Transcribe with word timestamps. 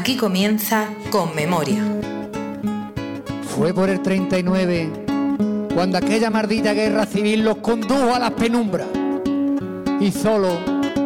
Aquí 0.00 0.16
comienza 0.16 0.88
Con 1.10 1.34
Memoria. 1.34 1.84
Fue 3.54 3.74
por 3.74 3.90
el 3.90 4.00
39 4.00 4.88
cuando 5.74 5.98
aquella 5.98 6.30
maldita 6.30 6.72
guerra 6.72 7.04
civil 7.04 7.44
los 7.44 7.58
condujo 7.58 8.14
a 8.14 8.18
las 8.18 8.30
penumbras. 8.30 8.86
Y 10.00 10.10
solo 10.10 10.56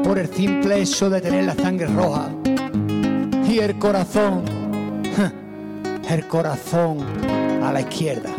por 0.04 0.20
el 0.20 0.28
simple 0.28 0.80
hecho 0.80 1.10
de 1.10 1.20
tener 1.20 1.44
la 1.44 1.56
sangre 1.56 1.88
roja 1.88 2.28
y 3.48 3.58
el 3.58 3.80
corazón, 3.80 4.44
el 6.08 6.28
corazón 6.28 6.98
a 7.64 7.72
la 7.72 7.80
izquierda. 7.80 8.30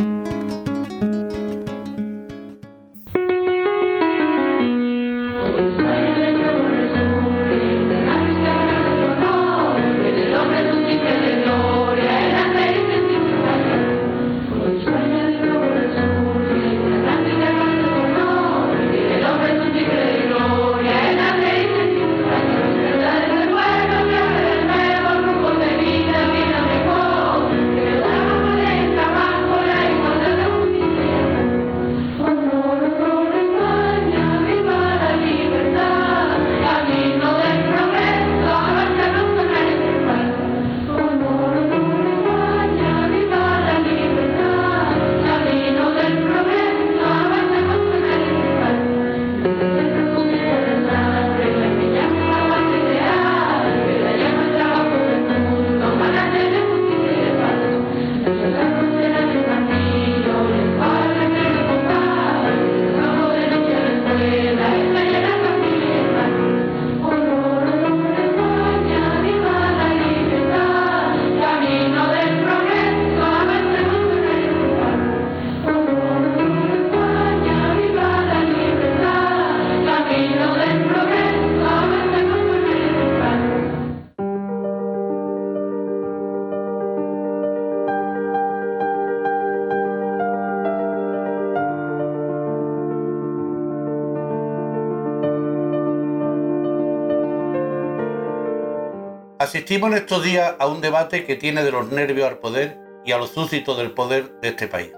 Asistimos 99.46 99.92
en 99.92 99.98
estos 99.98 100.24
días 100.24 100.56
a 100.58 100.66
un 100.66 100.82
debate 100.82 101.24
que 101.24 101.36
tiene 101.36 101.64
de 101.64 101.70
los 101.70 101.92
nervios 101.92 102.28
al 102.28 102.40
poder 102.40 102.80
y 103.06 103.12
a 103.12 103.20
los 103.20 103.30
súbditos 103.30 103.78
del 103.78 103.92
poder 103.92 104.40
de 104.42 104.48
este 104.48 104.68
país. 104.68 104.92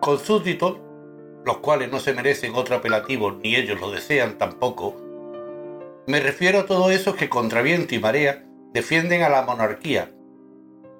Con 0.00 0.20
súbditos, 0.20 0.76
los 1.44 1.56
cuales 1.56 1.90
no 1.90 1.98
se 1.98 2.14
merecen 2.14 2.54
otro 2.54 2.76
apelativo 2.76 3.32
ni 3.32 3.56
ellos 3.56 3.80
lo 3.80 3.90
desean 3.90 4.38
tampoco, 4.38 4.94
me 6.06 6.20
refiero 6.20 6.60
a 6.60 6.66
todos 6.66 6.92
esos 6.92 7.16
que 7.16 7.28
contra 7.28 7.62
viento 7.62 7.96
y 7.96 7.98
marea 7.98 8.44
defienden 8.72 9.24
a 9.24 9.28
la 9.28 9.42
monarquía, 9.42 10.12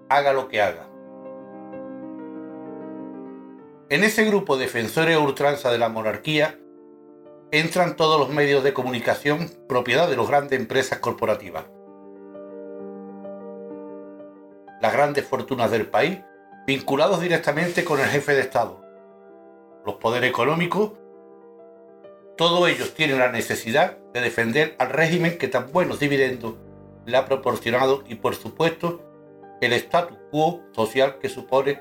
haga 0.09 0.33
lo 0.33 0.49
que 0.49 0.63
haga. 0.63 0.89
En 3.89 4.03
ese 4.03 4.25
grupo 4.25 4.57
defensores 4.57 5.17
ultranza 5.17 5.71
de 5.71 5.79
la 5.79 5.91
monarquía 5.91 6.59
entran 7.53 7.95
todos 7.95 8.19
los 8.19 8.31
medios 8.31 8.65
de 8.65 8.75
comunicación 8.75 9.49
propiedad 9.69 10.09
de 10.09 10.17
las 10.17 10.27
grandes 10.27 10.59
empresas 10.59 10.99
corporativas 10.99 11.67
las 14.85 14.93
grandes 14.93 15.25
fortunas 15.25 15.71
del 15.71 15.87
país, 15.87 16.19
vinculados 16.67 17.19
directamente 17.19 17.87
con 17.87 18.01
el 18.01 18.05
jefe 18.05 18.35
de 18.35 18.43
Estado. 18.43 18.83
Los 19.87 19.95
poderes 19.95 20.29
económicos, 20.29 20.93
todos 22.37 22.69
ellos 22.69 22.93
tienen 22.93 23.19
la 23.19 23.33
necesidad 23.33 23.97
de 24.13 24.21
defender 24.21 24.77
al 24.79 24.91
régimen 24.91 25.39
que 25.39 25.49
tan 25.49 25.73
buenos 25.73 26.01
dividendos 26.01 26.57
le 27.07 27.17
ha 27.17 27.25
proporcionado 27.25 28.05
y 28.07 28.17
por 28.17 28.35
supuesto 28.35 29.01
el 29.63 29.73
status 29.73 30.19
quo 30.31 30.61
social 30.73 31.17
que 31.19 31.31
supone 31.31 31.81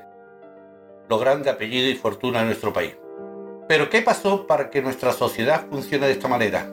los 1.06 1.20
grandes 1.20 1.52
apellidos 1.52 1.92
y 1.92 1.96
fortunas 1.96 2.40
de 2.40 2.46
nuestro 2.46 2.72
país. 2.72 2.96
Pero 3.68 3.90
¿qué 3.90 4.00
pasó 4.00 4.46
para 4.46 4.70
que 4.70 4.80
nuestra 4.80 5.12
sociedad 5.12 5.66
funcione 5.68 6.06
de 6.06 6.12
esta 6.12 6.28
manera? 6.28 6.70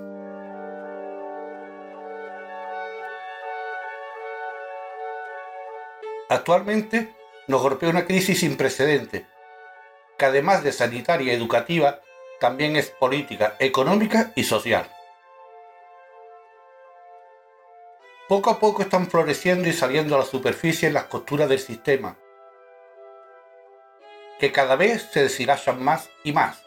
Actualmente 6.32 7.14
nos 7.48 7.62
golpea 7.62 7.90
una 7.90 8.06
crisis 8.06 8.40
sin 8.40 8.56
precedentes, 8.56 9.24
que 10.18 10.26
además 10.26 10.64
de 10.64 10.72
sanitaria 10.72 11.34
y 11.34 11.36
educativa, 11.36 12.00
también 12.40 12.78
es 12.78 12.90
política, 12.90 13.58
económica 13.60 14.32
y 14.34 14.46
social. 14.46 14.90
Poco 18.30 18.50
a 18.50 18.60
poco 18.60 18.82
están 18.82 19.08
floreciendo 19.08 19.68
y 19.68 19.74
saliendo 19.74 20.16
a 20.16 20.20
la 20.20 20.26
superficie 20.26 20.90
las 20.90 21.04
costuras 21.08 21.50
del 21.50 21.60
sistema, 21.60 22.18
que 24.40 24.54
cada 24.54 24.78
vez 24.78 25.10
se 25.12 25.24
deshilachan 25.24 25.84
más 25.84 26.10
y 26.24 26.32
más. 26.32 26.64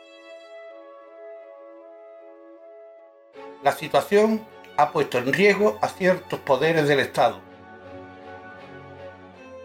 La 3.62 3.72
situación 3.72 4.46
ha 4.76 4.92
puesto 4.92 5.16
en 5.16 5.32
riesgo 5.32 5.78
a 5.80 5.88
ciertos 5.88 6.38
poderes 6.40 6.86
del 6.86 7.00
Estado, 7.00 7.40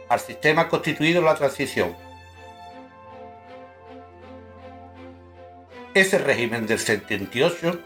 al 0.09 0.20
sistema 0.20 0.68
constituido 0.68 1.20
en 1.20 1.25
la 1.25 1.36
transición. 1.36 1.96
Ese 5.94 6.18
régimen 6.18 6.68
del 6.68 6.80
78, 6.80 7.80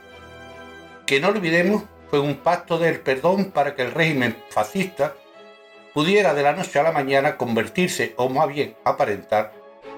que 1.06 1.19
no 1.19 1.30
olvidemos, 1.30 1.83
fue 2.09 2.19
un 2.19 2.36
pacto 2.36 2.77
del 2.77 3.00
perdón 3.00 3.51
para 3.51 3.75
que 3.75 3.81
el 3.83 3.92
régimen 3.92 4.38
fascista 4.50 5.15
pudiera 5.94 6.33
de 6.33 6.44
la 6.44 6.53
noche 6.53 6.80
a 6.80 6.83
la 6.83 6.92
mañana 6.92 7.38
convertirse, 7.38 8.13
o 8.18 8.30
más 8.30 8.47
bien 8.47 8.75
aparentar, 8.83 9.53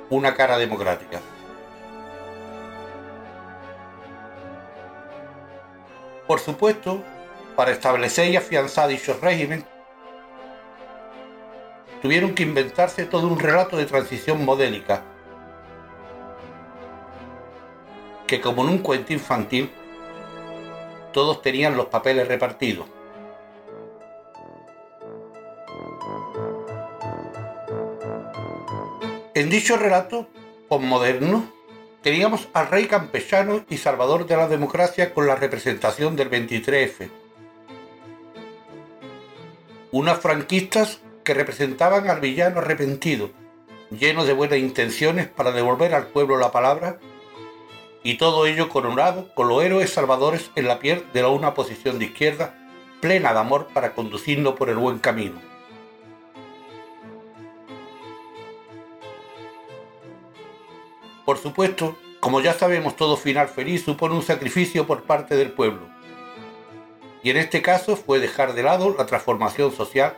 una 0.09 0.35
cara 0.35 0.57
democrática. 0.57 1.19
Por 6.27 6.39
supuesto, 6.39 7.03
para 7.55 7.71
establecer 7.71 8.29
y 8.31 8.35
afianzar 8.35 8.89
dicho 8.89 9.17
régimen, 9.21 9.65
tuvieron 12.05 12.35
que 12.35 12.43
inventarse 12.43 13.07
todo 13.07 13.27
un 13.27 13.39
relato 13.39 13.77
de 13.77 13.87
transición 13.87 14.45
modélica, 14.45 15.01
que 18.27 18.39
como 18.39 18.63
en 18.63 18.69
un 18.69 18.77
cuento 18.77 19.11
infantil, 19.11 19.71
todos 21.11 21.41
tenían 21.41 21.75
los 21.75 21.87
papeles 21.87 22.27
repartidos. 22.27 22.85
En 29.33 29.49
dicho 29.49 29.75
relato 29.75 30.27
posmodernos, 30.69 31.45
teníamos 32.03 32.47
al 32.53 32.67
rey 32.67 32.85
campechano 32.85 33.65
y 33.67 33.77
salvador 33.77 34.27
de 34.27 34.37
la 34.37 34.47
democracia 34.47 35.11
con 35.11 35.25
la 35.25 35.37
representación 35.37 36.15
del 36.15 36.29
23F. 36.29 37.09
Unas 39.91 40.19
franquistas 40.19 40.99
que 41.25 41.33
representaban 41.33 42.07
al 42.09 42.21
villano 42.21 42.59
arrepentido, 42.59 43.31
lleno 43.89 44.23
de 44.23 44.31
buenas 44.31 44.59
intenciones 44.59 45.27
para 45.27 45.51
devolver 45.51 45.93
al 45.93 46.07
pueblo 46.07 46.37
la 46.37 46.53
palabra, 46.53 46.99
y 48.03 48.17
todo 48.17 48.45
ello 48.45 48.69
coronado 48.69 49.33
con 49.33 49.49
los 49.49 49.61
héroes 49.63 49.91
salvadores 49.91 50.51
en 50.55 50.67
la 50.67 50.79
piel 50.79 51.03
de 51.11 51.25
una 51.25 51.55
posición 51.55 51.99
de 51.99 52.05
izquierda 52.05 52.55
plena 53.01 53.33
de 53.33 53.39
amor 53.39 53.67
para 53.73 53.93
conducirnos 53.93 54.53
por 54.53 54.69
el 54.69 54.77
buen 54.77 54.99
camino. 54.99 55.41
Por 61.25 61.39
supuesto, 61.39 61.97
como 62.19 62.41
ya 62.41 62.53
sabemos, 62.53 62.95
todo 62.95 63.17
final 63.17 63.47
feliz 63.47 63.83
supone 63.83 64.13
un 64.13 64.21
sacrificio 64.21 64.85
por 64.85 65.03
parte 65.03 65.35
del 65.35 65.51
pueblo. 65.51 65.89
Y 67.23 67.31
en 67.31 67.37
este 67.37 67.63
caso 67.63 67.95
fue 67.95 68.19
dejar 68.19 68.53
de 68.53 68.61
lado 68.61 68.95
la 68.95 69.07
transformación 69.07 69.71
social 69.71 70.15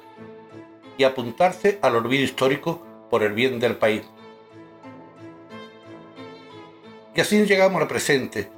y 0.98 1.04
apuntarse 1.04 1.80
al 1.82 1.96
olvido 1.96 2.24
histórico 2.24 2.84
por 3.10 3.24
el 3.24 3.34
bien 3.34 3.60
del 3.60 3.76
país. 3.76 4.04
Y 7.16 7.22
así 7.22 7.46
llegamos 7.46 7.82
al 7.82 7.88
presente, 7.88 8.52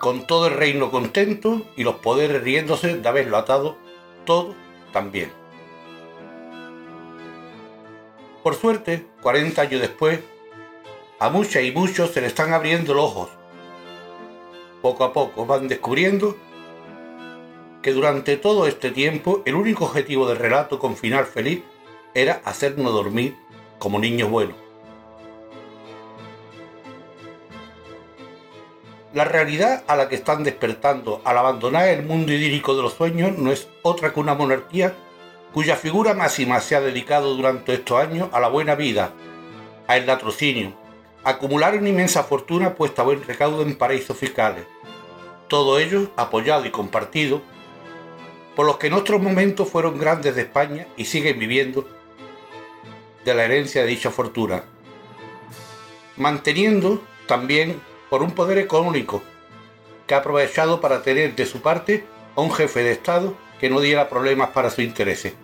con 0.00 0.26
todo 0.26 0.46
el 0.46 0.54
reino 0.54 0.90
contento 0.90 1.62
y 1.76 1.82
los 1.82 1.96
poderes 1.96 2.42
riéndose 2.42 2.96
de 2.96 3.08
haberlo 3.08 3.36
atado 3.36 3.76
todo 4.24 4.54
también. 4.92 5.32
Por 8.42 8.54
suerte, 8.54 9.06
40 9.22 9.62
años 9.62 9.80
después, 9.80 10.20
a 11.18 11.28
muchas 11.28 11.64
y 11.64 11.72
muchos 11.72 12.12
se 12.12 12.20
le 12.20 12.28
están 12.28 12.52
abriendo 12.52 12.94
los 12.94 13.04
ojos. 13.04 13.30
Poco 14.80 15.04
a 15.04 15.12
poco 15.12 15.44
van 15.44 15.66
descubriendo 15.66 16.36
que 17.88 17.94
durante 17.94 18.36
todo 18.36 18.66
este 18.66 18.90
tiempo 18.90 19.40
el 19.46 19.54
único 19.54 19.86
objetivo 19.86 20.28
del 20.28 20.36
relato 20.36 20.78
con 20.78 20.94
final 20.94 21.24
feliz 21.24 21.62
era 22.12 22.42
hacernos 22.44 22.92
dormir 22.92 23.34
como 23.78 23.98
niños 23.98 24.28
buenos. 24.28 24.56
La 29.14 29.24
realidad 29.24 29.84
a 29.86 29.96
la 29.96 30.10
que 30.10 30.16
están 30.16 30.44
despertando 30.44 31.22
al 31.24 31.38
abandonar 31.38 31.88
el 31.88 32.04
mundo 32.04 32.30
idílico 32.30 32.76
de 32.76 32.82
los 32.82 32.92
sueños 32.92 33.38
no 33.38 33.50
es 33.50 33.68
otra 33.80 34.12
que 34.12 34.20
una 34.20 34.34
monarquía 34.34 34.92
cuya 35.54 35.74
figura 35.74 36.12
máxima 36.12 36.60
se 36.60 36.76
ha 36.76 36.82
dedicado 36.82 37.34
durante 37.36 37.72
estos 37.72 37.98
años 37.98 38.28
a 38.32 38.40
la 38.40 38.48
buena 38.48 38.74
vida, 38.74 39.14
al 39.86 40.06
latrocinio, 40.06 40.74
a 41.24 41.30
acumular 41.30 41.74
una 41.74 41.88
inmensa 41.88 42.22
fortuna 42.22 42.74
puesta 42.74 43.00
a 43.00 43.06
buen 43.06 43.24
recaudo 43.24 43.62
en 43.62 43.78
paraísos 43.78 44.18
fiscales. 44.18 44.66
Todo 45.48 45.78
ello 45.78 46.10
apoyado 46.16 46.66
y 46.66 46.70
compartido 46.70 47.40
por 48.58 48.66
los 48.66 48.78
que 48.78 48.88
en 48.88 48.94
otros 48.94 49.22
momentos 49.22 49.68
fueron 49.68 50.00
grandes 50.00 50.34
de 50.34 50.42
España 50.42 50.88
y 50.96 51.04
siguen 51.04 51.38
viviendo 51.38 51.86
de 53.24 53.32
la 53.32 53.44
herencia 53.44 53.82
de 53.82 53.86
dicha 53.86 54.10
fortuna, 54.10 54.64
manteniendo 56.16 57.00
también 57.28 57.80
por 58.10 58.20
un 58.20 58.32
poder 58.32 58.58
económico 58.58 59.22
que 60.08 60.14
ha 60.16 60.18
aprovechado 60.18 60.80
para 60.80 61.04
tener 61.04 61.36
de 61.36 61.46
su 61.46 61.60
parte 61.62 62.04
a 62.34 62.40
un 62.40 62.50
jefe 62.50 62.82
de 62.82 62.90
Estado 62.90 63.36
que 63.60 63.70
no 63.70 63.78
diera 63.78 64.08
problemas 64.08 64.48
para 64.48 64.70
su 64.70 64.82
intereses. 64.82 65.34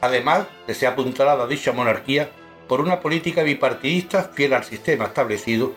Además, 0.00 0.46
se 0.68 0.86
ha 0.86 0.92
apuntalado 0.92 1.42
a 1.42 1.46
dicha 1.46 1.72
monarquía 1.72 2.30
por 2.68 2.80
una 2.80 3.00
política 3.00 3.42
bipartidista 3.42 4.30
fiel 4.34 4.54
al 4.54 4.64
sistema 4.64 5.04
establecido 5.04 5.74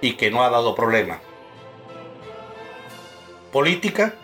y 0.00 0.12
que 0.12 0.30
no 0.30 0.44
ha 0.44 0.50
dado 0.50 0.76
problemas. 0.76 1.18
Política 3.50 4.14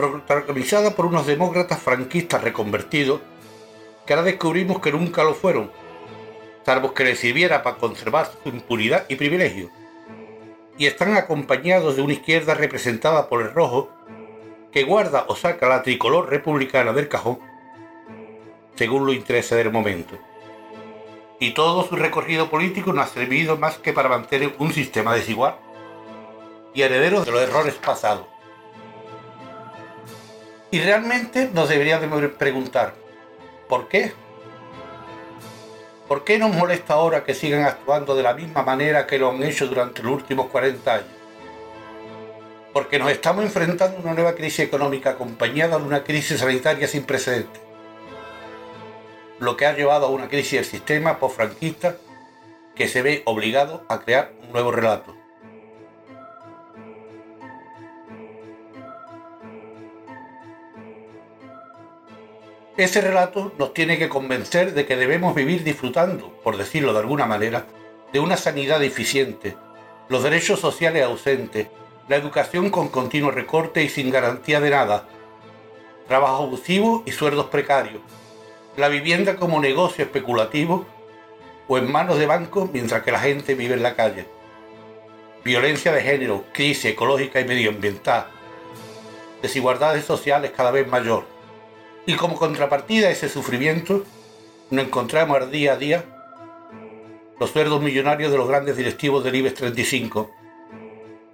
protagonizada 0.00 0.94
por 0.94 1.06
unos 1.06 1.26
demócratas 1.26 1.80
franquistas 1.80 2.42
reconvertidos 2.42 3.20
que 4.06 4.14
ahora 4.14 4.24
descubrimos 4.24 4.80
que 4.80 4.92
nunca 4.92 5.22
lo 5.22 5.34
fueron, 5.34 5.70
salvo 6.64 6.94
que 6.94 7.04
les 7.04 7.18
sirviera 7.18 7.62
para 7.62 7.76
conservar 7.76 8.30
su 8.42 8.48
impunidad 8.48 9.06
y 9.08 9.16
privilegio. 9.16 9.70
Y 10.78 10.86
están 10.86 11.16
acompañados 11.16 11.96
de 11.96 12.02
una 12.02 12.14
izquierda 12.14 12.54
representada 12.54 13.28
por 13.28 13.42
el 13.42 13.52
rojo, 13.52 13.90
que 14.72 14.84
guarda 14.84 15.24
o 15.28 15.36
saca 15.36 15.68
la 15.68 15.82
tricolor 15.82 16.30
republicana 16.30 16.92
del 16.92 17.08
cajón, 17.08 17.38
según 18.76 19.04
lo 19.04 19.12
interese 19.12 19.56
del 19.56 19.70
momento. 19.70 20.16
Y 21.38 21.52
todo 21.52 21.86
su 21.86 21.96
recorrido 21.96 22.50
político 22.50 22.92
no 22.92 23.02
ha 23.02 23.06
servido 23.06 23.56
más 23.56 23.78
que 23.78 23.92
para 23.92 24.08
mantener 24.08 24.54
un 24.58 24.72
sistema 24.72 25.14
desigual 25.14 25.56
y 26.74 26.82
heredero 26.82 27.24
de 27.24 27.32
los 27.32 27.42
errores 27.42 27.74
pasados. 27.74 28.26
Y 30.72 30.78
realmente 30.80 31.50
nos 31.52 31.68
deberíamos 31.68 32.22
preguntar, 32.38 32.94
¿por 33.68 33.88
qué? 33.88 34.12
¿Por 36.06 36.22
qué 36.24 36.38
nos 36.38 36.54
molesta 36.54 36.94
ahora 36.94 37.24
que 37.24 37.34
sigan 37.34 37.64
actuando 37.64 38.14
de 38.14 38.22
la 38.22 38.34
misma 38.34 38.62
manera 38.62 39.06
que 39.06 39.18
lo 39.18 39.30
han 39.30 39.42
hecho 39.42 39.66
durante 39.66 40.02
los 40.02 40.12
últimos 40.12 40.46
40 40.46 40.94
años? 40.94 41.06
Porque 42.72 43.00
nos 43.00 43.10
estamos 43.10 43.44
enfrentando 43.44 43.96
a 43.96 44.00
una 44.00 44.14
nueva 44.14 44.34
crisis 44.34 44.60
económica 44.60 45.10
acompañada 45.10 45.76
de 45.76 45.84
una 45.84 46.04
crisis 46.04 46.38
sanitaria 46.38 46.86
sin 46.86 47.02
precedentes, 47.02 47.60
lo 49.40 49.56
que 49.56 49.66
ha 49.66 49.72
llevado 49.72 50.06
a 50.06 50.10
una 50.10 50.28
crisis 50.28 50.52
del 50.52 50.64
sistema 50.64 51.18
post-franquista 51.18 51.96
que 52.76 52.86
se 52.86 53.02
ve 53.02 53.22
obligado 53.24 53.84
a 53.88 54.00
crear 54.00 54.32
un 54.42 54.52
nuevo 54.52 54.70
relato. 54.70 55.19
Ese 62.80 63.02
relato 63.02 63.52
nos 63.58 63.74
tiene 63.74 63.98
que 63.98 64.08
convencer 64.08 64.72
de 64.72 64.86
que 64.86 64.96
debemos 64.96 65.34
vivir 65.34 65.64
disfrutando, 65.64 66.30
por 66.42 66.56
decirlo 66.56 66.94
de 66.94 67.00
alguna 67.00 67.26
manera, 67.26 67.66
de 68.10 68.20
una 68.20 68.38
sanidad 68.38 68.82
eficiente, 68.82 69.54
los 70.08 70.22
derechos 70.22 70.60
sociales 70.60 71.04
ausentes, 71.04 71.66
la 72.08 72.16
educación 72.16 72.70
con 72.70 72.88
continuo 72.88 73.32
recorte 73.32 73.82
y 73.82 73.90
sin 73.90 74.10
garantía 74.10 74.62
de 74.62 74.70
nada, 74.70 75.06
trabajo 76.08 76.44
abusivo 76.44 77.02
y 77.04 77.12
sueldos 77.12 77.48
precarios, 77.48 78.00
la 78.78 78.88
vivienda 78.88 79.36
como 79.36 79.60
negocio 79.60 80.02
especulativo 80.02 80.86
o 81.68 81.76
en 81.76 81.92
manos 81.92 82.18
de 82.18 82.24
bancos 82.24 82.70
mientras 82.72 83.02
que 83.02 83.12
la 83.12 83.20
gente 83.20 83.54
vive 83.54 83.74
en 83.74 83.82
la 83.82 83.94
calle, 83.94 84.24
violencia 85.44 85.92
de 85.92 86.00
género, 86.00 86.46
crisis 86.54 86.86
ecológica 86.86 87.40
y 87.40 87.44
medioambiental, 87.44 88.28
desigualdades 89.42 90.06
sociales 90.06 90.52
cada 90.56 90.70
vez 90.70 90.88
mayor 90.88 91.39
y 92.10 92.16
como 92.16 92.34
contrapartida 92.34 93.06
a 93.06 93.12
ese 93.12 93.28
sufrimiento, 93.28 94.02
nos 94.70 94.86
encontramos 94.86 95.48
día 95.52 95.74
a 95.74 95.76
día 95.76 96.04
los 97.38 97.50
sueldos 97.50 97.80
millonarios 97.80 98.32
de 98.32 98.36
los 98.36 98.48
grandes 98.48 98.76
directivos 98.76 99.22
del 99.22 99.36
IBEX 99.36 99.54
35, 99.54 100.28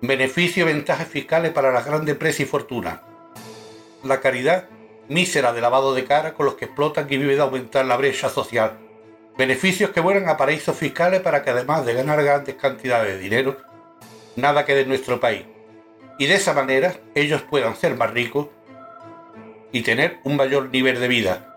beneficios 0.03 0.69
y 0.69 0.73
ventajas 0.73 1.09
fiscales 1.09 1.53
para 1.53 1.73
las 1.73 1.87
grandes 1.87 2.13
empresas 2.13 2.41
y 2.41 2.45
fortunas, 2.45 3.01
la 4.05 4.21
caridad 4.21 4.69
mísera 5.09 5.55
de 5.55 5.63
lavado 5.63 5.95
de 5.95 6.05
cara 6.05 6.35
con 6.35 6.45
los 6.45 6.57
que 6.57 6.67
explotan 6.67 7.07
y 7.09 7.17
viven 7.17 7.37
de 7.37 7.43
aumentar 7.43 7.87
la 7.87 7.97
brecha 7.97 8.29
social, 8.29 8.73
beneficios 9.39 9.93
que 9.93 10.01
vuelan 10.01 10.29
a 10.29 10.37
paraísos 10.37 10.77
fiscales 10.77 11.23
para 11.23 11.43
que 11.43 11.51
además 11.51 11.87
de 11.87 11.95
ganar 11.95 12.23
grandes 12.23 12.57
cantidades 12.57 13.15
de 13.15 13.19
dinero, 13.19 13.57
nada 14.37 14.67
quede 14.67 14.83
en 14.83 14.89
nuestro 14.89 15.21
país. 15.21 15.47
Y 16.19 16.27
de 16.27 16.35
esa 16.35 16.53
manera 16.53 16.95
ellos 17.15 17.41
puedan 17.41 17.77
ser 17.77 17.97
más 17.97 18.11
ricos 18.11 18.49
y 19.73 19.83
tener 19.83 20.19
un 20.25 20.37
mayor 20.37 20.71
nivel 20.71 21.01
de 21.01 21.09
vida, 21.09 21.57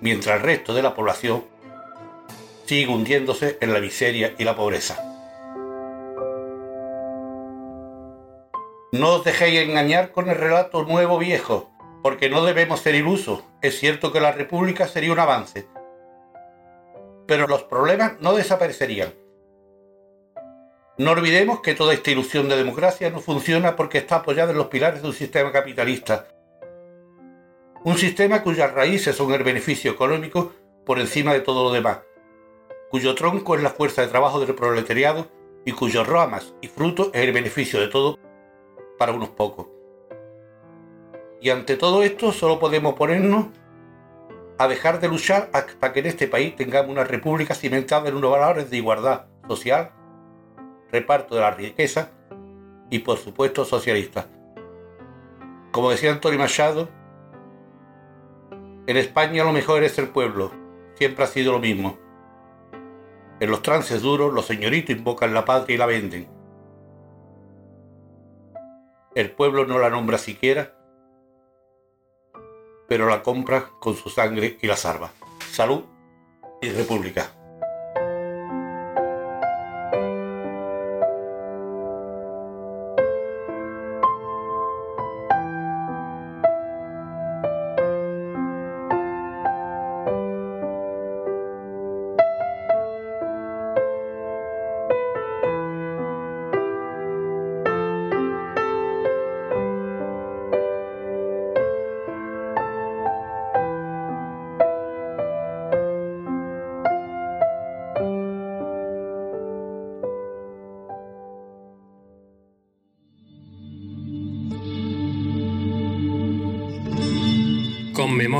mientras 0.00 0.36
el 0.36 0.42
resto 0.42 0.74
de 0.74 0.82
la 0.82 0.94
población 0.94 1.44
sigue 2.66 2.92
hundiéndose 2.92 3.58
en 3.60 3.72
la 3.72 3.80
miseria 3.80 4.34
y 4.38 4.44
la 4.44 4.56
pobreza. 4.56 5.02
No 8.92 9.14
os 9.16 9.24
dejéis 9.24 9.60
engañar 9.60 10.12
con 10.12 10.28
el 10.28 10.36
relato 10.36 10.84
nuevo 10.84 11.18
viejo, 11.18 11.70
porque 12.02 12.30
no 12.30 12.44
debemos 12.44 12.80
ser 12.80 12.94
ilusos. 12.94 13.42
Es 13.60 13.78
cierto 13.78 14.12
que 14.12 14.20
la 14.20 14.32
República 14.32 14.88
sería 14.88 15.12
un 15.12 15.18
avance, 15.18 15.66
pero 17.26 17.46
los 17.46 17.64
problemas 17.64 18.14
no 18.20 18.34
desaparecerían. 18.34 19.12
No 20.96 21.12
olvidemos 21.12 21.60
que 21.60 21.74
toda 21.74 21.94
esta 21.94 22.10
ilusión 22.10 22.48
de 22.48 22.56
democracia 22.56 23.10
no 23.10 23.20
funciona 23.20 23.76
porque 23.76 23.98
está 23.98 24.16
apoyada 24.16 24.52
en 24.52 24.58
los 24.58 24.66
pilares 24.66 25.02
de 25.02 25.08
un 25.08 25.14
sistema 25.14 25.52
capitalista 25.52 26.26
un 27.84 27.96
sistema 27.96 28.42
cuyas 28.42 28.72
raíces 28.72 29.16
son 29.16 29.32
el 29.32 29.42
beneficio 29.42 29.92
económico 29.92 30.52
por 30.84 30.98
encima 30.98 31.32
de 31.32 31.40
todo 31.40 31.64
lo 31.64 31.72
demás, 31.72 32.00
cuyo 32.90 33.14
tronco 33.14 33.54
es 33.54 33.62
la 33.62 33.70
fuerza 33.70 34.02
de 34.02 34.08
trabajo 34.08 34.40
del 34.40 34.54
proletariado 34.54 35.28
y 35.64 35.72
cuyos 35.72 36.06
ramas 36.06 36.54
y 36.60 36.68
fruto 36.68 37.10
es 37.12 37.22
el 37.22 37.32
beneficio 37.32 37.80
de 37.80 37.88
todo 37.88 38.18
para 38.98 39.12
unos 39.12 39.30
pocos. 39.30 39.66
Y 41.40 41.50
ante 41.50 41.76
todo 41.76 42.02
esto 42.02 42.32
solo 42.32 42.58
podemos 42.58 42.94
ponernos 42.94 43.46
a 44.58 44.66
dejar 44.66 44.98
de 44.98 45.08
luchar 45.08 45.50
hasta 45.52 45.92
que 45.92 46.00
en 46.00 46.06
este 46.06 46.26
país 46.26 46.56
tengamos 46.56 46.90
una 46.90 47.04
república 47.04 47.54
cimentada 47.54 48.08
en 48.08 48.16
unos 48.16 48.32
valores 48.32 48.70
de 48.70 48.78
igualdad 48.78 49.26
social, 49.46 49.92
reparto 50.90 51.36
de 51.36 51.42
la 51.42 51.52
riqueza 51.52 52.10
y 52.90 53.00
por 53.00 53.18
supuesto 53.18 53.64
socialista. 53.64 54.26
Como 55.70 55.90
decía 55.90 56.10
Antonio 56.10 56.38
Machado, 56.38 56.88
en 58.88 58.96
España 58.96 59.44
lo 59.44 59.52
mejor 59.52 59.84
es 59.84 59.98
el 59.98 60.08
pueblo, 60.08 60.50
siempre 60.94 61.22
ha 61.22 61.26
sido 61.26 61.52
lo 61.52 61.58
mismo. 61.58 61.98
En 63.38 63.50
los 63.50 63.60
trances 63.60 64.00
duros 64.00 64.32
los 64.32 64.46
señoritos 64.46 64.96
invocan 64.96 65.34
la 65.34 65.44
patria 65.44 65.74
y 65.74 65.78
la 65.78 65.84
venden. 65.84 66.26
El 69.14 69.30
pueblo 69.32 69.66
no 69.66 69.78
la 69.78 69.90
nombra 69.90 70.16
siquiera, 70.16 70.74
pero 72.88 73.10
la 73.10 73.22
compra 73.22 73.68
con 73.78 73.94
su 73.94 74.08
sangre 74.08 74.56
y 74.62 74.66
la 74.66 74.76
salva. 74.76 75.10
Salud 75.50 75.84
y 76.62 76.70
república. 76.70 77.37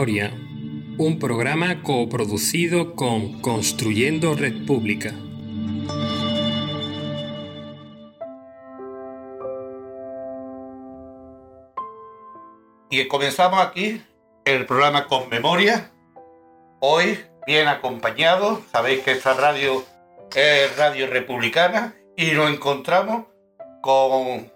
Un 0.00 1.18
programa 1.18 1.82
coproducido 1.82 2.94
con 2.94 3.40
Construyendo 3.40 4.36
Red 4.36 4.64
Pública. 4.64 5.12
Y 12.90 13.08
comenzamos 13.08 13.58
aquí 13.58 14.00
el 14.44 14.66
programa 14.66 15.08
con 15.08 15.28
memoria. 15.30 15.90
Hoy 16.78 17.18
bien 17.48 17.66
acompañado. 17.66 18.62
Sabéis 18.70 19.00
que 19.00 19.10
esta 19.10 19.34
radio 19.34 19.84
es 20.32 20.76
radio 20.76 21.08
republicana 21.08 21.96
y 22.16 22.30
nos 22.30 22.52
encontramos 22.52 23.26
con 23.82 24.52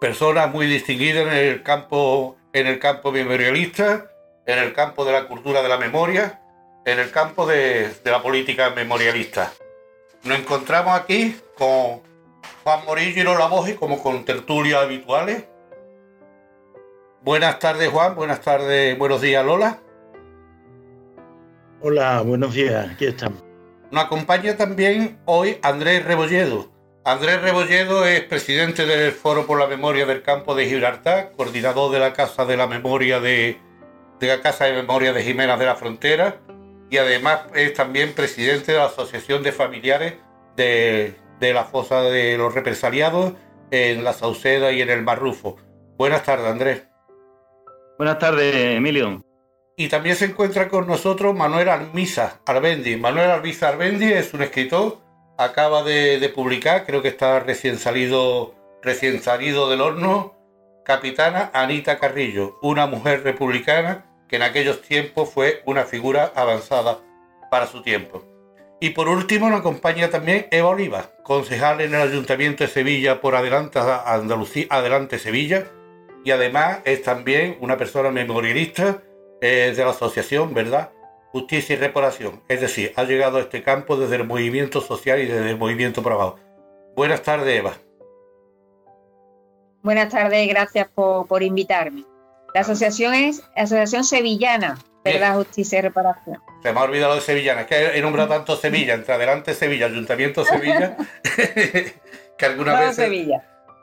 personas 0.00 0.50
muy 0.50 0.66
distinguidas 0.66 1.26
en 1.26 1.34
el 1.34 1.62
campo 1.62 2.36
en 2.54 2.66
el 2.66 2.78
campo 2.78 3.12
memorialista 3.12 4.11
en 4.46 4.58
el 4.58 4.72
campo 4.72 5.04
de 5.04 5.12
la 5.12 5.26
cultura 5.26 5.62
de 5.62 5.68
la 5.68 5.78
memoria, 5.78 6.40
en 6.84 6.98
el 6.98 7.10
campo 7.10 7.46
de, 7.46 7.92
la 8.04 8.22
política 8.22 8.70
memorialista. 8.70 9.52
Nos 10.24 10.38
encontramos 10.38 10.98
aquí 10.98 11.36
con 11.56 12.00
Juan 12.64 12.84
Morillo 12.84 13.20
y 13.20 13.24
Lola 13.24 13.46
Boji 13.46 13.74
como 13.74 14.02
con 14.02 14.24
tertulias 14.24 14.82
habituales. 14.82 15.44
Buenas 17.22 17.58
tardes 17.60 17.88
Juan, 17.90 18.16
buenas 18.16 18.40
tardes, 18.40 18.98
buenos 18.98 19.20
días 19.20 19.44
Lola. 19.44 19.78
Hola, 21.80 22.20
buenos 22.22 22.54
días, 22.54 22.90
aquí 22.92 23.06
estamos. 23.06 23.42
Nos 23.90 24.04
acompaña 24.04 24.56
también 24.56 25.20
hoy 25.24 25.58
Andrés 25.62 26.04
Rebolledo. 26.04 26.70
Andrés 27.04 27.42
Rebolledo 27.42 28.06
es 28.06 28.22
presidente 28.22 28.86
del 28.86 29.12
Foro 29.12 29.46
por 29.46 29.58
la 29.58 29.66
Memoria 29.66 30.06
del 30.06 30.22
Campo 30.22 30.54
de 30.54 30.66
Gibraltar, 30.66 31.32
coordinador 31.36 31.92
de 31.92 31.98
la 31.98 32.12
Casa 32.12 32.44
de 32.44 32.56
la 32.56 32.68
Memoria 32.68 33.18
de, 33.18 33.60
de 34.22 34.28
la 34.28 34.40
Casa 34.40 34.66
de 34.66 34.72
Memoria 34.72 35.12
de 35.12 35.24
Jimena 35.24 35.56
de 35.56 35.66
la 35.66 35.74
Frontera 35.74 36.36
y 36.88 36.98
además 36.98 37.40
es 37.56 37.74
también 37.74 38.12
presidente 38.12 38.70
de 38.70 38.78
la 38.78 38.84
Asociación 38.84 39.42
de 39.42 39.50
Familiares 39.50 40.14
de, 40.56 41.16
la 41.40 41.64
Fosa 41.64 42.02
de 42.02 42.38
los 42.38 42.54
Represaliados 42.54 43.32
en 43.72 44.04
la 44.04 44.12
Sauceda 44.12 44.70
y 44.70 44.80
en 44.80 44.90
el 44.90 45.02
Marrufo. 45.02 45.56
Buenas 45.98 46.22
tardes, 46.22 46.46
Andrés. 46.46 46.84
Buenas 47.98 48.20
tardes, 48.20 48.54
Emilio. 48.54 49.22
Y 49.76 49.88
también 49.88 50.14
se 50.14 50.26
encuentra 50.26 50.68
con 50.68 50.86
nosotros 50.86 51.34
Manuel 51.34 51.68
Almisa 51.68 52.40
Arbendi. 52.46 52.96
Manuel 52.96 53.28
Almisa 53.28 53.70
Arbendi 53.70 54.12
es 54.12 54.32
un 54.34 54.42
escritor, 54.42 54.98
acaba 55.36 55.82
de, 55.82 56.20
de, 56.20 56.28
publicar, 56.28 56.86
creo 56.86 57.02
que 57.02 57.08
está 57.08 57.40
recién 57.40 57.76
salido, 57.76 58.54
recién 58.82 59.20
salido 59.20 59.68
del 59.68 59.80
horno, 59.80 60.36
Capitana 60.84 61.50
Anita 61.54 61.98
Carrillo, 61.98 62.58
una 62.62 62.86
mujer 62.86 63.24
republicana 63.24 64.11
que 64.32 64.36
en 64.36 64.42
aquellos 64.44 64.80
tiempos 64.80 65.28
fue 65.28 65.60
una 65.66 65.84
figura 65.84 66.32
avanzada 66.34 67.00
para 67.50 67.66
su 67.66 67.82
tiempo. 67.82 68.24
Y 68.80 68.90
por 68.90 69.06
último 69.10 69.50
nos 69.50 69.60
acompaña 69.60 70.08
también 70.08 70.46
Eva 70.50 70.70
Oliva, 70.70 71.10
concejal 71.22 71.82
en 71.82 71.94
el 71.94 72.00
Ayuntamiento 72.00 72.64
de 72.64 72.70
Sevilla 72.70 73.20
por 73.20 73.36
Adelante 73.36 73.78
Andalucía, 73.78 74.64
Adelante 74.70 75.18
Sevilla, 75.18 75.66
y 76.24 76.30
además 76.30 76.78
es 76.86 77.02
también 77.02 77.58
una 77.60 77.76
persona 77.76 78.10
memorialista 78.10 79.02
eh, 79.42 79.74
de 79.76 79.84
la 79.84 79.90
asociación, 79.90 80.54
¿verdad? 80.54 80.92
Justicia 81.30 81.74
y 81.74 81.78
Reparación. 81.78 82.42
Es 82.48 82.62
decir, 82.62 82.94
ha 82.96 83.04
llegado 83.04 83.36
a 83.36 83.42
este 83.42 83.62
campo 83.62 83.98
desde 83.98 84.16
el 84.16 84.24
movimiento 84.26 84.80
social 84.80 85.20
y 85.20 85.26
desde 85.26 85.50
el 85.50 85.58
movimiento 85.58 86.02
pro. 86.02 86.36
Buenas 86.96 87.22
tardes, 87.22 87.58
Eva. 87.58 87.74
Buenas 89.82 90.08
tardes, 90.08 90.48
gracias 90.48 90.88
por, 90.88 91.26
por 91.26 91.42
invitarme. 91.42 92.06
La 92.54 92.60
asociación 92.60 93.14
es 93.14 93.42
Asociación 93.56 94.04
Sevillana 94.04 94.78
de 95.04 95.18
la 95.18 95.34
Justicia 95.34 95.78
y 95.78 95.82
Reparación. 95.82 96.38
Se 96.62 96.72
me 96.72 96.78
ha 96.78 96.82
olvidado 96.82 97.14
de 97.14 97.20
Sevillana, 97.20 97.62
es 97.62 97.66
que 97.66 97.98
he 97.98 98.02
nombrado 98.02 98.28
tanto 98.28 98.56
Sevilla, 98.56 98.94
entre 98.94 99.14
adelante 99.14 99.54
Sevilla, 99.54 99.86
Ayuntamiento 99.86 100.44
Sevilla, 100.44 100.96
que 102.38 102.46
alguna 102.46 102.78
vez 102.78 102.96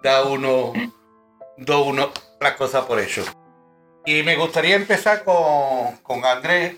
da 0.04 0.24
uno, 0.24 0.74
da 1.58 1.78
uno 1.80 2.12
las 2.40 2.54
cosas 2.54 2.86
por 2.86 3.00
eso. 3.00 3.24
Y 4.06 4.24
me 4.24 4.36
gustaría 4.38 4.76
empezar 4.76 5.24
con, 5.24 6.26
Andrés 6.26 6.76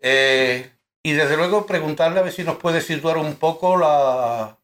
eh, 0.00 0.70
y 1.02 1.12
desde 1.12 1.36
luego 1.36 1.66
preguntarle 1.66 2.20
a 2.20 2.22
ver 2.24 2.32
si 2.32 2.44
nos 2.44 2.56
puede 2.56 2.80
situar 2.80 3.16
un 3.16 3.36
poco 3.36 3.76
la, 3.76 4.58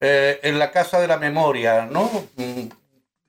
eh, 0.00 0.40
en 0.42 0.58
la 0.58 0.70
Casa 0.70 1.00
de 1.00 1.08
la 1.08 1.16
Memoria, 1.16 1.86
¿no? 1.86 2.10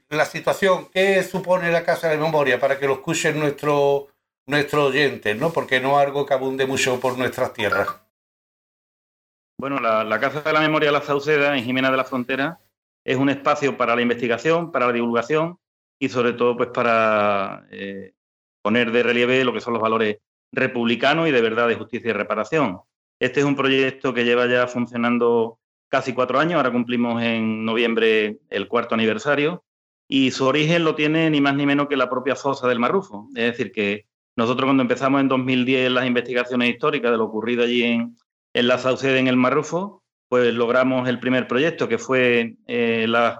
La 0.09 0.25
situación, 0.25 0.87
¿qué 0.91 1.23
supone 1.23 1.71
la 1.71 1.83
Casa 1.83 2.09
de 2.09 2.17
Memoria 2.17 2.59
para 2.59 2.79
que 2.79 2.87
lo 2.87 2.93
escuchen 2.93 3.39
nuestros 3.39 4.05
nuestro 4.49 4.85
oyentes, 4.85 5.37
¿no? 5.37 5.51
Porque 5.53 5.79
no 5.79 5.99
es 5.99 6.07
algo 6.07 6.25
que 6.25 6.33
abunde 6.33 6.65
mucho 6.65 6.99
por 6.99 7.17
nuestras 7.17 7.53
tierras. 7.53 7.87
Bueno, 9.59 9.79
la, 9.79 10.19
Casa 10.19 10.41
de 10.41 10.53
la 10.53 10.61
Memoria 10.61 10.87
de 10.87 10.93
la 10.93 11.03
Sauceda, 11.03 11.55
en 11.55 11.63
Jimena 11.63 11.91
de 11.91 11.97
la 11.97 12.03
Frontera, 12.03 12.59
es 13.05 13.15
un 13.15 13.29
espacio 13.29 13.77
para 13.77 13.95
la 13.95 14.01
investigación, 14.01 14.71
para 14.71 14.87
la 14.87 14.93
divulgación 14.93 15.59
y 15.99 16.09
sobre 16.09 16.33
todo 16.33 16.57
pues 16.57 16.69
para 16.73 17.67
eh, 17.69 18.13
poner 18.63 18.91
de 18.91 19.03
relieve 19.03 19.43
lo 19.43 19.53
que 19.53 19.61
son 19.61 19.73
los 19.73 19.81
valores 19.81 20.17
republicanos 20.51 21.27
y 21.27 21.31
de 21.31 21.41
verdad 21.41 21.67
de 21.67 21.75
justicia 21.75 22.09
y 22.09 22.13
reparación. 22.13 22.81
Este 23.19 23.41
es 23.41 23.45
un 23.45 23.55
proyecto 23.55 24.13
que 24.13 24.23
lleva 24.23 24.47
ya 24.47 24.65
funcionando 24.65 25.59
casi 25.89 26.13
cuatro 26.13 26.39
años, 26.39 26.55
ahora 26.55 26.71
cumplimos 26.71 27.21
en 27.21 27.65
noviembre 27.65 28.39
el 28.49 28.67
cuarto 28.67 28.95
aniversario 28.95 29.63
y 30.11 30.31
su 30.31 30.45
origen 30.45 30.83
lo 30.83 30.95
tiene 30.95 31.29
ni 31.29 31.39
más 31.39 31.55
ni 31.55 31.67
menos 31.67 31.87
que 31.87 31.95
la 31.95 32.09
propia 32.09 32.35
fosa 32.35 32.67
del 32.67 32.79
Marrufo. 32.79 33.29
Es 33.35 33.51
decir, 33.51 33.71
que 33.71 34.07
nosotros 34.35 34.65
cuando 34.65 34.81
empezamos 34.81 35.21
en 35.21 35.27
2010 35.27 35.91
las 35.91 36.07
investigaciones 36.07 36.69
históricas 36.71 37.11
de 37.11 37.17
lo 37.17 37.25
ocurrido 37.25 37.63
allí 37.63 37.83
en, 37.83 38.17
en 38.53 38.67
la 38.67 38.79
Sauceda, 38.79 39.19
en 39.19 39.27
el 39.27 39.37
Marrufo, 39.37 40.03
pues 40.27 40.51
logramos 40.53 41.07
el 41.07 41.19
primer 41.19 41.47
proyecto 41.47 41.87
que 41.87 41.99
fue 41.99 42.55
eh, 42.65 43.05
la, 43.07 43.39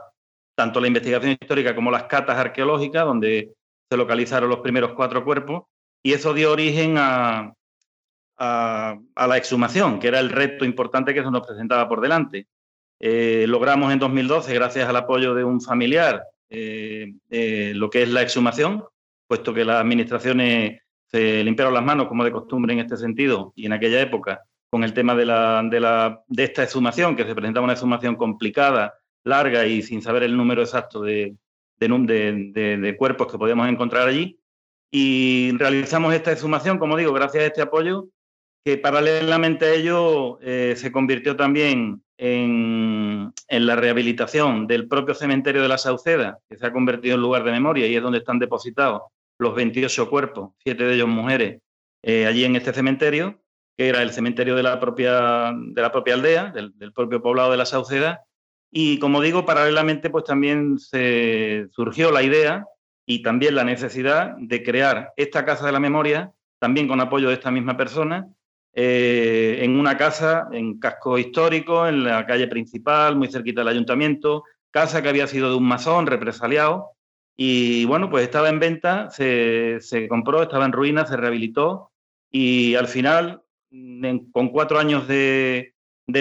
tanto 0.55 0.79
la 0.79 0.88
investigación 0.88 1.31
histórica 1.31 1.73
como 1.73 1.89
las 1.89 2.03
catas 2.03 2.38
arqueológicas, 2.38 3.03
donde 3.03 3.51
se 3.89 3.97
localizaron 3.97 4.49
los 4.49 4.59
primeros 4.59 4.93
cuatro 4.93 5.25
cuerpos, 5.25 5.63
y 6.03 6.13
eso 6.13 6.35
dio 6.35 6.51
origen 6.51 6.97
a, 6.99 7.51
a, 8.38 9.27
la 9.27 9.38
exhumación, 9.38 9.99
que 9.99 10.07
era 10.07 10.19
el 10.19 10.29
reto 10.29 10.65
importante 10.65 11.15
que 11.15 11.23
se 11.23 11.31
nos 11.31 11.45
presentaba 11.45 11.89
por 11.89 11.99
delante. 11.99 12.47
Eh, 12.99 13.45
logramos 13.47 13.91
en 13.91 13.97
2012, 13.99 14.53
gracias 14.53 14.88
al 14.88 14.95
apoyo 14.95 15.33
de 15.33 15.43
un 15.43 15.61
familiar, 15.61 16.23
eh, 16.49 17.13
eh, 17.29 17.73
lo 17.75 17.89
que 17.89 18.03
es 18.03 18.09
la 18.09 18.21
exhumación, 18.21 18.83
puesto 19.27 19.53
que 19.53 19.65
las 19.65 19.81
administraciones 19.81 20.81
se 21.05 21.43
limpiaron 21.43 21.73
las 21.73 21.83
manos, 21.83 22.07
como 22.07 22.23
de 22.23 22.31
costumbre 22.31 22.73
en 22.73 22.79
este 22.79 22.97
sentido, 22.97 23.53
y 23.55 23.65
en 23.65 23.73
aquella 23.73 24.01
época, 24.01 24.43
con 24.69 24.83
el 24.83 24.93
tema 24.93 25.15
de, 25.15 25.25
la, 25.25 25.63
de, 25.63 25.79
la, 25.79 26.23
de 26.27 26.43
esta 26.43 26.63
exhumación, 26.63 27.15
que 27.15 27.25
se 27.25 27.35
presentaba 27.35 27.63
una 27.63 27.73
exhumación 27.73 28.15
complicada, 28.15 28.93
larga 29.23 29.65
y 29.65 29.81
sin 29.81 30.01
saber 30.01 30.23
el 30.23 30.37
número 30.37 30.61
exacto 30.61 31.01
de, 31.01 31.35
de, 31.77 32.95
cuerpos 32.97 33.31
que 33.31 33.37
podíamos 33.37 33.67
encontrar 33.69 34.07
allí, 34.07 34.39
Y 34.91 35.51
realizamos 35.57 36.13
esta 36.13 36.31
exhumación, 36.31 36.77
como 36.79 36.97
digo, 36.97 37.13
gracias 37.13 37.43
a 37.43 37.47
este 37.47 37.61
apoyo, 37.61 38.09
que 38.63 38.77
paralelamente 38.77 39.65
a 39.65 39.73
ello 39.73 40.39
eh, 40.41 40.73
se 40.75 40.91
convirtió 40.91 41.35
también 41.35 42.03
en, 42.19 43.33
la 43.47 43.75
rehabilitación 43.77 44.67
del 44.67 44.88
propio 44.88 45.15
cementerio 45.15 45.61
de 45.61 45.69
la 45.69 45.77
Sauceda, 45.77 46.39
que 46.49 46.57
se 46.57 46.65
ha 46.65 46.73
convertido 46.73 47.15
en 47.15 47.21
lugar 47.21 47.43
de 47.43 47.51
memoria 47.51 47.88
y 47.88 47.95
es 47.95 48.03
donde 48.03 48.19
están 48.19 48.39
depositados 48.39 49.03
los 49.39 49.55
28 49.55 50.09
cuerpos, 50.09 50.51
siete 50.57 50.83
de 50.83 50.95
ellos 50.95 51.07
mujeres, 51.07 51.61
eh, 52.03 52.25
allí 52.25 52.43
en 52.43 52.57
este 52.57 52.73
cementerio, 52.73 53.41
que 53.77 53.88
era 53.88 54.01
el 54.01 54.11
cementerio 54.11 54.55
de 54.55 54.63
la 54.63 54.79
propia, 54.81 55.53
de 55.55 55.81
la 55.81 55.91
propia 55.93 56.15
aldea, 56.15 56.51
del, 56.51 56.77
del, 56.77 56.91
propio 56.91 57.21
poblado 57.21 57.51
de 57.51 57.57
la 57.57 57.65
Sauceda. 57.65 58.25
Y 58.69 58.99
como 58.99 59.21
digo, 59.21 59.45
paralelamente, 59.45 60.09
pues 60.09 60.25
también 60.25 60.77
se 60.77 61.67
surgió 61.71 62.11
la 62.11 62.21
idea 62.21 62.65
y 63.05 63.21
también 63.21 63.55
la 63.55 63.63
necesidad 63.63 64.35
de 64.38 64.61
crear 64.61 65.13
esta 65.15 65.45
Casa 65.45 65.65
de 65.65 65.71
la 65.71 65.79
Memoria, 65.79 66.33
también 66.59 66.89
con 66.89 66.99
apoyo 66.99 67.29
de 67.29 67.35
esta 67.35 67.49
misma 67.49 67.77
persona, 67.77 68.27
eh, 68.81 69.57
en 69.62 69.77
una 69.77 69.98
casa 69.98 70.48
en 70.53 70.79
casco 70.79 71.17
histórico, 71.17 71.86
en 71.86 72.05
la 72.05 72.25
calle 72.25 72.48
principal, 72.48 73.17
muy 73.17 73.27
cerquita 73.27 73.59
del 73.59 73.67
ayuntamiento, 73.67 74.45
casa 74.71 75.01
que 75.01 75.09
había 75.09 75.27
sido 75.27 75.50
de 75.50 75.57
un 75.57 75.67
masón 75.67 76.07
represaliado 76.07 76.91
y 77.36 77.83
bueno, 77.83 78.09
pues 78.09 78.24
estaba 78.24 78.48
en 78.48 78.62
venta, 78.62 79.09
se, 79.09 80.07
compró, 80.07 80.43
estaba 80.43 80.63
en 80.63 80.71
ruinas, 80.71 81.09
se 81.09 81.17
rehabilitó 81.17 81.91
y 82.31 82.75
al 82.75 82.88
final, 82.88 83.41
con 84.31 84.48
cuatro 84.48 84.79
años 84.79 85.09
de, 85.09 85.74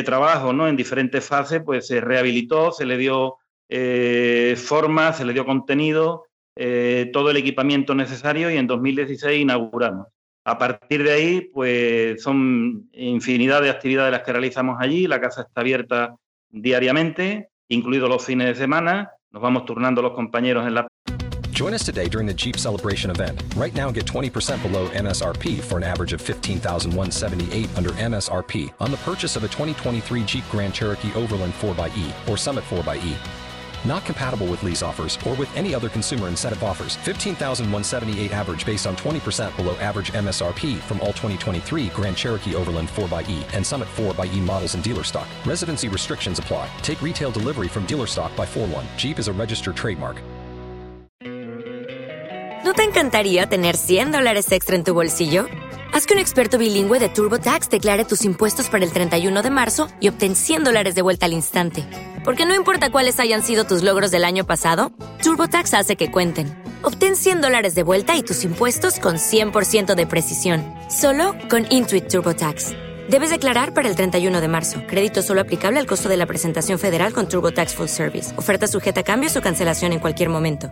trabajo 0.04 0.52
¿no? 0.52 0.66
en 0.66 0.74
diferentes 0.74 1.24
fases, 1.24 1.62
pues 1.64 1.86
se 1.86 2.00
rehabilitó, 2.00 2.72
se 2.72 2.86
le 2.86 2.96
dio 2.96 3.36
eh, 3.68 4.56
forma, 4.56 5.12
se 5.12 5.24
le 5.24 5.32
dio 5.32 5.46
contenido, 5.46 6.24
eh, 6.56 7.08
todo 7.12 7.30
el 7.30 7.36
equipamiento 7.36 7.94
necesario 7.94 8.50
y 8.50 8.56
en 8.56 8.66
2016 8.66 9.42
inauguramos. 9.42 10.08
A 10.48 10.56
partir 10.56 11.02
de 11.02 11.12
ahí, 11.12 11.40
pues 11.52 12.22
son 12.22 12.88
infinidad 12.94 13.60
de 13.60 13.68
actividades 13.68 14.10
las 14.10 14.22
que 14.22 14.32
realizamos 14.32 14.78
allí. 14.80 15.06
La 15.06 15.20
casa 15.20 15.42
está 15.42 15.60
abierta 15.60 16.16
diariamente, 16.48 17.50
incluidos 17.68 18.08
los 18.08 18.24
fines 18.24 18.46
de 18.46 18.54
semana. 18.54 19.10
Nos 19.30 19.42
vamos 19.42 19.66
turnando 19.66 20.00
los 20.00 20.12
compañeros 20.12 20.66
en 20.66 20.72
la 20.72 20.86
Join 21.52 21.74
us 21.74 21.84
today 21.84 22.08
during 22.08 22.26
the 22.26 22.32
Jeep 22.32 22.56
Celebration 22.56 23.10
event. 23.10 23.42
Right 23.56 23.74
now, 23.74 23.90
get 23.90 24.06
20% 24.06 24.62
below 24.62 24.88
MSRP 24.90 25.60
for 25.60 25.76
an 25.76 25.84
average 25.84 26.14
of 26.14 26.22
15178 26.22 27.68
under 27.76 27.90
MSRP 27.90 28.72
on 28.80 28.90
the 28.90 28.96
purchase 28.98 29.36
of 29.36 29.44
a 29.44 29.48
2023 29.48 30.24
Jeep 30.24 30.44
Grand 30.50 30.72
Cherokee 30.72 31.12
Overland 31.14 31.52
4xE 31.60 32.28
or 32.28 32.38
Summit 32.38 32.64
4xE. 32.70 33.47
Not 33.84 34.04
compatible 34.04 34.46
with 34.46 34.62
lease 34.62 34.82
offers 34.82 35.18
or 35.26 35.34
with 35.34 35.48
any 35.56 35.74
other 35.74 35.88
consumer 35.88 36.28
incentive 36.28 36.62
offers. 36.62 36.96
15,178 36.96 38.32
average 38.32 38.66
based 38.66 38.86
on 38.86 38.96
20% 38.96 39.56
below 39.56 39.76
average 39.76 40.12
MSRP 40.12 40.78
from 40.78 41.00
all 41.00 41.12
2023 41.12 41.88
Grand 41.88 42.16
Cherokee 42.16 42.54
Overland 42.54 42.88
4xE 42.88 43.54
and 43.54 43.66
Summit 43.66 43.88
4xE 43.96 44.40
models 44.40 44.74
in 44.74 44.82
dealer 44.82 45.04
stock. 45.04 45.28
Residency 45.44 45.88
restrictions 45.88 46.38
apply. 46.38 46.68
Take 46.82 47.00
retail 47.02 47.30
delivery 47.30 47.68
from 47.68 47.86
dealer 47.86 48.06
stock 48.06 48.34
by 48.36 48.46
4 48.46 48.66
1. 48.66 48.86
Jeep 48.96 49.18
is 49.18 49.28
a 49.28 49.32
registered 49.32 49.76
trademark. 49.76 50.22
¿No 52.64 52.74
te 52.74 52.82
encantaría 52.82 53.46
tener 53.46 53.76
100 53.76 54.12
dólares 54.12 54.52
extra 54.52 54.76
en 54.76 54.84
tu 54.84 54.92
bolsillo? 54.92 55.46
Haz 55.94 56.06
que 56.06 56.12
un 56.12 56.20
experto 56.20 56.58
bilingüe 56.58 56.98
de 56.98 57.08
TurboTax 57.08 57.70
declare 57.70 58.04
tus 58.04 58.24
impuestos 58.24 58.68
para 58.68 58.84
el 58.84 58.92
31 58.92 59.42
de 59.42 59.50
marzo 59.50 59.88
y 60.00 60.08
obtén 60.08 60.36
100 60.36 60.64
dólares 60.64 60.94
de 60.94 61.00
vuelta 61.02 61.24
al 61.24 61.32
instante. 61.32 61.86
Porque 62.28 62.44
no 62.44 62.54
importa 62.54 62.92
cuáles 62.92 63.20
hayan 63.20 63.40
sido 63.40 63.64
tus 63.64 63.82
logros 63.82 64.10
del 64.10 64.22
año 64.22 64.44
pasado, 64.44 64.92
TurboTax 65.22 65.72
hace 65.72 65.96
que 65.96 66.10
cuenten. 66.10 66.62
Obtén 66.82 67.16
100 67.16 67.40
dólares 67.40 67.74
de 67.74 67.82
vuelta 67.82 68.18
y 68.18 68.22
tus 68.22 68.44
impuestos 68.44 69.00
con 69.00 69.14
100% 69.14 69.94
de 69.94 70.06
precisión, 70.06 70.62
solo 70.90 71.34
con 71.48 71.64
Intuit 71.70 72.08
TurboTax. 72.08 72.72
Debes 73.08 73.30
declarar 73.30 73.72
para 73.72 73.88
el 73.88 73.96
31 73.96 74.42
de 74.42 74.46
marzo. 74.46 74.82
Crédito 74.86 75.22
solo 75.22 75.40
aplicable 75.40 75.80
al 75.80 75.86
costo 75.86 76.10
de 76.10 76.18
la 76.18 76.26
presentación 76.26 76.78
federal 76.78 77.14
con 77.14 77.28
TurboTax 77.30 77.74
Full 77.74 77.86
Service. 77.86 78.38
Oferta 78.38 78.66
sujeta 78.66 79.00
a 79.00 79.04
cambios 79.04 79.34
o 79.38 79.40
cancelación 79.40 79.92
en 79.92 80.00
cualquier 80.00 80.28
momento. 80.28 80.68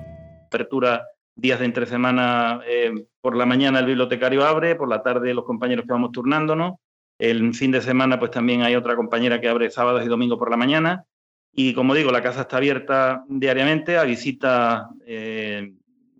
Apertura 0.48 1.06
días 1.34 1.58
de 1.58 1.64
entre 1.64 1.86
semana, 1.86 2.60
eh, 2.68 2.92
por 3.22 3.34
la 3.34 3.46
mañana 3.46 3.78
el 3.78 3.86
bibliotecario 3.86 4.44
abre, 4.44 4.74
por 4.74 4.90
la 4.90 5.02
tarde 5.02 5.32
los 5.32 5.46
compañeros 5.46 5.86
que 5.86 5.92
vamos 5.94 6.12
turnándonos. 6.12 6.74
El 7.18 7.54
fin 7.54 7.70
de 7.70 7.80
semana, 7.80 8.18
pues 8.18 8.30
también 8.30 8.60
hay 8.60 8.76
otra 8.76 8.94
compañera 8.94 9.40
que 9.40 9.48
abre 9.48 9.70
sábados 9.70 10.04
y 10.04 10.08
domingos 10.08 10.38
por 10.38 10.50
la 10.50 10.58
mañana. 10.58 11.06
Y 11.58 11.72
como 11.72 11.94
digo, 11.94 12.12
la 12.12 12.22
casa 12.22 12.42
está 12.42 12.58
abierta 12.58 13.24
diariamente 13.28 13.96
a 13.96 14.04
visitas 14.04 14.88
eh, 15.06 15.72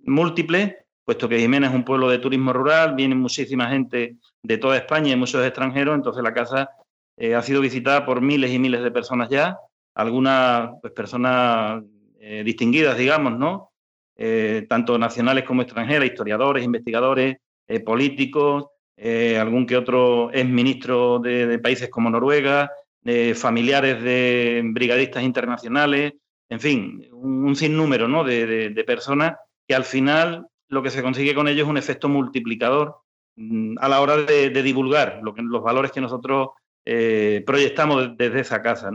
múltiples, 0.05 0.77
puesto 1.05 1.29
que 1.29 1.39
Jiménez 1.39 1.69
es 1.69 1.77
un 1.77 1.85
pueblo 1.85 2.09
de 2.09 2.19
turismo 2.19 2.55
rural, 2.55 2.95
viene 2.95 3.15
muchísima 3.15 3.69
gente 3.69 4.17
de 4.43 4.59
toda 4.59 4.79
España 4.79 5.13
y 5.13 5.17
muchos 5.17 5.45
extranjeros, 5.45 5.95
entonces 5.95 6.23
la 6.23 6.33
casa 6.33 6.71
eh, 7.19 7.35
ha 7.35 7.43
sido 7.43 7.61
visitada 7.61 8.07
por 8.07 8.23
miles 8.23 8.51
y 8.51 8.59
miles 8.59 8.83
de 8.83 8.91
personas 8.91 9.29
ya, 9.29 9.59
algunas 9.95 10.71
pues, 10.81 10.95
personas 10.95 11.85
eh, 12.19 12.43
distinguidas, 12.43 12.97
digamos, 12.97 13.39
¿no? 13.39 13.71
tanto 14.69 14.99
nacionales 14.99 15.45
como 15.45 15.61
extranjeras, 15.61 16.09
historiadores, 16.09 16.65
investigadores, 16.65 17.37
políticos, 17.85 18.65
algún 19.39 19.67
que 19.67 19.77
otro 19.77 20.33
ex 20.33 20.49
ministro 20.49 21.19
de 21.19 21.59
países 21.59 21.91
como 21.91 22.09
Noruega, 22.09 22.71
familiares 23.35 24.03
de 24.03 24.63
brigadistas 24.65 25.23
internacionales, 25.23 26.15
en 26.49 26.61
fin, 26.61 27.09
un, 27.13 27.57
sinnúmero 27.57 28.09
¿no? 28.09 28.25
de, 28.25 28.85
personas 28.87 29.37
que 29.67 29.75
al 29.75 29.85
final 29.85 30.47
lo 30.69 30.83
que 30.83 30.91
se 30.91 31.03
consigue 31.03 31.35
con 31.35 31.49
ellos 31.49 31.65
es 31.65 31.71
un 31.71 31.77
efecto 31.77 32.09
multiplicador 32.09 32.97
mm, 33.37 33.77
a 33.81 33.89
la 33.89 34.01
hora 34.01 34.17
de, 34.19 34.51
divulgar 34.63 35.21
los 35.23 35.63
valores 35.63 35.93
que 35.93 36.01
nosotros 36.01 36.51
eh, 36.85 37.43
proyectamos 37.47 38.17
desde 38.17 38.41
esa 38.41 38.63
casa. 38.63 38.91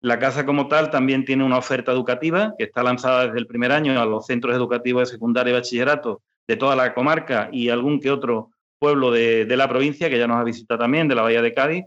La 0.00 0.18
casa 0.18 0.44
como 0.44 0.68
tal 0.68 0.90
también 0.90 1.24
tiene 1.24 1.44
una 1.44 1.58
oferta 1.58 1.92
educativa 1.92 2.54
que 2.56 2.64
está 2.64 2.82
lanzada 2.82 3.26
desde 3.26 3.38
el 3.38 3.46
primer 3.46 3.72
año 3.72 4.00
a 4.00 4.06
los 4.06 4.26
centros 4.26 4.54
educativos 4.54 5.02
de 5.02 5.14
secundaria 5.14 5.52
y 5.52 5.54
bachillerato 5.54 6.22
de 6.46 6.56
toda 6.56 6.76
la 6.76 6.94
comarca 6.94 7.48
y 7.52 7.68
algún 7.68 8.00
que 8.00 8.10
otro 8.10 8.50
pueblo 8.78 9.10
de, 9.10 9.44
de 9.44 9.56
la 9.56 9.68
provincia 9.68 10.08
que 10.08 10.18
ya 10.18 10.26
nos 10.26 10.38
ha 10.38 10.44
visitado 10.44 10.80
también, 10.80 11.08
de 11.08 11.14
la 11.14 11.22
Bahía 11.22 11.42
de 11.42 11.52
Cádiz, 11.52 11.84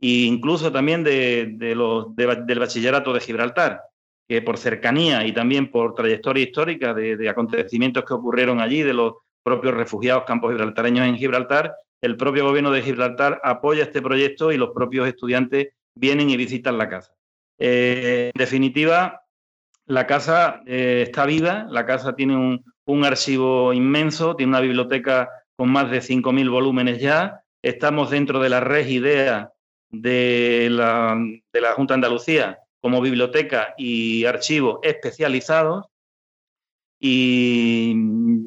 e 0.00 0.24
incluso 0.24 0.72
también 0.72 1.04
de, 1.04 1.54
del 1.56 2.58
bachillerato 2.58 3.12
de 3.12 3.20
Gibraltar, 3.20 3.82
que 4.26 4.40
por 4.42 4.58
cercanía 4.58 5.26
y 5.26 5.32
también 5.32 5.70
por 5.70 5.94
trayectoria 5.94 6.44
histórica 6.44 6.94
de, 6.94 7.28
acontecimientos 7.28 8.04
que 8.04 8.14
ocurrieron 8.14 8.60
allí, 8.60 8.82
de 8.82 8.94
los 8.94 9.14
propios 9.42 9.74
refugiados 9.74 10.24
campos 10.24 10.52
gibraltareños 10.52 11.06
en 11.06 11.16
Gibraltar, 11.16 11.74
el 12.00 12.16
propio 12.16 12.44
gobierno 12.44 12.70
de 12.70 12.82
Gibraltar 12.82 13.40
apoya 13.42 13.82
este 13.82 14.00
proyecto 14.00 14.52
y 14.52 14.56
los 14.56 14.70
propios 14.70 15.06
estudiantes 15.06 15.68
vienen 15.94 16.30
y 16.30 16.36
visitan 16.36 16.78
la 16.78 16.88
casa. 16.88 17.12
Eh, 17.58 18.30
en 18.34 18.38
definitiva, 18.38 19.22
la 19.86 20.06
casa 20.06 20.62
eh, 20.66 21.02
está 21.06 21.26
viva, 21.26 21.66
la 21.68 21.84
casa 21.84 22.14
tiene 22.14 22.36
un, 22.36 22.64
un, 22.86 23.04
archivo 23.04 23.74
inmenso, 23.74 24.34
tiene 24.36 24.50
una 24.50 24.60
biblioteca 24.60 25.28
con 25.56 25.70
más 25.70 25.90
de 25.90 25.98
5.000 25.98 26.50
volúmenes 26.50 27.00
ya, 27.00 27.42
estamos 27.62 28.10
dentro 28.10 28.40
de 28.40 28.48
la 28.48 28.60
red 28.60 28.86
IDEA 28.86 29.52
de 29.90 30.68
la, 30.70 31.16
de 31.52 31.60
la 31.60 31.72
Junta 31.72 31.94
de 31.94 31.96
Andalucía 31.96 32.58
como 32.80 33.00
biblioteca 33.00 33.74
y 33.76 34.24
archivo 34.24 34.80
especializados 34.82 35.86
y 36.98 37.94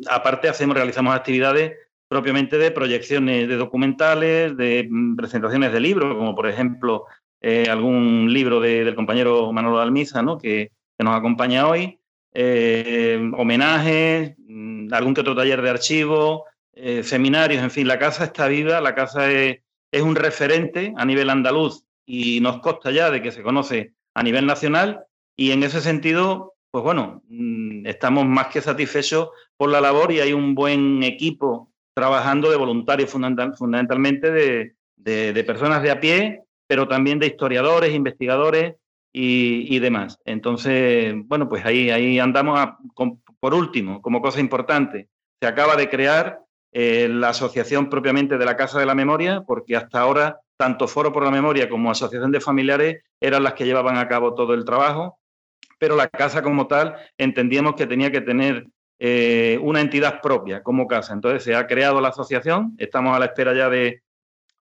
aparte 0.09 0.47
hacemos, 0.47 0.75
realizamos 0.75 1.15
actividades 1.15 1.77
propiamente 2.07 2.59
de 2.59 2.69
proyecciones 2.69 3.47
de 3.47 3.55
documentales, 3.55 4.55
de 4.55 4.87
presentaciones 5.17 5.73
de 5.73 5.79
libros, 5.79 6.15
como 6.15 6.35
por 6.35 6.47
ejemplo 6.47 7.05
eh, 7.41 7.67
algún 7.69 8.31
libro 8.31 8.59
del 8.59 8.93
compañero 8.95 9.51
Manolo 9.51 9.79
Almisa, 9.79 10.21
¿no? 10.21 10.37
que, 10.37 10.71
nos 10.99 11.17
acompaña 11.17 11.67
hoy, 11.67 11.99
eh, 12.33 13.19
homenajes, 13.35 14.35
mm, 14.37 14.93
algún 14.93 15.13
que 15.13 15.19
otro 15.19 15.35
taller 15.35 15.61
de 15.61 15.69
archivo, 15.69 16.45
eh, 16.71 17.03
seminarios, 17.03 17.61
en 17.61 17.71
fin, 17.71 17.87
la 17.87 17.99
casa 17.99 18.23
está 18.23 18.47
viva, 18.47 18.79
la 18.79 18.95
casa 18.95 19.29
es, 19.29 19.62
es 19.93 20.01
un 20.01 20.15
referente 20.15 20.91
a 20.97 21.05
nivel 21.05 21.29
andaluz 21.29 21.85
y 22.05 22.41
nos 22.41 22.59
consta 22.59 22.91
ya 22.91 23.11
de 23.11 23.21
que 23.21 23.31
se 23.31 23.43
conoce 23.43 23.93
a 24.15 24.23
nivel 24.23 24.45
nacional 24.47 25.05
y 25.37 25.51
en 25.51 25.61
ese 25.61 25.81
sentido, 25.81 26.55
pues 26.71 26.83
bueno, 26.83 27.21
mm, 27.29 27.85
estamos 27.85 28.25
más 28.25 28.47
que 28.47 28.59
satisfechos 28.59 29.29
por 29.55 29.69
la 29.69 29.79
labor 29.79 30.11
y 30.11 30.19
hay 30.19 30.33
un 30.33 30.55
buen 30.55 31.03
equipo 31.03 31.71
trabajando 31.93 32.49
de 32.49 32.57
voluntarios 32.57 33.11
fundamentalmente 33.11 34.31
de, 34.31 35.43
personas 35.45 35.83
de 35.83 35.91
a 35.91 35.99
pie, 35.99 36.41
pero 36.67 36.87
también 36.87 37.19
de 37.19 37.27
historiadores, 37.27 37.93
investigadores 37.93 38.73
y, 39.13 39.77
demás. 39.77 40.17
Entonces, 40.25 41.13
bueno, 41.25 41.47
pues 41.47 41.63
ahí, 41.65 41.91
ahí 41.91 42.17
andamos. 42.17 42.59
por 43.39 43.53
último, 43.53 44.01
como 44.01 44.23
cosa 44.23 44.39
importante, 44.39 45.07
se 45.39 45.47
acaba 45.47 45.75
de 45.75 45.87
crear 45.87 46.39
eh, 46.73 47.07
la 47.07 47.29
asociación 47.29 47.89
propiamente 47.89 48.37
de 48.37 48.45
la 48.45 48.57
Casa 48.57 48.79
de 48.79 48.87
la 48.87 48.95
Memoria, 48.95 49.43
porque 49.45 49.75
hasta 49.75 49.99
ahora 50.01 50.39
tanto 50.57 50.87
Foro 50.87 51.13
por 51.13 51.23
la 51.23 51.31
Memoria 51.31 51.69
como 51.69 51.91
Asociación 51.91 52.31
de 52.31 52.41
Familiares 52.41 53.03
eran 53.19 53.43
las 53.43 53.53
que 53.53 53.65
llevaban 53.65 53.97
a 53.97 54.07
cabo 54.07 54.33
todo 54.33 54.53
el 54.53 54.65
trabajo, 54.65 55.19
pero 55.77 55.95
la 55.95 56.07
casa 56.07 56.41
como 56.41 56.67
tal 56.67 56.95
entendíamos 57.17 57.75
que 57.75 57.85
tenía 57.85 58.11
que 58.11 58.21
tener 58.21 58.67
eh, 58.99 59.59
una 59.61 59.81
entidad 59.81 60.21
propia 60.21 60.63
como 60.63 60.87
casa. 60.87 61.13
Entonces 61.13 61.43
se 61.43 61.55
ha 61.55 61.67
creado 61.67 62.01
la 62.01 62.09
asociación, 62.09 62.73
estamos 62.77 63.15
a 63.15 63.19
la 63.19 63.25
espera 63.25 63.53
ya 63.53 63.69
de, 63.69 64.01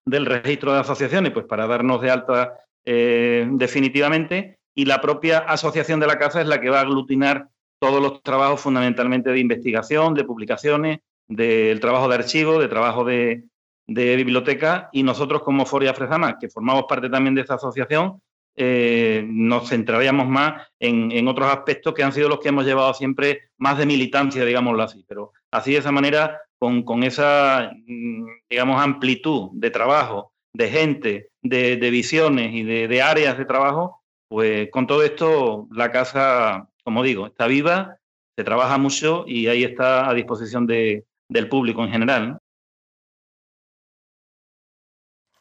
del 0.05 0.25
registro 0.25 0.73
de 0.73 0.81
asociaciones, 0.81 1.31
pues 1.31 1.45
para 1.45 1.65
darnos 1.65 2.01
de 2.01 2.11
alta 2.11 2.59
eh, 2.85 3.47
definitivamente, 3.51 4.59
y 4.75 4.85
la 4.85 5.01
propia 5.01 5.39
asociación 5.39 5.99
de 5.99 6.07
la 6.07 6.19
casa 6.19 6.41
es 6.41 6.47
la 6.47 6.59
que 6.59 6.69
va 6.69 6.79
a 6.79 6.81
aglutinar 6.81 7.47
todos 7.79 8.01
los 8.01 8.21
trabajos 8.21 8.61
fundamentalmente 8.61 9.31
de 9.31 9.39
investigación, 9.39 10.13
de 10.13 10.25
publicaciones, 10.25 10.99
del 11.27 11.79
trabajo 11.79 12.07
de 12.07 12.15
archivo, 12.15 12.59
de 12.59 12.67
trabajo 12.67 13.03
de, 13.03 13.43
biblioteca, 13.87 14.89
y 14.91 15.03
nosotros 15.03 15.41
como 15.43 15.65
Foria 15.65 15.93
Fresama, 15.93 16.37
que 16.39 16.49
formamos 16.49 16.85
parte 16.87 17.09
también 17.09 17.35
de 17.35 17.41
esta 17.41 17.55
asociación, 17.55 18.21
eh, 18.55 19.25
nos 19.27 19.69
centraríamos 19.69 20.27
más 20.27 20.67
en, 20.79 21.27
otros 21.27 21.49
aspectos 21.49 21.93
que 21.93 22.03
han 22.03 22.13
sido 22.13 22.29
los 22.29 22.39
que 22.39 22.49
hemos 22.49 22.65
llevado 22.65 22.93
siempre 22.93 23.49
más 23.57 23.77
de 23.77 23.85
militancia, 23.85 24.45
digámoslo 24.45 24.83
así. 24.83 25.03
Pero 25.07 25.31
así 25.51 25.73
de 25.73 25.79
esa 25.79 25.91
manera, 25.91 26.41
con, 26.59 27.03
esa, 27.03 27.71
mm, 27.85 28.25
digamos, 28.49 28.81
amplitud 28.81 29.49
de 29.53 29.71
trabajo, 29.71 30.33
de 30.53 30.69
gente, 30.69 31.29
de, 31.41 31.75
visiones 31.89 32.53
y 32.53 32.63
de, 32.63 33.01
áreas 33.01 33.37
de 33.37 33.45
trabajo, 33.45 34.03
pues 34.29 34.69
con 34.71 34.87
todo 34.87 35.03
esto 35.03 35.67
la 35.71 35.91
casa, 35.91 36.69
como 36.83 37.03
digo, 37.03 37.27
está 37.27 37.47
viva, 37.47 37.97
se 38.35 38.43
trabaja 38.43 38.77
mucho 38.77 39.25
y 39.27 39.47
ahí 39.47 39.63
está 39.63 40.09
a 40.09 40.13
disposición 40.13 40.65
de, 40.67 41.05
del 41.33 41.49
público 41.49 41.83
en 41.83 41.91
general. 41.91 42.37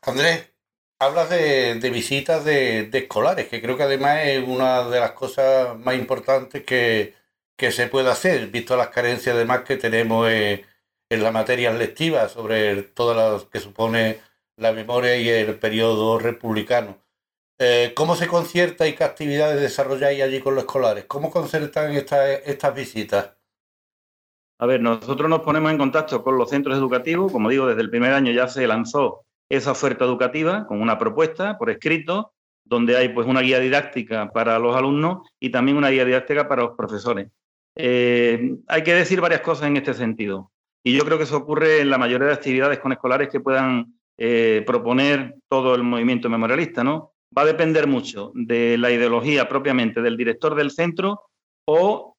Andrés, 0.02 0.52
hablas 0.98 1.30
de, 1.30 1.90
visitas 1.92 2.44
de, 2.44 2.90
escolares, 2.92 3.48
que 3.48 3.62
creo 3.62 3.76
que 3.76 3.84
además 3.84 4.20
es 4.24 4.46
una 4.46 4.88
de 4.88 5.00
las 5.00 5.12
cosas 5.12 5.78
más 5.78 5.94
importantes 5.94 6.64
que, 6.64 7.14
se 7.70 7.86
puede 7.86 8.10
hacer, 8.10 8.48
visto 8.48 8.76
las 8.76 8.88
carencias 8.88 9.36
además 9.36 9.60
que 9.62 9.76
tenemos 9.76 10.28
en, 10.28 10.66
en 11.10 11.22
las 11.22 11.32
materias 11.32 11.76
lectivas 11.76 12.32
sobre 12.32 12.82
todo 12.82 13.14
lo 13.14 13.48
que 13.50 13.60
supone 13.60 14.20
la 14.56 14.72
memoria 14.72 15.16
y 15.16 15.28
el 15.28 15.58
periodo 15.58 16.18
republicano. 16.18 16.98
Eh, 17.58 17.92
¿Cómo 17.94 18.16
se 18.16 18.26
concierta 18.26 18.88
y 18.88 18.94
qué 18.94 19.04
actividades 19.04 19.60
desarrolláis 19.60 20.22
allí 20.22 20.40
con 20.40 20.54
los 20.56 20.64
escolares? 20.64 21.04
¿Cómo 21.06 21.30
concertan 21.30 21.92
estas 21.92 22.74
visitas? 22.74 23.36
A 24.62 24.66
ver, 24.66 24.80
nosotros 24.80 25.28
nos 25.28 25.40
ponemos 25.40 25.72
en 25.72 25.76
contacto 25.76 26.22
con 26.22 26.38
los 26.38 26.48
centros 26.48 26.78
educativos. 26.78 27.32
Como 27.32 27.48
digo, 27.48 27.66
desde 27.66 27.80
el 27.80 27.90
primer 27.90 28.12
año 28.12 28.30
ya 28.30 28.46
se 28.46 28.64
lanzó 28.68 29.24
esa 29.48 29.72
oferta 29.72 30.04
educativa 30.04 30.68
con 30.68 30.80
una 30.80 31.00
propuesta 31.00 31.58
por 31.58 31.68
escrito, 31.68 32.32
donde 32.64 32.96
hay 32.96 33.08
pues 33.08 33.26
una 33.26 33.40
guía 33.40 33.58
didáctica 33.58 34.30
para 34.30 34.60
los 34.60 34.76
alumnos 34.76 35.28
y 35.40 35.50
también 35.50 35.76
una 35.76 35.90
guía 35.90 36.04
didáctica 36.04 36.46
para 36.46 36.62
los 36.62 36.76
profesores. 36.76 37.28
Eh, 37.74 38.54
hay 38.68 38.84
que 38.84 38.94
decir 38.94 39.20
varias 39.20 39.40
cosas 39.40 39.66
en 39.66 39.78
este 39.78 39.94
sentido. 39.94 40.52
Y 40.84 40.96
yo 40.96 41.04
creo 41.04 41.18
que 41.18 41.24
eso 41.24 41.38
ocurre 41.38 41.80
en 41.80 41.90
la 41.90 41.98
mayoría 41.98 42.28
de 42.28 42.34
actividades 42.34 42.78
con 42.78 42.92
escolares 42.92 43.30
que 43.30 43.40
puedan 43.40 43.98
eh, 44.16 44.62
proponer 44.64 45.38
todo 45.48 45.74
el 45.74 45.82
movimiento 45.82 46.30
memorialista, 46.30 46.84
¿no? 46.84 47.14
Va 47.36 47.42
a 47.42 47.46
depender 47.46 47.88
mucho 47.88 48.30
de 48.36 48.78
la 48.78 48.92
ideología 48.92 49.48
propiamente 49.48 50.02
del 50.02 50.16
director 50.16 50.54
del 50.54 50.70
centro 50.70 51.22
o 51.66 52.11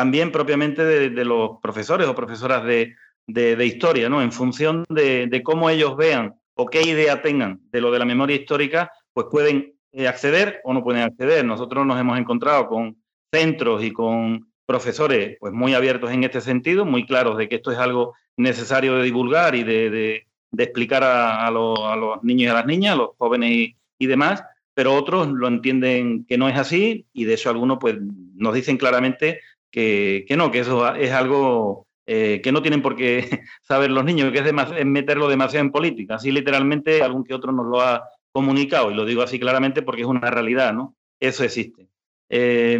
también 0.00 0.32
propiamente 0.32 0.82
de, 0.82 1.24
los 1.26 1.58
profesores 1.60 2.08
o 2.08 2.14
profesoras 2.14 2.64
de, 2.64 3.66
historia, 3.66 4.08
¿no? 4.08 4.22
En 4.22 4.32
función 4.32 4.86
de, 4.88 5.42
cómo 5.44 5.68
ellos 5.68 5.94
vean 5.94 6.40
o 6.54 6.64
qué 6.64 6.80
idea 6.80 7.20
tengan 7.20 7.60
de 7.70 7.82
lo 7.82 7.90
de 7.90 7.98
la 7.98 8.06
memoria 8.06 8.34
histórica, 8.34 8.90
pues 9.12 9.26
pueden 9.30 9.74
eh, 9.92 10.08
acceder 10.08 10.62
o 10.64 10.72
no 10.72 10.82
pueden 10.82 11.02
acceder. 11.02 11.44
Nosotros 11.44 11.84
nos 11.84 12.00
hemos 12.00 12.18
encontrado 12.18 12.66
con 12.66 12.96
centros 13.30 13.84
y 13.84 13.92
con 13.92 14.50
profesores 14.64 15.36
pues 15.38 15.52
muy 15.52 15.74
abiertos 15.74 16.10
en 16.10 16.24
este 16.24 16.40
sentido, 16.40 16.86
muy 16.86 17.04
claros 17.04 17.36
de 17.36 17.46
que 17.46 17.56
esto 17.56 17.70
es 17.70 17.76
algo 17.76 18.14
necesario 18.38 18.96
de 18.96 19.02
divulgar 19.02 19.54
y 19.54 19.64
de, 19.64 20.24
de 20.50 20.64
explicar 20.64 21.04
a, 21.04 21.50
los, 21.50 21.78
niños 22.22 22.44
y 22.44 22.48
a 22.48 22.54
las 22.54 22.64
niñas, 22.66 22.94
a 22.94 22.96
los 22.96 23.10
jóvenes 23.18 23.74
y, 23.98 24.06
demás, 24.06 24.42
pero 24.72 24.94
otros 24.94 25.28
lo 25.28 25.46
entienden 25.46 26.24
que 26.24 26.38
no 26.38 26.48
es 26.48 26.56
así 26.56 27.06
y 27.12 27.24
de 27.24 27.34
eso 27.34 27.50
algunos 27.50 27.76
pues 27.78 27.96
nos 28.34 28.54
dicen 28.54 28.78
claramente 28.78 29.40
que, 29.70 30.26
no, 30.36 30.50
que 30.50 30.60
eso 30.60 30.94
es 30.94 31.12
algo 31.12 31.86
eh, 32.06 32.40
que 32.42 32.52
no 32.52 32.62
tienen 32.62 32.82
por 32.82 32.96
qué 32.96 33.42
saber 33.62 33.90
los 33.90 34.04
niños, 34.04 34.32
que 34.32 34.38
es, 34.38 34.84
meterlo 34.84 35.28
demasiado 35.28 35.64
en 35.64 35.72
política. 35.72 36.16
Así 36.16 36.30
literalmente 36.30 37.02
algún 37.02 37.24
que 37.24 37.34
otro 37.34 37.52
nos 37.52 37.66
lo 37.66 37.80
ha 37.80 38.04
comunicado 38.32 38.90
y 38.90 38.94
lo 38.94 39.04
digo 39.04 39.22
así 39.22 39.38
claramente 39.38 39.82
porque 39.82 40.02
es 40.02 40.08
una 40.08 40.30
realidad, 40.30 40.72
¿no? 40.72 40.94
Eso 41.20 41.44
existe. 41.44 41.88
Eh, 42.28 42.78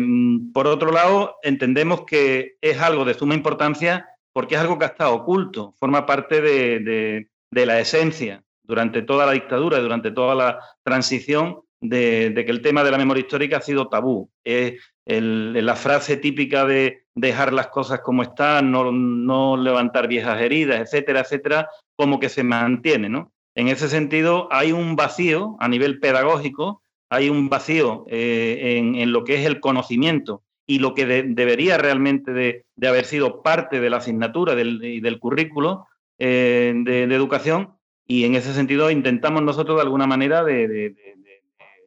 por 0.55 0.67
otro 0.69 0.93
lado, 0.93 1.37
entendemos 1.43 2.05
que 2.05 2.57
es 2.61 2.81
algo 2.81 3.05
de 3.05 3.15
suma 3.15 3.35
importancia 3.35 4.07
porque 4.33 4.55
es 4.55 4.61
algo 4.61 4.79
que 4.79 4.85
ha 4.85 4.89
estado 4.89 5.15
oculto, 5.15 5.75
forma 5.79 6.07
parte 6.07 6.41
de, 6.41 7.27
de 7.51 7.67
la 7.67 7.81
esencia 7.81 8.45
durante 8.63 9.03
toda 9.03 9.27
la 9.27 9.33
dictadura 9.33 9.79
y 9.79 9.83
durante 9.83 10.13
toda 10.13 10.37
la 10.37 10.61
transición 10.85 11.63
de, 11.81 12.33
que 12.35 12.51
el 12.51 12.63
tema 12.63 12.85
de 12.85 12.91
la 12.91 12.99
memoria 12.99 13.23
histórica 13.23 13.59
ha 13.59 13.63
sido 13.63 13.89
tabú. 13.89 14.31
Es 14.45 14.81
la 15.07 15.77
frase 15.77 16.17
típica 16.17 16.65
de 16.65 17.05
dejar 17.15 17.53
las 17.53 17.69
cosas 17.69 18.01
como 18.01 18.23
están, 18.23 18.71
no, 18.71 19.57
levantar 19.57 20.09
viejas 20.09 20.41
heridas, 20.41 20.81
etcétera, 20.81 21.21
etcétera, 21.21 21.69
como 21.97 22.21
que 22.21 22.29
se 22.29 22.45
mantiene, 22.45 23.09
¿no? 23.09 23.33
En 23.55 23.69
ese 23.69 23.89
sentido, 23.89 24.49
hay 24.53 24.73
un 24.73 24.95
vacío 24.95 25.57
a 25.59 25.69
nivel 25.69 25.99
pedagógico, 25.99 26.83
hay 27.11 27.29
un 27.29 27.49
vacío 27.49 28.05
eh, 28.09 28.77
en, 28.79 29.13
lo 29.13 29.25
que 29.25 29.35
es 29.35 29.47
el 29.47 29.59
conocimiento 29.59 30.45
y 30.67 30.79
lo 30.79 30.95
que 30.95 31.05
debería 31.05 31.77
realmente 31.77 32.33
de, 32.33 32.65
haber 32.87 33.05
sido 33.05 33.43
parte 33.43 33.81
de 33.81 33.91
la 33.91 33.97
asignatura 33.97 34.55
y 34.55 35.01
del 35.01 35.19
currículo, 35.19 35.89
eh, 36.19 36.73
de, 36.77 37.03
educación 37.03 37.75
y 38.07 38.25
en 38.25 38.35
ese 38.35 38.53
sentido 38.53 38.91
intentamos 38.91 39.41
nosotros 39.43 39.77
de 39.77 39.83
alguna 39.83 40.07
manera 40.07 40.45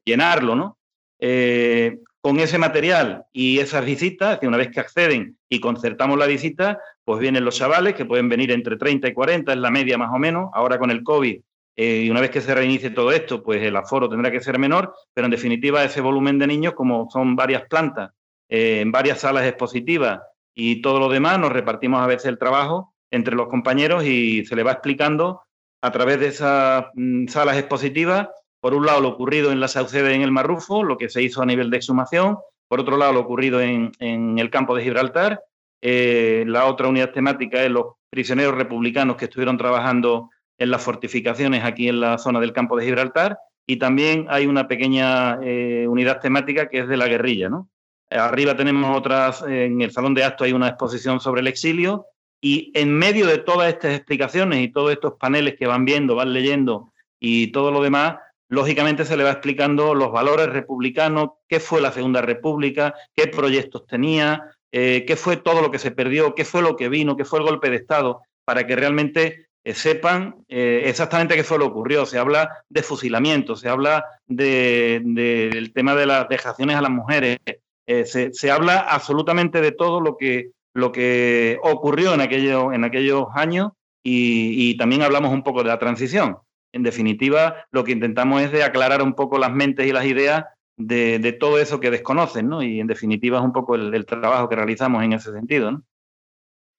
llenarlo, 0.06 0.56
¿no? 0.56 0.78
Eh, 1.20 2.00
con 2.22 2.40
ese 2.40 2.58
material 2.58 3.26
y 3.34 3.60
esas 3.60 3.86
visitas, 3.86 4.40
que 4.40 4.48
una 4.48 4.58
vez 4.58 4.70
que 4.72 4.80
acceden 4.80 5.38
y 5.50 5.60
concertamos 5.60 6.18
la 6.18 6.26
visita, 6.26 6.80
pues 7.04 7.20
vienen 7.20 7.44
los 7.44 7.58
chavales 7.58 7.96
que 7.96 8.06
pueden 8.06 8.30
venir 8.30 8.52
entre 8.52 8.78
30 8.78 9.10
y 9.10 9.14
40, 9.14 9.52
es 9.52 9.60
la 9.60 9.72
media 9.72 9.98
más 9.98 10.12
o 10.14 10.20
menos, 10.20 10.50
ahora 10.54 10.80
con 10.80 10.90
el 10.90 11.04
COVID. 11.04 11.42
Eh, 11.76 12.04
y 12.06 12.10
una 12.10 12.22
vez 12.22 12.30
que 12.30 12.42
se 12.42 12.54
reinicie 12.54 12.92
todo 12.92 13.12
esto, 13.12 13.44
pues 13.44 13.62
el 13.62 13.76
aforo 13.76 14.08
tendrá 14.08 14.32
que 14.32 14.40
ser 14.40 14.58
menor, 14.58 14.94
pero 15.14 15.26
en 15.26 15.32
definitiva 15.32 15.84
ese 15.84 16.02
volumen 16.02 16.40
de 16.40 16.48
niños, 16.48 16.74
como 16.74 17.10
son 17.10 17.36
varias 17.36 17.64
plantas, 17.68 18.12
en 18.48 18.92
varias 18.92 19.22
salas 19.22 19.46
expositivas 19.46 20.20
y 20.56 20.82
todo 20.82 21.00
lo 21.00 21.10
demás, 21.10 21.40
nos 21.40 21.52
repartimos 21.52 22.02
a 22.02 22.08
veces 22.08 22.28
el 22.28 22.38
trabajo 22.38 22.94
entre 23.12 23.36
los 23.36 23.48
compañeros 23.48 24.06
y 24.06 24.46
se 24.46 24.56
le 24.56 24.64
va 24.64 24.74
explicando 24.74 25.42
a 25.82 25.92
través 25.92 26.20
de 26.20 26.28
esas 26.28 26.86
mm, 26.96 27.28
salas 27.28 27.58
expositivas, 27.58 28.30
por 28.64 28.74
un 28.74 28.86
lado 28.86 29.02
lo 29.02 29.10
ocurrido 29.10 29.52
en 29.52 29.60
la 29.60 29.68
Saucede 29.68 30.16
en 30.16 30.22
el 30.22 30.32
Marrufo, 30.32 30.84
lo 30.84 30.98
que 30.98 31.10
se 31.10 31.22
hizo 31.22 31.42
a 31.42 31.46
nivel 31.46 31.70
de 31.70 31.76
exhumación, 31.76 32.38
por 32.70 32.80
otro 32.80 32.96
lado 32.96 33.12
lo 33.12 33.20
ocurrido 33.20 33.60
en, 33.60 33.92
el 34.00 34.50
campo 34.50 34.74
de 34.74 34.84
Gibraltar, 34.84 35.44
eh, 35.82 36.46
la 36.48 36.68
otra 36.68 36.88
unidad 36.88 37.12
temática 37.12 37.62
es 37.62 37.70
los 37.70 37.88
prisioneros 38.10 38.56
republicanos 38.56 39.18
que 39.18 39.26
estuvieron 39.26 39.58
trabajando 39.58 40.30
en 40.58 40.72
las 40.72 40.82
fortificaciones 40.82 41.66
aquí 41.66 41.90
en 41.90 42.00
la 42.00 42.18
zona 42.18 42.40
del 42.40 42.54
campo 42.54 42.78
de 42.78 42.86
Gibraltar, 42.86 43.38
y 43.68 43.76
también 43.80 44.28
hay 44.30 44.46
una 44.46 44.66
pequeña 44.66 45.40
eh, 45.44 45.86
unidad 45.90 46.22
temática 46.22 46.70
que 46.70 46.80
es 46.80 46.88
de 46.88 46.96
la 46.96 47.10
guerrilla. 47.10 47.50
¿no? 47.50 47.68
Arriba 48.10 48.56
tenemos 48.56 48.98
otras, 48.98 49.44
en 49.46 49.82
el 49.82 49.92
salón 49.92 50.14
de 50.14 50.24
actos 50.24 50.46
hay 50.46 50.54
una 50.54 50.70
exposición 50.70 51.20
sobre 51.20 51.42
el 51.42 51.48
exilio, 51.48 52.06
y 52.40 52.72
en 52.76 52.98
medio 52.98 53.28
de 53.28 53.40
todas 53.40 53.68
estas 53.68 53.94
explicaciones 53.94 54.62
y 54.62 54.70
todos 54.70 54.94
estos 54.94 55.16
paneles 55.20 55.56
que 55.60 55.68
van 55.68 55.84
viendo, 55.84 56.16
van 56.16 56.32
leyendo 56.32 56.94
y 57.20 57.48
todo 57.48 57.70
lo 57.70 57.84
demás, 57.84 58.16
lógicamente 58.54 59.06
se 59.06 59.18
le 59.18 59.24
va 59.24 59.32
explicando 59.32 59.96
los 59.96 60.12
valores 60.12 60.48
republicanos, 60.48 61.32
qué 61.48 61.60
fue 61.60 61.82
la 61.82 61.92
Segunda 61.92 62.22
República, 62.22 62.94
qué 63.16 63.28
proyectos 63.28 63.88
tenía, 63.88 64.56
eh, 64.72 65.06
qué 65.08 65.16
fue 65.16 65.38
todo 65.38 65.62
lo 65.62 65.72
que 65.72 65.80
se 65.80 65.92
perdió, 65.92 66.36
qué 66.36 66.46
fue 66.46 66.62
lo 66.62 66.76
que 66.76 66.88
vino, 66.88 67.18
qué 67.18 67.26
fue 67.26 67.40
el 67.40 67.46
golpe 67.46 67.70
de 67.70 67.78
Estado, 67.78 68.22
para 68.46 68.68
que 68.68 68.76
realmente 68.76 69.48
eh, 69.64 69.74
sepan 69.74 70.36
eh, 70.48 70.84
exactamente 70.86 71.36
qué 71.36 71.44
fue 71.44 71.58
lo 71.58 71.66
que 71.66 71.72
ocurrió. 71.72 72.06
Se 72.06 72.20
habla 72.20 72.64
de 72.70 72.84
fusilamiento, 72.84 73.56
se 73.56 73.70
habla 73.70 74.06
del 74.28 75.72
tema 75.74 75.96
de 75.96 76.06
las 76.06 76.30
dejaciones 76.30 76.76
a 76.76 76.82
las 76.82 76.92
mujeres, 76.92 77.40
se, 77.86 78.34
se 78.34 78.52
habla 78.52 78.80
absolutamente 78.80 79.60
de 79.60 79.72
todo 79.74 80.00
lo 80.00 80.16
que 80.16 80.52
lo 80.74 80.92
que 80.92 81.60
ocurrió 81.62 82.14
en, 82.14 82.22
aquello, 82.22 82.74
en 82.74 82.84
aquellos 82.84 83.28
años 83.36 83.72
y, 84.04 84.76
también 84.78 85.02
hablamos 85.02 85.32
un 85.32 85.44
poco 85.44 85.64
de 85.64 85.70
la 85.70 85.80
transición. 85.80 86.38
En 86.74 86.84
definitiva, 86.84 87.66
lo 87.72 87.84
que 87.84 87.94
intentamos 87.94 88.42
es 88.42 88.52
de 88.52 88.64
aclarar 88.64 89.02
un 89.02 89.14
poco 89.14 89.38
las 89.38 89.52
mentes 89.52 89.88
y 89.88 89.94
las 89.94 90.06
ideas 90.06 90.46
de, 90.76 91.38
todo 91.40 91.60
eso 91.60 91.80
que 91.80 91.92
desconocen, 91.92 92.50
¿no? 92.50 92.62
Y 92.64 92.80
en 92.80 92.88
definitiva 92.88 93.38
es 93.38 93.44
un 93.44 93.54
poco 93.54 93.76
el, 93.76 94.06
trabajo 94.06 94.50
que 94.50 94.56
realizamos 94.56 95.04
en 95.04 95.14
ese 95.14 95.32
sentido, 95.32 95.72
¿no? 95.72 95.84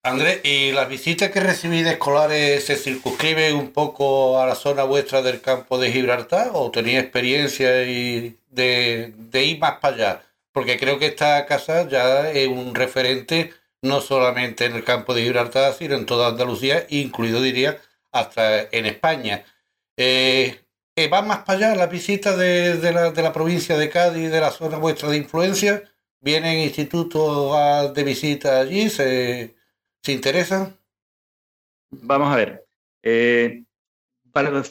Andrés, 0.02 0.40
¿y 0.44 0.72
las 0.72 0.88
visitas 0.88 1.30
que 1.30 1.40
recibís 1.40 1.84
de 1.84 1.92
escolares 1.92 2.66
se 2.66 2.76
circunscriben 2.76 3.56
un 3.56 3.70
poco 3.70 4.38
a 4.38 4.46
la 4.46 4.54
zona 4.54 4.84
vuestra 4.84 5.22
del 5.22 5.40
campo 5.40 5.78
de 5.78 5.90
Gibraltar 5.90 6.50
o 6.52 6.70
tenéis 6.70 6.98
experiencia 6.98 7.70
de, 7.70 8.36
de 8.50 9.44
ir 9.44 9.58
más 9.58 9.78
para 9.80 9.94
allá? 9.94 10.22
Porque 10.52 10.78
creo 10.78 10.98
que 10.98 11.06
esta 11.06 11.46
casa 11.46 11.88
ya 11.88 12.30
es 12.30 12.48
un 12.48 12.74
referente 12.74 13.54
no 13.80 14.00
solamente 14.00 14.64
en 14.64 14.74
el 14.74 14.84
campo 14.84 15.14
de 15.14 15.22
Gibraltar, 15.22 15.72
sino 15.72 15.94
en 15.94 16.06
toda 16.06 16.28
Andalucía, 16.28 16.86
incluido 16.88 17.40
diría 17.40 17.78
hasta 18.12 18.62
en 18.62 18.86
España. 18.86 19.44
Eh, 19.96 20.60
eh 20.96 21.08
¿Van 21.08 21.28
más 21.28 21.38
para 21.44 21.58
allá 21.58 21.74
las 21.76 21.90
visitas 21.90 22.36
de, 22.36 22.78
la, 22.92 23.10
de, 23.10 23.22
la, 23.22 23.32
provincia 23.32 23.76
de 23.76 23.88
Cádiz, 23.90 24.30
de 24.30 24.40
la 24.40 24.50
zona 24.50 24.78
vuestra 24.78 25.08
de 25.08 25.16
influencia? 25.18 25.82
¿Vienen 26.20 26.60
institutos 26.60 27.94
de 27.94 28.04
visita 28.04 28.60
allí? 28.60 28.88
¿Se, 28.88 29.54
se 30.02 30.12
interesan? 30.12 30.78
Vamos 31.90 32.32
a 32.32 32.36
ver. 32.36 32.66
Eh, 33.02 33.64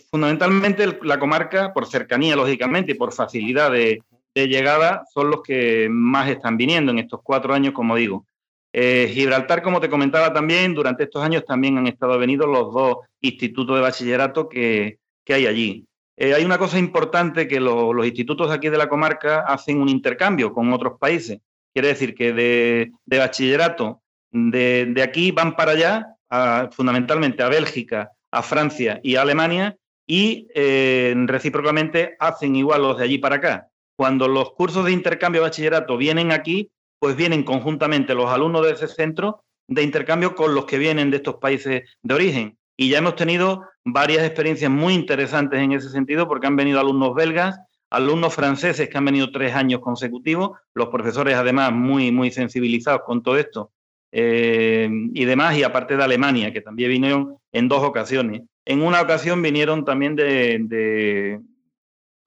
fundamentalmente 0.09 0.99
la 1.03 1.19
comarca, 1.19 1.73
por 1.73 1.85
cercanía, 1.87 2.35
lógicamente, 2.35 2.91
y 2.91 2.95
por 2.95 3.13
facilidad 3.13 3.71
de, 3.71 4.03
llegada, 4.35 5.05
son 5.13 5.29
los 5.29 5.41
que 5.43 5.87
más 5.89 6.29
están 6.29 6.57
viniendo 6.57 6.91
en 6.91 6.99
estos 6.99 7.21
cuatro 7.23 7.53
años, 7.53 7.73
como 7.73 7.95
digo. 7.95 8.25
Eh, 8.73 9.11
Gibraltar, 9.13 9.61
como 9.61 9.79
te 9.79 9.89
comentaba 9.89 10.33
también, 10.33 10.73
durante 10.73 11.03
estos 11.03 11.23
años 11.23 11.45
también 11.45 11.77
han 11.77 11.87
estado 11.87 12.17
venidos 12.17 12.49
los 12.49 12.73
dos 12.73 12.97
institutos 13.21 13.75
de 13.75 13.81
bachillerato 13.81 14.49
que, 14.49 14.99
hay 15.29 15.47
allí. 15.47 15.85
Eh, 16.17 16.33
hay 16.33 16.43
una 16.45 16.57
cosa 16.57 16.77
importante 16.77 17.47
que 17.47 17.59
los 17.59 18.05
institutos 18.05 18.51
aquí 18.51 18.69
de 18.69 18.77
la 18.77 18.89
comarca 18.89 19.45
hacen 19.47 19.81
un 19.81 19.89
intercambio 19.89 20.53
con 20.53 20.73
otros 20.73 20.99
países. 20.99 21.39
Quiere 21.73 21.89
decir 21.89 22.13
que 22.13 22.33
de, 22.33 22.91
bachillerato 23.17 24.01
de, 24.31 25.01
aquí 25.01 25.31
van 25.31 25.55
para 25.55 25.71
allá, 25.71 26.69
fundamentalmente 26.71 27.43
a 27.43 27.49
Bélgica, 27.49 28.11
a 28.31 28.41
Francia 28.43 28.99
y 29.03 29.15
a 29.15 29.21
Alemania, 29.21 29.77
y 30.05 30.47
eh, 30.53 31.13
recíprocamente 31.25 32.15
hacen 32.19 32.55
igual 32.55 32.81
los 32.81 32.97
de 32.97 33.05
allí 33.05 33.17
para 33.17 33.37
acá. 33.37 33.69
Cuando 33.95 34.27
los 34.27 34.51
cursos 34.53 34.85
de 34.85 34.91
intercambio 34.91 35.41
de 35.41 35.47
bachillerato 35.47 35.97
vienen 35.97 36.31
aquí, 36.31 36.71
pues 36.99 37.15
vienen 37.15 37.43
conjuntamente 37.43 38.15
los 38.15 38.29
alumnos 38.29 38.65
de 38.65 38.73
ese 38.73 38.87
centro 38.87 39.43
de 39.67 39.83
intercambio 39.83 40.35
con 40.35 40.53
los 40.55 40.65
que 40.65 40.77
vienen 40.77 41.09
de 41.11 41.17
estos 41.17 41.35
países 41.35 41.83
de 42.01 42.13
origen. 42.13 42.57
Y 42.75 42.89
ya 42.89 42.97
hemos 42.97 43.15
tenido 43.15 43.63
varias 43.85 44.23
experiencias 44.23 44.71
muy 44.71 44.93
interesantes 44.93 45.59
en 45.59 45.73
ese 45.73 45.89
sentido, 45.89 46.27
porque 46.27 46.47
han 46.47 46.55
venido 46.55 46.79
alumnos 46.79 47.13
belgas, 47.13 47.59
alumnos 47.89 48.33
franceses 48.33 48.89
que 48.89 48.97
han 48.97 49.05
venido 49.05 49.31
tres 49.31 49.53
años 49.53 49.79
consecutivos, 49.79 50.57
los 50.73 50.89
profesores 50.89 51.35
además 51.35 51.71
muy, 51.71 52.11
muy 52.11 52.31
sensibilizados 52.31 53.01
con 53.05 53.21
todo 53.21 53.37
esto, 53.37 53.71
eh, 54.11 54.89
y 55.13 55.25
demás, 55.25 55.57
y 55.57 55.63
aparte 55.63 55.97
de 55.97 56.03
Alemania, 56.03 56.51
que 56.51 56.61
también 56.61 56.89
vinieron 56.89 57.37
en 57.51 57.67
dos 57.67 57.83
ocasiones. 57.83 58.43
En 58.65 58.81
una 58.81 59.01
ocasión 59.01 59.41
vinieron 59.41 59.85
también 59.85 60.15
de, 60.15 61.39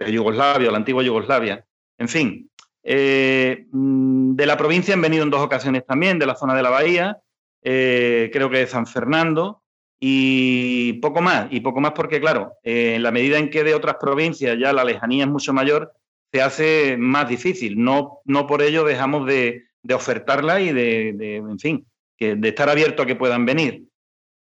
Yugoslavia, 0.07 0.71
la 0.71 0.77
antigua 0.77 1.03
Yugoslavia. 1.03 1.65
En 1.99 2.09
fin, 2.09 2.51
eh, 2.83 3.67
de 3.71 4.47
la 4.47 4.57
provincia 4.57 4.95
han 4.95 5.01
venido 5.01 5.25
en 5.25 5.31
dos 5.31 5.41
ocasiones 5.41 5.85
también, 5.87 6.19
de 6.19 6.27
la 6.27 6.37
zona 6.37 6.55
de 6.55 6.63
la 6.63 6.71
bahía, 6.71 7.19
eh, 7.63 8.31
creo 8.33 8.51
que 8.51 8.59
de 8.59 8.67
San 8.67 8.87
Fernando, 8.87 9.63
y 9.99 10.95
poco 10.95 11.23
más, 11.23 11.49
y 11.51 11.61
poco 11.61 11.81
más 11.81 11.93
porque, 11.93 12.21
claro, 12.21 12.53
en 12.63 13.03
la 13.03 13.11
medida 13.11 13.39
en 13.39 13.51
que 13.51 13.65
de 13.65 13.75
otras 13.75 13.97
provincias 14.01 14.59
ya 14.59 14.73
la 14.73 14.85
lejanía 14.85 15.25
es 15.25 15.31
mucho 15.31 15.53
mayor, 15.53 15.93
se 16.33 16.43
hace 16.43 16.97
más 16.99 17.29
difícil. 17.29 17.83
No, 17.83 18.19
no 18.25 18.47
por 18.47 18.63
ello 18.63 18.85
dejamos 18.85 19.27
de, 19.27 19.67
de 19.87 19.95
ofertarla 19.95 20.61
y 20.61 20.73
de, 20.73 21.37
en 21.37 21.59
fin, 21.59 21.87
que, 22.17 22.35
de 22.35 22.49
estar 22.49 22.69
abierto 22.69 23.03
a 23.03 23.07
que 23.07 23.17
puedan 23.17 23.47
venir. 23.47 23.85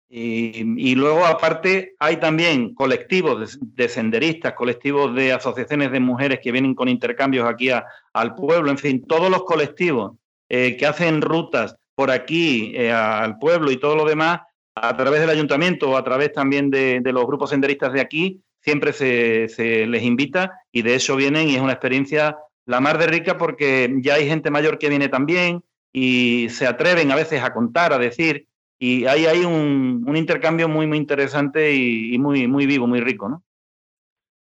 Y, 0.08 0.95
luego, 0.95 1.25
aparte, 1.25 1.95
hay 1.99 2.17
también 2.17 2.73
colectivos 2.73 3.58
de, 3.60 3.89
senderistas, 3.89 4.53
colectivos 4.53 5.13
de 5.13 5.34
asociaciones 5.34 5.91
de 5.91 5.99
mujeres 5.99 6.39
que 6.41 6.53
vienen 6.53 6.73
con 6.73 6.88
intercambios 6.88 7.49
aquí 7.49 7.69
al 7.69 8.36
pueblo, 8.36 8.71
en 8.71 8.77
fin, 8.77 9.05
todos 9.05 9.29
los 9.29 9.43
colectivos 9.43 10.13
eh, 10.47 10.77
que 10.77 10.86
hacen 10.86 11.21
rutas 11.21 11.75
por 11.95 12.12
aquí 12.12 12.71
eh, 12.75 12.91
al 12.91 13.38
pueblo 13.39 13.71
y 13.71 13.77
todo 13.77 13.95
lo 13.95 14.05
demás, 14.05 14.41
a 14.75 14.95
través 14.97 15.21
del 15.21 15.29
ayuntamiento 15.29 15.89
o 15.89 15.97
a 15.97 16.03
través 16.03 16.33
también 16.33 16.69
de, 16.69 17.01
los 17.05 17.25
grupos 17.25 17.49
senderistas 17.49 17.93
de 17.93 18.01
aquí, 18.01 18.41
siempre 18.61 18.93
se, 18.93 19.47
les 19.88 20.03
invita 20.03 20.51
y 20.71 20.81
de 20.81 20.95
eso 20.95 21.15
vienen 21.15 21.49
y 21.49 21.55
es 21.55 21.61
una 21.61 21.73
experiencia 21.73 22.38
la 22.65 22.81
más 22.81 22.97
de 22.99 23.07
rica 23.07 23.38
porque 23.38 23.93
ya 24.01 24.15
hay 24.15 24.27
gente 24.27 24.51
mayor 24.51 24.77
que 24.77 24.89
viene 24.89 25.07
también 25.07 25.63
y 25.93 26.47
se 26.49 26.67
atreven 26.67 27.11
a 27.11 27.15
veces 27.15 27.41
a 27.41 27.53
contar, 27.53 27.93
a 27.93 27.97
decir, 27.97 28.47
y 28.77 29.05
ahí 29.05 29.25
hay 29.27 29.45
un, 29.45 30.13
intercambio 30.13 30.67
muy, 30.67 30.88
muy 30.88 30.97
interesante 30.97 31.73
y, 31.73 32.17
muy, 32.17 32.47
muy 32.47 32.65
vivo, 32.65 32.85
muy 32.88 32.99
rico, 32.99 33.29
¿no? 33.29 33.43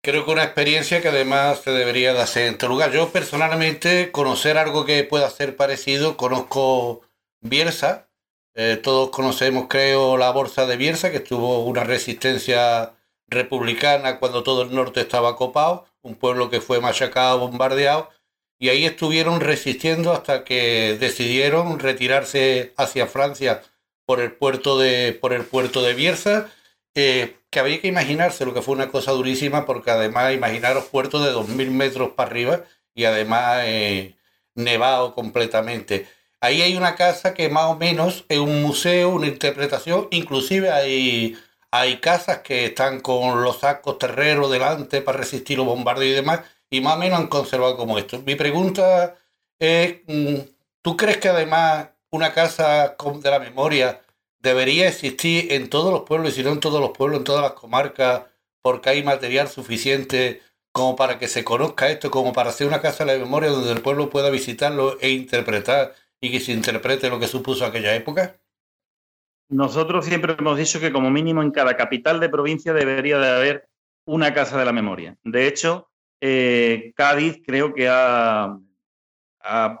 Creo 0.02 0.24
que 0.24 0.30
una 0.30 0.44
experiencia 0.44 1.00
que 1.00 1.08
además 1.08 1.60
se 1.60 1.70
debería 1.70 2.12
de 2.12 2.20
hacer 2.20 2.46
en 2.46 2.52
este 2.54 2.68
lugar. 2.68 2.90
Yo 2.90 3.10
personalmente 3.10 4.10
conocer 4.10 4.58
algo 4.58 4.84
que 4.84 5.04
pueda 5.04 5.28
ser 5.30 5.56
parecido, 5.56 6.16
conozco 6.16 7.02
Biersa, 7.40 8.09
eh, 8.54 8.78
todos 8.82 9.10
conocemos 9.10 9.66
creo 9.68 10.16
la 10.16 10.30
Bolsa 10.30 10.66
de 10.66 10.76
Biersa, 10.76 11.10
que 11.10 11.18
estuvo 11.18 11.64
una 11.64 11.84
resistencia 11.84 12.94
republicana 13.28 14.18
cuando 14.18 14.42
todo 14.42 14.62
el 14.62 14.74
norte 14.74 15.00
estaba 15.00 15.36
copado, 15.36 15.86
un 16.02 16.16
pueblo 16.16 16.50
que 16.50 16.60
fue 16.60 16.80
machacado, 16.80 17.38
bombardeado, 17.38 18.10
y 18.58 18.68
ahí 18.68 18.84
estuvieron 18.84 19.40
resistiendo 19.40 20.12
hasta 20.12 20.44
que 20.44 20.96
decidieron 21.00 21.78
retirarse 21.78 22.74
hacia 22.76 23.06
Francia 23.06 23.62
por 24.04 24.20
el 24.20 24.32
puerto 24.32 24.78
de, 24.78 25.16
por 25.18 25.32
el 25.32 25.44
puerto 25.44 25.82
de 25.82 25.94
Bierza, 25.94 26.50
eh, 26.94 27.36
que 27.50 27.60
había 27.60 27.80
que 27.80 27.88
imaginarse 27.88 28.44
lo 28.44 28.52
que 28.52 28.62
fue 28.62 28.74
una 28.74 28.90
cosa 28.90 29.12
durísima, 29.12 29.64
porque 29.66 29.90
además 29.90 30.34
imaginaros 30.34 30.84
puertos 30.86 31.24
de 31.24 31.32
2.000 31.32 31.70
metros 31.70 32.10
para 32.10 32.30
arriba 32.30 32.64
y 32.94 33.04
además 33.04 33.62
eh, 33.64 34.16
nevado 34.54 35.14
completamente. 35.14 36.06
Ahí 36.40 36.62
hay 36.62 36.76
una 36.76 36.94
casa 36.94 37.34
que 37.34 37.48
más 37.50 37.66
o 37.66 37.76
menos 37.76 38.24
es 38.28 38.38
un 38.38 38.62
museo, 38.62 39.10
una 39.10 39.26
interpretación, 39.26 40.08
inclusive 40.10 40.70
hay 40.70 41.36
hay 41.72 41.98
casas 42.00 42.38
que 42.40 42.66
están 42.66 43.00
con 43.00 43.42
los 43.42 43.60
sacos 43.60 43.98
terreros 43.98 44.50
delante 44.50 45.02
para 45.02 45.18
resistir 45.18 45.58
los 45.58 45.66
bombardeos 45.66 46.12
y 46.12 46.14
demás, 46.14 46.40
y 46.70 46.80
más 46.80 46.96
o 46.96 46.98
menos 46.98 47.20
han 47.20 47.28
conservado 47.28 47.76
como 47.76 47.98
esto. 47.98 48.20
Mi 48.22 48.34
pregunta 48.34 49.16
es, 49.58 50.00
mm, 50.06 50.36
¿tú 50.82 50.96
crees 50.96 51.18
que 51.18 51.28
además 51.28 51.90
una 52.10 52.32
casa 52.34 52.96
de 53.22 53.30
la 53.30 53.38
memoria 53.38 54.00
debería 54.40 54.88
existir 54.88 55.52
en 55.52 55.70
todos 55.70 55.92
los 55.92 56.02
pueblos, 56.02 56.32
y 56.32 56.36
si 56.36 56.42
no 56.42 56.50
en 56.52 56.60
todos 56.60 56.80
los 56.80 56.90
pueblos, 56.90 57.18
en 57.18 57.24
todas 57.24 57.42
las 57.42 57.52
comarcas, 57.52 58.22
porque 58.62 58.90
hay 58.90 59.02
material 59.02 59.48
suficiente 59.48 60.42
como 60.72 60.96
para 60.96 61.18
que 61.18 61.28
se 61.28 61.44
conozca 61.44 61.88
esto, 61.90 62.10
como 62.10 62.32
para 62.32 62.50
hacer 62.50 62.66
una 62.66 62.80
casa 62.80 63.04
de 63.04 63.12
la 63.12 63.18
memoria 63.24 63.50
donde 63.50 63.72
el 63.72 63.82
pueblo 63.82 64.10
pueda 64.10 64.30
visitarlo 64.30 64.98
e 65.00 65.10
interpretar 65.10 65.94
y 66.20 66.30
que 66.30 66.40
se 66.40 66.52
interprete 66.52 67.08
lo 67.08 67.18
que 67.18 67.26
supuso 67.26 67.64
aquella 67.64 67.94
época? 67.94 68.36
Nosotros 69.48 70.04
siempre 70.04 70.36
hemos 70.38 70.56
dicho 70.58 70.78
que 70.78 70.92
como 70.92 71.10
mínimo 71.10 71.42
en 71.42 71.50
cada 71.50 71.76
capital 71.76 72.20
de 72.20 72.28
provincia 72.28 72.72
debería 72.72 73.18
de 73.18 73.28
haber 73.28 73.68
una 74.04 74.32
casa 74.32 74.58
de 74.58 74.64
la 74.64 74.72
memoria. 74.72 75.16
De 75.24 75.46
hecho, 75.46 75.90
eh, 76.20 76.92
Cádiz 76.94 77.42
creo 77.44 77.74
que 77.74 77.88
ha, 77.88 78.58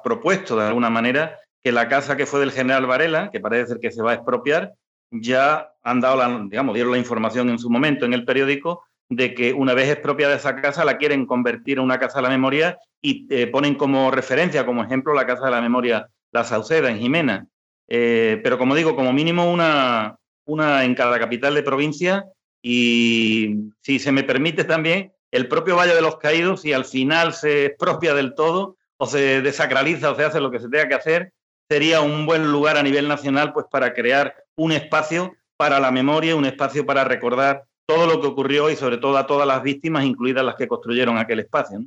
propuesto 0.02 0.56
de 0.56 0.66
alguna 0.66 0.88
manera 0.88 1.38
que 1.62 1.70
la 1.70 1.86
casa 1.88 2.16
que 2.16 2.26
fue 2.26 2.40
del 2.40 2.50
general 2.50 2.86
Varela, 2.86 3.30
que 3.30 3.40
parece 3.40 3.66
ser 3.66 3.78
que 3.78 3.92
se 3.92 4.02
va 4.02 4.12
a 4.12 4.14
expropiar, 4.14 4.72
ya 5.10 5.72
han 5.82 6.00
dado 6.00 6.46
digamos, 6.48 6.74
dieron 6.74 6.92
la 6.92 6.98
información 6.98 7.50
en 7.50 7.58
su 7.58 7.68
momento 7.68 8.06
en 8.06 8.14
el 8.14 8.24
periódico 8.24 8.84
de 9.10 9.34
que 9.34 9.52
una 9.52 9.74
vez 9.74 9.90
expropiada 9.90 10.34
esa 10.34 10.56
casa 10.56 10.84
la 10.84 10.96
quieren 10.96 11.26
convertir 11.26 11.78
en 11.78 11.84
una 11.84 11.98
casa 11.98 12.18
de 12.18 12.22
la 12.22 12.28
memoria 12.30 12.78
y 13.02 13.26
eh, 13.28 13.48
ponen 13.48 13.74
como 13.74 14.10
referencia, 14.10 14.64
como 14.64 14.82
ejemplo, 14.82 15.12
la 15.12 15.26
casa 15.26 15.44
de 15.44 15.50
la 15.50 15.60
memoria 15.60 16.08
La 16.32 16.44
Sauceda 16.44 16.90
en 16.90 16.98
Jimena. 16.98 17.46
Eh, 17.88 18.40
pero 18.42 18.58
como 18.58 18.74
digo, 18.74 18.94
como 18.94 19.12
mínimo 19.12 19.50
una, 19.50 20.16
una 20.44 20.84
en 20.84 20.94
cada 20.94 21.18
capital 21.18 21.54
de 21.54 21.62
provincia 21.62 22.24
y 22.62 23.72
si 23.80 23.98
se 23.98 24.12
me 24.12 24.22
permite 24.22 24.64
también, 24.64 25.12
el 25.30 25.48
propio 25.48 25.76
Valle 25.76 25.94
de 25.94 26.02
los 26.02 26.18
Caídos, 26.18 26.62
si 26.62 26.72
al 26.72 26.84
final 26.84 27.32
se 27.32 27.66
expropia 27.66 28.14
del 28.14 28.34
todo 28.34 28.76
o 28.96 29.06
se 29.06 29.42
desacraliza 29.42 30.10
o 30.10 30.14
se 30.14 30.24
hace 30.24 30.40
lo 30.40 30.50
que 30.50 30.60
se 30.60 30.68
tenga 30.68 30.88
que 30.88 30.94
hacer, 30.94 31.32
sería 31.68 32.00
un 32.00 32.26
buen 32.26 32.50
lugar 32.50 32.76
a 32.76 32.82
nivel 32.82 33.08
nacional 33.08 33.52
pues 33.52 33.66
para 33.70 33.94
crear 33.94 34.34
un 34.56 34.72
espacio 34.72 35.34
para 35.56 35.78
la 35.78 35.90
memoria, 35.90 36.36
un 36.36 36.44
espacio 36.44 36.84
para 36.84 37.04
recordar 37.04 37.64
todo 37.86 38.06
lo 38.06 38.20
que 38.20 38.26
ocurrió 38.26 38.70
y 38.70 38.76
sobre 38.76 38.98
todo 38.98 39.16
a 39.16 39.26
todas 39.26 39.46
las 39.46 39.62
víctimas, 39.62 40.04
incluidas 40.04 40.44
las 40.44 40.56
que 40.56 40.68
construyeron 40.68 41.18
aquel 41.18 41.40
espacio. 41.40 41.80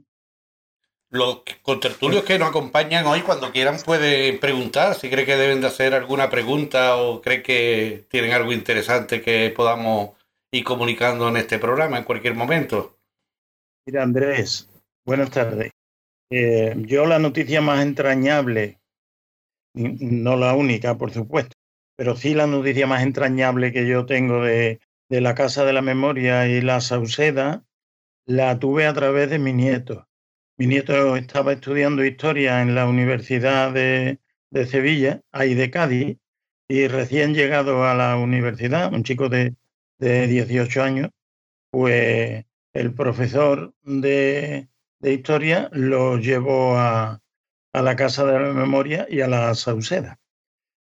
Los 1.13 1.43
contertulios 1.61 2.23
que 2.23 2.39
nos 2.39 2.49
acompañan 2.49 3.05
hoy, 3.05 3.21
cuando 3.21 3.51
quieran, 3.51 3.77
pueden 3.85 4.39
preguntar 4.39 4.95
si 4.95 5.11
cree 5.11 5.27
que 5.27 5.35
deben 5.35 5.61
de 5.61 5.67
hacer 5.67 5.93
alguna 5.93 6.27
pregunta 6.31 6.97
o 6.97 7.21
cree 7.21 7.43
que 7.43 8.07
tienen 8.09 8.31
algo 8.31 8.51
interesante 8.51 9.21
que 9.21 9.53
podamos 9.55 10.13
ir 10.51 10.63
comunicando 10.63 11.29
en 11.29 11.37
este 11.37 11.59
programa 11.59 11.99
en 11.99 12.03
cualquier 12.03 12.33
momento. 12.33 12.97
Mira, 13.85 14.01
Andrés, 14.01 14.67
buenas 15.05 15.29
tardes. 15.29 15.69
Eh, 16.31 16.73
yo 16.77 17.05
la 17.05 17.19
noticia 17.19 17.61
más 17.61 17.83
entrañable, 17.83 18.79
no 19.75 20.35
la 20.35 20.55
única, 20.55 20.97
por 20.97 21.11
supuesto, 21.11 21.53
pero 21.95 22.15
sí 22.15 22.33
la 22.33 22.47
noticia 22.47 22.87
más 22.87 23.03
entrañable 23.03 23.71
que 23.71 23.85
yo 23.85 24.07
tengo 24.07 24.41
de, 24.41 24.79
de 25.09 25.21
la 25.21 25.35
Casa 25.35 25.63
de 25.63 25.73
la 25.73 25.83
Memoria 25.83 26.47
y 26.47 26.59
la 26.61 26.81
Sauceda, 26.81 27.63
la 28.25 28.57
tuve 28.57 28.87
a 28.87 28.95
través 28.95 29.29
de 29.29 29.37
mi 29.37 29.53
nieto 29.53 30.07
mi 30.57 30.67
nieto 30.67 31.15
estaba 31.15 31.53
estudiando 31.53 32.05
historia 32.05 32.61
en 32.61 32.75
la 32.75 32.87
Universidad 32.87 33.71
de, 33.71 34.19
de 34.51 34.65
Sevilla, 34.65 35.21
ahí 35.31 35.55
de 35.55 35.71
Cádiz, 35.71 36.17
y 36.67 36.87
recién 36.87 37.33
llegado 37.33 37.85
a 37.85 37.95
la 37.95 38.17
universidad, 38.17 38.93
un 38.93 39.03
chico 39.03 39.29
de, 39.29 39.55
de 39.99 40.27
18 40.27 40.83
años, 40.83 41.09
pues 41.71 42.45
el 42.73 42.93
profesor 42.93 43.73
de, 43.83 44.67
de 44.99 45.13
historia 45.13 45.69
lo 45.73 46.17
llevó 46.17 46.77
a, 46.77 47.21
a, 47.73 47.81
la 47.81 47.95
Casa 47.95 48.25
de 48.25 48.39
la 48.39 48.53
Memoria 48.53 49.07
y 49.09 49.21
a 49.21 49.27
la 49.27 49.53
Sauceda. 49.55 50.19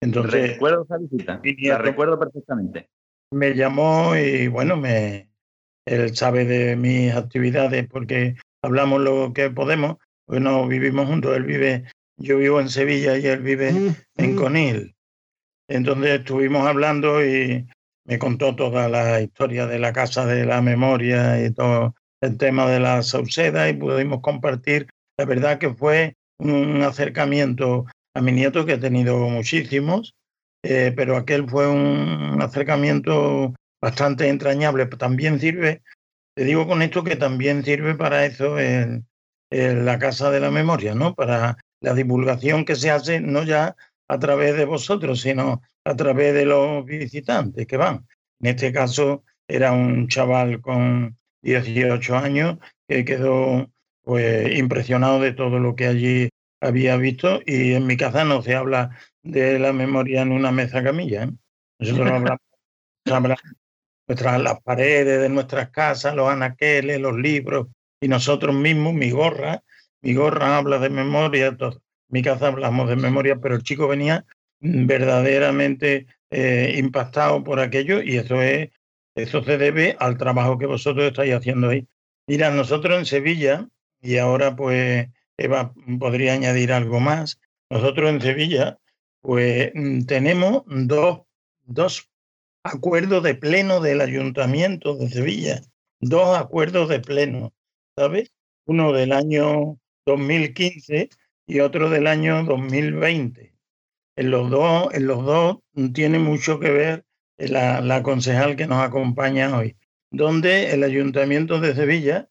Entonces, 0.00 0.52
recuerdo 0.52 0.84
esa 0.84 0.98
visita, 0.98 1.40
la 1.42 1.78
recuerdo 1.78 2.18
perfectamente. 2.18 2.90
Me 3.30 3.54
llamó 3.54 4.14
y 4.16 4.48
bueno, 4.48 4.76
me, 4.76 5.30
él 5.86 6.14
sabe 6.14 6.44
de 6.44 6.76
mis 6.76 7.14
actividades 7.14 7.88
porque 7.88 8.36
hablamos 8.64 9.00
lo 9.02 9.32
que 9.34 9.50
podemos, 9.50 9.96
pues 10.26 10.40
no 10.40 10.66
vivimos 10.66 11.06
juntos, 11.06 11.36
él 11.36 11.44
vive, 11.44 11.84
yo 12.16 12.38
vivo 12.38 12.60
en 12.60 12.70
Sevilla 12.70 13.18
y 13.18 13.26
él 13.26 13.40
vive 13.40 13.94
en 14.16 14.36
Conil. 14.36 14.94
Entonces 15.68 16.20
estuvimos 16.20 16.66
hablando 16.66 17.24
y 17.24 17.66
me 18.06 18.18
contó 18.18 18.56
toda 18.56 18.88
la 18.88 19.20
historia 19.20 19.66
de 19.66 19.78
la 19.78 19.92
Casa 19.92 20.24
de 20.24 20.46
la 20.46 20.62
Memoria 20.62 21.44
y 21.44 21.52
todo 21.52 21.94
el 22.22 22.38
tema 22.38 22.66
de 22.70 22.80
la 22.80 23.02
Sauceda 23.02 23.68
y 23.68 23.74
pudimos 23.74 24.20
compartir. 24.20 24.88
La 25.18 25.26
verdad 25.26 25.58
que 25.58 25.74
fue 25.74 26.16
un 26.38 26.82
acercamiento 26.82 27.86
a 28.14 28.22
mi 28.22 28.32
nieto 28.32 28.64
que 28.64 28.74
he 28.74 28.78
tenido 28.78 29.18
muchísimos, 29.28 30.14
eh, 30.62 30.92
pero 30.96 31.16
aquel 31.16 31.48
fue 31.48 31.68
un 31.68 32.40
acercamiento 32.40 33.54
bastante 33.82 34.28
entrañable. 34.28 34.86
También 34.86 35.38
sirve, 35.38 35.82
te 36.34 36.44
digo 36.44 36.66
con 36.66 36.82
esto 36.82 37.04
que 37.04 37.16
también 37.16 37.64
sirve 37.64 37.94
para 37.94 38.26
eso 38.26 38.58
en, 38.58 39.06
la 39.50 40.00
Casa 40.00 40.32
de 40.32 40.40
la 40.40 40.50
Memoria, 40.50 40.96
¿no? 40.96 41.14
Para 41.14 41.58
la 41.80 41.94
divulgación 41.94 42.64
que 42.64 42.74
se 42.74 42.90
hace 42.90 43.20
no 43.20 43.44
ya 43.44 43.76
a 44.08 44.18
través 44.18 44.56
de 44.56 44.64
vosotros, 44.64 45.20
sino 45.20 45.62
a 45.84 45.94
través 45.94 46.34
de 46.34 46.44
los 46.44 46.84
visitantes 46.84 47.64
que 47.66 47.76
van. 47.76 48.04
En 48.40 48.48
este 48.48 48.72
caso 48.72 49.22
era 49.46 49.70
un 49.70 50.08
chaval 50.08 50.60
con 50.60 51.16
18 51.42 52.16
años 52.16 52.58
que 52.88 53.04
quedó 53.04 53.70
pues 54.02 54.58
impresionado 54.58 55.20
de 55.20 55.32
todo 55.32 55.60
lo 55.60 55.76
que 55.76 55.86
allí 55.86 56.28
había 56.60 56.96
visto 56.96 57.40
y 57.46 57.74
en 57.74 57.86
mi 57.86 57.96
casa 57.96 58.24
no 58.24 58.42
se 58.42 58.56
habla 58.56 58.98
de 59.22 59.60
la 59.60 59.72
memoria 59.72 60.22
en 60.22 60.32
una 60.32 60.50
mesa 60.50 60.82
camilla. 60.82 61.24
¿eh? 61.24 61.30
Nosotros 61.78 62.10
hablamos, 62.10 62.40
hablamos 63.06 63.63
nuestras, 64.06 64.40
las 64.40 64.60
paredes 64.62 65.20
de 65.20 65.28
nuestras 65.28 65.70
casas, 65.70 66.14
los 66.14 66.28
anaqueles, 66.28 67.00
los 67.00 67.16
libros 67.16 67.68
y 68.00 68.08
nosotros 68.08 68.54
mismos, 68.54 68.94
mi 68.94 69.10
gorra, 69.10 69.62
mi 70.02 70.14
gorra 70.14 70.58
habla 70.58 70.78
de 70.78 70.90
memoria, 70.90 71.56
mi 72.08 72.22
casa 72.22 72.48
hablamos 72.48 72.88
de 72.88 72.96
memoria, 72.96 73.36
pero 73.36 73.54
el 73.54 73.62
chico 73.62 73.88
venía 73.88 74.24
verdaderamente 74.60 76.06
eh, 76.30 76.74
impactado 76.78 77.42
por 77.44 77.60
aquello 77.60 78.02
y 78.02 78.16
eso 78.16 78.40
es 78.42 78.70
eso 79.14 79.44
se 79.44 79.58
debe 79.58 79.96
al 80.00 80.18
trabajo 80.18 80.58
que 80.58 80.66
vosotros 80.66 81.06
estáis 81.06 81.34
haciendo 81.34 81.68
ahí. 81.68 81.86
Mira, 82.26 82.50
nosotros 82.50 82.98
en 82.98 83.06
Sevilla, 83.06 83.68
y 84.02 84.18
ahora 84.18 84.56
pues 84.56 85.08
Eva 85.36 85.72
podría 85.98 86.32
añadir 86.34 86.72
algo 86.72 87.00
más, 87.00 87.40
nosotros 87.70 88.10
en 88.10 88.20
Sevilla 88.20 88.78
pues 89.20 89.70
mm, 89.74 90.04
tenemos 90.04 90.64
dos, 90.66 91.22
dos 91.64 92.10
acuerdos 92.64 93.22
de 93.22 93.34
pleno 93.34 93.80
del 93.80 94.00
Ayuntamiento 94.00 94.96
de 94.96 95.08
Sevilla, 95.10 95.60
dos 96.00 96.36
acuerdos 96.36 96.88
de 96.88 96.98
pleno, 96.98 97.52
¿sabes? 97.96 98.32
Uno 98.66 98.92
del 98.92 99.12
año 99.12 99.78
2015 100.06 101.10
y 101.46 101.60
otro 101.60 101.90
del 101.90 102.06
año 102.06 102.42
2020. 102.44 103.54
En 104.16 104.30
los 104.30 104.50
dos, 104.50 104.92
en 104.94 105.06
los 105.06 105.24
dos 105.24 105.58
tiene 105.92 106.18
mucho 106.18 106.58
que 106.58 106.70
ver 106.70 107.04
la, 107.36 107.80
la 107.80 108.02
concejal 108.02 108.56
que 108.56 108.66
nos 108.66 108.82
acompaña 108.82 109.56
hoy, 109.56 109.76
donde 110.10 110.72
el 110.72 110.84
Ayuntamiento 110.84 111.60
de 111.60 111.74
Sevilla, 111.74 112.28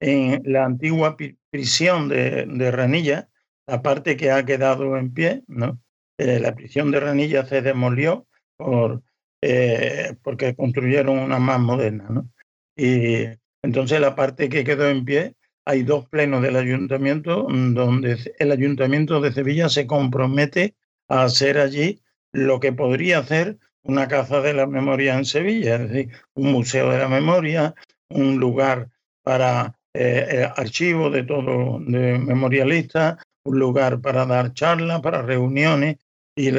en 0.00 0.42
la 0.44 0.64
antigua 0.64 1.16
prisión 1.50 2.08
de, 2.08 2.46
de 2.46 2.70
Ranilla, 2.70 3.28
la 3.66 3.82
parte 3.82 4.16
que 4.16 4.30
ha 4.30 4.44
quedado 4.44 4.96
en 4.96 5.12
pie, 5.12 5.42
¿no? 5.46 5.80
Eh, 6.18 6.40
la 6.40 6.54
prisión 6.54 6.90
de 6.90 7.00
Ranilla 7.00 7.44
se 7.44 7.62
demolió 7.62 8.26
por, 8.56 9.02
eh, 9.40 10.14
porque 10.22 10.54
construyeron 10.54 11.18
una 11.18 11.38
más 11.38 11.60
moderna. 11.60 12.06
¿no? 12.08 12.28
Y 12.76 13.26
entonces 13.62 14.00
la 14.00 14.14
parte 14.14 14.48
que 14.48 14.64
quedó 14.64 14.88
en 14.88 15.04
pie, 15.04 15.34
hay 15.64 15.82
dos 15.82 16.08
plenos 16.08 16.42
del 16.42 16.56
ayuntamiento 16.56 17.46
donde 17.50 18.18
el 18.38 18.52
ayuntamiento 18.52 19.20
de 19.20 19.32
Sevilla 19.32 19.68
se 19.68 19.86
compromete 19.86 20.74
a 21.08 21.24
hacer 21.24 21.58
allí 21.58 22.00
lo 22.32 22.60
que 22.60 22.72
podría 22.72 23.18
hacer 23.18 23.58
una 23.82 24.08
casa 24.08 24.40
de 24.40 24.52
la 24.52 24.66
memoria 24.66 25.16
en 25.16 25.24
Sevilla, 25.24 25.76
es 25.76 25.90
decir, 25.90 26.10
un 26.34 26.52
museo 26.52 26.90
de 26.90 26.98
la 26.98 27.08
memoria, 27.08 27.74
un 28.08 28.38
lugar 28.38 28.90
para 29.22 29.78
eh, 29.94 30.26
eh 30.30 30.48
archivos 30.56 31.12
de 31.12 31.22
todo, 31.22 31.78
de 31.80 32.18
memorialistas, 32.18 33.16
un 33.44 33.58
lugar 33.58 34.00
para 34.00 34.26
dar 34.26 34.52
charlas, 34.54 35.00
para 35.00 35.22
reuniones, 35.22 35.96
y, 36.34 36.50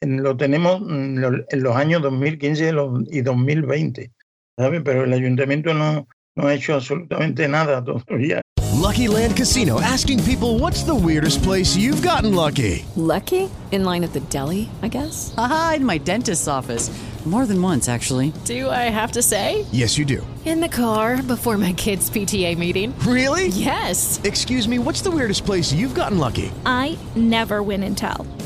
lo 0.00 0.36
tenemos 0.36 0.80
mm, 0.80 1.24
en 1.50 1.62
los 1.62 1.76
años 1.76 2.02
2015 2.02 2.72
y 3.10 3.20
2020, 3.20 4.10
¿sabes? 4.56 4.82
Pero 4.84 5.04
el 5.04 5.12
ayuntamiento 5.12 5.74
no, 5.74 6.06
no 6.36 6.46
ha 6.46 6.54
hecho 6.54 6.74
absolutamente 6.74 7.48
nada 7.48 7.84
todavía. 7.84 8.40
Lucky 8.80 9.08
Land 9.08 9.36
Casino 9.36 9.78
asking 9.80 10.22
people 10.24 10.58
what's 10.58 10.82
the 10.84 10.94
weirdest 10.94 11.42
place 11.42 11.76
you've 11.76 12.02
gotten 12.02 12.34
lucky? 12.34 12.84
Lucky? 12.96 13.50
In 13.72 13.84
line 13.84 14.02
at 14.02 14.12
the 14.12 14.20
deli, 14.30 14.68
I 14.82 14.88
guess? 14.88 15.34
Aha, 15.36 15.74
in 15.76 15.84
my 15.84 15.98
dentist's 15.98 16.48
office. 16.48 16.90
More 17.26 17.44
than 17.44 17.60
once, 17.60 17.86
actually. 17.86 18.32
Do 18.46 18.70
I 18.70 18.88
have 18.88 19.12
to 19.12 19.20
say? 19.22 19.66
Yes, 19.72 19.98
you 19.98 20.06
do. 20.06 20.26
In 20.46 20.62
the 20.62 20.70
car 20.70 21.22
before 21.22 21.58
my 21.58 21.74
kids' 21.74 22.08
PTA 22.08 22.56
meeting. 22.56 22.98
Really? 23.00 23.48
Yes. 23.48 24.18
Excuse 24.24 24.66
me, 24.66 24.78
what's 24.78 25.02
the 25.02 25.10
weirdest 25.10 25.44
place 25.44 25.70
you've 25.70 25.94
gotten 25.94 26.16
lucky? 26.16 26.50
I 26.64 26.96
never 27.14 27.62
win 27.62 27.82
and 27.82 27.96
tell. 27.96 28.26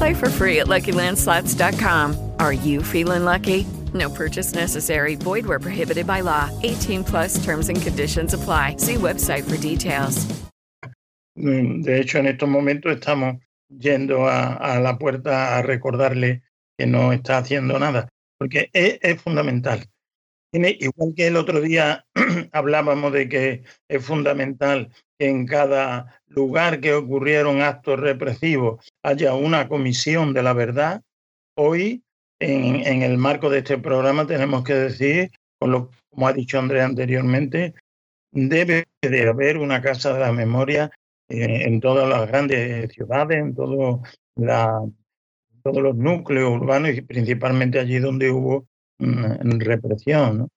Play 0.00 0.14
for 0.14 0.30
free 0.30 0.60
at 0.60 0.66
LuckyLandSlots.com. 0.66 2.32
Are 2.38 2.54
you 2.54 2.82
feeling 2.82 3.26
lucky? 3.26 3.66
No 3.92 4.08
purchase 4.08 4.54
necessary. 4.54 5.14
Void 5.14 5.44
where 5.44 5.60
prohibited 5.60 6.06
by 6.06 6.22
law. 6.22 6.48
18 6.62 7.04
plus 7.04 7.44
terms 7.44 7.68
and 7.68 7.82
conditions 7.82 8.32
apply. 8.32 8.76
See 8.78 8.96
website 8.96 9.44
for 9.44 9.58
details. 9.58 10.24
Mm, 11.36 11.82
de 11.82 12.00
hecho, 12.00 12.18
en 12.18 12.28
estos 12.28 12.48
momentos 12.48 12.92
estamos 12.92 13.36
yendo 13.68 14.26
a, 14.26 14.80
la 14.80 14.96
puerta 14.96 15.58
a 15.58 15.62
recordarle 15.62 16.44
que 16.78 16.86
no 16.86 17.12
está 17.12 17.36
haciendo 17.36 17.78
nada, 17.78 18.08
porque 18.38 18.70
es, 18.72 19.20
fundamental. 19.20 19.84
Igual 20.52 21.12
que 21.14 21.26
el 21.26 21.36
otro 21.36 21.60
día 21.60 22.06
hablábamos 22.52 23.12
de 23.12 23.28
que 23.28 23.64
es 23.86 24.02
fundamental 24.02 24.88
en 25.18 25.46
cada 25.46 26.22
lugar 26.26 26.80
que 26.80 26.94
ocurrieron 26.94 27.60
actos 27.60 28.00
represivos 28.00 28.89
haya 29.02 29.34
una 29.34 29.68
comisión 29.68 30.32
de 30.32 30.42
la 30.42 30.52
verdad, 30.52 31.02
hoy 31.56 32.02
en, 32.38 32.86
en 32.86 33.02
el 33.02 33.18
marco 33.18 33.50
de 33.50 33.58
este 33.58 33.78
programa 33.78 34.26
tenemos 34.26 34.64
que 34.64 34.74
decir, 34.74 35.30
como 35.58 35.90
ha 36.26 36.32
dicho 36.32 36.58
Andrea 36.58 36.84
anteriormente, 36.84 37.74
debe 38.32 38.86
de 39.02 39.28
haber 39.28 39.58
una 39.58 39.82
casa 39.82 40.12
de 40.12 40.20
la 40.20 40.32
memoria 40.32 40.90
eh, 41.28 41.64
en 41.66 41.80
todas 41.80 42.08
las 42.08 42.26
grandes 42.28 42.92
ciudades, 42.92 43.38
en 43.38 43.54
todo 43.54 44.02
la, 44.36 44.80
todos 45.62 45.82
los 45.82 45.96
núcleos 45.96 46.50
urbanos 46.50 46.90
y 46.90 47.02
principalmente 47.02 47.78
allí 47.78 47.98
donde 47.98 48.30
hubo 48.30 48.66
mm, 48.98 49.60
represión. 49.60 50.48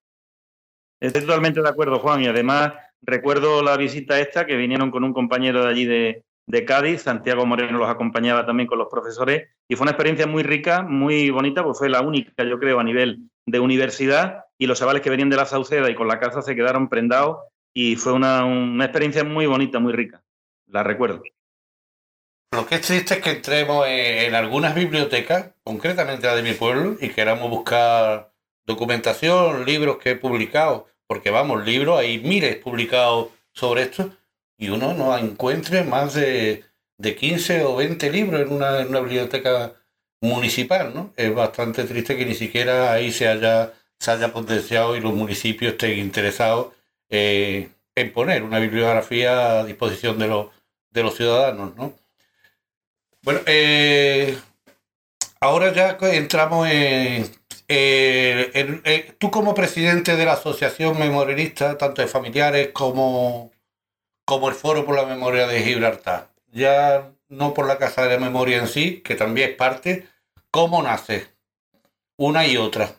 Estoy 1.00 1.22
totalmente 1.22 1.60
de 1.60 1.68
acuerdo, 1.68 1.98
Juan, 1.98 2.22
y 2.22 2.26
además 2.26 2.72
recuerdo 3.02 3.62
la 3.62 3.76
visita 3.76 4.18
esta 4.20 4.46
que 4.46 4.56
vinieron 4.56 4.90
con 4.90 5.04
un 5.04 5.12
compañero 5.12 5.64
de 5.64 5.70
allí 5.70 5.84
de, 5.84 6.22
de 6.46 6.64
Cádiz, 6.64 7.02
Santiago 7.02 7.46
Moreno 7.46 7.78
los 7.78 7.88
acompañaba 7.88 8.46
también 8.46 8.66
con 8.66 8.78
los 8.78 8.88
profesores 8.88 9.48
y 9.68 9.76
fue 9.76 9.84
una 9.84 9.92
experiencia 9.92 10.26
muy 10.26 10.42
rica, 10.42 10.82
muy 10.82 11.30
bonita, 11.30 11.64
pues 11.64 11.78
fue 11.78 11.88
la 11.88 12.02
única, 12.02 12.44
yo 12.44 12.58
creo, 12.58 12.80
a 12.80 12.84
nivel 12.84 13.30
de 13.46 13.60
universidad 13.60 14.44
y 14.58 14.66
los 14.66 14.78
chavales 14.78 15.02
que 15.02 15.10
venían 15.10 15.30
de 15.30 15.36
la 15.36 15.46
Sauceda 15.46 15.90
y 15.90 15.94
con 15.94 16.08
la 16.08 16.20
casa 16.20 16.42
se 16.42 16.54
quedaron 16.54 16.88
prendados 16.88 17.38
y 17.72 17.96
fue 17.96 18.12
una, 18.12 18.44
una 18.44 18.84
experiencia 18.84 19.24
muy 19.24 19.46
bonita, 19.46 19.78
muy 19.78 19.92
rica 19.92 20.22
la 20.74 20.82
recuerdo. 20.82 21.22
Lo 22.52 22.66
que 22.66 22.76
es 22.76 22.82
triste 22.82 23.14
es 23.14 23.20
que 23.20 23.30
entremos 23.30 23.86
en, 23.88 24.34
algunas 24.34 24.74
bibliotecas, 24.74 25.52
concretamente 25.62 26.26
la 26.26 26.36
de 26.36 26.42
mi 26.42 26.52
pueblo, 26.52 26.96
y 27.00 27.08
queramos 27.08 27.50
buscar 27.50 28.32
documentación, 28.66 29.64
libros 29.64 29.98
que 29.98 30.10
he 30.10 30.16
publicado, 30.16 30.86
porque 31.06 31.30
vamos, 31.30 31.64
libros, 31.64 31.98
hay 31.98 32.18
miles 32.18 32.56
publicados 32.56 33.28
sobre 33.52 33.82
esto, 33.82 34.10
y 34.64 34.70
uno 34.70 34.94
no 34.94 35.16
encuentre 35.18 35.84
más 35.84 36.14
de, 36.14 36.64
de 36.98 37.14
15 37.16 37.64
o 37.64 37.76
20 37.76 38.10
libros 38.10 38.40
en 38.40 38.52
una, 38.52 38.78
biblioteca 39.00 39.74
municipal, 40.22 40.92
¿no? 40.94 41.12
Es 41.16 41.34
bastante 41.34 41.84
triste 41.84 42.16
que 42.16 42.24
ni 42.24 42.34
siquiera 42.34 42.92
ahí 42.92 43.12
se 43.12 43.28
haya, 43.28 43.72
se 43.98 44.10
haya 44.10 44.32
potenciado 44.32 44.96
y 44.96 45.00
los 45.00 45.12
municipios 45.12 45.72
estén 45.72 45.98
interesados 45.98 46.68
eh, 47.10 47.68
en 47.94 48.12
poner 48.12 48.42
una 48.42 48.58
bibliografía 48.58 49.60
a 49.60 49.64
disposición 49.64 50.18
de 50.18 50.28
los, 50.28 50.46
de 50.90 51.02
los 51.02 51.14
ciudadanos, 51.14 51.76
¿no? 51.76 51.92
Bueno, 53.22 53.40
eh, 53.46 54.38
ahora 55.40 55.72
ya 55.72 55.98
entramos 56.12 56.68
en, 56.68 57.30
eh, 57.68 58.50
en- 58.54 59.16
tú 59.18 59.30
como 59.30 59.54
presidente 59.54 60.16
de 60.16 60.24
la 60.24 60.34
Asociación 60.34 60.98
Memorialista, 60.98 61.78
tanto 61.78 62.02
de 62.02 62.08
familiares 62.08 62.70
como, 62.72 63.53
como 64.24 64.48
el 64.48 64.54
Foro 64.54 64.84
por 64.84 64.96
la 64.96 65.06
Memoria 65.06 65.46
de 65.46 65.60
Gibraltar, 65.60 66.30
ya 66.52 67.12
no 67.28 67.54
por 67.54 67.66
la 67.66 67.78
Casa 67.78 68.02
de 68.02 68.14
la 68.14 68.24
Memoria 68.24 68.58
en 68.58 68.68
sí, 68.68 69.00
que 69.02 69.14
también 69.14 69.50
es 69.50 69.56
parte, 69.56 70.06
¿cómo 70.50 70.82
nace? 70.82 71.26
Una 72.16 72.46
y 72.46 72.56
otra. 72.56 72.90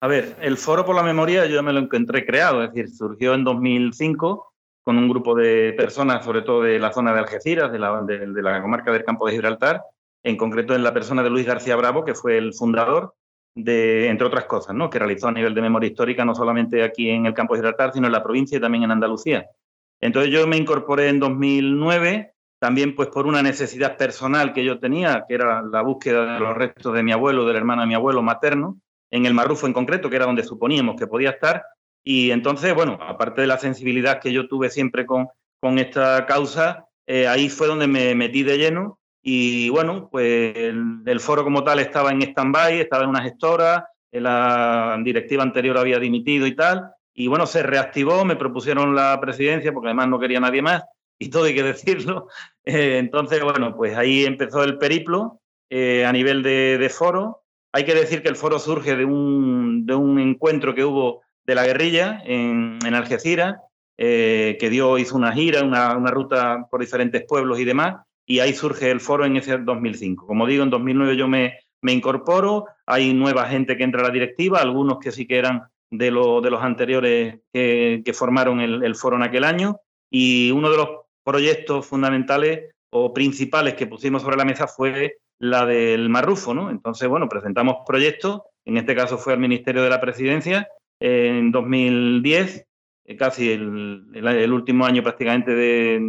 A 0.00 0.06
ver, 0.06 0.36
el 0.40 0.58
Foro 0.58 0.84
por 0.84 0.94
la 0.94 1.02
Memoria 1.02 1.46
yo 1.46 1.62
me 1.62 1.72
lo 1.72 1.80
encontré 1.80 2.26
creado, 2.26 2.62
es 2.62 2.72
decir, 2.72 2.94
surgió 2.94 3.34
en 3.34 3.44
2005 3.44 4.52
con 4.82 4.98
un 4.98 5.08
grupo 5.08 5.34
de 5.34 5.72
personas, 5.72 6.24
sobre 6.24 6.42
todo 6.42 6.62
de 6.62 6.78
la 6.78 6.92
zona 6.92 7.14
de 7.14 7.20
Algeciras, 7.20 7.72
de 7.72 7.78
la, 7.78 8.02
de, 8.02 8.26
de 8.26 8.42
la 8.42 8.60
comarca 8.60 8.92
del 8.92 9.04
Campo 9.04 9.26
de 9.26 9.32
Gibraltar, 9.32 9.82
en 10.22 10.36
concreto 10.36 10.74
en 10.74 10.84
la 10.84 10.92
persona 10.92 11.22
de 11.22 11.30
Luis 11.30 11.46
García 11.46 11.76
Bravo, 11.76 12.04
que 12.04 12.14
fue 12.14 12.36
el 12.36 12.52
fundador 12.52 13.14
de, 13.54 14.08
entre 14.08 14.26
otras 14.26 14.46
cosas, 14.46 14.74
¿no? 14.74 14.90
que 14.90 14.98
realizó 14.98 15.28
a 15.28 15.32
nivel 15.32 15.54
de 15.54 15.62
memoria 15.62 15.88
histórica 15.88 16.24
no 16.24 16.34
solamente 16.34 16.82
aquí 16.82 17.08
en 17.10 17.26
el 17.26 17.34
Campo 17.34 17.54
de 17.54 17.58
Gibraltar, 17.58 17.92
sino 17.92 18.06
en 18.06 18.12
la 18.12 18.22
provincia 18.22 18.58
y 18.58 18.60
también 18.60 18.84
en 18.84 18.90
Andalucía. 18.90 19.46
Entonces 20.00 20.32
yo 20.32 20.46
me 20.46 20.56
incorporé 20.56 21.08
en 21.08 21.20
2009, 21.20 22.34
también 22.58 22.94
pues 22.94 23.08
por 23.08 23.26
una 23.26 23.42
necesidad 23.42 23.96
personal 23.96 24.52
que 24.52 24.64
yo 24.64 24.78
tenía, 24.78 25.24
que 25.28 25.34
era 25.34 25.62
la 25.62 25.82
búsqueda 25.82 26.34
de 26.34 26.40
los 26.40 26.56
restos 26.56 26.94
de 26.94 27.02
mi 27.02 27.12
abuelo, 27.12 27.46
del 27.46 27.56
hermano 27.56 27.82
de 27.82 27.88
mi 27.88 27.94
abuelo 27.94 28.22
materno, 28.22 28.78
en 29.10 29.26
el 29.26 29.34
Marrufo 29.34 29.66
en 29.66 29.72
concreto, 29.72 30.10
que 30.10 30.16
era 30.16 30.26
donde 30.26 30.42
suponíamos 30.42 30.96
que 30.96 31.06
podía 31.06 31.30
estar. 31.30 31.64
Y 32.02 32.32
entonces, 32.32 32.74
bueno, 32.74 32.98
aparte 33.00 33.40
de 33.40 33.46
la 33.46 33.58
sensibilidad 33.58 34.20
que 34.20 34.32
yo 34.32 34.48
tuve 34.48 34.70
siempre 34.70 35.06
con, 35.06 35.28
con 35.60 35.78
esta 35.78 36.26
causa, 36.26 36.86
eh, 37.06 37.26
ahí 37.26 37.48
fue 37.48 37.66
donde 37.66 37.86
me 37.86 38.14
metí 38.14 38.42
de 38.42 38.58
lleno. 38.58 38.98
Y 39.26 39.70
bueno, 39.70 40.10
pues 40.12 40.54
el, 40.54 41.00
el 41.06 41.18
foro 41.18 41.44
como 41.44 41.64
tal 41.64 41.78
estaba 41.78 42.10
en 42.10 42.20
stand-by, 42.20 42.78
estaba 42.78 43.04
en 43.04 43.08
una 43.08 43.22
gestora, 43.22 43.88
eh, 44.12 44.20
la 44.20 45.00
directiva 45.02 45.42
anterior 45.42 45.78
había 45.78 45.98
dimitido 45.98 46.46
y 46.46 46.54
tal. 46.54 46.90
Y 47.14 47.28
bueno, 47.28 47.46
se 47.46 47.62
reactivó, 47.62 48.26
me 48.26 48.36
propusieron 48.36 48.94
la 48.94 49.18
presidencia, 49.22 49.72
porque 49.72 49.88
además 49.88 50.08
no 50.08 50.20
quería 50.20 50.40
nadie 50.40 50.60
más, 50.60 50.84
y 51.18 51.30
todo 51.30 51.44
hay 51.44 51.54
que 51.54 51.62
decirlo. 51.62 52.28
Eh, 52.66 52.98
entonces, 52.98 53.42
bueno, 53.42 53.74
pues 53.74 53.96
ahí 53.96 54.26
empezó 54.26 54.62
el 54.62 54.76
periplo 54.76 55.40
eh, 55.70 56.04
a 56.04 56.12
nivel 56.12 56.42
de, 56.42 56.76
de 56.76 56.88
foro. 56.90 57.44
Hay 57.72 57.86
que 57.86 57.94
decir 57.94 58.22
que 58.22 58.28
el 58.28 58.36
foro 58.36 58.58
surge 58.58 58.94
de 58.94 59.06
un, 59.06 59.86
de 59.86 59.94
un 59.94 60.18
encuentro 60.18 60.74
que 60.74 60.84
hubo 60.84 61.22
de 61.46 61.54
la 61.54 61.64
guerrilla 61.64 62.20
en, 62.26 62.78
en 62.84 62.94
Algeciras, 62.94 63.56
eh, 63.96 64.58
que 64.60 64.68
dio, 64.68 64.98
hizo 64.98 65.16
una 65.16 65.32
gira, 65.32 65.62
una, 65.62 65.96
una 65.96 66.10
ruta 66.10 66.66
por 66.70 66.82
diferentes 66.82 67.24
pueblos 67.26 67.58
y 67.58 67.64
demás, 67.64 67.96
y 68.26 68.40
ahí 68.40 68.52
surge 68.54 68.90
el 68.90 69.00
foro 69.00 69.24
en 69.24 69.36
ese 69.36 69.58
2005. 69.58 70.26
Como 70.26 70.46
digo, 70.46 70.62
en 70.64 70.70
2009 70.70 71.16
yo 71.16 71.28
me, 71.28 71.58
me 71.82 71.92
incorporo, 71.92 72.66
hay 72.86 73.12
nueva 73.14 73.46
gente 73.46 73.76
que 73.76 73.84
entra 73.84 74.00
a 74.00 74.04
la 74.04 74.10
directiva, 74.10 74.60
algunos 74.60 74.98
que 74.98 75.12
sí 75.12 75.26
que 75.26 75.38
eran 75.38 75.62
de, 75.90 76.10
lo- 76.10 76.40
de 76.40 76.50
los 76.50 76.62
anteriores 76.62 77.40
que, 77.52 78.12
formaron 78.14 78.60
el, 78.60 78.94
foro 78.94 79.16
en 79.16 79.22
aquel 79.22 79.44
año, 79.44 79.76
y 80.10 80.50
uno 80.50 80.70
de 80.70 80.76
los 80.76 80.88
proyectos 81.22 81.86
fundamentales 81.86 82.70
o 82.90 83.12
principales 83.12 83.74
que 83.74 83.86
pusimos 83.86 84.22
sobre 84.22 84.36
la 84.36 84.44
mesa 84.44 84.66
fue 84.66 85.18
la 85.38 85.66
del 85.66 86.08
Marrufo, 86.08 86.54
¿no? 86.54 86.70
Entonces, 86.70 87.08
bueno, 87.08 87.28
presentamos 87.28 87.78
proyectos, 87.86 88.42
en 88.64 88.76
este 88.78 88.94
caso 88.94 89.18
fue 89.18 89.32
al 89.34 89.40
Ministerio 89.40 89.82
de 89.82 89.90
la 89.90 90.00
Presidencia 90.00 90.68
en 91.00 91.50
2010, 91.52 92.66
eh, 93.06 93.16
casi 93.16 93.50
el- 93.52 94.06
el 94.14 94.52
último 94.52 94.86
año 94.86 95.02
prácticamente 95.02 95.54
de, 95.54 96.00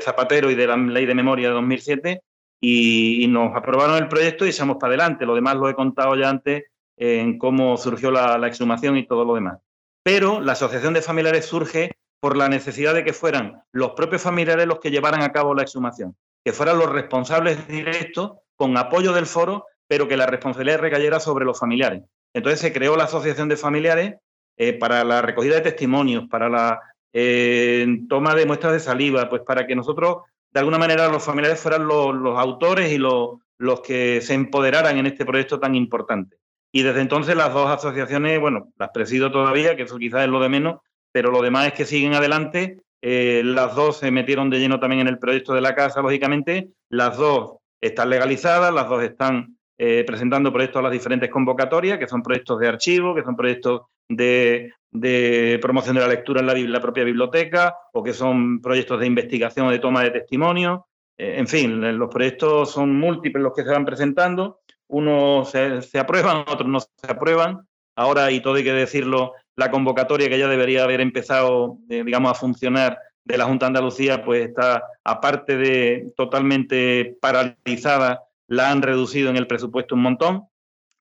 Zapatero 0.00 0.50
y 0.50 0.54
de 0.54 0.66
la 0.66 0.76
Ley 0.76 1.06
de 1.06 1.14
Memoria 1.14 1.48
de 1.48 1.54
2007, 1.54 2.22
y, 2.60 3.26
nos 3.28 3.54
aprobaron 3.54 3.96
el 3.96 4.08
proyecto 4.08 4.46
y 4.46 4.48
echamos 4.48 4.76
para 4.78 4.94
adelante. 4.94 5.26
Lo 5.26 5.34
demás 5.34 5.56
lo 5.56 5.68
he 5.68 5.74
contado 5.74 6.16
ya 6.16 6.30
antes 6.30 6.64
en 6.96 7.38
cómo 7.38 7.76
surgió 7.76 8.10
la, 8.10 8.38
la 8.38 8.46
exhumación 8.46 8.96
y 8.96 9.06
todo 9.06 9.24
lo 9.24 9.34
demás. 9.34 9.58
Pero 10.02 10.40
la 10.40 10.52
Asociación 10.52 10.94
de 10.94 11.02
Familiares 11.02 11.44
surge 11.44 11.92
por 12.20 12.36
la 12.36 12.48
necesidad 12.48 12.94
de 12.94 13.04
que 13.04 13.12
fueran 13.12 13.62
los 13.72 13.90
propios 13.90 14.22
familiares 14.22 14.66
los 14.66 14.78
que 14.78 14.90
llevaran 14.90 15.22
a 15.22 15.32
cabo 15.32 15.54
la 15.54 15.62
exhumación, 15.62 16.16
que 16.42 16.52
fueran 16.52 16.78
los 16.78 16.90
responsables 16.90 17.68
directos 17.68 18.32
con 18.56 18.76
apoyo 18.78 19.12
del 19.12 19.26
foro, 19.26 19.66
pero 19.86 20.08
que 20.08 20.16
la 20.16 20.26
responsabilidad 20.26 20.78
recayera 20.78 21.20
sobre 21.20 21.44
los 21.44 21.58
familiares. 21.58 22.02
Entonces 22.32 22.60
se 22.60 22.72
creó 22.72 22.96
la 22.96 23.04
Asociación 23.04 23.48
de 23.48 23.56
Familiares 23.56 24.14
eh, 24.56 24.72
para 24.72 25.04
la 25.04 25.20
recogida 25.20 25.56
de 25.56 25.60
testimonios, 25.60 26.24
para 26.30 26.48
la 26.48 26.80
eh, 27.16 27.86
toma 28.08 28.34
de 28.34 28.44
muestras 28.44 28.72
de 28.72 28.80
saliva, 28.80 29.28
pues 29.30 29.42
para 29.42 29.66
que 29.66 29.76
nosotros, 29.76 30.24
de 30.52 30.58
alguna 30.60 30.78
manera, 30.78 31.08
los 31.08 31.24
familiares 31.24 31.60
fueran 31.60 31.86
los, 31.86 32.38
autores 32.38 32.92
y 32.92 32.98
los, 32.98 33.38
los 33.56 33.80
que 33.80 34.20
se 34.20 34.34
empoderaran 34.34 34.98
en 34.98 35.06
este 35.06 35.24
proyecto 35.24 35.60
tan 35.60 35.76
importante. 35.76 36.36
Y 36.72 36.82
desde 36.82 37.00
entonces 37.00 37.36
las 37.36 37.54
dos 37.54 37.70
asociaciones, 37.70 38.40
bueno, 38.40 38.72
las 38.76 38.90
presido 38.90 39.30
todavía, 39.30 39.76
que 39.76 39.84
eso 39.84 39.96
quizás 39.96 40.24
es 40.24 40.28
lo 40.28 40.40
de 40.40 40.48
menos, 40.48 40.80
pero 41.12 41.30
lo 41.30 41.40
demás 41.40 41.68
es 41.68 41.72
que 41.74 41.84
siguen 41.84 42.14
adelante. 42.14 42.80
Eh, 43.00 43.42
las 43.44 43.76
dos 43.76 43.98
se 43.98 44.10
metieron 44.10 44.50
de 44.50 44.58
lleno 44.58 44.80
también 44.80 45.02
en 45.02 45.08
el 45.08 45.20
proyecto 45.20 45.54
de 45.54 45.60
la 45.60 45.76
casa, 45.76 46.02
lógicamente. 46.02 46.70
Las 46.88 47.16
dos 47.16 47.58
están 47.80 48.10
legalizadas, 48.10 48.74
las 48.74 48.88
dos 48.88 49.04
están 49.04 49.56
eh, 49.78 50.02
presentando 50.04 50.52
proyectos 50.52 50.80
a 50.80 50.82
las 50.82 50.92
diferentes 50.92 51.30
convocatorias, 51.30 51.98
que 51.98 52.08
son 52.08 52.22
proyectos 52.22 52.58
de 52.58 52.66
archivo, 52.66 53.14
que 53.14 53.22
son 53.22 53.36
proyectos 53.36 53.82
de, 54.08 55.58
promoción 55.60 55.96
de 55.96 56.02
la 56.02 56.08
lectura 56.08 56.40
en 56.40 56.72
la, 56.72 56.80
propia 56.80 57.04
biblioteca, 57.04 57.76
o 57.92 58.02
que 58.02 58.12
son 58.12 58.60
proyectos 58.60 59.00
de 59.00 59.06
investigación 59.06 59.66
o 59.66 59.70
de 59.70 59.78
toma 59.78 60.02
de 60.02 60.10
testimonio. 60.10 60.86
Eh, 61.16 61.36
en 61.38 61.46
fin, 61.46 61.98
los 61.98 62.10
proyectos 62.10 62.72
son 62.72 62.98
múltiples 62.98 63.42
los 63.42 63.54
que 63.54 63.64
se 63.64 63.70
van 63.70 63.84
presentando. 63.84 64.60
Unos 64.88 65.50
se, 65.50 65.82
se 65.82 65.98
aprueban, 65.98 66.38
otros 66.48 66.68
no 66.68 66.80
se 66.80 66.88
aprueban. 67.08 67.66
Ahora, 67.96 68.30
y 68.30 68.40
todo 68.40 68.54
hay 68.54 68.64
que 68.64 68.72
decirlo, 68.72 69.34
la 69.56 69.70
convocatoria 69.70 70.28
que 70.28 70.38
ya 70.38 70.48
debería 70.48 70.82
haber 70.82 71.00
empezado, 71.00 71.78
eh, 71.88 72.02
digamos, 72.04 72.32
a 72.32 72.34
funcionar 72.34 72.98
de 73.24 73.38
la 73.38 73.44
Junta 73.44 73.66
de 73.66 73.68
Andalucía, 73.68 74.24
pues 74.24 74.48
está, 74.48 74.82
aparte 75.04 75.56
de 75.56 76.12
totalmente 76.16 77.16
paralizada, 77.20 78.24
la 78.48 78.70
han 78.70 78.82
reducido 78.82 79.30
en 79.30 79.36
el 79.36 79.46
presupuesto 79.46 79.94
un 79.94 80.02
montón. 80.02 80.48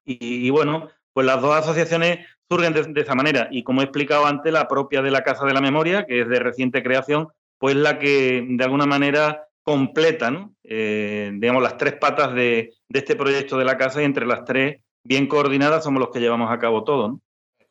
Y 0.05 0.49
bueno, 0.49 0.89
pues 1.13 1.25
las 1.25 1.41
dos 1.41 1.55
asociaciones 1.55 2.25
surgen 2.49 2.73
de, 2.73 3.01
esa 3.01 3.15
manera. 3.15 3.47
Y 3.51 3.63
como 3.63 3.81
he 3.81 3.85
explicado 3.85 4.25
antes, 4.25 4.51
la 4.51 4.67
propia 4.67 5.01
de 5.01 5.11
la 5.11 5.23
Casa 5.23 5.45
de 5.45 5.53
la 5.53 5.61
Memoria, 5.61 6.05
que 6.05 6.21
es 6.21 6.29
de 6.29 6.39
reciente 6.39 6.83
creación, 6.83 7.27
pues 7.57 7.75
la 7.75 7.99
que 7.99 8.45
de 8.47 8.63
alguna 8.63 8.85
manera 8.85 9.47
completa, 9.63 10.29
¿no? 10.29 10.53
Eh, 10.63 11.31
digamos, 11.35 11.63
las 11.63 11.77
tres 11.77 11.93
patas 11.93 12.33
de, 12.33 12.73
de 12.89 12.99
este 12.99 13.15
proyecto 13.15 13.57
de 13.57 13.65
la 13.65 13.77
Casa 13.77 14.01
y 14.01 14.05
entre 14.05 14.25
las 14.25 14.43
tres, 14.43 14.81
bien 15.03 15.27
coordinadas, 15.27 15.83
somos 15.83 15.99
los 15.99 16.09
que 16.09 16.19
llevamos 16.19 16.51
a 16.51 16.59
cabo 16.59 16.83
todo, 16.83 17.07
¿no? 17.07 17.21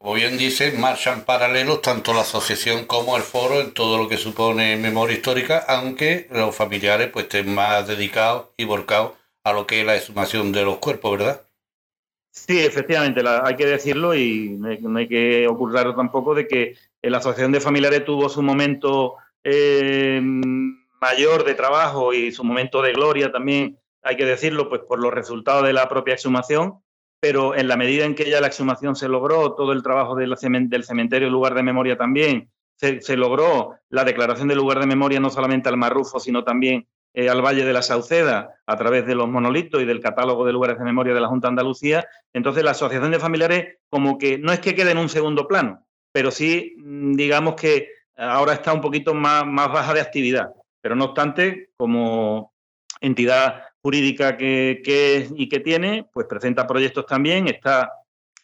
Como 0.03 0.15
bien 0.15 0.37
dice, 0.37 0.73
marchan 0.73 1.25
paralelos 1.25 1.81
tanto 1.81 2.13
la 2.13 2.23
asociación 2.23 2.87
como 2.87 3.17
el 3.17 3.23
foro 3.23 3.61
en 3.61 3.73
todo 3.73 3.99
lo 3.99 4.09
que 4.09 4.17
supone 4.17 4.77
memoria 4.77 5.15
histórica, 5.15 5.65
aunque 5.69 6.27
los 6.33 6.57
familiares 6.57 7.09
pues 7.13 7.27
estén 7.27 7.55
más 7.55 7.87
dedicados 7.87 8.49
y 8.57 8.65
volcados 8.65 9.13
a 9.45 9.53
lo 9.53 9.65
que 9.65 9.81
es 9.81 9.87
la 9.87 9.95
exhumación 9.95 10.51
de 10.51 10.65
los 10.65 10.79
cuerpos, 10.79 11.19
¿verdad? 11.19 11.43
Sí, 12.35 12.59
efectivamente, 12.61 13.23
la- 13.23 13.43
hay 13.45 13.57
que 13.57 13.67
decirlo 13.67 14.15
y 14.15 14.57
no 14.59 14.99
hay, 14.99 15.07
que 15.07 15.47
ocultarlo 15.47 15.95
tampoco 15.95 16.35
de 16.35 16.47
que 16.49 16.75
la 17.03 17.19
Asociación 17.19 17.53
de 17.53 17.61
Familiares 17.61 18.05
tuvo 18.07 18.29
su 18.31 18.43
momento 18.43 19.17
eh, 19.45 20.19
mayor 20.23 21.45
de 21.45 21.55
trabajo 21.55 22.15
y 22.15 22.33
su 22.33 22.43
momento 22.43 22.81
de 22.81 22.93
gloria 22.93 23.31
también, 23.31 23.77
hay 24.03 24.17
que 24.17 24.25
decirlo, 24.25 24.69
pues 24.69 24.81
por 24.81 24.99
los 24.99 25.13
resultados 25.13 25.65
de 25.67 25.73
la 25.75 25.89
propia 25.89 26.15
exhumación, 26.15 26.75
pero 27.21 27.55
en 27.55 27.69
la 27.69 27.77
medida 27.77 28.05
en 28.07 28.15
que 28.15 28.29
ya 28.31 28.41
la 28.41 28.47
exhumación 28.47 28.97
se 28.97 29.09
logró, 29.09 29.53
todo 29.55 29.73
el 29.73 29.83
trabajo 29.83 30.15
del, 30.17 30.33
cemen- 30.37 30.69
del 30.69 30.85
cementerio 30.85 31.29
lugar 31.29 31.55
de 31.55 31.63
memoria 31.63 31.97
también, 31.99 32.51
se, 32.77 33.03
se 33.03 33.17
logró 33.17 33.75
la 33.91 34.05
declaración 34.05 34.49
de 34.49 34.57
lugar 34.57 34.81
de 34.81 34.87
memoria 34.87 35.21
no 35.21 35.29
solamente 35.29 35.69
al 35.69 35.77
Marrufo, 35.77 36.19
sino 36.19 36.45
también 36.45 36.87
eh, 37.15 37.29
al 37.29 37.43
Valle 37.43 37.65
de 37.65 37.73
la 37.73 37.83
Sauceda 37.83 38.55
a 38.67 38.77
través 38.77 39.07
de 39.07 39.15
los 39.15 39.29
monolitos 39.29 39.83
y 39.83 39.85
del 39.85 40.01
catálogo 40.01 40.45
de 40.45 40.53
lugares 40.53 40.79
de 40.79 40.85
memoria 40.85 41.15
de 41.15 41.21
la 41.21 41.29
Junta 41.29 41.49
de 41.49 41.51
Andalucía. 41.51 42.07
Entonces, 42.33 42.65
la 42.65 42.73
Asociación 42.73 43.11
de 43.11 43.19
Familiares 43.19 43.79
como 43.91 44.19
que 44.19 44.39
no 44.39 44.53
es 44.53 44.61
que 44.61 44.75
quede 44.75 44.93
en 44.93 44.99
un 44.99 45.09
segundo 45.09 45.47
plano, 45.47 45.87
pero 46.13 46.31
sí, 46.31 46.75
mm, 46.79 47.15
digamos 47.15 47.55
que 47.55 47.89
ahora 48.17 48.55
está 48.55 48.73
un 48.73 48.81
poquito 48.81 49.15
más, 49.15 49.47
más 49.47 49.71
baja 49.73 49.95
de 49.95 50.01
actividad. 50.01 50.51
Pero 50.81 50.97
no 50.97 51.07
obstante, 51.07 51.71
como 51.77 52.53
entidad 53.01 53.63
jurídica 53.83 54.37
que, 54.37 54.81
que 54.85 55.17
es 55.17 55.33
y 55.37 55.49
que 55.49 55.61
tiene, 55.61 56.07
pues 56.13 56.27
presenta 56.27 56.67
proyectos 56.67 57.07
también, 57.07 57.49
está 57.49 57.93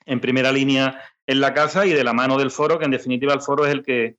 en 0.05 0.21
primera 0.21 0.51
línea 0.51 1.01
en 1.27 1.41
la 1.41 1.55
casa 1.55 1.87
y 1.87 1.93
de 1.93 2.03
la 2.03 2.13
mano 2.13 2.39
del 2.39 2.51
foro, 2.51 2.79
que 2.79 2.87
en 2.87 2.91
definitiva 2.91 3.35
el 3.35 3.43
foro 3.43 3.67
es 3.67 3.73
el 3.73 3.83
que 3.83 4.17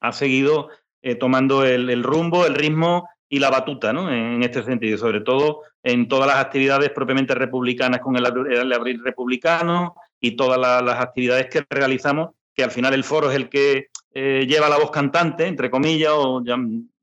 ha 0.00 0.12
seguido 0.12 0.70
eh, 1.02 1.14
tomando 1.14 1.64
el, 1.64 2.02
rumbo, 2.02 2.46
el 2.46 2.54
ritmo 2.54 3.08
y 3.28 3.38
la 3.38 3.50
batuta, 3.50 3.92
¿no? 3.92 4.10
En 4.10 4.42
este 4.42 4.62
sentido, 4.62 4.96
sobre 4.96 5.20
todo 5.20 5.62
en 5.82 6.08
todas 6.08 6.26
las 6.26 6.36
actividades 6.36 6.90
propiamente 6.90 7.34
republicanas 7.34 8.00
con 8.00 8.16
el, 8.16 8.24
abril 8.72 9.02
republicano 9.04 9.94
y 10.20 10.36
todas 10.36 10.58
las, 10.58 11.00
actividades 11.00 11.46
que 11.46 11.64
realizamos, 11.68 12.30
que 12.54 12.64
al 12.64 12.70
final 12.70 12.94
el 12.94 13.04
foro 13.04 13.30
es 13.30 13.36
el 13.36 13.48
que 13.48 13.88
eh, 14.14 14.46
lleva 14.48 14.68
la 14.68 14.78
voz 14.78 14.90
cantante, 14.90 15.46
entre 15.46 15.70
comillas, 15.70 16.12
o 16.14 16.42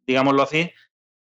digámoslo 0.06 0.42
así, 0.42 0.70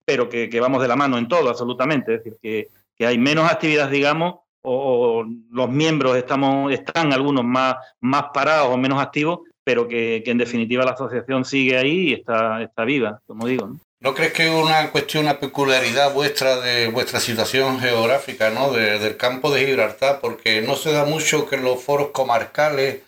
pero 0.04 0.28
que, 0.28 0.48
vamos 0.60 0.82
de 0.82 0.88
la 0.88 0.96
mano 0.96 1.18
en 1.18 1.28
todo, 1.28 1.48
absolutamente. 1.48 2.14
Es 2.14 2.24
decir, 2.24 2.38
que, 2.42 2.68
que 2.96 3.06
hay 3.06 3.18
menos 3.18 3.50
actividades, 3.50 3.90
digamos, 3.90 4.36
o, 4.62 5.24
los 5.50 5.68
miembros 5.68 6.16
estamos, 6.16 6.72
están 6.72 7.12
algunos 7.12 7.44
más, 7.44 7.76
más 8.00 8.24
parados 8.32 8.68
o 8.68 8.76
menos 8.76 9.00
activos, 9.00 9.40
pero 9.62 9.86
que, 9.86 10.22
en 10.24 10.38
definitiva 10.38 10.84
la 10.84 10.92
asociación 10.92 11.44
sigue 11.44 11.76
ahí 11.76 12.08
y 12.08 12.12
está, 12.14 12.62
está 12.62 12.84
viva, 12.84 13.20
como 13.26 13.46
digo. 13.46 13.66
¿no? 13.68 13.78
¿No 14.04 14.12
crees 14.12 14.34
que 14.34 14.48
es 14.48 14.52
una 14.52 14.90
cuestión, 14.90 15.24
una 15.24 15.40
peculiaridad 15.40 16.12
vuestra 16.12 16.60
de 16.60 16.88
vuestra 16.88 17.20
situación 17.20 17.80
geográfica, 17.80 18.50
¿no? 18.50 18.70
del 18.70 19.16
campo 19.16 19.50
de 19.50 19.64
Gibraltar? 19.64 20.20
Porque 20.20 20.60
no 20.60 20.76
se 20.76 20.92
da 20.92 21.06
mucho 21.06 21.48
que 21.48 21.56
los 21.56 21.82
foros 21.82 22.10
comarcales 22.10 23.00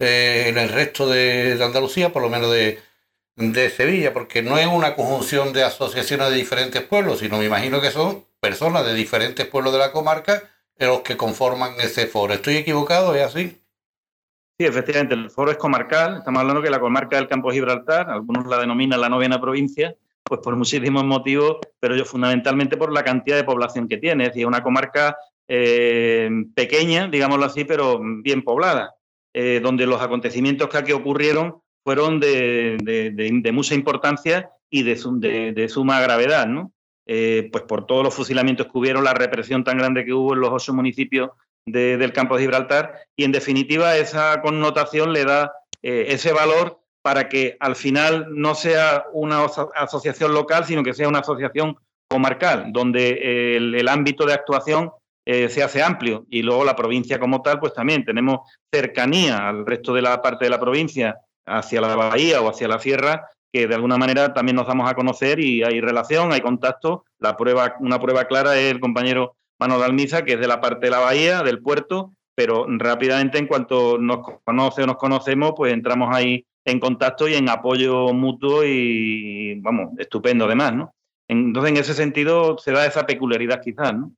eh, 0.00 0.46
en 0.48 0.58
el 0.58 0.68
resto 0.70 1.08
de, 1.08 1.56
Andalucía, 1.62 2.12
por 2.12 2.22
lo 2.22 2.30
menos 2.30 2.50
de, 2.50 2.80
de 3.36 3.70
Sevilla, 3.70 4.12
porque 4.12 4.42
no 4.42 4.58
es 4.58 4.66
una 4.66 4.96
conjunción 4.96 5.52
de 5.52 5.62
asociaciones 5.62 6.30
de 6.30 6.34
diferentes 6.34 6.82
pueblos, 6.82 7.20
sino 7.20 7.38
me 7.38 7.44
imagino 7.44 7.80
que 7.80 7.92
son 7.92 8.24
personas 8.40 8.84
de 8.84 8.94
diferentes 8.94 9.46
pueblos 9.46 9.72
de 9.72 9.78
la 9.78 9.92
comarca 9.92 10.42
los 10.78 11.02
que 11.02 11.16
conforman 11.16 11.74
ese 11.78 12.08
foro. 12.08 12.34
¿Estoy 12.34 12.56
equivocado? 12.56 13.14
¿Es 13.14 13.22
así? 13.22 13.62
Sí, 14.58 14.66
efectivamente, 14.66 15.14
el 15.14 15.30
foro 15.30 15.52
es 15.52 15.58
comarcal. 15.58 16.16
Estamos 16.16 16.40
hablando 16.40 16.60
que 16.60 16.70
la 16.70 16.80
comarca 16.80 17.14
del 17.14 17.28
Campo 17.28 17.50
de 17.50 17.54
Gibraltar, 17.54 18.10
algunos 18.10 18.46
la 18.48 18.58
denominan 18.58 19.00
la 19.00 19.08
novena 19.08 19.40
provincia, 19.40 19.94
pues 20.24 20.40
por 20.42 20.56
muchísimos 20.56 21.04
motivos, 21.04 21.58
pero 21.78 21.96
yo 21.96 22.04
fundamentalmente 22.04 22.76
por 22.76 22.92
la 22.92 23.02
cantidad 23.02 23.36
de 23.36 23.44
población 23.44 23.88
que 23.88 23.98
tiene. 23.98 24.24
Es 24.24 24.30
decir, 24.30 24.46
una 24.46 24.62
comarca 24.62 25.16
eh, 25.52 26.30
pequeña, 26.54 27.08
digámoslo 27.08 27.44
así, 27.44 27.64
pero 27.64 28.00
bien 28.22 28.42
poblada, 28.42 28.94
eh, 29.34 29.60
donde 29.60 29.86
los 29.86 30.00
acontecimientos 30.00 30.68
que 30.68 30.78
aquí 30.78 30.92
ocurrieron 30.92 31.60
fueron 31.82 32.20
de, 32.20 33.50
mucha 33.52 33.74
importancia 33.74 34.50
y 34.70 34.84
de, 34.84 35.68
suma 35.68 36.00
gravedad, 36.00 36.46
¿no? 36.46 36.72
Eh, 37.06 37.48
pues 37.50 37.64
por 37.64 37.86
todos 37.86 38.04
los 38.04 38.14
fusilamientos 38.14 38.68
que 38.68 38.78
hubieron, 38.78 39.02
la 39.02 39.14
represión 39.14 39.64
tan 39.64 39.78
grande 39.78 40.04
que 40.04 40.12
hubo 40.12 40.34
en 40.34 40.40
los 40.40 40.50
ocho 40.52 40.72
municipios 40.72 41.30
del 41.66 42.12
campo 42.12 42.36
de 42.36 42.42
Gibraltar 42.42 42.94
y 43.16 43.24
en 43.24 43.32
definitiva 43.32 43.96
esa 43.96 44.40
connotación 44.42 45.12
le 45.12 45.24
da 45.24 45.52
ese 45.82 46.32
valor 46.32 46.79
para 47.02 47.28
que 47.28 47.56
al 47.60 47.76
final 47.76 48.26
no 48.30 48.54
sea 48.54 49.04
una 49.12 49.44
asociación 49.76 50.34
local, 50.34 50.64
sino 50.64 50.82
que 50.82 50.94
sea 50.94 51.08
una 51.08 51.20
asociación 51.20 51.76
comarcal, 52.08 52.72
donde 52.72 53.56
el, 53.56 53.88
ámbito 53.88 54.26
de 54.26 54.34
actuación 54.34 54.90
eh, 55.26 55.48
se 55.48 55.62
hace 55.62 55.82
amplio 55.82 56.26
y 56.28 56.42
luego 56.42 56.64
la 56.64 56.76
provincia 56.76 57.18
como 57.18 57.40
tal, 57.42 57.60
pues 57.60 57.72
también 57.72 58.04
tenemos 58.04 58.40
cercanía 58.72 59.48
al 59.48 59.64
resto 59.64 59.94
de 59.94 60.02
la 60.02 60.20
parte 60.20 60.44
de 60.46 60.50
la 60.50 60.60
provincia 60.60 61.18
hacia 61.46 61.80
la 61.80 61.94
bahía 61.94 62.42
o 62.42 62.50
hacia 62.50 62.68
la 62.68 62.78
sierra 62.78 63.28
que 63.52 63.66
de 63.66 63.74
alguna 63.74 63.98
manera 63.98 64.32
también 64.32 64.56
nos 64.56 64.66
damos 64.66 64.88
a 64.90 64.94
conocer 64.94 65.40
y 65.40 65.62
hay 65.62 65.80
relación, 65.80 66.32
hay 66.32 66.40
contacto. 66.40 67.04
La 67.18 67.36
prueba, 67.36 67.74
una 67.80 67.98
prueba 67.98 68.26
clara 68.26 68.56
es 68.56 68.70
el 68.70 68.80
compañero 68.80 69.34
Manuel 69.58 69.82
Almiza, 69.82 70.24
que 70.24 70.34
es 70.34 70.40
de 70.40 70.46
la 70.46 70.60
parte 70.60 70.86
de 70.86 70.90
la 70.90 71.00
bahía, 71.00 71.42
del 71.42 71.60
puerto, 71.60 72.12
pero 72.34 72.66
rápidamente 72.68 73.38
en 73.38 73.46
cuanto 73.46 73.98
nos 73.98 74.20
conoce 74.44 74.82
o 74.82 74.86
nos 74.86 74.96
conocemos, 74.96 75.52
pues 75.56 75.72
entramos 75.72 76.14
ahí 76.14 76.46
en 76.64 76.80
contacto 76.80 77.28
y 77.28 77.34
en 77.34 77.48
apoyo 77.48 78.12
mutuo 78.12 78.64
y, 78.64 79.54
vamos, 79.60 79.92
estupendo 79.98 80.44
además, 80.44 80.74
¿no? 80.74 80.94
Entonces, 81.28 81.70
en 81.70 81.76
ese 81.76 81.94
sentido, 81.94 82.58
se 82.58 82.72
da 82.72 82.86
esa 82.86 83.06
peculiaridad 83.06 83.62
quizás, 83.62 83.94
¿no? 83.94 84.12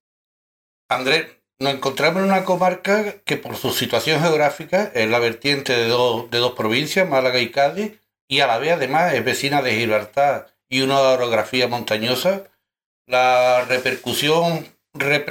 Andrés, 0.88 1.26
nos 1.58 1.74
encontramos 1.74 2.22
en 2.22 2.28
una 2.28 2.44
comarca 2.44 3.22
que 3.24 3.36
por 3.36 3.56
su 3.56 3.70
situación 3.70 4.20
geográfica 4.20 4.90
es 4.94 5.08
la 5.08 5.18
vertiente 5.18 5.72
de 5.72 5.88
dos, 5.88 6.52
provincias, 6.56 7.08
Málaga 7.08 7.38
y 7.38 7.50
Cádiz, 7.50 8.00
y 8.28 8.40
a 8.40 8.46
la 8.46 8.58
vez 8.58 8.72
además 8.72 9.14
es 9.14 9.24
vecina 9.24 9.62
de 9.62 9.76
Gibraltar 9.76 10.48
y 10.68 10.80
una 10.80 10.98
orografía 10.98 11.68
montañosa, 11.68 12.44
la 13.06 13.64
repercusión, 13.68 14.66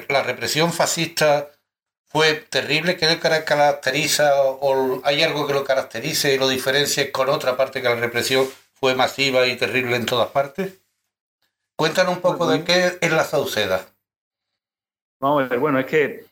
la 0.08 0.24
represión 0.24 0.72
fascista 0.72 1.50
fue 2.12 2.34
terrible. 2.50 2.98
¿Qué 2.98 3.08
le 3.08 3.20
caracteriza 3.20 4.32
o 4.36 5.02
hay 5.06 5.24
algo 5.24 5.48
que 5.48 5.54
lo 5.54 5.64
caracterice 5.64 6.34
y 6.34 6.38
lo 6.38 6.50
diferencie 6.50 7.12
con 7.12 7.30
otra 7.30 7.56
parte 7.56 7.82
que 7.82 7.90
la 7.90 7.96
represión 7.96 8.46
fue 8.74 8.96
masiva 8.96 9.48
y 9.48 9.56
terrible 9.56 9.96
en 9.96 10.06
todas 10.06 10.30
partes? 10.30 10.82
Cuéntanos 11.76 12.18
un 12.18 12.22
poco 12.22 12.48
de 12.48 12.64
qué 12.64 12.98
es 13.00 13.12
la 13.12 13.24
Sauceda. 13.24 13.86
Vamos 15.20 15.44
a 15.44 15.48
ver, 15.48 15.60
bueno, 15.60 15.80
es 15.80 15.86
que 15.86 16.26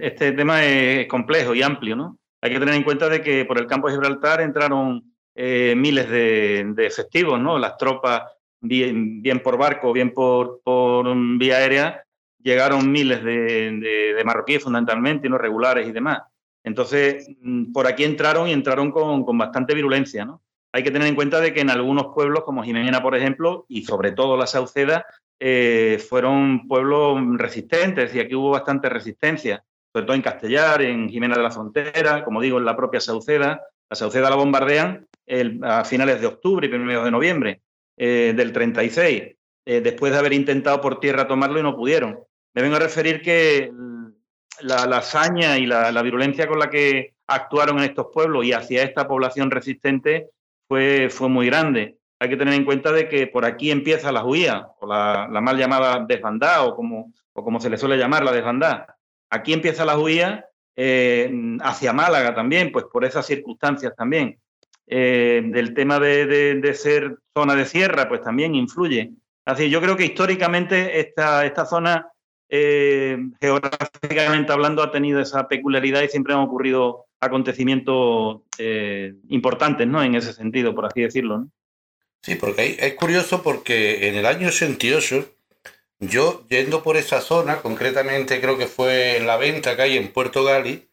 este 0.00 0.32
tema 0.32 0.64
es 0.64 1.06
complejo 1.06 1.54
y 1.54 1.62
amplio, 1.62 1.94
¿no? 1.94 2.18
Hay 2.42 2.52
que 2.52 2.58
tener 2.58 2.74
en 2.74 2.82
cuenta 2.82 3.08
de 3.08 3.22
que 3.22 3.44
por 3.44 3.58
el 3.58 3.66
campo 3.66 3.88
de 3.88 3.94
Gibraltar 3.94 4.40
entraron 4.40 5.14
eh, 5.34 5.74
miles 5.76 6.08
de, 6.10 6.74
efectivos, 6.78 7.38
¿no? 7.38 7.58
Las 7.58 7.76
tropas, 7.76 8.22
bien, 8.60 9.22
por 9.42 9.56
barco, 9.58 9.92
bien 9.92 10.12
por, 10.12 10.60
vía 11.38 11.58
aérea, 11.58 12.04
llegaron 12.42 12.90
miles 12.90 13.22
de, 13.22 14.22
marroquíes 14.24 14.62
fundamentalmente, 14.62 15.28
no 15.28 15.38
regulares 15.38 15.88
y 15.88 15.92
demás. 15.92 16.22
Entonces, 16.62 17.28
mm, 17.40 17.72
por 17.72 17.86
aquí 17.86 18.04
entraron 18.04 18.48
y 18.48 18.52
entraron 18.52 18.90
con, 18.90 19.38
bastante 19.38 19.74
virulencia, 19.74 20.24
¿no? 20.24 20.42
Hay 20.72 20.84
que 20.84 20.90
tener 20.90 21.08
en 21.08 21.16
cuenta 21.16 21.40
de 21.40 21.52
que 21.52 21.60
en 21.60 21.70
algunos 21.70 22.14
pueblos, 22.14 22.44
como 22.44 22.62
Jimena, 22.62 23.02
por 23.02 23.16
ejemplo, 23.16 23.66
y 23.68 23.82
sobre 23.82 24.12
todo 24.12 24.36
la 24.36 24.46
Sauceda, 24.46 25.04
eh, 25.40 25.98
fueron 26.08 26.68
pueblos 26.68 27.18
resistentes, 27.38 28.14
y 28.14 28.20
aquí 28.20 28.34
hubo 28.34 28.50
bastante 28.50 28.88
resistencia, 28.88 29.64
sobre 29.92 30.06
todo 30.06 30.14
en 30.14 30.22
Castellar, 30.22 30.82
en 30.82 31.08
Jimena 31.08 31.36
de 31.36 31.42
la 31.42 31.50
Frontera, 31.50 32.24
como 32.24 32.40
digo, 32.40 32.58
en 32.58 32.64
la 32.64 32.76
propia 32.76 33.00
Sauceda. 33.00 33.60
La 33.88 33.96
Sauceda 33.96 34.30
la 34.30 34.36
bombardean 34.36 35.08
a 35.62 35.84
finales 35.84 36.20
de 36.20 36.26
octubre 36.26 36.66
y 36.66 36.70
primeros 36.70 37.04
de 37.04 37.10
noviembre 37.10 37.62
eh, 37.96 38.32
del 38.36 38.52
36, 38.52 39.36
eh, 39.66 39.80
después 39.80 40.12
de 40.12 40.18
haber 40.18 40.32
intentado 40.32 40.80
por 40.80 41.00
tierra 41.00 41.28
tomarlo 41.28 41.60
y 41.60 41.62
no 41.62 41.76
pudieron. 41.76 42.18
Me 42.54 42.62
vengo 42.62 42.76
a 42.76 42.80
referir 42.80 43.22
que 43.22 43.72
la, 44.60 44.82
hazaña 44.96 45.58
y 45.58 45.66
la, 45.66 46.02
virulencia 46.02 46.46
con 46.46 46.58
la 46.58 46.70
que 46.70 47.14
actuaron 47.26 47.78
en 47.78 47.84
estos 47.84 48.08
pueblos 48.12 48.44
y 48.44 48.52
hacia 48.52 48.82
esta 48.82 49.06
población 49.06 49.50
resistente 49.50 50.30
fue, 50.68 51.08
fue 51.10 51.28
muy 51.28 51.46
grande. 51.46 51.98
Hay 52.18 52.28
que 52.28 52.36
tener 52.36 52.54
en 52.54 52.64
cuenta 52.64 52.92
de 52.92 53.08
que 53.08 53.26
por 53.26 53.44
aquí 53.44 53.70
empieza 53.70 54.12
la 54.12 54.24
huía, 54.24 54.68
o 54.80 54.86
la, 54.86 55.28
mal 55.28 55.56
llamada 55.56 56.04
desbandada, 56.06 56.64
o 56.64 56.74
como, 56.74 57.12
o 57.32 57.42
como 57.42 57.60
se 57.60 57.70
le 57.70 57.78
suele 57.78 57.96
llamar, 57.96 58.24
la 58.24 58.32
desbandada. 58.32 58.98
Aquí 59.30 59.52
empieza 59.52 59.84
la 59.84 59.98
huía 59.98 60.44
eh, 60.76 61.32
hacia 61.62 61.92
Málaga 61.92 62.34
también, 62.34 62.72
pues 62.72 62.84
por 62.92 63.04
esas 63.04 63.26
circunstancias 63.26 63.94
también. 63.96 64.38
Eh, 64.92 65.42
del 65.44 65.72
tema 65.72 66.00
de, 66.00 66.74
ser 66.74 67.16
zona 67.32 67.54
de 67.54 67.64
sierra, 67.64 68.08
pues 68.08 68.22
también 68.22 68.56
influye. 68.56 69.12
Así, 69.44 69.70
yo 69.70 69.80
creo 69.80 69.96
que 69.96 70.04
históricamente 70.04 70.98
esta, 70.98 71.46
esta 71.46 71.64
zona, 71.64 72.08
eh, 72.50 73.16
geográficamente 73.40 74.52
hablando, 74.52 74.82
ha 74.82 74.90
tenido 74.90 75.20
esa 75.20 75.48
peculiaridad 75.48 76.02
y 76.02 76.08
siempre 76.08 76.34
han 76.34 76.40
ocurrido 76.40 77.06
acontecimientos 77.20 78.42
eh, 78.58 79.14
importantes, 79.28 79.86
¿no? 79.86 80.02
En 80.02 80.14
ese 80.14 80.32
sentido, 80.32 80.74
por 80.74 80.86
así 80.86 81.02
decirlo, 81.02 81.48
Sí, 82.22 82.34
porque 82.34 82.76
es 82.78 82.94
curioso 82.94 83.42
porque 83.42 84.08
en 84.08 84.14
el 84.14 84.26
año 84.26 84.48
88, 84.48 85.26
yo 86.00 86.46
yendo 86.48 86.82
por 86.82 86.98
esa 86.98 87.20
zona, 87.22 87.62
concretamente 87.62 88.40
creo 88.40 88.58
que 88.58 88.66
fue 88.66 89.16
en 89.16 89.26
la 89.26 89.38
venta 89.38 89.74
que 89.74 89.82
hay 89.82 89.96
en 89.96 90.12
Puerto 90.12 90.44
Gali, 90.44 90.90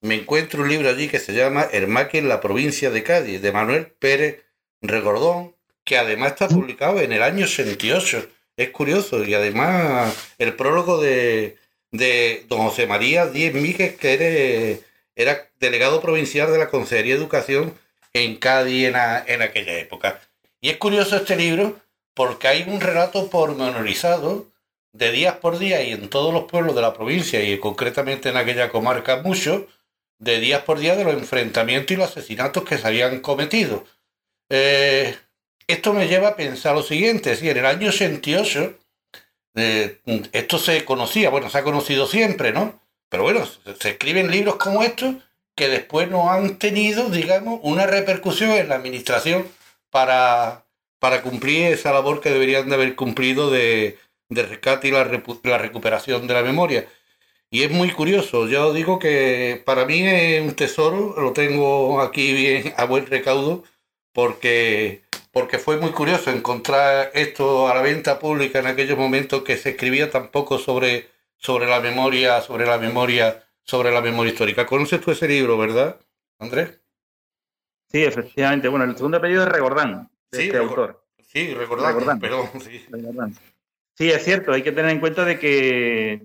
me 0.00 0.16
encuentro 0.16 0.62
un 0.62 0.68
libro 0.68 0.90
allí 0.90 1.08
que 1.08 1.20
se 1.20 1.32
llama 1.32 1.62
El 1.62 1.86
Maqui 1.86 2.18
en 2.18 2.28
la 2.28 2.40
provincia 2.40 2.90
de 2.90 3.04
Cádiz, 3.04 3.40
de 3.40 3.52
Manuel 3.52 3.86
Pérez 3.86 4.44
Regordón, 4.82 5.54
que 5.84 5.96
además 5.96 6.32
está 6.32 6.48
publicado 6.48 7.00
en 7.00 7.12
el 7.12 7.22
año 7.22 7.46
68. 7.46 8.28
Es 8.56 8.70
curioso, 8.70 9.24
y 9.24 9.34
además 9.34 10.14
el 10.38 10.54
prólogo 10.54 11.00
de, 11.00 11.56
don 12.48 12.60
José 12.60 12.86
María 12.86 13.26
Díez 13.26 13.54
Míguez, 13.54 13.96
que 13.96 14.82
era, 15.16 15.50
delegado 15.58 16.00
provincial 16.00 16.52
de 16.52 16.58
la 16.58 16.68
Consejería 16.68 17.14
de 17.14 17.20
Educación 17.20 17.74
en 18.12 18.36
Cádiz 18.36 18.88
en, 18.88 18.94
en 19.26 19.42
aquella 19.42 19.78
época. 19.78 20.20
Y 20.60 20.70
es 20.70 20.76
curioso 20.76 21.16
este 21.16 21.36
libro 21.36 21.76
porque 22.14 22.48
hay 22.48 22.64
un 22.66 22.80
relato 22.80 23.28
pormenorizado 23.28 24.46
de 24.92 25.10
días 25.10 25.36
por 25.38 25.58
día 25.58 25.82
y 25.82 25.92
en 25.92 26.08
todos 26.08 26.32
los 26.32 26.44
pueblos 26.44 26.76
de 26.76 26.82
la 26.82 26.94
provincia 26.94 27.42
y 27.42 27.58
concretamente 27.58 28.28
en 28.28 28.36
aquella 28.36 28.70
comarca 28.70 29.16
mucho, 29.16 29.66
de 30.18 30.38
días 30.38 30.62
por 30.62 30.78
día 30.78 30.94
de 30.94 31.04
los 31.04 31.14
enfrentamientos 31.14 31.90
y 31.90 31.96
los 31.96 32.10
asesinatos 32.10 32.64
que 32.64 32.78
se 32.78 32.86
habían 32.86 33.20
cometido. 33.20 33.84
Eh, 34.48 35.16
esto 35.66 35.92
me 35.92 36.08
lleva 36.08 36.28
a 36.28 36.36
pensar 36.36 36.74
lo 36.74 36.82
siguiente, 36.82 37.36
si 37.36 37.48
en 37.48 37.58
el 37.58 37.66
año 37.66 37.88
88 37.88 38.78
eh, 39.56 40.00
esto 40.32 40.58
se 40.58 40.84
conocía, 40.84 41.30
bueno, 41.30 41.50
se 41.50 41.58
ha 41.58 41.62
conocido 41.62 42.06
siempre, 42.06 42.52
¿no? 42.52 42.80
Pero 43.08 43.22
bueno, 43.22 43.46
se 43.80 43.90
escriben 43.90 44.30
libros 44.30 44.56
como 44.56 44.82
estos 44.82 45.16
que 45.54 45.68
después 45.68 46.10
no 46.10 46.30
han 46.30 46.58
tenido, 46.58 47.10
digamos, 47.10 47.60
una 47.62 47.86
repercusión 47.86 48.50
en 48.50 48.68
la 48.68 48.76
administración 48.76 49.46
para, 49.90 50.66
para 50.98 51.22
cumplir 51.22 51.66
esa 51.66 51.92
labor 51.92 52.20
que 52.20 52.30
deberían 52.30 52.68
de 52.68 52.74
haber 52.74 52.96
cumplido 52.96 53.50
de, 53.50 53.98
de 54.28 54.42
rescate 54.44 54.88
y 54.88 54.90
la, 54.90 55.04
la, 55.44 55.58
recuperación 55.58 56.26
de 56.26 56.34
la 56.34 56.42
memoria. 56.42 56.88
Y 57.50 57.62
es 57.62 57.70
muy 57.70 57.90
curioso, 57.92 58.48
yo 58.48 58.72
digo 58.72 58.98
que 58.98 59.62
para 59.64 59.86
mí 59.86 60.00
es 60.06 60.42
un 60.42 60.54
tesoro, 60.56 61.14
lo 61.20 61.32
tengo 61.32 62.00
aquí 62.00 62.32
bien 62.32 62.74
a 62.76 62.84
buen 62.86 63.06
recaudo, 63.06 63.64
porque, 64.12 65.03
porque 65.34 65.58
fue 65.58 65.78
muy 65.78 65.90
curioso 65.90 66.30
encontrar 66.30 67.10
esto 67.12 67.68
a 67.68 67.74
la 67.74 67.82
venta 67.82 68.20
pública 68.20 68.60
en 68.60 68.68
aquellos 68.68 68.96
momentos 68.96 69.42
que 69.42 69.56
se 69.56 69.70
escribía 69.70 70.08
tan 70.08 70.28
poco 70.30 70.58
sobre, 70.58 71.08
sobre 71.36 71.66
la 71.66 71.80
memoria, 71.80 72.40
sobre 72.40 72.64
la 72.64 72.78
memoria, 72.78 73.42
sobre 73.64 73.90
la 73.90 74.00
memoria 74.00 74.30
histórica. 74.30 74.64
¿Conoces 74.64 75.00
tú 75.00 75.10
ese 75.10 75.26
libro, 75.26 75.58
verdad, 75.58 76.00
Andrés? 76.38 76.80
Sí, 77.90 78.04
efectivamente. 78.04 78.68
Bueno, 78.68 78.84
el 78.84 78.96
segundo 78.96 79.18
apellido 79.18 79.42
es 79.42 79.48
Regordán, 79.48 80.08
de 80.30 80.38
sí, 80.38 80.44
este 80.46 80.58
autor. 80.58 81.04
Sí, 81.20 81.52
Regordán, 81.52 81.94
Regordán. 81.94 82.20
perdón. 82.20 82.48
Sí. 82.62 82.86
Regordán. 82.88 83.34
Sí, 83.94 84.10
es 84.10 84.24
cierto, 84.24 84.52
hay 84.52 84.62
que 84.62 84.72
tener 84.72 84.92
en 84.92 85.00
cuenta 85.00 85.24
de 85.24 85.40
que 85.40 86.22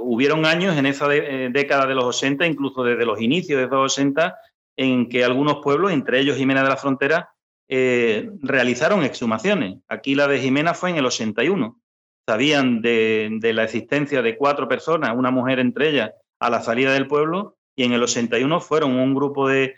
hubieron 0.00 0.44
años 0.46 0.76
en 0.76 0.86
esa 0.86 1.06
de, 1.06 1.18
eh, 1.18 1.48
década 1.52 1.86
de 1.86 1.94
los 1.94 2.04
80, 2.04 2.44
incluso 2.44 2.82
desde 2.82 3.06
los 3.06 3.20
inicios 3.20 3.60
de 3.60 3.68
los 3.68 3.92
80, 3.92 4.36
en 4.76 5.08
que 5.08 5.22
algunos 5.22 5.58
pueblos, 5.62 5.92
entre 5.92 6.18
ellos 6.18 6.36
Jimena 6.36 6.64
de 6.64 6.70
la 6.70 6.76
Frontera, 6.76 7.30
eh, 7.68 8.30
realizaron 8.42 9.02
exhumaciones. 9.02 9.78
Aquí 9.88 10.14
la 10.14 10.28
de 10.28 10.38
Jimena 10.38 10.74
fue 10.74 10.90
en 10.90 10.96
el 10.96 11.06
81. 11.06 11.80
Sabían 12.26 12.80
de, 12.80 13.38
la 13.54 13.64
existencia 13.64 14.22
de 14.22 14.36
cuatro 14.36 14.68
personas, 14.68 15.16
una 15.16 15.30
mujer 15.30 15.58
entre 15.58 15.90
ellas, 15.90 16.10
a 16.40 16.50
la 16.50 16.60
salida 16.60 16.92
del 16.92 17.06
pueblo, 17.06 17.56
y 17.76 17.84
en 17.84 17.92
el 17.92 18.02
81 18.02 18.60
fueron 18.60 18.96
un 18.96 19.14
grupo 19.14 19.48
de, 19.48 19.74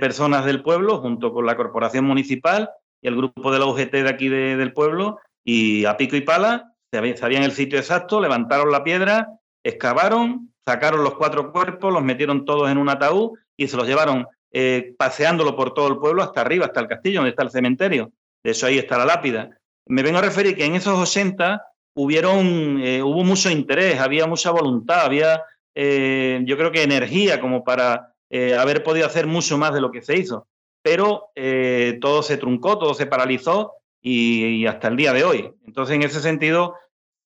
personas 0.00 0.44
del 0.44 0.62
pueblo, 0.62 0.98
junto 0.98 1.32
con 1.32 1.46
la 1.46 1.56
corporación 1.56 2.04
municipal 2.04 2.70
y 3.00 3.08
el 3.08 3.16
grupo 3.16 3.52
de 3.52 3.58
la 3.58 3.66
UGT 3.66 3.92
de 3.92 4.08
aquí 4.08 4.28
de, 4.28 4.56
del 4.56 4.72
pueblo, 4.72 5.18
y 5.44 5.84
a 5.84 5.96
pico 5.96 6.16
y 6.16 6.20
pala, 6.20 6.72
sabían 7.16 7.42
el 7.42 7.52
sitio 7.52 7.78
exacto, 7.78 8.20
levantaron 8.20 8.70
la 8.70 8.84
piedra, 8.84 9.28
excavaron, 9.64 10.52
sacaron 10.64 11.02
los 11.02 11.14
cuatro 11.14 11.52
cuerpos, 11.52 11.92
los 11.92 12.02
metieron 12.02 12.44
todos 12.44 12.70
en 12.70 12.78
un 12.78 12.88
ataúd 12.88 13.38
y 13.56 13.68
se 13.68 13.76
los 13.76 13.86
llevaron 13.86 14.26
eh, 14.54 14.94
paseándolo 14.98 15.56
por 15.56 15.72
todo 15.72 15.88
el 15.88 15.96
pueblo 15.96 16.22
hasta 16.22 16.42
arriba, 16.42 16.66
hasta 16.66 16.80
el 16.80 16.88
castillo, 16.88 17.20
donde 17.20 17.30
está 17.30 17.42
el 17.42 17.50
cementerio. 17.50 18.12
De 18.44 18.50
eso 18.50 18.66
ahí 18.66 18.76
está 18.76 18.98
la 18.98 19.06
lápida. 19.06 19.58
Me 19.86 20.02
vengo 20.02 20.18
a 20.18 20.22
referir 20.22 20.54
que 20.54 20.66
en 20.66 20.74
esos 20.74 20.98
80 20.98 21.62
hubieron, 21.94 22.78
eh, 22.82 23.02
hubo 23.02 23.24
mucho 23.24 23.50
interés, 23.50 23.98
había 23.98 24.26
mucha 24.26 24.50
voluntad, 24.50 25.06
había, 25.06 25.42
eh, 25.74 26.42
yo 26.44 26.58
creo 26.58 26.70
que 26.70 26.82
energía 26.82 27.40
como 27.40 27.64
para 27.64 28.08
haber 28.58 28.82
podido 28.82 29.04
hacer 29.04 29.26
mucho 29.26 29.58
más 29.58 29.74
de 29.74 29.82
lo 29.82 29.90
que 29.90 30.00
se 30.00 30.16
hizo. 30.16 30.46
Pero 30.82 31.32
todo 32.00 32.22
se 32.22 32.38
truncó, 32.38 32.78
todo 32.78 32.94
se 32.94 33.04
paralizó 33.04 33.74
y, 34.00 34.46
y, 34.46 34.66
hasta 34.66 34.88
el 34.88 34.96
día 34.96 35.12
de 35.12 35.22
hoy. 35.22 35.50
Entonces, 35.66 35.96
en 35.96 36.02
ese 36.02 36.20
sentido, 36.20 36.76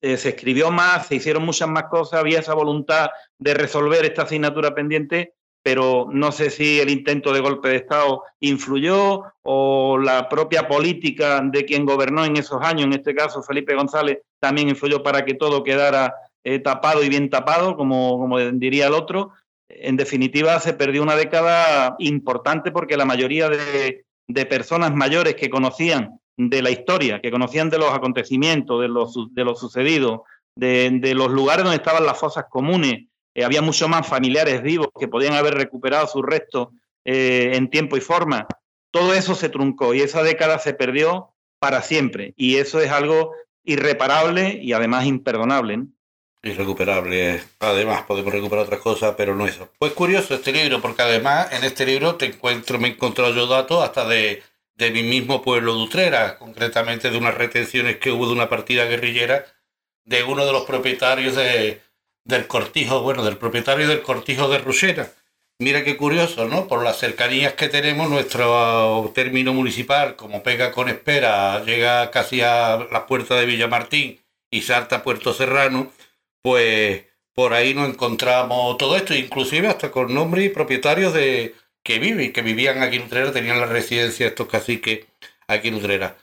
se 0.03 0.31
escribió 0.31 0.73
más, 0.73 1.07
se 1.07 1.15
hicieron 1.15 1.45
muchas 1.45 1.69
más 1.69 1.85
cosas, 1.85 2.19
había 2.19 2.41
esa 2.41 2.55
voluntad 2.55 3.11
de 3.39 3.55
resolver 3.55 4.05
esta 4.05 4.23
asignatura 4.23 4.75
pendiente, 4.75 5.36
pero 5.67 6.07
no 6.13 6.31
sé 6.31 6.51
si 6.51 6.79
el 6.79 6.89
intento 6.89 7.33
de 7.33 7.41
golpe 7.41 7.69
de 7.69 7.75
Estado 7.75 8.23
influyó 8.39 9.25
o 9.43 9.99
la 9.99 10.29
propia 10.29 10.69
política 10.69 11.41
de 11.43 11.65
quien 11.65 11.85
gobernó 11.85 12.25
en 12.25 12.37
esos 12.37 12.63
años, 12.63 12.85
en 12.85 12.93
este 12.93 13.17
caso 13.17 13.43
Felipe 13.43 13.75
González, 13.75 14.21
también 14.39 14.69
influyó 14.69 15.03
para 15.03 15.25
que 15.25 15.35
todo 15.35 15.65
quedara 15.65 16.15
eh, 16.45 16.61
tapado 16.61 17.03
y 17.03 17.09
bien 17.09 17.31
tapado, 17.31 17.77
como, 17.77 18.17
como 18.17 18.39
diría 18.39 18.87
el 18.87 18.93
otro. 18.93 19.33
En 19.69 19.97
definitiva, 19.97 20.61
se 20.61 20.73
perdió 20.73 21.03
una 21.03 21.17
década 21.17 21.97
importante 21.99 22.71
porque 22.71 22.97
la 22.97 23.05
mayoría 23.05 23.49
de, 23.49 24.05
personas 24.49 24.95
mayores 24.95 25.35
que 25.35 25.51
conocían 25.51 26.21
de 26.37 26.63
la 26.63 26.71
historia, 26.71 27.21
que 27.21 27.33
conocían 27.33 27.71
de 27.71 27.79
los 27.79 27.93
acontecimientos, 27.93 28.81
de 28.83 28.87
lo, 28.87 29.11
de 29.33 29.57
sucedido, 29.57 30.27
de, 30.55 31.13
los 31.17 31.33
lugares 31.33 31.65
donde 31.65 31.79
estaban 31.79 32.07
las 32.07 32.21
fosas 32.21 32.45
comunes. 32.49 33.09
Eh, 33.37 33.45
había 33.45 33.61
mucho 33.61 33.87
más 33.87 34.07
familiares 34.07 34.63
vivos 34.63 34.89
que 34.99 35.09
podían 35.09 35.35
haber 35.35 35.55
recuperado 35.55 36.07
sus 36.09 36.25
restos 36.25 36.69
eh, 37.05 37.53
en 37.55 37.69
tiempo 37.69 37.99
y 37.99 38.01
forma. 38.01 38.47
Todo 38.91 39.13
eso 39.13 39.35
se 39.35 39.51
truncó 39.51 39.93
y 39.93 40.01
esa 40.01 40.23
década 40.23 40.59
se 40.59 40.73
perdió 40.73 41.35
para 41.59 41.83
siempre. 41.83 42.33
Y 42.37 42.57
eso 42.57 42.81
es 42.81 42.91
algo 42.91 43.33
irreparable 43.63 44.59
y 44.63 44.73
además 44.73 45.05
imperdonable. 45.05 45.77
¿no? 45.77 45.87
Irrecuperable. 46.43 47.43
Además, 47.61 48.03
podemos 48.03 48.33
recuperar 48.33 48.65
otras 48.65 48.81
cosas, 48.81 49.15
pero 49.19 49.37
no 49.37 49.47
eso. 49.47 49.69
Pues 49.79 49.93
curioso 49.93 50.35
este 50.35 50.53
libro, 50.53 50.81
porque 50.81 51.03
además 51.03 51.53
en 51.53 51.65
este 51.65 51.85
libro 51.85 52.15
te 52.15 52.27
encuentro, 52.27 52.79
me 52.79 52.89
he 52.89 52.93
encontrado 52.93 53.35
yo 53.35 53.47
datos 53.47 53.85
hasta 53.85 54.09
de 54.09 54.43
de 54.77 54.91
mi 54.91 55.03
mismo 55.03 55.43
pueblo 55.43 55.75
de 55.75 55.83
Utrera, 55.83 56.39
concretamente 56.39 57.11
de 57.11 57.17
unas 57.17 57.35
retenciones 57.35 57.97
que 57.97 58.11
hubo 58.11 58.27
de 58.27 58.35
una 58.35 58.49
partida 58.49 58.85
guerrillera 58.85 59.47
de 60.05 60.23
uno 60.23 60.47
de 60.47 60.53
los 60.53 60.65
propietarios 60.65 61.35
de, 61.35 61.81
del 62.27 62.47
cortijo, 62.47 63.03
bueno, 63.03 63.25
del 63.25 63.39
propietario 63.39 63.89
del 63.89 64.03
cortijo 64.03 64.49
de 64.49 64.59
Rusera. 64.59 65.13
Mira 65.59 65.85
qué 65.85 65.97
curioso, 65.97 66.47
¿no? 66.47 66.69
Por 66.69 66.83
las 66.85 66.99
cercanías 66.99 67.55
que 67.55 67.69
tenemos, 67.69 68.11
nuestro 68.11 69.11
término 69.15 69.55
municipal, 69.55 70.15
como 70.17 70.43
pega 70.43 70.71
con 70.73 70.89
espera, 70.89 71.65
llega 71.65 72.11
casi 72.11 72.43
a 72.43 72.87
la 72.93 73.07
puerta 73.07 73.37
de 73.37 73.47
Villamartín 73.47 74.21
y 74.51 74.63
salta 74.63 74.97
a 74.97 75.03
Puerto 75.03 75.33
Serrano, 75.33 75.91
pues 76.43 77.05
por 77.33 77.55
ahí 77.55 77.75
nos 77.75 77.89
encontramos 77.89 78.77
todo 78.77 78.97
esto, 78.97 79.15
inclusive 79.15 79.69
hasta 79.69 79.91
con 79.91 80.13
nombres 80.13 80.47
y 80.47 80.49
propietarios 80.51 81.15
de, 81.15 81.55
que 81.83 81.99
viven, 81.99 82.33
que 82.33 82.43
vivían 82.43 82.83
aquí 82.83 82.97
en 82.97 83.05
Utrera, 83.05 83.33
tenían 83.33 83.61
la 83.61 83.67
residencia 83.67 84.27
estos 84.27 84.49
caciques 84.49 85.07
aquí 85.47 85.69
en 85.69 85.75
Utrera. 85.77 86.17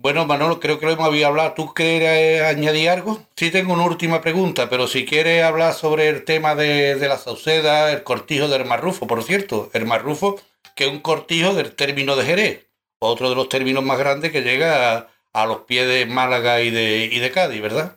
Bueno, 0.00 0.26
Manolo, 0.26 0.60
creo 0.60 0.78
que 0.78 0.86
lo 0.86 0.92
hemos 0.92 1.24
hablado. 1.24 1.54
¿Tú 1.54 1.74
quieres 1.74 2.42
añadir 2.42 2.88
algo? 2.88 3.26
Sí, 3.34 3.50
tengo 3.50 3.72
una 3.72 3.84
última 3.84 4.20
pregunta, 4.20 4.70
pero 4.70 4.86
si 4.86 5.04
quieres 5.04 5.42
hablar 5.42 5.74
sobre 5.74 6.08
el 6.08 6.24
tema 6.24 6.54
de, 6.54 6.94
de 6.94 7.08
la 7.08 7.18
Sauceda, 7.18 7.90
el 7.92 8.04
cortijo 8.04 8.46
del 8.46 8.64
Marrufo, 8.64 9.08
por 9.08 9.24
cierto, 9.24 9.70
el 9.72 9.86
Marrufo, 9.86 10.40
que 10.76 10.86
es 10.86 10.92
un 10.92 11.00
cortijo 11.00 11.52
del 11.52 11.74
término 11.74 12.14
de 12.14 12.24
Jerez, 12.24 12.68
otro 13.00 13.28
de 13.28 13.34
los 13.34 13.48
términos 13.48 13.82
más 13.82 13.98
grandes 13.98 14.30
que 14.30 14.42
llega 14.42 15.08
a, 15.32 15.46
los 15.46 15.62
pies 15.62 15.88
de 15.88 16.06
Málaga 16.06 16.62
y 16.62 16.70
de, 16.70 17.08
y 17.10 17.18
de 17.18 17.30
Cádiz, 17.32 17.60
¿verdad? 17.60 17.96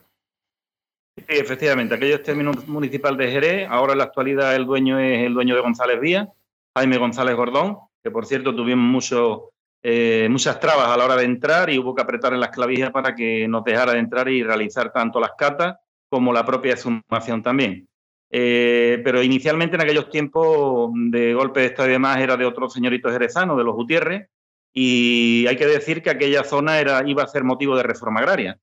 Sí, 1.16 1.24
efectivamente, 1.28 1.94
aquello 1.94 2.16
es 2.16 2.22
término 2.24 2.50
municipal 2.66 3.16
de 3.16 3.30
Jerez, 3.30 3.68
ahora 3.70 3.92
en 3.92 3.98
la 3.98 4.04
actualidad 4.04 4.56
el 4.56 4.66
dueño 4.66 4.98
es 4.98 5.24
el 5.24 5.34
dueño 5.34 5.54
de 5.54 5.60
González 5.60 6.00
Díaz, 6.00 6.28
Jaime 6.76 6.98
González 6.98 7.36
Gordón, 7.36 7.78
que 8.02 8.10
por 8.10 8.26
cierto 8.26 8.56
tuvimos 8.56 8.84
mucho, 8.84 9.51
eh, 9.82 10.28
muchas 10.30 10.60
trabas 10.60 10.88
a 10.88 10.96
la 10.96 11.04
hora 11.04 11.16
de 11.16 11.24
entrar 11.24 11.68
y 11.70 11.78
hubo 11.78 11.94
que 11.94 12.02
apretar 12.02 12.32
en 12.32 12.40
las 12.40 12.50
clavijas 12.50 12.90
para 12.90 13.14
que 13.14 13.48
nos 13.48 13.64
dejara 13.64 13.92
de 13.92 13.98
entrar 13.98 14.28
y 14.28 14.42
realizar 14.42 14.92
tanto 14.92 15.18
las 15.18 15.32
catas 15.36 15.76
como 16.08 16.32
la 16.32 16.44
propia 16.44 16.74
exhumación 16.74 17.42
también. 17.42 17.88
Eh, 18.30 19.00
pero 19.04 19.22
inicialmente 19.22 19.76
en 19.76 19.82
aquellos 19.82 20.08
tiempos 20.08 20.90
de 20.94 21.34
golpe 21.34 21.60
de 21.60 21.66
Estado 21.66 21.88
y 21.88 21.92
demás 21.92 22.18
era 22.18 22.36
de 22.36 22.46
otros 22.46 22.72
señoritos 22.72 23.12
jerezanos, 23.12 23.58
de 23.58 23.64
los 23.64 23.74
Gutiérrez, 23.74 24.28
y 24.72 25.46
hay 25.46 25.56
que 25.56 25.66
decir 25.66 26.02
que 26.02 26.10
aquella 26.10 26.44
zona 26.44 26.78
era, 26.78 27.02
iba 27.06 27.22
a 27.22 27.28
ser 27.28 27.44
motivo 27.44 27.76
de 27.76 27.82
reforma 27.82 28.20
agraria. 28.20 28.58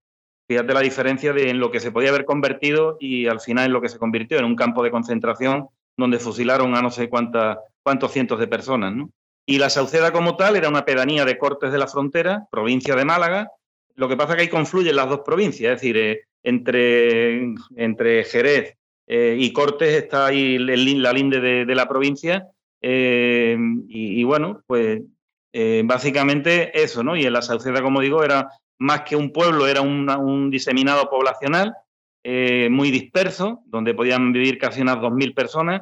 Fíjate 0.47 0.73
la 0.73 0.79
diferencia 0.79 1.33
de 1.33 1.51
en 1.51 1.59
lo 1.59 1.69
que 1.69 1.79
se 1.79 1.91
podía 1.91 2.09
haber 2.09 2.25
convertido 2.25 2.97
y 2.99 3.27
al 3.27 3.39
final 3.39 3.67
en 3.67 3.73
lo 3.73 3.81
que 3.81 3.89
se 3.89 3.99
convirtió 3.99 4.39
en 4.39 4.45
un 4.45 4.55
campo 4.55 4.81
de 4.81 4.89
concentración 4.89 5.67
donde 5.95 6.17
fusilaron 6.17 6.75
a 6.75 6.81
no 6.81 6.89
sé 6.89 7.07
cuántas 7.09 7.57
cuántos 7.83 8.11
cientos 8.11 8.39
de 8.39 8.47
personas. 8.47 8.95
¿no? 8.95 9.11
Y 9.49 9.57
la 9.57 9.71
Sauceda 9.71 10.11
como 10.11 10.35
tal 10.35 10.57
era 10.57 10.69
una 10.69 10.85
pedanía 10.85 11.25
de 11.25 11.39
Cortes 11.39 11.71
de 11.71 11.79
la 11.79 11.87
Frontera, 11.87 12.47
provincia 12.51 12.95
de 12.95 13.03
Málaga. 13.03 13.49
Lo 13.95 14.07
que 14.07 14.15
pasa 14.15 14.33
es 14.33 14.35
que 14.35 14.41
ahí 14.43 14.47
confluyen 14.47 14.95
las 14.95 15.09
dos 15.09 15.21
provincias, 15.25 15.73
es 15.73 15.81
decir, 15.81 15.97
eh, 15.97 16.21
entre, 16.43 17.55
entre 17.75 18.25
Jerez 18.25 18.77
eh, 19.07 19.37
y 19.39 19.51
Cortes 19.51 20.03
está 20.03 20.27
ahí 20.27 20.59
la 20.59 21.11
linde 21.11 21.39
de, 21.39 21.75
la 21.75 21.89
provincia. 21.89 22.45
Eh, 22.79 23.57
y, 23.87 24.23
bueno, 24.23 24.61
pues 24.67 25.01
básicamente 25.83 26.79
eso, 26.79 27.03
¿no? 27.03 27.17
Y 27.17 27.25
en 27.25 27.33
la 27.33 27.41
Sauceda, 27.41 27.81
como 27.81 28.01
digo, 28.01 28.23
era 28.23 28.51
más 28.77 29.01
que 29.01 29.15
un 29.15 29.31
pueblo, 29.31 29.65
era 29.65 29.81
un 29.81 30.51
diseminado 30.51 31.09
poblacional 31.09 31.73
muy 32.23 32.91
disperso, 32.91 33.63
donde 33.65 33.95
podían 33.95 34.31
vivir 34.31 34.59
casi 34.59 34.83
unas 34.83 34.97
2.000 34.97 35.33
personas 35.33 35.81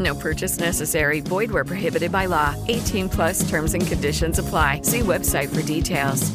No 0.00 0.14
purchase 0.14 0.58
necessary. 0.58 1.20
Void 1.20 1.50
where 1.52 1.64
prohibited 1.64 2.10
by 2.10 2.26
law. 2.26 2.56
18 2.66 3.08
plus 3.08 3.48
terms 3.48 3.74
and 3.74 3.86
conditions 3.86 4.40
apply. 4.40 4.80
See 4.82 5.00
website 5.00 5.54
for 5.54 5.62
details. 5.62 6.32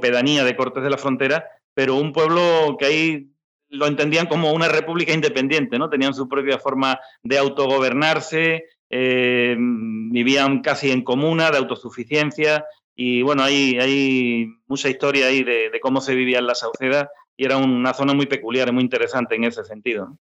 pedanía 0.00 0.44
de 0.44 0.56
Cortes 0.56 0.82
de 0.82 0.90
la 0.90 0.98
Frontera, 0.98 1.46
pero 1.72 1.96
un 1.96 2.12
pueblo 2.12 2.76
que 2.78 2.86
ahí 2.86 3.30
lo 3.68 3.86
entendían 3.86 4.26
como 4.26 4.52
una 4.52 4.68
república 4.68 5.12
independiente, 5.12 5.78
¿no? 5.78 5.88
Tenían 5.88 6.14
su 6.14 6.28
propia 6.28 6.58
forma 6.58 7.00
de 7.22 7.38
autogobernarse, 7.38 8.64
eh, 8.90 9.56
vivían 9.58 10.60
casi 10.60 10.90
en 10.90 11.02
comuna, 11.02 11.50
de 11.50 11.58
autosuficiencia, 11.58 12.64
y 12.94 13.22
bueno, 13.22 13.42
hay, 13.42 13.78
hay 13.80 14.46
mucha 14.66 14.88
historia 14.88 15.26
ahí 15.26 15.42
de, 15.42 15.70
de 15.70 15.80
cómo 15.80 16.00
se 16.00 16.14
vivía 16.14 16.38
en 16.38 16.46
la 16.46 16.54
Sauceda, 16.54 17.10
y 17.36 17.44
era 17.46 17.56
una 17.56 17.94
zona 17.94 18.14
muy 18.14 18.26
peculiar 18.26 18.72
muy 18.72 18.82
interesante 18.82 19.34
en 19.34 19.44
ese 19.44 19.64
sentido. 19.64 20.18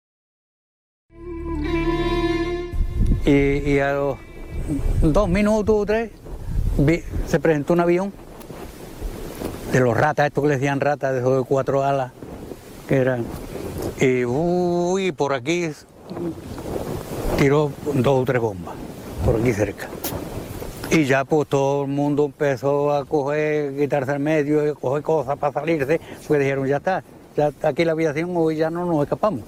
Y, 3.26 3.80
a 3.80 3.94
los 3.94 4.18
dos 5.02 5.28
minutos 5.30 5.76
o 5.78 5.86
tres 5.86 6.12
vi- 6.78 7.04
se 7.28 7.40
presentó 7.40 7.74
un 7.74 7.80
avión 7.82 8.14
de 9.72 9.80
los 9.80 9.96
ratas, 9.96 10.28
estos 10.28 10.44
que 10.44 10.50
les 10.50 10.60
decían 10.60 10.80
ratas, 10.80 11.14
de 11.14 11.20
esos 11.20 11.38
de 11.38 11.44
cuatro 11.44 11.84
alas, 11.84 12.12
que 12.88 12.98
eran. 12.98 13.26
Y 14.00 15.12
por 15.12 15.34
aquí 15.34 15.70
tiró 17.38 17.72
dos 17.94 18.22
o 18.22 18.26
tres 18.26 18.42
bombas, 18.42 18.76
por 19.26 19.36
aquí 19.40 19.54
cerca. 19.54 19.88
Y 20.92 21.06
ya 21.06 21.24
pues 21.24 21.48
todo 21.48 21.84
el 21.84 21.90
mundo 21.90 22.26
empezó 22.26 22.92
a 22.92 23.06
coger, 23.06 23.78
quitarse 23.78 24.14
el 24.14 24.20
medio, 24.20 24.74
coger 24.76 25.04
cosas 25.04 25.38
para 25.38 25.54
salirse, 25.54 26.02
porque 26.28 26.44
dijeron, 26.44 26.66
ya 26.68 26.78
está, 26.78 27.04
ya 27.38 27.50
está 27.50 27.68
aquí 27.68 27.86
la 27.86 27.92
aviación, 27.92 28.32
hoy 28.36 28.56
ya 28.56 28.72
no 28.72 28.86
nos 28.86 29.04
escapamos. 29.04 29.42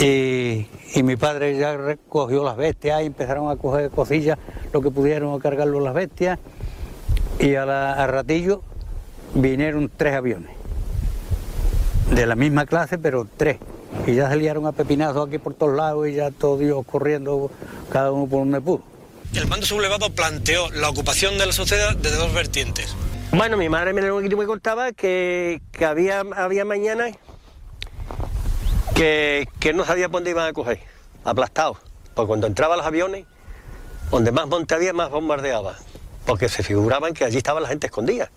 Y, 0.00 0.66
y 0.94 1.02
mi 1.02 1.16
padre 1.16 1.56
ya 1.56 1.76
recogió 1.76 2.44
las 2.44 2.56
bestias 2.56 3.02
y 3.02 3.06
empezaron 3.06 3.50
a 3.50 3.56
coger 3.56 3.90
cosillas, 3.90 4.38
lo 4.72 4.80
que 4.82 4.90
pudieron 4.90 5.34
a 5.38 5.42
cargarlo 5.42 5.80
las 5.80 5.94
bestias. 5.94 6.38
Y 7.38 7.54
a, 7.54 7.64
la- 7.64 7.94
a 7.94 8.06
ratillo 8.06 8.62
vinieron 9.34 9.90
tres 9.96 10.14
aviones, 10.14 10.50
de 12.10 12.26
la 12.26 12.34
misma 12.36 12.66
clase, 12.66 12.98
pero 12.98 13.26
tres. 13.36 13.58
Y 14.06 14.14
ya 14.14 14.28
salieron 14.28 14.66
a 14.66 14.72
pepinazos 14.72 15.28
aquí 15.28 15.38
por 15.38 15.54
todos 15.54 15.74
lados 15.76 16.08
y 16.08 16.14
ya 16.14 16.30
todos 16.30 16.60
Dios 16.60 16.84
corriendo, 16.86 17.50
cada 17.90 18.10
uno 18.12 18.26
por 18.26 18.40
donde 18.40 18.60
pudo. 18.60 18.82
El 19.34 19.46
mando 19.48 19.64
sublevado 19.66 20.10
planteó 20.10 20.70
la 20.72 20.90
ocupación 20.90 21.38
de 21.38 21.46
la 21.46 21.52
sociedad 21.52 21.96
desde 21.96 22.16
dos 22.16 22.34
vertientes. 22.34 22.94
Bueno, 23.32 23.56
mi 23.56 23.70
madre 23.70 23.94
me, 23.94 24.02
me 24.02 24.46
contaba 24.46 24.92
que, 24.92 25.62
que 25.72 25.86
había, 25.86 26.20
había 26.36 26.66
mañanas 26.66 27.16
que, 28.94 29.48
que 29.58 29.72
no 29.72 29.84
sabía 29.84 30.08
dónde 30.08 30.30
iban 30.30 30.48
a 30.48 30.52
coger, 30.52 30.80
aplastados. 31.24 31.78
Porque 32.14 32.28
cuando 32.28 32.46
entraban 32.46 32.78
los 32.78 32.86
aviones, 32.86 33.24
donde 34.10 34.32
más 34.32 34.46
monte 34.46 34.74
había, 34.74 34.92
más 34.92 35.10
bombardeaba. 35.10 35.76
Porque 36.26 36.48
se 36.48 36.62
figuraban 36.62 37.14
que 37.14 37.24
allí 37.24 37.38
estaba 37.38 37.60
la 37.60 37.68
gente 37.68 37.86
escondida. 37.86 38.30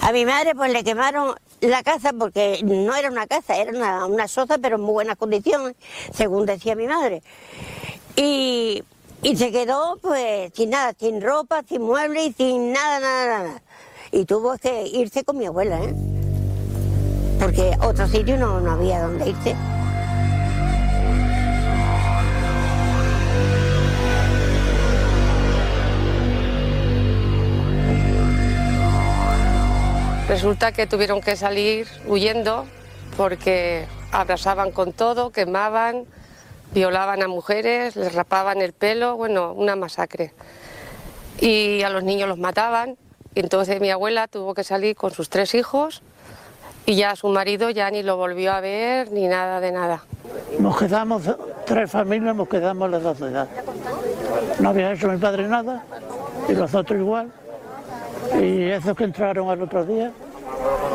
A 0.00 0.12
mi 0.12 0.24
madre 0.24 0.54
pues 0.54 0.72
le 0.72 0.82
quemaron 0.82 1.34
la 1.60 1.82
casa 1.82 2.12
porque 2.18 2.60
no 2.62 2.94
era 2.94 3.10
una 3.10 3.26
casa, 3.26 3.56
era 3.56 3.70
una, 3.70 4.06
una 4.06 4.28
soza 4.28 4.56
pero 4.58 4.76
en 4.76 4.82
muy 4.82 4.92
buenas 4.92 5.16
condiciones, 5.16 5.74
según 6.12 6.46
decía 6.46 6.74
mi 6.74 6.86
madre. 6.86 7.22
Y, 8.16 8.82
y 9.22 9.36
se 9.36 9.52
quedó 9.52 9.98
pues 10.00 10.52
sin 10.54 10.70
nada, 10.70 10.94
sin 10.98 11.20
ropa, 11.20 11.62
sin 11.68 11.82
muebles 11.82 12.28
y 12.28 12.32
sin 12.32 12.72
nada, 12.72 13.00
nada, 13.00 13.26
nada. 13.38 13.62
Y 14.10 14.24
tuvo 14.24 14.56
que 14.56 14.86
irse 14.86 15.22
con 15.24 15.36
mi 15.36 15.46
abuela, 15.46 15.80
¿eh? 15.82 15.94
Porque 17.38 17.76
otro 17.82 18.08
sitio 18.08 18.38
no, 18.38 18.58
no 18.60 18.72
había 18.72 19.02
donde 19.02 19.28
irse. 19.28 19.54
Resulta 30.28 30.72
que 30.72 30.86
tuvieron 30.86 31.22
que 31.22 31.36
salir 31.36 31.88
huyendo 32.06 32.66
porque 33.16 33.86
abrasaban 34.12 34.72
con 34.72 34.92
todo, 34.92 35.30
quemaban, 35.30 36.04
violaban 36.74 37.22
a 37.22 37.28
mujeres, 37.28 37.96
les 37.96 38.14
rapaban 38.14 38.60
el 38.60 38.74
pelo, 38.74 39.16
bueno, 39.16 39.54
una 39.54 39.74
masacre. 39.74 40.34
Y 41.40 41.82
a 41.82 41.88
los 41.88 42.04
niños 42.04 42.28
los 42.28 42.38
mataban. 42.38 42.98
Entonces 43.34 43.80
mi 43.80 43.90
abuela 43.90 44.28
tuvo 44.28 44.52
que 44.52 44.64
salir 44.64 44.96
con 44.96 45.12
sus 45.12 45.30
tres 45.30 45.54
hijos 45.54 46.02
y 46.84 46.96
ya 46.96 47.16
su 47.16 47.28
marido 47.28 47.70
ya 47.70 47.90
ni 47.90 48.02
lo 48.02 48.18
volvió 48.18 48.52
a 48.52 48.60
ver 48.60 49.10
ni 49.10 49.28
nada 49.28 49.60
de 49.60 49.72
nada. 49.72 50.04
Nos 50.58 50.76
quedamos, 50.78 51.22
tres 51.64 51.90
familias, 51.90 52.36
nos 52.36 52.48
quedamos 52.48 52.86
en 52.86 52.90
la 52.92 53.00
sociedad. 53.00 53.48
No 54.60 54.68
había 54.68 54.92
hecho 54.92 55.08
mi 55.08 55.16
padre 55.16 55.48
nada 55.48 55.84
y 56.48 56.52
los 56.52 56.74
otros 56.74 57.00
igual. 57.00 57.32
Y 58.34 58.70
esos 58.70 58.96
que 58.96 59.04
entraron 59.04 59.48
al 59.48 59.62
otro 59.62 59.84
día, 59.84 60.12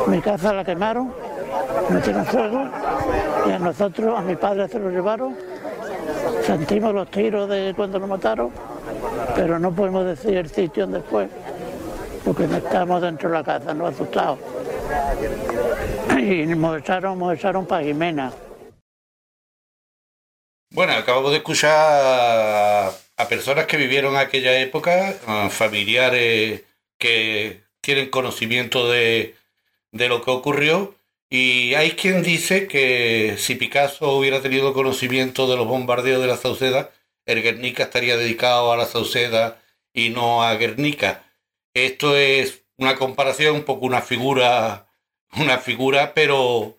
mi 0.06 0.20
casa 0.20 0.52
la 0.52 0.64
quemaron, 0.64 1.12
metieron 1.90 2.24
fuego 2.26 2.68
y 3.46 3.50
a 3.50 3.58
nosotros, 3.58 4.18
a 4.18 4.22
mi 4.22 4.36
padre 4.36 4.68
se 4.68 4.78
lo 4.78 4.90
llevaron. 4.90 5.36
Sentimos 6.46 6.94
los 6.94 7.10
tiros 7.10 7.48
de 7.48 7.72
cuando 7.74 7.98
lo 7.98 8.06
mataron, 8.06 8.50
pero 9.34 9.58
no 9.58 9.74
podemos 9.74 10.04
decir 10.04 10.36
el 10.36 10.48
sitio 10.48 10.86
donde 10.86 11.00
fue, 11.00 11.28
porque 12.24 12.46
no 12.46 12.56
estábamos 12.58 13.02
dentro 13.02 13.30
de 13.30 13.34
la 13.36 13.44
casa, 13.44 13.74
no 13.74 13.86
asustados. 13.86 14.38
Y 16.18 16.46
nos 16.46 16.78
echaron, 16.78 17.18
nos 17.18 17.34
echaron 17.34 17.66
para 17.66 17.84
Jimena. 17.84 18.32
Bueno, 20.70 20.92
acabamos 20.94 21.30
de 21.30 21.38
escuchar 21.38 21.70
a, 23.16 23.28
personas 23.28 23.66
que 23.66 23.76
vivieron 23.76 24.16
aquella 24.16 24.58
época, 24.58 25.14
familiares 25.48 26.62
que 27.04 27.60
tienen 27.82 28.08
conocimiento 28.08 28.88
de, 28.88 29.34
de 29.92 30.08
lo 30.08 30.22
que 30.22 30.30
ocurrió. 30.30 30.94
Y 31.28 31.74
hay 31.74 31.90
quien 31.92 32.22
dice 32.22 32.66
que 32.66 33.34
si 33.36 33.56
Picasso 33.56 34.12
hubiera 34.12 34.40
tenido 34.40 34.72
conocimiento 34.72 35.46
de 35.46 35.56
los 35.56 35.66
bombardeos 35.66 36.22
de 36.22 36.28
la 36.28 36.38
Sauceda, 36.38 36.92
el 37.26 37.42
Guernica 37.42 37.82
estaría 37.82 38.16
dedicado 38.16 38.72
a 38.72 38.78
la 38.78 38.86
Sauceda 38.86 39.60
y 39.92 40.08
no 40.08 40.42
a 40.44 40.54
Guernica. 40.54 41.24
Esto 41.74 42.16
es 42.16 42.62
una 42.78 42.96
comparación, 42.96 43.56
un 43.56 43.64
poco 43.64 43.84
una 43.84 44.00
figura, 44.00 44.86
una 45.36 45.58
figura, 45.58 46.14
pero, 46.14 46.78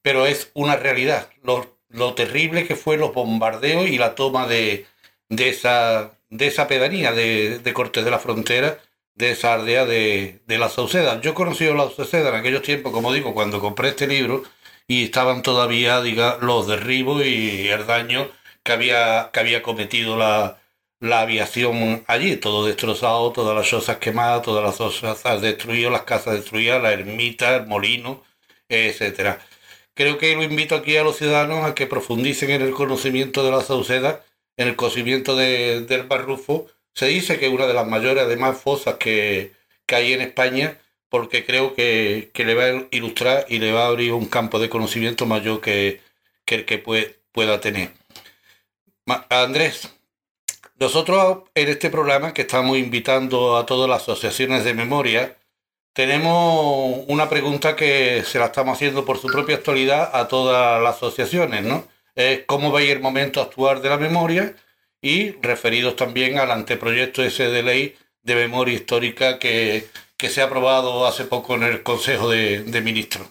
pero 0.00 0.24
es 0.24 0.50
una 0.54 0.76
realidad. 0.76 1.28
Lo, 1.42 1.76
lo 1.90 2.14
terrible 2.14 2.66
que 2.66 2.76
fue 2.76 2.96
los 2.96 3.12
bombardeos 3.12 3.86
y 3.86 3.98
la 3.98 4.14
toma 4.14 4.46
de, 4.46 4.86
de, 5.28 5.50
esa, 5.50 6.12
de 6.30 6.46
esa 6.46 6.68
pedanía 6.68 7.12
de, 7.12 7.58
de 7.58 7.74
Cortes 7.74 8.04
de 8.06 8.10
la 8.10 8.18
Frontera, 8.18 8.78
de 9.18 9.32
esa 9.32 9.58
de, 9.58 10.40
de 10.46 10.58
la 10.58 10.68
Sauceda. 10.68 11.20
Yo 11.20 11.32
he 11.32 11.34
conocido 11.34 11.74
la 11.74 11.90
Sauceda 11.90 12.28
en 12.30 12.36
aquellos 12.36 12.62
tiempos, 12.62 12.92
como 12.92 13.12
digo, 13.12 13.34
cuando 13.34 13.60
compré 13.60 13.88
este 13.90 14.06
libro 14.06 14.42
y 14.86 15.04
estaban 15.04 15.42
todavía 15.42 16.00
diga, 16.02 16.38
los 16.40 16.66
derribos 16.66 17.24
y 17.24 17.68
el 17.68 17.86
daño 17.86 18.30
que 18.62 18.72
había, 18.72 19.30
que 19.32 19.40
había 19.40 19.62
cometido 19.62 20.16
la, 20.16 20.58
la 21.00 21.20
aviación 21.22 22.04
allí, 22.06 22.36
todo 22.36 22.66
destrozado, 22.66 23.32
todas 23.32 23.56
las 23.56 23.66
chozas 23.66 23.98
quemadas, 23.98 24.42
todas 24.42 24.64
las 24.64 24.78
chozas 24.78 25.40
destruidas, 25.42 25.92
las 25.92 26.02
casas 26.02 26.34
destruidas, 26.34 26.82
la 26.82 26.92
ermita, 26.92 27.56
el 27.56 27.66
molino, 27.66 28.22
etcétera. 28.68 29.40
Creo 29.94 30.18
que 30.18 30.34
lo 30.36 30.42
invito 30.44 30.76
aquí 30.76 30.96
a 30.96 31.02
los 31.04 31.16
ciudadanos 31.16 31.64
a 31.64 31.74
que 31.74 31.86
profundicen 31.86 32.50
en 32.50 32.62
el 32.62 32.72
conocimiento 32.72 33.44
de 33.44 33.50
la 33.50 33.62
Sauceda, 33.62 34.24
en 34.56 34.68
el 34.68 34.76
conocimiento 34.76 35.36
de- 35.36 35.82
del 35.82 36.04
Barrufo. 36.04 36.66
Se 36.98 37.06
dice 37.06 37.38
que 37.38 37.46
es 37.46 37.52
una 37.52 37.66
de 37.66 37.74
las 37.74 37.86
mayores, 37.86 38.24
además, 38.24 38.60
fosas 38.60 38.96
que, 38.96 39.52
que 39.86 39.94
hay 39.96 40.12
en 40.14 40.20
España, 40.22 40.78
porque 41.08 41.44
creo 41.48 41.74
que, 41.74 42.30
que 42.34 42.44
le 42.44 42.54
va 42.54 42.64
a 42.64 42.86
ilustrar 42.90 43.46
y 43.48 43.58
le 43.58 43.72
va 43.72 43.84
a 43.84 43.88
abrir 43.88 44.12
un 44.12 44.26
campo 44.26 44.58
de 44.58 44.68
conocimiento 44.68 45.24
mayor 45.26 45.60
que, 45.60 46.00
que 46.44 46.54
el 46.56 46.64
que 46.66 46.82
pue- 46.84 47.14
pueda 47.32 47.60
tener. 47.60 47.88
Andrés, 49.30 49.88
Nosotros 50.80 51.44
en 51.54 51.68
este 51.68 51.90
programa 51.90 52.32
que 52.34 52.42
estamos 52.42 52.78
invitando 52.78 53.56
a 53.56 53.66
todas 53.66 53.88
las 53.90 54.02
asociaciones 54.02 54.64
de 54.64 54.74
memoria, 54.74 55.36
tenemos 55.92 57.04
una 57.08 57.28
pregunta 57.28 57.76
que 57.76 58.22
se 58.24 58.38
la 58.38 58.46
estamos 58.46 58.76
haciendo 58.76 59.04
por 59.04 59.18
su 59.18 59.28
propia 59.28 59.56
actualidad 59.56 60.10
a 60.14 60.28
todas 60.28 60.82
las 60.82 60.96
asociaciones, 60.96 61.64
¿no? 61.64 61.86
Es 62.14 62.44
cómo 62.46 62.72
veis 62.72 62.90
el 62.90 63.00
momento 63.00 63.40
actual 63.42 63.82
de 63.82 63.88
la 63.90 63.98
memoria 63.98 64.54
y 65.00 65.32
referidos 65.42 65.96
también 65.96 66.38
al 66.38 66.50
anteproyecto 66.50 67.22
ese 67.22 67.48
de 67.48 67.62
ley 67.62 67.94
de 68.22 68.34
memoria 68.34 68.74
histórica 68.74 69.38
que, 69.38 69.86
que 70.16 70.28
se 70.28 70.42
ha 70.42 70.46
aprobado 70.46 71.06
hace 71.06 71.24
poco 71.24 71.54
en 71.54 71.62
el 71.62 71.82
Consejo 71.82 72.28
de, 72.28 72.62
de 72.64 72.80
Ministros. 72.80 73.28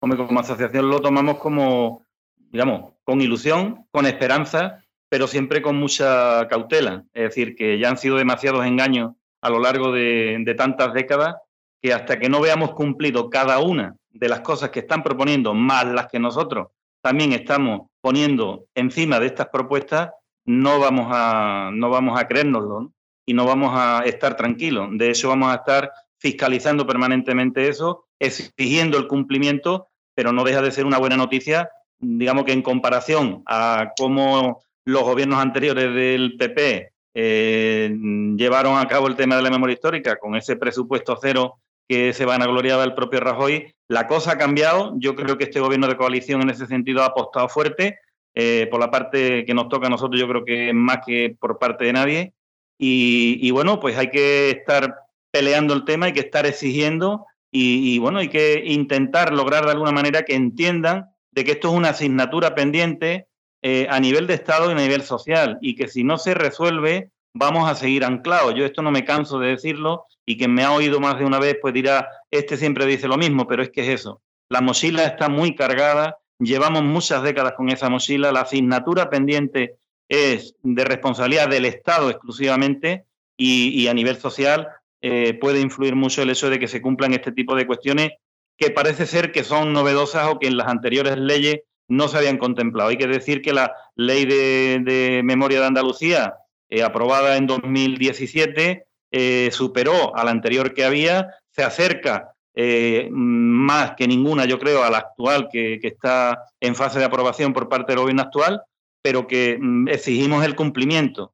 Como 0.00 0.40
asociación 0.40 0.88
lo 0.90 1.00
tomamos 1.00 1.38
como, 1.38 2.04
digamos, 2.36 2.92
con 3.04 3.20
ilusión, 3.20 3.86
con 3.90 4.06
esperanza, 4.06 4.84
pero 5.08 5.26
siempre 5.26 5.62
con 5.62 5.76
mucha 5.76 6.46
cautela. 6.48 7.04
Es 7.14 7.24
decir, 7.24 7.56
que 7.56 7.78
ya 7.78 7.88
han 7.88 7.98
sido 7.98 8.16
demasiados 8.16 8.66
engaños 8.66 9.12
a 9.40 9.50
lo 9.50 9.58
largo 9.60 9.92
de, 9.92 10.36
de 10.40 10.54
tantas 10.54 10.92
décadas 10.92 11.36
que 11.80 11.92
hasta 11.92 12.18
que 12.18 12.28
no 12.28 12.40
veamos 12.40 12.72
cumplido 12.72 13.30
cada 13.30 13.60
una 13.60 13.96
de 14.10 14.28
las 14.28 14.40
cosas 14.40 14.70
que 14.70 14.80
están 14.80 15.02
proponiendo, 15.02 15.54
más 15.54 15.86
las 15.86 16.08
que 16.08 16.18
nosotros 16.18 16.68
también 17.00 17.32
estamos 17.32 17.88
poniendo 18.00 18.66
encima 18.74 19.20
de 19.20 19.26
estas 19.26 19.48
propuestas, 19.48 20.10
no 20.48 20.80
vamos 20.80 21.08
a, 21.10 21.70
no 21.74 21.90
vamos 21.90 22.18
a 22.18 22.26
creérnoslo 22.26 22.90
y 23.26 23.34
no 23.34 23.44
vamos 23.44 23.72
a 23.74 24.02
estar 24.06 24.34
tranquilos. 24.34 24.88
De 24.92 25.10
hecho, 25.10 25.28
vamos 25.28 25.52
a 25.52 25.56
estar 25.56 25.92
fiscalizando 26.16 26.86
permanentemente 26.86 27.68
eso, 27.68 28.06
exigiendo 28.18 28.96
el 28.96 29.06
cumplimiento, 29.06 29.88
pero 30.14 30.32
no 30.32 30.44
deja 30.44 30.62
de 30.62 30.72
ser 30.72 30.86
una 30.86 30.96
buena 30.96 31.18
noticia, 31.18 31.70
digamos 31.98 32.44
que 32.44 32.52
en 32.52 32.62
comparación 32.62 33.42
a 33.46 33.92
cómo 33.98 34.62
los 34.86 35.02
gobiernos 35.02 35.38
anteriores 35.38 35.94
del 35.94 36.36
PP 36.38 36.92
eh, 37.14 37.94
llevaron 38.36 38.78
a 38.78 38.88
cabo 38.88 39.06
el 39.06 39.16
tema 39.16 39.36
de 39.36 39.42
la 39.42 39.50
memoria 39.50 39.74
histórica 39.74 40.16
con 40.16 40.34
ese 40.34 40.56
presupuesto 40.56 41.18
cero 41.20 41.60
que 41.86 42.14
se 42.14 42.24
van 42.24 42.40
a 42.40 42.46
gloriar 42.46 42.80
el 42.80 42.94
propio 42.94 43.20
Rajoy. 43.20 43.74
La 43.88 44.06
cosa 44.06 44.32
ha 44.32 44.38
cambiado. 44.38 44.94
Yo 44.96 45.14
creo 45.14 45.36
que 45.36 45.44
este 45.44 45.60
gobierno 45.60 45.88
de 45.88 45.96
coalición 45.96 46.40
en 46.40 46.50
ese 46.50 46.66
sentido 46.66 47.02
ha 47.02 47.06
apostado 47.06 47.48
fuerte. 47.48 47.98
Eh, 48.40 48.68
por 48.70 48.78
la 48.78 48.88
parte 48.88 49.44
que 49.44 49.52
nos 49.52 49.68
toca 49.68 49.88
a 49.88 49.90
nosotros, 49.90 50.20
yo 50.20 50.28
creo 50.28 50.44
que 50.44 50.72
más 50.72 50.98
que 51.04 51.34
por 51.40 51.58
parte 51.58 51.86
de 51.86 51.92
nadie. 51.92 52.34
Y, 52.78 53.50
bueno, 53.50 53.80
pues 53.80 53.98
hay 53.98 54.10
que 54.10 54.50
estar 54.50 54.94
peleando 55.32 55.74
el 55.74 55.84
tema, 55.84 56.06
hay 56.06 56.12
que 56.12 56.20
estar 56.20 56.46
exigiendo 56.46 57.26
y, 57.50 57.98
bueno, 57.98 58.20
hay 58.20 58.28
que 58.28 58.62
intentar 58.64 59.32
lograr 59.32 59.64
de 59.64 59.72
alguna 59.72 59.90
manera 59.90 60.22
que 60.22 60.36
entiendan 60.36 61.06
de 61.32 61.42
que 61.42 61.50
esto 61.50 61.70
es 61.70 61.74
una 61.74 61.88
asignatura 61.88 62.54
pendiente 62.54 63.26
eh, 63.62 63.88
a 63.90 63.98
nivel 63.98 64.28
de 64.28 64.34
Estado 64.34 64.70
y 64.70 64.72
a 64.72 64.76
nivel 64.76 65.02
social 65.02 65.58
y 65.60 65.74
que 65.74 65.88
si 65.88 66.04
no 66.04 66.16
se 66.16 66.34
resuelve 66.34 67.10
vamos 67.34 67.68
a 67.68 67.74
seguir 67.74 68.04
anclados. 68.04 68.54
Yo 68.54 68.64
esto 68.64 68.82
no 68.82 68.92
me 68.92 69.04
canso 69.04 69.40
de 69.40 69.48
decirlo 69.48 70.04
y 70.24 70.38
quien 70.38 70.54
me 70.54 70.62
ha 70.62 70.70
oído 70.70 71.00
más 71.00 71.18
de 71.18 71.24
una 71.24 71.40
vez 71.40 71.58
pues 71.60 71.74
dirá, 71.74 72.08
este 72.30 72.56
siempre 72.56 72.86
dice 72.86 73.08
lo 73.08 73.16
mismo, 73.16 73.48
pero 73.48 73.64
es 73.64 73.70
que 73.70 73.80
es 73.80 74.00
eso. 74.00 74.22
La 74.48 74.60
mochila 74.60 75.04
está 75.04 75.28
muy 75.28 75.56
cargada, 75.56 76.18
llevamos 76.38 76.82
muchas 76.82 77.22
décadas 77.22 77.54
con 77.54 77.68
esa 77.68 77.88
mochila, 77.88 78.32
la 78.32 78.42
asignatura 78.42 79.10
pendiente 79.10 79.76
es 80.08 80.56
de 80.62 80.84
responsabilidad 80.84 81.48
del 81.48 81.64
Estado 81.64 82.10
exclusivamente 82.10 83.04
y, 83.36 83.86
a 83.86 83.94
nivel 83.94 84.16
social 84.16 84.68
eh, 85.00 85.34
puede 85.34 85.60
influir 85.60 85.94
mucho 85.94 86.22
el 86.22 86.30
hecho 86.30 86.50
de 86.50 86.58
que 86.58 86.66
se 86.66 86.82
cumplan 86.82 87.12
este 87.12 87.30
tipo 87.30 87.54
de 87.54 87.66
cuestiones 87.66 88.12
que 88.56 88.70
parece 88.70 89.06
ser 89.06 89.30
que 89.30 89.44
son 89.44 89.72
novedosas 89.72 90.26
o 90.28 90.38
que 90.38 90.48
en 90.48 90.56
las 90.56 90.66
anteriores 90.66 91.16
leyes 91.18 91.60
no 91.86 92.08
se 92.08 92.18
habían 92.18 92.38
contemplado. 92.38 92.90
Hay 92.90 92.98
que 92.98 93.06
decir 93.06 93.40
que 93.40 93.52
la 93.52 93.72
ley 93.94 94.24
de 94.24 95.20
memoria 95.22 95.60
de 95.60 95.66
Andalucía 95.66 96.34
eh, 96.70 96.82
aprobada 96.82 97.36
en 97.36 97.46
2017, 97.46 98.84
eh, 99.10 99.48
superó 99.52 100.14
a 100.14 100.24
la 100.24 100.30
anterior 100.30 100.74
que 100.74 100.84
había, 100.84 101.34
se 101.50 101.62
acerca 101.62 102.34
eh, 102.60 103.08
más 103.12 103.94
que 103.94 104.08
ninguna, 104.08 104.44
yo 104.44 104.58
creo, 104.58 104.82
a 104.82 104.90
la 104.90 104.98
actual 104.98 105.48
que, 105.48 105.78
está 105.80 106.42
en 106.60 106.74
fase 106.74 106.98
de 106.98 107.04
aprobación 107.04 107.52
por 107.52 107.68
parte 107.68 107.92
del 107.92 108.00
gobierno 108.00 108.22
actual, 108.22 108.62
pero 109.00 109.28
que 109.28 109.58
mm, 109.60 109.86
exigimos 109.86 110.44
el 110.44 110.56
cumplimiento. 110.56 111.32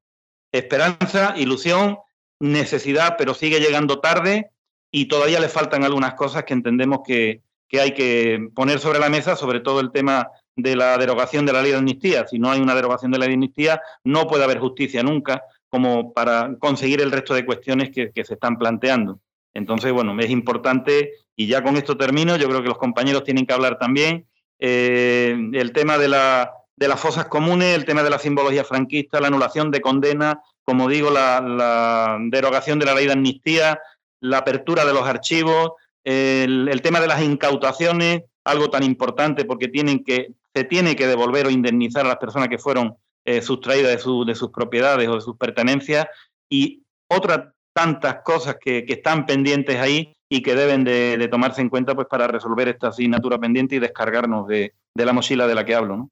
Esperanza, 0.53 1.33
ilusión, 1.39 1.97
necesidad, 2.41 3.17
pero 3.17 3.33
sigue 3.33 3.59
llegando 3.59 4.01
tarde 4.01 4.51
y 4.91 5.07
todavía 5.07 5.41
le 5.41 5.49
faltan 5.49 5.83
algunas 5.83 6.13
cosas 6.13 6.45
que 6.45 6.53
entendemos 6.53 7.01
que, 7.07 7.41
que 7.69 7.81
hay 7.81 7.95
que 7.95 8.51
poner 8.55 8.79
sobre 8.79 8.99
la 8.99 9.09
mesa, 9.09 9.35
sobre 9.35 9.61
todo 9.61 9.81
el 9.81 9.93
tema 9.93 10.29
de 10.57 10.77
la 10.77 10.99
derogación 10.99 11.47
de 11.47 11.55
la 11.55 11.63
ley 11.63 11.71
de 11.71 11.79
amnistía. 11.79 12.27
Si 12.27 12.39
no 12.39 12.51
hay 12.51 12.61
una 12.61 12.75
derogación 12.75 13.11
de 13.11 13.19
la 13.19 13.25
ley 13.25 13.31
de 13.31 13.37
amnistía, 13.37 13.81
no 14.05 14.27
puede 14.27 14.45
haber 14.45 14.59
justicia 14.59 15.03
nunca 15.03 15.43
como 15.71 16.13
para 16.13 16.55
conseguir 16.59 17.01
el 17.01 17.11
resto 17.11 17.33
de 17.33 17.47
cuestiones 17.47 17.91
que, 17.91 18.13
se 18.15 18.35
están 18.35 18.59
planteando. 18.59 19.21
Entonces, 19.55 19.93
bueno, 19.93 20.19
es 20.21 20.31
importante, 20.31 21.13
y 21.37 21.47
ya 21.47 21.63
con 21.63 21.77
esto 21.77 21.97
termino, 21.97 22.37
yo 22.37 22.49
creo 22.49 22.63
que 22.63 22.69
los 22.69 22.79
compañeros 22.79 23.25
tienen 23.25 23.47
que 23.47 23.55
hablar 23.55 23.79
también, 23.79 24.27
eh, 24.59 25.37
el 25.53 25.73
tema 25.73 25.97
de, 25.97 26.09
la, 26.09 26.53
de 26.77 26.89
las 26.89 27.01
fosas 27.01 27.27
comunes, 27.27 27.75
el 27.75 27.85
tema 27.85 28.03
de 28.03 28.11
la 28.11 28.19
simbología 28.19 28.65
franquista, 28.65 29.21
la 29.21 29.29
anulación 29.29 29.71
de 29.71 29.81
condena, 29.81 30.41
como 30.65 30.89
digo, 30.89 31.11
la, 31.11 32.19
derogación 32.31 32.79
de 32.79 32.87
la 32.87 32.95
ley 32.95 33.07
de 33.07 33.13
amnistía, 33.13 33.81
la 34.21 34.39
apertura 34.39 34.85
de 34.85 34.93
los 34.93 35.07
archivos, 35.07 35.73
el, 36.03 36.81
tema 36.83 37.01
de 37.01 37.07
las 37.07 37.23
incautaciones, 37.23 38.23
algo 38.45 38.71
tan 38.71 38.83
importante 38.83 39.45
porque 39.45 39.69
tienen 39.69 40.05
que 40.05 40.33
se 40.55 40.65
tiene 40.65 40.95
que 40.95 41.07
devolver 41.07 41.47
o 41.47 41.51
indemnizar 41.51 42.05
a 42.05 42.11
las 42.11 42.19
personas 42.19 42.49
que 42.49 42.59
fueron 42.59 42.97
eh, 43.25 43.43
sustraídas 43.43 44.05
de, 44.05 44.25
de, 44.27 44.35
sus 44.37 44.51
propiedades 44.51 45.09
o 45.09 45.17
de 45.17 45.21
sus 45.21 45.37
pertenencias. 45.37 46.07
Y 46.49 46.85
otras 47.09 47.54
tantas 47.75 48.23
cosas 48.23 48.57
que, 48.59 48.85
están 48.89 49.27
pendientes 49.27 49.77
ahí 49.79 50.17
y 50.29 50.43
que 50.43 50.55
deben 50.55 50.85
de, 50.85 51.29
tomarse 51.31 51.61
en 51.61 51.69
cuenta 51.69 51.95
pues 51.95 52.07
para 52.09 52.27
resolver 52.27 52.69
esta 52.69 52.89
asignatura 52.89 53.39
pendiente 53.39 53.75
y 53.75 53.81
descargarnos 53.81 54.47
de, 54.49 54.73
la 54.95 55.13
mochila 55.13 55.47
de 55.47 55.55
la 55.55 55.65
que 55.65 55.75
hablo. 55.75 55.97
¿no? 55.97 56.11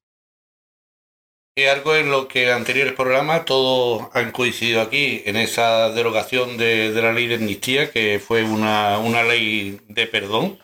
Y 1.56 1.64
algo 1.64 1.94
en 1.94 2.10
lo 2.10 2.28
que 2.28 2.50
anteriores 2.50 2.94
programas 2.94 3.44
todos 3.44 4.08
han 4.14 4.32
coincidido 4.32 4.80
aquí, 4.80 5.22
en 5.24 5.36
esa 5.36 5.90
derogación 5.90 6.56
de, 6.56 6.90
la 6.90 7.12
ley 7.12 7.26
de 7.26 7.36
amnistía, 7.36 7.90
que 7.90 8.18
fue 8.18 8.42
una, 8.42 8.98
una 8.98 9.22
ley 9.22 9.80
de 9.88 10.06
perdón, 10.06 10.58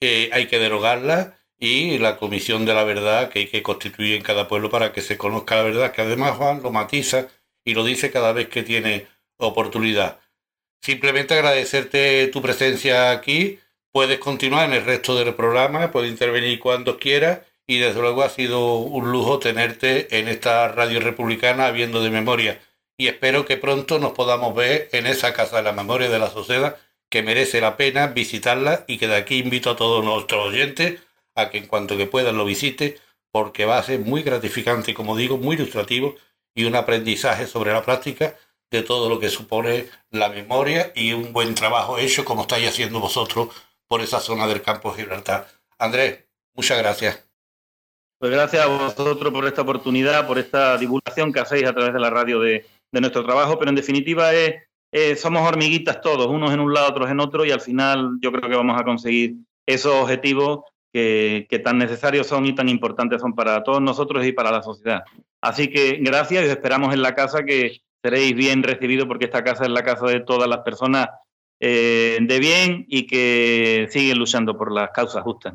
que 0.00 0.30
hay 0.32 0.46
que 0.46 0.58
derogarla 0.58 1.38
y 1.58 1.98
la 1.98 2.16
Comisión 2.18 2.66
de 2.66 2.74
la 2.74 2.84
Verdad 2.84 3.30
que 3.30 3.40
hay 3.40 3.46
que 3.46 3.62
constituir 3.62 4.16
en 4.16 4.22
cada 4.22 4.48
pueblo 4.48 4.70
para 4.70 4.92
que 4.92 5.00
se 5.00 5.16
conozca 5.16 5.56
la 5.56 5.62
verdad, 5.62 5.92
que 5.92 6.02
además 6.02 6.36
Juan 6.36 6.62
lo 6.62 6.70
matiza 6.70 7.28
y 7.64 7.74
lo 7.74 7.84
dice 7.84 8.10
cada 8.10 8.32
vez 8.32 8.48
que 8.48 8.62
tiene 8.62 9.06
oportunidad. 9.38 10.20
Simplemente 10.84 11.32
agradecerte 11.32 12.26
tu 12.26 12.42
presencia 12.42 13.10
aquí, 13.10 13.58
puedes 13.90 14.18
continuar 14.18 14.66
en 14.66 14.74
el 14.74 14.84
resto 14.84 15.16
del 15.16 15.34
programa, 15.34 15.90
puedes 15.90 16.10
intervenir 16.10 16.58
cuando 16.60 16.98
quieras 16.98 17.40
y 17.66 17.78
desde 17.78 18.02
luego 18.02 18.22
ha 18.22 18.28
sido 18.28 18.76
un 18.76 19.10
lujo 19.10 19.38
tenerte 19.38 20.18
en 20.18 20.28
esta 20.28 20.68
radio 20.68 21.00
republicana 21.00 21.70
viendo 21.70 22.02
de 22.02 22.10
memoria. 22.10 22.60
Y 22.98 23.06
espero 23.06 23.46
que 23.46 23.56
pronto 23.56 23.98
nos 23.98 24.12
podamos 24.12 24.54
ver 24.54 24.90
en 24.92 25.06
esa 25.06 25.32
Casa 25.32 25.56
de 25.56 25.62
la 25.62 25.72
Memoria 25.72 26.10
de 26.10 26.18
la 26.18 26.28
Sociedad 26.28 26.76
que 27.08 27.22
merece 27.22 27.62
la 27.62 27.78
pena 27.78 28.08
visitarla 28.08 28.84
y 28.86 28.98
que 28.98 29.08
de 29.08 29.16
aquí 29.16 29.38
invito 29.38 29.70
a 29.70 29.76
todos 29.76 30.04
nuestros 30.04 30.48
oyentes 30.48 31.00
a 31.34 31.48
que 31.48 31.56
en 31.56 31.66
cuanto 31.66 31.96
que 31.96 32.04
puedan 32.04 32.36
lo 32.36 32.44
visite, 32.44 32.98
porque 33.32 33.64
va 33.64 33.78
a 33.78 33.82
ser 33.82 34.00
muy 34.00 34.22
gratificante, 34.22 34.92
como 34.92 35.16
digo, 35.16 35.38
muy 35.38 35.56
ilustrativo 35.56 36.14
y 36.54 36.66
un 36.66 36.76
aprendizaje 36.76 37.46
sobre 37.46 37.72
la 37.72 37.82
práctica 37.82 38.36
de 38.74 38.82
todo 38.82 39.08
lo 39.08 39.20
que 39.20 39.28
supone 39.28 39.86
la 40.10 40.28
memoria 40.28 40.92
y 40.94 41.12
un 41.12 41.32
buen 41.32 41.54
trabajo 41.54 41.96
hecho 41.98 42.24
como 42.24 42.42
estáis 42.42 42.68
haciendo 42.68 42.98
vosotros 42.98 43.48
por 43.86 44.00
esa 44.00 44.18
zona 44.18 44.46
del 44.48 44.62
campo 44.62 44.90
de 44.90 45.02
Gibraltar. 45.02 45.46
Andrés, 45.78 46.24
muchas 46.54 46.78
gracias. 46.78 47.28
Pues 48.18 48.32
gracias 48.32 48.64
a 48.64 48.66
vosotros 48.66 49.32
por 49.32 49.46
esta 49.46 49.62
oportunidad, 49.62 50.26
por 50.26 50.38
esta 50.38 50.76
divulgación 50.76 51.32
que 51.32 51.40
hacéis 51.40 51.66
a 51.66 51.72
través 51.72 51.92
de 51.92 52.00
la 52.00 52.10
radio 52.10 52.40
de, 52.40 52.66
nuestro 52.92 53.24
trabajo, 53.24 53.58
pero 53.58 53.70
en 53.70 53.74
definitiva 53.74 54.32
es, 54.32 55.20
somos 55.20 55.46
hormiguitas 55.46 56.00
todos, 56.00 56.28
unos 56.28 56.52
en 56.52 56.60
un 56.60 56.72
lado, 56.72 56.90
otros 56.90 57.10
en 57.10 57.18
otro, 57.18 57.44
y 57.44 57.50
al 57.50 57.60
final 57.60 58.18
yo 58.20 58.30
creo 58.30 58.48
que 58.48 58.56
vamos 58.56 58.80
a 58.80 58.84
conseguir 58.84 59.34
esos 59.66 59.92
objetivos 59.94 60.60
que, 60.92 61.60
tan 61.64 61.78
necesarios 61.78 62.28
son 62.28 62.46
y 62.46 62.54
tan 62.54 62.68
importantes 62.68 63.20
son 63.20 63.34
para 63.34 63.64
todos 63.64 63.82
nosotros 63.82 64.24
y 64.24 64.32
para 64.32 64.52
la 64.52 64.62
sociedad. 64.62 65.02
Así 65.40 65.68
que 65.68 65.98
gracias 66.00 66.44
y 66.44 66.46
os 66.46 66.52
esperamos 66.52 66.94
en 66.94 67.02
la 67.02 67.16
casa 67.16 67.44
que 67.44 67.82
seréis 68.04 68.34
bien 68.34 68.62
recibidos 68.62 69.08
porque 69.08 69.24
esta 69.24 69.42
casa 69.42 69.64
es 69.64 69.70
la 69.70 69.82
casa 69.82 70.04
de 70.04 70.20
todas 70.20 70.46
las 70.46 70.58
personas 70.58 71.08
eh, 71.58 72.18
de 72.20 72.38
bien 72.38 72.84
y 72.86 73.06
que 73.06 73.88
siguen 73.90 74.18
luchando 74.18 74.58
por 74.58 74.70
las 74.70 74.90
causas 74.90 75.22
justas. 75.22 75.54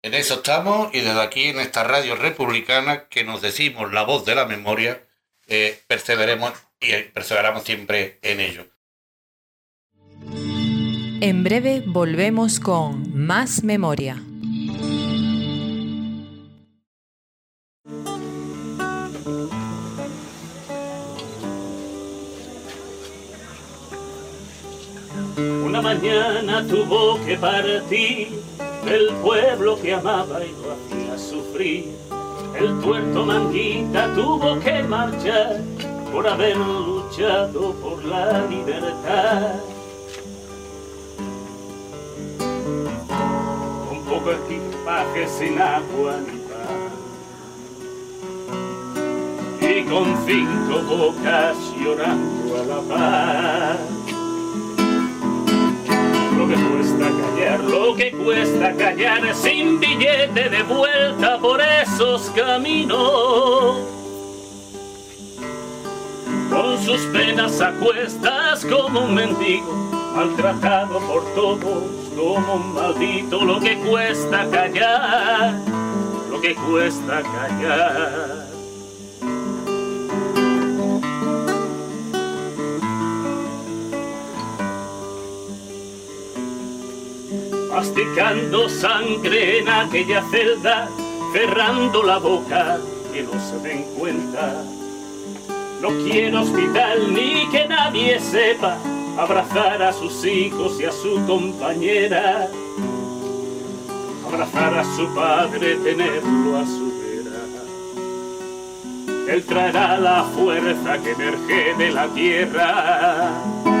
En 0.00 0.14
eso 0.14 0.36
estamos 0.36 0.88
y 0.94 1.00
desde 1.00 1.20
aquí 1.20 1.44
en 1.44 1.60
esta 1.60 1.84
radio 1.84 2.16
republicana 2.16 3.06
que 3.08 3.22
nos 3.22 3.42
decimos 3.42 3.92
la 3.92 4.02
voz 4.02 4.24
de 4.24 4.34
la 4.34 4.46
memoria, 4.46 5.04
eh, 5.46 5.78
perseveremos 5.86 6.54
y 6.80 6.94
perseveramos 7.12 7.64
siempre 7.64 8.18
en 8.22 8.40
ello. 8.40 8.66
En 11.20 11.44
breve 11.44 11.82
volvemos 11.86 12.60
con 12.60 13.14
más 13.14 13.62
memoria. 13.62 14.22
Mañana 25.84 26.66
tuvo 26.66 27.22
que 27.26 27.36
partir 27.36 28.40
el 28.86 29.08
pueblo 29.22 29.78
que 29.82 29.92
amaba 29.92 30.42
y 30.42 30.50
lo 30.62 30.72
hacía 30.72 31.18
sufrir. 31.18 31.94
El 32.58 32.80
tuerto 32.80 33.26
manguita 33.26 34.10
tuvo 34.14 34.58
que 34.60 34.82
marchar 34.84 35.60
por 36.10 36.26
haber 36.26 36.56
luchado 36.56 37.74
por 37.82 38.02
la 38.02 38.46
libertad. 38.46 39.56
Con 43.86 44.04
poco 44.04 44.30
equipaje 44.32 45.28
sin 45.28 45.60
agua 45.60 46.16
ni 46.26 46.38
pan. 46.48 46.92
Y 49.60 49.84
con 49.84 50.16
cinco 50.26 50.82
bocas 50.88 51.56
llorando 51.78 52.56
a 52.56 52.64
la 52.64 52.80
paz 52.88 53.94
lo 57.62 57.94
que 57.94 58.12
cuesta 58.12 58.72
callar 58.74 59.34
sin 59.34 59.80
billete 59.80 60.48
de 60.48 60.62
vuelta 60.62 61.38
por 61.38 61.60
esos 61.60 62.30
caminos. 62.30 63.78
Con 66.50 66.82
sus 66.82 67.00
penas 67.06 67.60
a 67.60 67.72
cuestas 67.72 68.64
como 68.64 69.00
un 69.00 69.14
mendigo, 69.14 69.72
maltratado 70.14 71.00
por 71.00 71.24
todos 71.34 71.84
como 72.16 72.54
un 72.54 72.74
maldito, 72.74 73.44
lo 73.44 73.58
que 73.60 73.76
cuesta 73.78 74.48
callar, 74.50 75.60
lo 76.30 76.40
que 76.40 76.54
cuesta 76.54 77.22
callar. 77.22 78.43
Masticando 87.74 88.68
sangre 88.68 89.58
en 89.58 89.68
aquella 89.68 90.22
celda, 90.30 90.88
cerrando 91.32 92.04
la 92.04 92.18
boca, 92.18 92.78
que 93.12 93.24
no 93.24 93.32
se 93.32 93.58
den 93.68 93.82
cuenta. 93.98 94.62
No 95.80 95.88
quiero 96.04 96.42
hospital 96.42 97.12
ni 97.12 97.48
que 97.50 97.66
nadie 97.66 98.20
sepa 98.20 98.78
abrazar 99.18 99.82
a 99.82 99.92
sus 99.92 100.24
hijos 100.24 100.80
y 100.80 100.84
a 100.84 100.92
su 100.92 101.20
compañera, 101.26 102.48
abrazar 104.24 104.78
a 104.78 104.84
su 104.96 105.12
padre, 105.12 105.74
tenerlo 105.76 106.58
a 106.58 106.64
su 106.64 106.92
vera. 107.00 107.40
Él 109.32 109.42
traerá 109.42 109.98
la 109.98 110.22
fuerza 110.22 110.98
que 111.02 111.10
emerge 111.10 111.74
de 111.76 111.90
la 111.90 112.06
tierra 112.06 113.73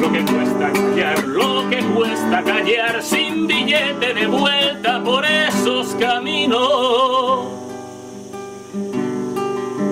lo 0.00 0.10
que 0.10 0.24
cuesta 0.24 0.72
callar, 0.72 1.24
lo 1.26 1.68
que 1.68 1.78
cuesta 1.94 2.42
callar 2.42 3.02
sin 3.02 3.46
billete 3.46 4.14
de 4.14 4.26
vuelta 4.26 5.02
por 5.02 5.24
esos 5.24 5.94
caminos. 5.96 7.48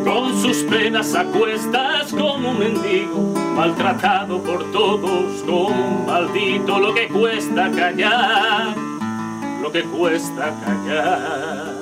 Con 0.04 0.40
sus 0.40 0.58
penas 0.64 1.14
a 1.14 1.24
cuestas 1.24 2.12
como 2.12 2.50
un 2.50 2.58
mendigo, 2.58 3.34
maltratado 3.54 4.42
por 4.42 4.70
todos 4.72 5.42
como 5.42 5.68
un 5.68 6.06
maldito, 6.06 6.78
lo 6.78 6.94
que 6.94 7.08
cuesta 7.08 7.70
callar, 7.70 8.74
lo 9.60 9.70
que 9.70 9.82
cuesta 9.82 10.54
callar. 10.64 11.78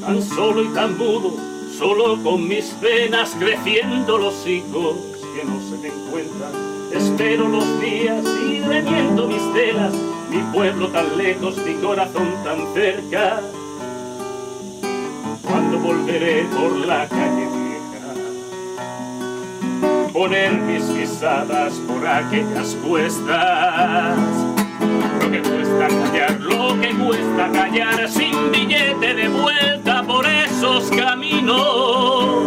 Tan 0.00 0.22
solo 0.22 0.64
y 0.64 0.68
tan 0.68 0.96
mudo, 0.96 1.34
solo 1.76 2.22
con 2.22 2.48
mis 2.48 2.78
venas 2.80 3.36
creciendo 3.38 4.18
los 4.18 4.46
hijos 4.46 4.96
que 5.34 5.44
no 5.44 5.60
se 5.60 5.76
den 5.78 5.92
cuenta. 6.10 6.50
Espero 6.92 7.48
los 7.48 7.80
días 7.80 8.24
y 8.24 8.60
remiendo 8.60 9.28
mis 9.28 9.52
telas, 9.52 9.92
mi 10.30 10.38
pueblo 10.52 10.88
tan 10.88 11.16
lejos, 11.16 11.56
mi 11.58 11.74
corazón 11.74 12.28
tan 12.44 12.74
cerca. 12.74 13.40
Cuando 15.42 15.78
volveré 15.78 16.44
por 16.44 16.76
la 16.86 17.06
calle 17.08 17.46
vieja, 17.46 18.14
poner 20.12 20.52
mis 20.52 20.82
pisadas 20.84 21.74
por 21.86 22.06
aquellas 22.06 22.76
cuestas 22.86 24.59
lo 25.30 25.36
que 25.36 25.48
cuesta 25.48 25.88
callar, 25.88 26.40
lo 26.40 26.80
que 26.80 26.90
cuesta 26.90 27.50
callar 27.52 28.08
sin 28.08 28.50
billete 28.50 29.14
de 29.14 29.28
vuelta 29.28 30.02
por 30.02 30.26
esos 30.26 30.90
caminos. 30.90 32.46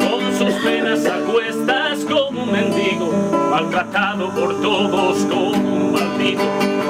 Con 0.00 0.36
sus 0.36 0.54
penas 0.64 1.06
a 1.06 1.20
cuestas 1.30 2.04
como 2.06 2.42
un 2.42 2.52
mendigo, 2.52 3.12
maltratado 3.48 4.30
por 4.30 4.60
todos 4.60 5.18
como 5.26 5.50
un 5.50 5.92
maldito. 5.92 6.42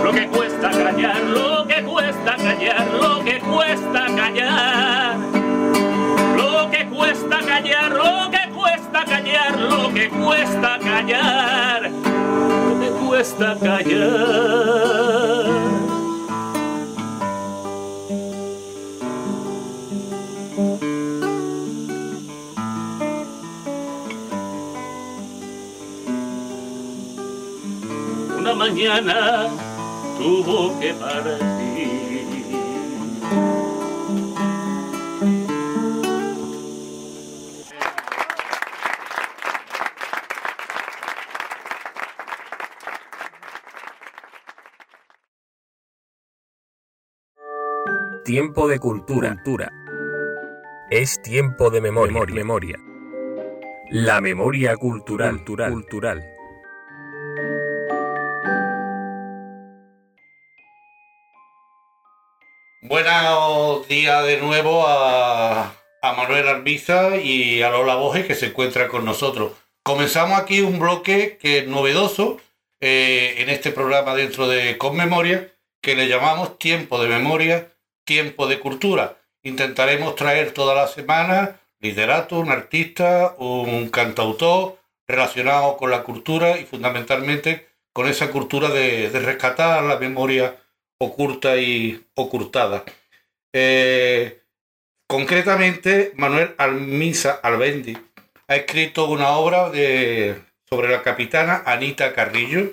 Lo 0.03 0.12
que 0.12 0.26
cuesta 0.28 0.70
callar, 0.70 1.20
lo 1.24 1.66
que 1.66 1.82
cuesta 1.82 2.36
callar, 2.36 2.86
lo 2.92 3.24
que 3.24 3.40
cuesta 3.40 4.07
callar. 4.16 5.16
Lo 6.36 6.70
que 6.70 6.86
cuesta 6.86 7.38
callar, 7.40 7.92
lo 7.92 8.30
que 8.30 8.51
cuesta 8.55 9.05
callar, 9.05 9.61
lo 9.61 9.92
que 9.92 10.09
cuesta 10.09 10.78
callar 10.78 11.93
cuesta 13.15 13.57
callar. 13.61 13.95
Una 28.37 28.55
mañana 28.55 29.49
tuvo 30.19 30.77
que 30.81 30.93
partir. 30.95 31.53
Tiempo 48.55 48.68
de 48.68 48.78
cultura. 48.78 49.36
Es 50.88 51.20
tiempo 51.22 51.70
de 51.70 51.80
memoria. 51.80 52.32
memoria. 52.32 52.76
La 53.90 54.20
memoria 54.20 54.76
cultural. 54.76 55.42
cultural. 55.44 56.24
Buenos 62.82 63.88
días 63.88 64.24
de 64.24 64.40
nuevo 64.40 64.86
a, 64.86 65.74
a 66.02 66.12
Manuel 66.12 66.46
Arbiza 66.46 67.16
y 67.16 67.61
a 67.61 67.70
Lola 67.70 67.96
Boje 67.96 68.24
que 68.24 68.36
se 68.36 68.46
encuentra 68.46 68.86
con 68.86 69.05
nosotros. 69.05 69.55
Comenzamos 69.82 70.38
aquí 70.38 70.61
un 70.61 70.78
bloque 70.78 71.38
que 71.40 71.59
es 71.59 71.66
novedoso 71.66 72.36
eh, 72.80 73.34
en 73.38 73.48
este 73.48 73.72
programa 73.72 74.14
dentro 74.14 74.46
de 74.46 74.78
Con 74.78 74.96
Memoria 74.96 75.50
que 75.82 75.96
le 75.96 76.07
llamamos 76.07 76.57
Tiempo 76.57 77.02
de 77.02 77.09
Memoria 77.09 77.74
tiempo 78.05 78.46
de 78.46 78.61
cultura. 78.61 79.18
Intentaremos 79.42 80.16
traer 80.16 80.52
toda 80.52 80.74
la 80.74 80.86
semana 80.88 81.61
literato, 81.80 82.38
un 82.38 82.50
artista, 82.50 83.34
un 83.38 83.90
cantautor 83.90 84.78
relacionado 85.07 85.76
con 85.76 85.90
la 85.90 86.02
cultura 86.02 86.59
y 86.59 86.64
fundamentalmente 86.64 87.68
con 87.92 88.09
esa 88.09 88.30
cultura 88.30 88.70
de, 88.70 89.11
rescatar 89.11 89.82
la 89.84 89.98
memoria 89.98 90.57
oculta 90.98 91.57
y 91.59 92.05
ocultada. 92.14 92.84
Eh, 93.52 94.42
concretamente, 95.07 96.12
Manuel 96.16 96.55
Almisa 96.59 97.32
Albendi 97.42 97.96
ha 98.48 98.57
escrito 98.57 99.09
una 99.09 99.30
obra 99.36 99.70
de, 99.70 100.40
sobre 100.68 100.88
la 100.88 101.02
capitana 101.02 101.62
Anita 101.66 102.12
Carrillo, 102.14 102.72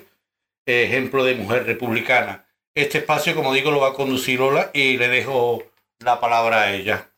ejemplo 0.66 1.24
de 1.24 1.34
mujer 1.34 1.66
republicana. 1.66 2.41
Este 2.74 2.98
espacio, 2.98 3.34
como 3.34 3.52
digo, 3.52 3.70
lo 3.70 3.80
va 3.80 3.88
a 3.88 3.92
conducir 3.92 4.40
Lola 4.40 4.70
y 4.72 4.96
le 4.96 5.08
dejo 5.08 5.62
la 5.98 6.18
palabra 6.20 6.62
a 6.62 6.72
ella. 6.72 7.10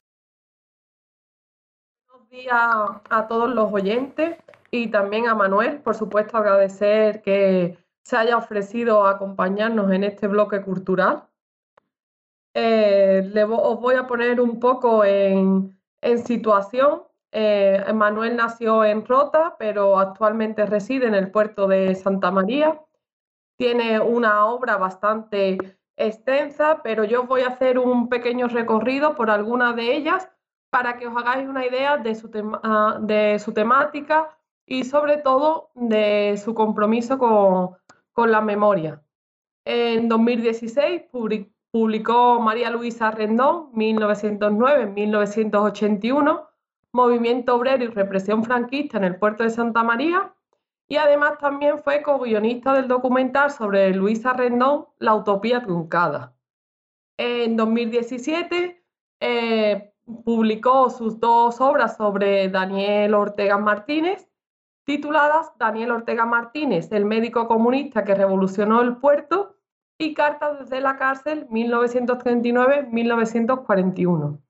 Buenos 2.09 2.29
días 2.29 2.57
a 2.57 3.27
todos 3.29 3.55
los 3.55 3.73
oyentes 3.73 4.37
y 4.73 4.89
también 4.89 5.29
a 5.29 5.37
Manuel, 5.37 5.79
por 5.79 5.95
supuesto, 5.95 6.37
agradecer 6.37 7.23
que 7.23 7.79
se 8.03 8.17
haya 8.17 8.37
ofrecido 8.37 9.07
a 9.07 9.11
acompañarnos 9.11 9.93
en 9.93 10.03
este 10.03 10.27
bloque 10.27 10.61
cultural. 10.61 11.29
Eh, 12.53 13.33
os 13.49 13.81
voy 13.81 13.95
a 13.95 14.09
poner 14.09 14.41
un 14.41 14.59
poco 14.59 15.05
en, 15.05 15.79
situación. 16.25 17.05
Eh, 17.31 17.81
Manuel 17.95 18.35
nació 18.35 18.85
en 18.85 19.07
Rota, 19.07 19.55
pero 19.57 20.01
actualmente 20.01 20.67
reside 20.67 21.07
en 21.07 21.15
el 21.15 21.31
puerto 21.31 21.69
de 21.69 21.95
Santa 21.95 22.33
María. 22.33 22.81
Tiene 23.57 24.01
una 24.01 24.47
obra 24.47 24.77
bastante 24.77 25.79
extensa, 25.97 26.81
pero 26.83 27.05
yo 27.05 27.25
voy 27.25 27.43
a 27.43 27.49
hacer 27.49 27.79
un 27.79 28.09
pequeño 28.09 28.49
recorrido 28.49 29.15
por 29.15 29.31
algunas 29.31 29.77
de 29.77 29.95
ellas 29.95 30.29
para 30.71 30.99
que 30.99 31.07
os 31.07 31.17
hagáis 31.17 31.49
una 31.49 31.65
idea 31.65 31.99
de 31.99 32.17
su, 32.17 32.31
tema, 32.31 32.99
de 33.01 33.39
su 33.39 33.53
temática 33.53 34.37
y 34.67 34.83
sobre 34.83 35.19
todo 35.19 35.71
de 35.75 36.37
su 36.43 36.53
compromiso 36.55 37.17
con, 37.17 37.77
con 38.13 38.33
la 38.33 38.41
memoria. 38.41 39.01
En 39.65 40.09
2016 40.09 41.03
publicó 41.71 42.41
María 42.41 42.71
Luisa 42.71 43.13
Rendón, 43.13 43.73
1909-1981, 43.73 46.49
Movimiento 46.93 47.55
Obrero 47.55 47.85
y 47.85 47.89
Represión 47.89 48.45
Franquista 48.45 48.99
en 48.99 49.05
el 49.05 49.17
puerto 49.17 49.43
de 49.43 49.49
Santa 49.51 49.83
María, 49.83 50.34
y 50.89 50.97
además 50.97 51.39
también 51.39 51.83
fue 51.83 52.03
co-guionista 52.03 52.75
del 52.75 52.89
documental 52.89 53.51
sobre 53.51 53.95
Luisa 53.95 54.33
Rendón, 54.33 54.87
La 54.99 55.15
Utopía 55.15 55.63
Truncada. 55.63 56.35
En 57.17 57.57
2017 57.57 58.85
eh, 59.21 59.95
publicó 60.25 60.91
sus 60.91 61.21
dos 61.21 61.61
obras 61.61 61.97
sobre 61.97 62.49
Daniel 62.49 63.15
Ortega 63.15 63.59
Martínez, 63.59 64.29
tituladas 64.85 65.53
Daniel 65.59 65.93
Ortega 65.93 66.27
Martínez, 66.27 66.91
el 66.93 67.05
médico 67.05 67.49
comunista 67.49 68.05
que 68.05 68.15
revolucionó 68.15 68.83
el 68.83 68.99
puerto, 68.99 69.57
y 69.97 70.13
Cartas 70.13 70.59
desde 70.59 70.81
la 70.81 70.97
cárcel 70.97 71.47
1939-1941. 71.49 74.41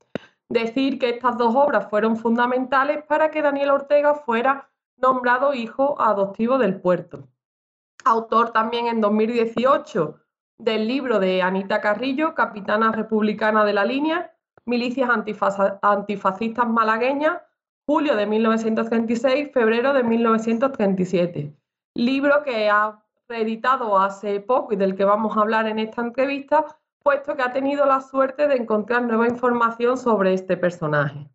Decir 0.49 0.99
que 0.99 1.11
estas 1.11 1.37
dos 1.37 1.55
obras 1.55 1.91
fueron 1.91 2.17
fundamentales 2.17 3.05
para 3.05 3.31
que 3.31 3.43
Daniel 3.43 3.69
Ortega 3.71 4.15
fuera 4.15 4.71
nombrado 4.97 5.55
hijo 5.55 6.01
adoptivo 6.01 6.59
del 6.59 6.81
puerto. 6.81 7.29
Autor 8.05 8.51
también 8.51 8.87
en 8.87 9.01
2018 9.01 10.21
del 10.59 10.87
libro 10.87 11.19
de 11.19 11.43
Anita 11.43 11.81
Carrillo, 11.81 12.35
capitana 12.35 12.93
republicana 12.93 13.65
de 13.65 13.73
la 13.73 13.85
línea, 13.85 14.35
Milicias 14.67 15.11
Antifascistas 15.83 16.69
Malagueñas, 16.69 17.43
julio 17.87 18.17
de 18.17 18.27
1936, 18.27 19.51
febrero 19.53 19.93
de 19.93 20.03
1937. 20.03 21.55
Libro 21.95 22.43
que 22.43 22.71
ha 22.71 23.03
reeditado 23.29 23.99
hace 23.99 24.41
poco 24.41 24.73
y 24.73 24.77
del 24.77 24.97
que 24.97 25.05
vamos 25.05 25.37
a 25.37 25.41
hablar 25.41 25.67
en 25.67 25.79
esta 25.79 26.03
entrevista, 26.03 26.65
puesto 27.03 27.37
que 27.37 27.43
ha 27.43 27.53
tenido 27.53 27.85
la 27.85 28.01
suerte 28.01 28.49
de 28.49 28.57
encontrar 28.57 29.03
nueva 29.03 29.29
información 29.29 29.99
sobre 29.99 30.33
este 30.33 30.57
personaje. 30.57 31.29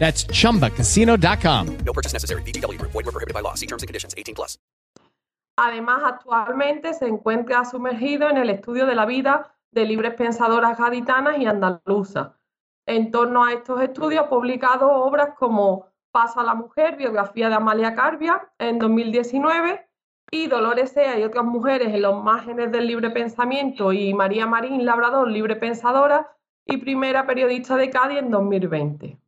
That's 0.00 0.26
chumbacasino.com. 0.26 1.66
No 1.84 1.92
purchase 1.92 2.14
necessary. 2.14 2.42
VGW 2.42 2.78
Group. 2.78 2.90
Void 2.92 3.06
were 3.06 3.12
prohibited 3.12 3.34
by 3.34 3.42
law. 3.42 3.54
See 3.54 3.66
terms 3.66 3.84
and 3.84 3.88
conditions. 3.88 4.14
18 4.16 4.34
plus. 4.34 4.58
Además, 5.56 6.02
actualmente 6.04 6.94
se 6.94 7.06
encuentra 7.06 7.66
sumergido 7.66 8.30
en 8.30 8.38
el 8.38 8.48
estudio 8.48 8.86
de 8.86 8.94
la 8.94 9.04
vida 9.04 9.54
de 9.72 9.84
libres 9.84 10.14
pensadoras 10.14 10.78
gaditanas 10.78 11.38
y 11.38 11.44
andaluzas. 11.44 12.30
En 12.86 13.10
torno 13.10 13.44
a 13.44 13.52
estos 13.52 13.80
estudios 13.82 14.24
ha 14.24 14.28
publicado 14.30 14.90
obras 14.90 15.34
como 15.38 15.90
Pasa 16.12 16.42
la 16.42 16.54
mujer, 16.54 16.96
biografía 16.96 17.48
de 17.48 17.54
Amalia 17.54 17.94
Carbia, 17.94 18.50
en 18.58 18.80
2019, 18.80 19.86
y 20.32 20.48
Dolores 20.48 20.90
Sea 20.90 21.18
y 21.18 21.22
otras 21.22 21.44
mujeres 21.44 21.94
en 21.94 22.02
los 22.02 22.24
márgenes 22.24 22.72
del 22.72 22.86
libre 22.86 23.10
pensamiento 23.10 23.92
y 23.92 24.12
María 24.12 24.46
Marín 24.46 24.84
Labrador, 24.84 25.30
libre 25.30 25.54
pensadora 25.56 26.28
y 26.64 26.78
primera 26.78 27.26
periodista 27.26 27.76
de 27.76 27.90
Cádiz 27.90 28.18
en 28.18 28.30
2020. 28.30 29.18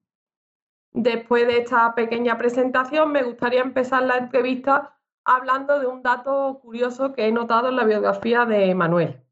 Después 0.95 1.47
de 1.47 1.59
esta 1.59 1.95
pequeña 1.95 2.37
presentación, 2.37 3.13
me 3.13 3.23
gustaría 3.23 3.63
empezar 3.63 4.03
la 4.03 4.19
entrevista 4.19 4.95
hablando 5.25 5.79
de 5.79 5.87
un 5.87 6.03
dato 6.03 6.61
curioso 6.63 7.15
que 7.15 7.27
he 7.27 7.33
notado 7.33 7.69
en 7.69 7.77
la 7.77 7.85
biografía 7.85 8.45
de 8.45 8.75
Manuel. 8.75 9.23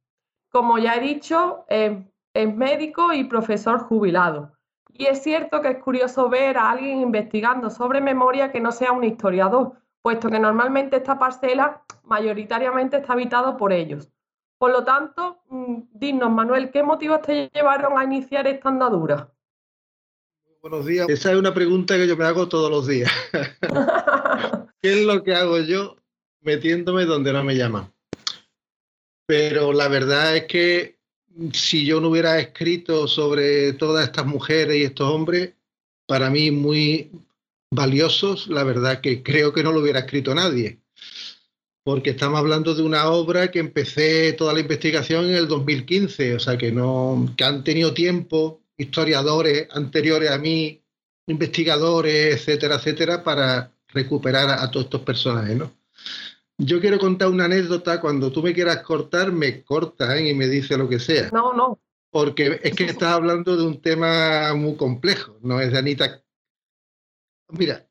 Como 0.50 0.78
ya 0.78 0.94
he 0.96 1.00
dicho, 1.00 1.66
es, 1.68 1.98
médico 2.34 3.12
y 3.12 3.24
profesor 3.24 3.80
jubilado. 3.80 4.52
Y 4.92 5.06
es 5.06 5.22
cierto 5.22 5.61
que 5.61 5.68
es 5.68 5.82
curioso 5.82 6.28
ver 6.28 6.56
a 6.56 6.70
alguien 6.70 7.00
investigando 7.00 7.68
sobre 7.68 8.00
memoria 8.00 8.50
que 8.50 8.61
no 8.61 8.72
sea 8.72 8.92
un 8.92 9.04
historiador, 9.04 9.74
puesto 10.00 10.30
que 10.30 10.38
normalmente 10.38 10.96
esta 10.96 11.18
parcela 11.18 11.82
mayoritariamente 12.04 12.98
está 12.98 13.12
habitado 13.12 13.56
por 13.56 13.72
ellos. 13.72 14.11
Por 14.58 14.70
lo 14.72 14.84
tanto, 14.84 15.42
mm, 15.48 15.80
dinos, 15.92 16.30
Manuel, 16.30 16.70
¿qué 16.70 16.82
motivos 16.82 17.20
te 17.22 17.50
llevaron 17.52 17.98
a 17.98 18.04
iniciar 18.04 18.46
esta 18.46 18.68
andadura? 18.68 19.28
Buenos 20.62 20.84
días. 20.84 21.08
Esa 21.08 21.32
es 21.32 21.38
una 21.38 21.54
pregunta 21.54 21.96
que 21.96 22.06
yo 22.06 22.18
me 22.18 22.24
hago 22.26 22.46
todos 22.46 22.70
los 22.70 22.86
días. 22.86 23.11
¿Qué 24.82 24.92
es 24.92 25.06
lo 25.06 25.24
que 25.24 25.34
hago 25.34 25.58
yo 25.61 25.96
metiéndome 26.42 27.06
donde 27.06 27.32
no 27.32 27.42
me 27.42 27.56
llaman? 27.56 27.90
Pero 29.26 29.72
la 29.72 29.88
verdad 29.88 30.36
es 30.36 30.44
que 30.44 30.98
si 31.54 31.86
yo 31.86 32.02
no 32.02 32.11
hubiera 32.11 32.38
escrito 32.38 33.08
sobre 33.08 33.72
todas 33.72 34.04
estas 34.04 34.26
mujeres 34.26 34.76
y 34.76 34.82
estos 34.82 35.08
hombres, 35.08 35.54
para 36.06 36.28
mí 36.28 36.50
muy 36.50 37.11
valiosos, 37.70 38.48
la 38.48 38.62
verdad 38.62 39.00
que 39.00 39.22
creo 39.22 39.54
que 39.54 39.62
no 39.62 39.72
lo 39.72 39.80
hubiera 39.80 40.00
escrito 40.00 40.34
nadie. 40.34 40.78
Porque 41.84 42.11
estamos 42.11 42.38
hablando 42.38 42.74
de 42.74 42.82
una 42.82 43.11
obra 43.11 43.50
que 43.50 43.61
empecé 43.61 44.34
toda 44.34 44.53
la 44.53 44.61
investigación 44.61 45.24
en 45.24 45.37
el 45.37 45.49
2015, 45.49 46.34
o 46.34 46.38
sea 46.38 46.58
que 46.58 46.70
no 46.70 47.32
que 47.34 47.45
han 47.45 47.64
tenido 47.64 47.95
tiempo 47.95 48.59
historiadores 48.80 49.68
anteriores 49.72 50.30
a 50.30 50.38
mí, 50.38 50.82
investigadores, 51.26 52.34
etcétera, 52.34 52.76
etcétera, 52.76 53.22
para 53.22 53.72
recuperar 53.88 54.50
a, 54.50 54.70
todos 54.70 54.86
estos 54.86 55.02
personajes, 55.02 55.57
¿no? 55.57 55.72
Yo 56.57 56.80
quiero 56.80 56.98
contar 56.98 57.28
una 57.28 57.46
anécdota, 57.46 58.00
cuando 58.00 58.30
tú 58.30 58.42
me 58.42 58.52
quieras 58.52 58.82
cortar, 58.82 59.32
me 59.32 59.62
cortas 59.62 60.18
¿eh? 60.18 60.28
y 60.28 60.34
me 60.34 60.46
dice 60.46 60.76
lo 60.76 60.88
que 60.88 60.98
sea. 60.98 61.30
No, 61.32 61.54
no. 61.54 61.78
Porque 62.11 62.61
es 62.62 62.74
que 62.74 62.84
estás 62.84 63.12
hablando 63.12 63.57
de 63.57 63.64
un 63.64 63.80
tema 63.80 64.52
muy 64.54 64.76
complejo, 64.76 65.38
no 65.42 65.61
es 65.61 65.72
de 65.72 65.78
Anita. 65.78 66.22
Mira, 67.48 67.86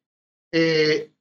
eh, 0.51 1.11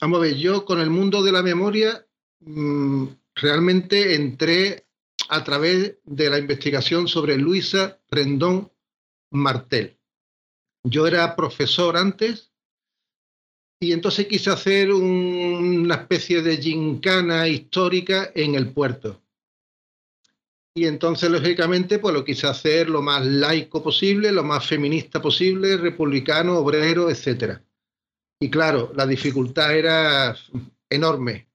vamos 0.00 0.18
a 0.18 0.22
ver, 0.22 0.34
yo 0.36 0.64
con 0.64 0.80
el 0.80 0.90
mundo 0.90 1.22
de 1.22 1.32
la 1.32 1.42
memoria 1.42 2.06
mm, 2.40 3.06
realmente 3.34 4.14
entré 4.14 4.86
a 5.28 5.42
través 5.42 5.96
de 6.04 6.30
la 6.30 6.38
investigación 6.38 7.08
sobre 7.08 7.36
Luisa 7.36 7.98
Rendón 8.10 8.70
Martel. 9.30 9.98
Yo 10.84 11.06
era 11.06 11.34
profesor 11.34 11.96
antes 11.96 12.52
y 13.80 13.92
entonces 13.92 14.26
quise 14.26 14.50
hacer 14.50 14.92
una 14.92 15.96
especie 15.96 16.42
de 16.42 16.56
gincana 16.56 17.46
histórica 17.48 18.30
en 18.34 18.54
el 18.54 18.72
puerto. 18.72 19.20
Y 20.74 20.86
entonces, 20.86 21.30
lógicamente, 21.30 21.98
pues 21.98 22.14
lo 22.14 22.24
quise 22.24 22.46
hacer 22.46 22.90
lo 22.90 23.00
más 23.00 23.24
laico 23.24 23.82
posible, 23.82 24.30
lo 24.30 24.44
más 24.44 24.66
feminista 24.66 25.22
posible, 25.22 25.76
republicano, 25.78 26.58
obrero, 26.58 27.08
etc. 27.10 27.58
Y 28.40 28.50
claro, 28.50 28.92
la 28.94 29.06
dificultad 29.06 29.74
era 29.74 30.36
enorme, 30.90 31.48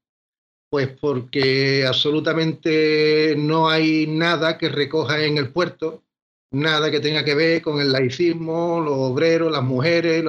pues 0.69 0.87
porque 0.99 1.85
absolutamente 1.85 3.35
no 3.37 3.69
hay 3.69 4.07
nada 4.07 4.57
que 4.57 4.69
recoja 4.69 5.23
en 5.23 5.37
el 5.37 5.51
puerto 5.51 6.03
nada 6.51 6.91
que 6.91 6.99
tenga 6.99 7.23
que 7.23 7.35
ver 7.35 7.61
con 7.61 7.79
el 7.79 7.91
laicismo, 7.91 8.79
los 8.81 8.93
obreros, 8.93 9.51
las 9.51 9.63
mujeres. 9.63 10.25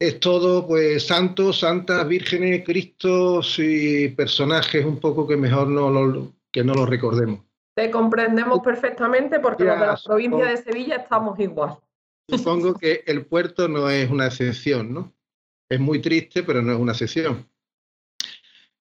es 0.00 0.20
todo 0.20 0.66
pues 0.66 1.06
santos, 1.06 1.60
santas, 1.60 2.06
vírgenes, 2.06 2.64
cristos 2.64 3.58
y 3.58 4.08
personajes 4.10 4.84
un 4.84 5.00
poco 5.00 5.26
que 5.26 5.36
mejor 5.36 5.68
no 5.68 5.90
lo, 5.90 6.32
que 6.50 6.62
no 6.64 6.74
lo 6.74 6.86
recordemos. 6.86 7.40
Te 7.74 7.90
comprendemos 7.90 8.60
perfectamente 8.60 9.38
porque 9.40 9.64
los 9.64 9.78
de 9.78 9.86
la 9.86 10.00
provincia 10.04 10.46
de 10.46 10.56
Sevilla 10.56 10.96
estamos 10.96 11.38
igual. 11.38 11.78
Supongo 12.28 12.74
que 12.74 13.02
el 13.06 13.26
puerto 13.26 13.68
no 13.68 13.90
es 13.90 14.10
una 14.10 14.26
excepción, 14.26 14.92
¿no? 14.92 15.12
Es 15.68 15.78
muy 15.78 16.00
triste, 16.00 16.42
pero 16.42 16.62
no 16.62 16.72
es 16.72 16.78
una 16.78 16.92
excepción. 16.92 17.48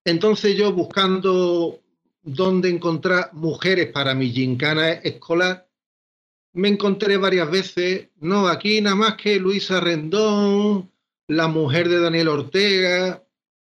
Entonces 0.05 0.55
yo 0.55 0.71
buscando 0.71 1.81
dónde 2.21 2.69
encontrar 2.69 3.33
mujeres 3.33 3.91
para 3.91 4.15
mi 4.15 4.29
gincana 4.29 4.91
escolar, 4.91 5.66
me 6.57 6.69
encontré 6.69 7.17
varias 7.17 7.51
veces, 7.51 8.09
no, 8.19 8.47
aquí 8.47 8.81
nada 8.81 8.95
más 8.95 9.15
que 9.15 9.39
Luisa 9.39 9.79
Rendón, 9.79 10.91
la 11.27 11.47
mujer 11.47 11.87
de 11.87 11.99
Daniel 11.99 12.29
Ortega, 12.29 13.23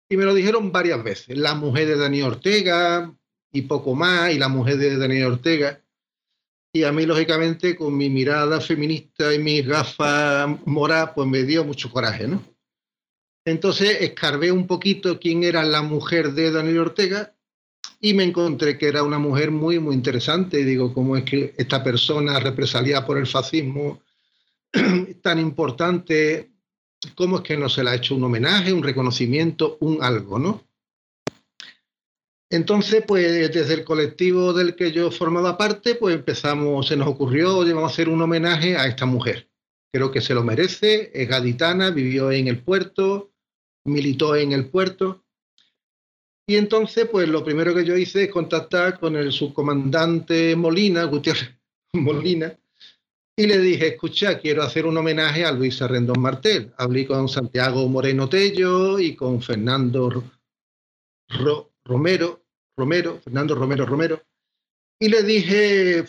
y 0.10 0.18
me 0.18 0.26
lo 0.26 0.34
dijeron 0.34 0.74
varias 0.74 1.02
veces, 1.02 1.38
la 1.38 1.56
mujer 1.56 1.88
de 1.88 1.96
Daniel 1.96 2.26
Ortega 2.26 3.16
y 3.54 3.62
poco 3.62 3.96
más, 3.96 4.34
y 4.34 4.40
la 4.40 4.50
mujer 4.50 4.78
de 4.78 4.98
Daniel 4.98 5.28
Ortega. 5.28 5.82
Y 6.74 6.84
a 6.84 6.92
mí, 6.92 7.06
lógicamente, 7.06 7.78
con 7.78 7.96
mi 7.96 8.10
mirada 8.10 8.60
feminista 8.60 9.34
y 9.34 9.40
mis 9.40 9.66
gafas 9.66 10.50
moradas, 10.66 11.12
pues 11.16 11.30
me 11.30 11.44
dio 11.44 11.64
mucho 11.64 11.90
coraje, 11.90 12.28
¿no? 12.28 12.44
Entonces 13.46 14.02
escarbé 14.02 14.52
un 14.52 14.68
poquito 14.68 15.18
quién 15.18 15.44
era 15.44 15.64
la 15.64 15.82
mujer 15.82 16.34
de 16.34 16.52
Daniel 16.52 16.80
Ortega 16.80 17.34
y 18.02 18.16
me 18.16 18.24
encontré 18.24 18.80
que 18.80 18.88
era 18.88 19.04
una 19.04 19.20
mujer 19.20 19.52
muy, 19.52 19.80
muy 19.80 19.94
interesante. 19.96 20.60
Y 20.60 20.64
digo, 20.64 20.92
¿cómo 20.94 21.16
es 21.16 21.24
que 21.24 21.54
esta 21.56 21.84
persona 21.84 22.40
represaliada 22.40 23.06
por 23.06 23.20
el 23.20 23.28
fascismo 23.28 24.02
tan 25.22 25.40
importante, 25.40 26.52
cómo 27.16 27.38
es 27.38 27.44
que 27.44 27.58
no 27.58 27.70
se 27.70 27.84
le 27.84 27.92
ha 27.92 27.96
hecho 27.96 28.16
un 28.16 28.24
homenaje, 28.24 28.74
un 28.74 28.84
reconocimiento, 28.84 29.78
un 29.82 30.04
algo, 30.04 30.40
¿no? 30.40 30.64
Entonces, 32.50 33.04
pues 33.08 33.54
desde 33.54 33.74
el 33.74 33.86
colectivo 33.86 34.52
del 34.52 34.76
que 34.76 34.92
yo 34.92 35.10
formaba 35.10 35.58
parte, 35.58 35.96
pues 35.96 36.16
empezamos, 36.16 36.88
se 36.88 36.98
nos 36.98 37.08
ocurrió, 37.08 37.64
llevamos 37.64 37.92
a 37.92 37.94
hacer 37.94 38.10
un 38.10 38.22
homenaje 38.22 38.76
a 38.76 38.88
esta 38.88 39.06
mujer. 39.06 39.50
Creo 39.94 40.12
que 40.12 40.20
se 40.20 40.34
lo 40.34 40.44
merece, 40.44 41.12
es 41.14 41.30
gaditana, 41.30 41.92
vivió 41.92 42.30
en 42.32 42.48
el 42.48 42.62
puerto, 42.62 43.32
militó 43.86 44.36
en 44.36 44.52
el 44.52 44.68
puerto. 44.68 45.21
Y 46.52 46.58
entonces, 46.58 47.08
pues 47.10 47.30
lo 47.30 47.46
primero 47.46 47.74
que 47.74 47.86
yo 47.86 47.96
hice 47.96 48.26
es 48.26 48.30
contactar 48.30 49.00
con 49.00 49.16
el 49.16 49.32
subcomandante 49.32 50.54
Molina, 50.58 51.06
Gutiérrez 51.06 51.50
Molina, 51.94 52.54
y 53.38 53.48
le 53.48 53.58
dije, 53.58 53.88
escucha, 53.88 54.38
quiero 54.38 54.62
hacer 54.62 54.86
un 54.86 54.98
homenaje 54.98 55.46
a 55.46 55.54
Luis 55.54 55.82
Arrendón 55.82 56.20
Martel. 56.20 56.74
Hablé 56.78 57.08
con 57.08 57.30
Santiago 57.30 57.88
Moreno 57.88 58.28
Tello 58.28 59.00
y 59.00 59.16
con 59.16 59.42
Fernando 59.42 60.26
Romero, 61.86 62.44
Romero, 62.76 63.22
Fernando 63.24 63.56
Romero 63.56 63.86
Romero, 63.86 64.22
y 65.00 65.08
le 65.08 65.24
dije, 65.24 66.04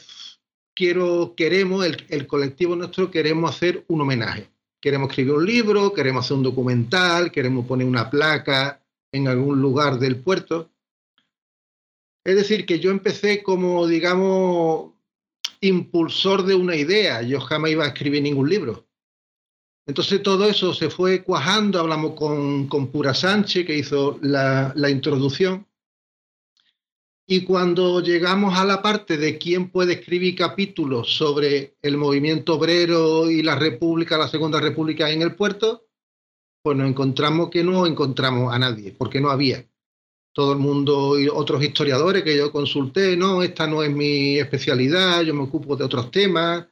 quiero, 0.74 1.34
queremos, 1.36 1.86
el, 1.86 2.04
el 2.08 2.26
colectivo 2.26 2.74
nuestro 2.74 3.12
queremos 3.12 3.54
hacer 3.54 3.84
un 3.86 4.00
homenaje 4.00 4.48
queremos 4.80 5.10
escribir 5.10 5.34
un 5.34 5.46
libro, 5.46 5.92
queremos 5.92 6.24
hacer 6.24 6.36
un 6.38 6.42
documental, 6.42 7.30
queremos 7.30 7.64
poner 7.64 7.86
una 7.86 8.10
placa 8.10 8.81
en 9.12 9.28
algún 9.28 9.60
lugar 9.60 9.98
del 9.98 10.16
puerto. 10.20 10.70
Es 12.24 12.36
decir, 12.36 12.66
que 12.66 12.80
yo 12.80 12.90
empecé 12.90 13.42
como, 13.42 13.86
digamos, 13.86 14.92
impulsor 15.60 16.44
de 16.44 16.54
una 16.54 16.76
idea. 16.76 17.22
Yo 17.22 17.40
jamás 17.40 17.70
iba 17.70 17.84
a 17.84 17.88
escribir 17.88 18.22
ningún 18.22 18.48
libro. 18.48 18.86
Entonces 19.86 20.22
todo 20.22 20.48
eso 20.48 20.72
se 20.72 20.90
fue 20.90 21.24
cuajando, 21.24 21.80
hablamos 21.80 22.14
con, 22.14 22.68
con 22.68 22.88
Pura 22.88 23.14
Sánchez, 23.14 23.66
que 23.66 23.76
hizo 23.76 24.18
la, 24.22 24.72
la 24.76 24.90
introducción, 24.90 25.66
y 27.26 27.44
cuando 27.44 28.00
llegamos 28.00 28.58
a 28.58 28.64
la 28.64 28.82
parte 28.82 29.16
de 29.16 29.38
quién 29.38 29.70
puede 29.70 29.94
escribir 29.94 30.36
capítulos 30.36 31.14
sobre 31.16 31.76
el 31.80 31.96
movimiento 31.96 32.56
obrero 32.56 33.30
y 33.30 33.42
la 33.42 33.56
República, 33.56 34.18
la 34.18 34.28
Segunda 34.28 34.60
República 34.60 35.10
en 35.10 35.22
el 35.22 35.34
puerto, 35.34 35.86
pues 36.62 36.76
nos 36.76 36.88
encontramos 36.88 37.50
que 37.50 37.64
no 37.64 37.86
encontramos 37.86 38.54
a 38.54 38.58
nadie, 38.58 38.92
porque 38.92 39.20
no 39.20 39.30
había. 39.30 39.66
Todo 40.32 40.52
el 40.52 40.58
mundo 40.58 41.16
otros 41.34 41.62
historiadores 41.62 42.22
que 42.22 42.36
yo 42.36 42.50
consulté, 42.50 43.16
no, 43.16 43.42
esta 43.42 43.66
no 43.66 43.82
es 43.82 43.90
mi 43.90 44.38
especialidad, 44.38 45.22
yo 45.22 45.34
me 45.34 45.42
ocupo 45.42 45.76
de 45.76 45.84
otros 45.84 46.10
temas. 46.10 46.66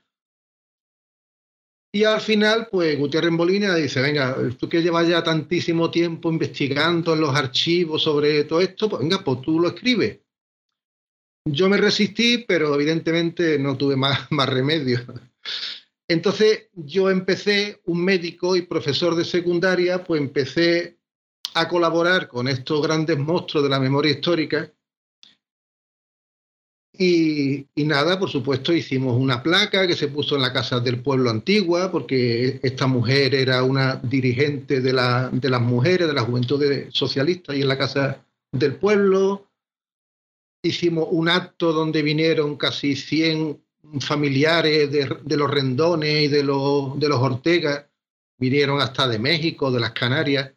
Y 1.92 2.04
al 2.04 2.20
final, 2.20 2.68
pues 2.70 2.96
Gutiérrez 2.96 3.32
Molina 3.32 3.74
dice, 3.74 4.00
venga, 4.00 4.36
tú 4.58 4.68
que 4.68 4.80
llevas 4.80 5.08
ya 5.08 5.24
tantísimo 5.24 5.90
tiempo 5.90 6.30
investigando 6.30 7.14
en 7.14 7.20
los 7.20 7.34
archivos 7.34 8.02
sobre 8.02 8.44
todo 8.44 8.60
esto, 8.60 8.88
pues 8.88 9.02
venga, 9.02 9.22
pues 9.24 9.42
tú 9.42 9.58
lo 9.58 9.68
escribes. 9.68 10.20
Yo 11.44 11.68
me 11.68 11.78
resistí, 11.78 12.44
pero 12.46 12.74
evidentemente 12.74 13.58
no 13.58 13.76
tuve 13.76 13.96
más 13.96 14.28
remedio. 14.30 15.00
Entonces 16.10 16.70
yo 16.74 17.08
empecé, 17.08 17.80
un 17.84 18.04
médico 18.04 18.56
y 18.56 18.62
profesor 18.62 19.14
de 19.14 19.24
secundaria, 19.24 20.02
pues 20.02 20.20
empecé 20.20 20.98
a 21.54 21.68
colaborar 21.68 22.26
con 22.26 22.48
estos 22.48 22.82
grandes 22.82 23.16
monstruos 23.16 23.62
de 23.62 23.70
la 23.70 23.78
memoria 23.78 24.10
histórica. 24.10 24.72
Y, 26.98 27.68
nada, 27.76 28.18
por 28.18 28.28
supuesto, 28.28 28.72
hicimos 28.72 29.16
una 29.16 29.40
placa 29.40 29.86
que 29.86 29.94
se 29.94 30.08
puso 30.08 30.34
en 30.34 30.42
la 30.42 30.52
Casa 30.52 30.80
del 30.80 31.00
Pueblo 31.00 31.30
Antigua, 31.30 31.92
porque 31.92 32.58
esta 32.60 32.88
mujer 32.88 33.32
era 33.32 33.62
una 33.62 33.94
dirigente 33.94 34.80
de 34.80 34.92
las 34.92 35.62
mujeres, 35.62 36.08
de 36.08 36.14
la 36.14 36.22
juventud 36.22 36.60
socialista, 36.90 37.54
y 37.54 37.62
en 37.62 37.68
la 37.68 37.78
Casa 37.78 38.26
del 38.50 38.74
Pueblo 38.74 39.46
hicimos 40.60 41.06
un 41.12 41.28
acto 41.28 41.72
donde 41.72 42.02
vinieron 42.02 42.56
casi 42.56 42.96
100 42.96 43.62
familiares 44.00 44.90
de, 44.90 45.36
los 45.36 45.50
Rendones 45.50 46.24
y 46.24 46.28
de 46.28 46.42
los, 46.42 46.98
de 46.98 47.08
los 47.08 47.20
Ortega, 47.20 47.88
vinieron 48.38 48.80
hasta 48.80 49.08
de 49.08 49.18
México, 49.18 49.70
de 49.70 49.80
las 49.80 49.92
Canarias. 49.92 50.52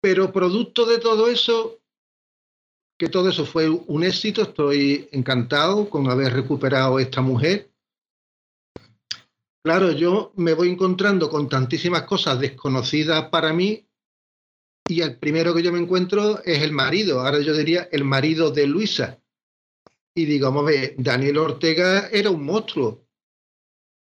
Pero 0.00 0.32
producto 0.32 0.86
de 0.86 0.98
todo 0.98 1.28
eso, 1.28 1.78
que 2.98 3.08
todo 3.08 3.28
eso 3.28 3.44
fue 3.44 3.68
un 3.68 4.04
éxito, 4.04 4.42
estoy 4.42 5.08
encantado 5.12 5.88
con 5.88 6.10
haber 6.10 6.32
recuperado 6.32 6.98
esta 6.98 7.20
mujer. 7.20 7.70
Claro, 9.62 9.92
yo 9.92 10.32
me 10.36 10.54
voy 10.54 10.70
encontrando 10.70 11.28
con 11.28 11.48
tantísimas 11.48 12.04
cosas 12.04 12.40
desconocidas 12.40 13.28
para 13.28 13.52
mí 13.52 13.86
y 14.88 15.02
el 15.02 15.18
primero 15.18 15.54
que 15.54 15.62
yo 15.62 15.72
me 15.72 15.78
encuentro 15.78 16.42
es 16.44 16.62
el 16.62 16.72
marido, 16.72 17.20
ahora 17.20 17.40
yo 17.40 17.54
diría 17.54 17.88
el 17.92 18.04
marido 18.04 18.50
de 18.50 18.66
Luisa. 18.66 19.19
Y 20.14 20.24
digamos, 20.24 20.70
Daniel 20.96 21.38
Ortega 21.38 22.08
era 22.12 22.30
un 22.30 22.44
monstruo. 22.44 23.06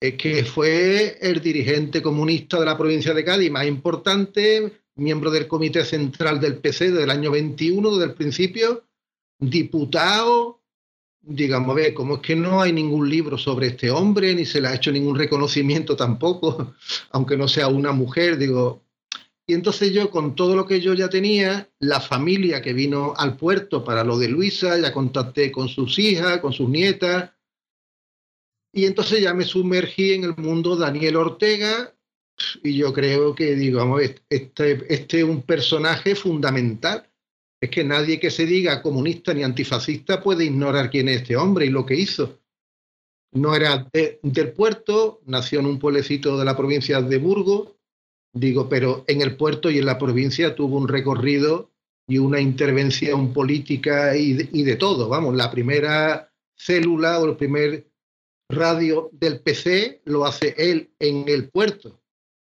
Es 0.00 0.14
que 0.14 0.44
fue 0.44 1.18
el 1.20 1.40
dirigente 1.40 2.02
comunista 2.02 2.58
de 2.58 2.66
la 2.66 2.76
provincia 2.76 3.14
de 3.14 3.24
Cádiz 3.24 3.50
más 3.50 3.66
importante, 3.66 4.80
miembro 4.96 5.30
del 5.30 5.46
Comité 5.46 5.84
Central 5.84 6.40
del 6.40 6.58
PC 6.58 6.90
del 6.90 7.10
año 7.10 7.30
21, 7.30 7.90
desde 7.92 8.10
el 8.10 8.14
principio, 8.14 8.84
diputado. 9.38 10.60
Digamos, 11.20 11.76
ve, 11.76 11.94
como 11.94 12.16
es 12.16 12.20
que 12.20 12.34
no 12.34 12.60
hay 12.60 12.72
ningún 12.72 13.08
libro 13.08 13.38
sobre 13.38 13.68
este 13.68 13.92
hombre, 13.92 14.34
ni 14.34 14.44
se 14.44 14.60
le 14.60 14.68
ha 14.68 14.74
hecho 14.74 14.90
ningún 14.90 15.16
reconocimiento 15.16 15.94
tampoco, 15.94 16.74
aunque 17.10 17.36
no 17.36 17.46
sea 17.46 17.68
una 17.68 17.92
mujer, 17.92 18.38
digo, 18.38 18.82
y 19.46 19.54
entonces 19.54 19.92
yo, 19.92 20.10
con 20.10 20.36
todo 20.36 20.54
lo 20.54 20.66
que 20.66 20.80
yo 20.80 20.94
ya 20.94 21.08
tenía, 21.08 21.68
la 21.80 22.00
familia 22.00 22.62
que 22.62 22.72
vino 22.72 23.14
al 23.16 23.36
puerto 23.36 23.84
para 23.84 24.04
lo 24.04 24.18
de 24.18 24.28
Luisa, 24.28 24.78
ya 24.78 24.92
contacté 24.92 25.50
con 25.50 25.68
sus 25.68 25.98
hijas, 25.98 26.38
con 26.38 26.52
sus 26.52 26.68
nietas. 26.68 27.32
Y 28.72 28.86
entonces 28.86 29.20
ya 29.20 29.34
me 29.34 29.44
sumergí 29.44 30.12
en 30.12 30.24
el 30.24 30.36
mundo 30.36 30.76
Daniel 30.76 31.16
Ortega. 31.16 31.92
Y 32.62 32.76
yo 32.76 32.92
creo 32.92 33.34
que, 33.34 33.56
digamos, 33.56 34.00
este, 34.00 34.86
este 34.88 35.18
es 35.18 35.24
un 35.24 35.42
personaje 35.42 36.14
fundamental. 36.14 37.08
Es 37.60 37.70
que 37.70 37.84
nadie 37.84 38.20
que 38.20 38.30
se 38.30 38.46
diga 38.46 38.80
comunista 38.80 39.34
ni 39.34 39.42
antifascista 39.42 40.22
puede 40.22 40.44
ignorar 40.44 40.88
quién 40.88 41.08
es 41.08 41.22
este 41.22 41.36
hombre 41.36 41.66
y 41.66 41.70
lo 41.70 41.84
que 41.84 41.96
hizo. 41.96 42.40
No 43.32 43.54
era 43.54 43.88
del 43.92 44.52
puerto, 44.52 45.20
nació 45.26 45.60
en 45.60 45.66
un 45.66 45.78
pueblecito 45.78 46.38
de 46.38 46.44
la 46.44 46.56
provincia 46.56 47.00
de 47.00 47.18
Burgos, 47.18 47.72
Digo, 48.34 48.68
pero 48.68 49.04
en 49.08 49.20
el 49.20 49.36
puerto 49.36 49.70
y 49.70 49.78
en 49.78 49.86
la 49.86 49.98
provincia 49.98 50.54
tuvo 50.54 50.78
un 50.78 50.88
recorrido 50.88 51.70
y 52.06 52.18
una 52.18 52.40
intervención 52.40 53.32
política 53.32 54.16
y 54.16 54.32
de, 54.32 54.76
todo. 54.76 55.08
Vamos, 55.08 55.36
la 55.36 55.50
primera 55.50 56.32
célula 56.56 57.20
o 57.20 57.26
el 57.26 57.36
primer 57.36 57.86
radio 58.48 59.10
del 59.12 59.40
PC 59.40 60.02
lo 60.06 60.24
hace 60.24 60.54
él 60.56 60.92
en 60.98 61.28
el 61.28 61.50
puerto. 61.50 62.00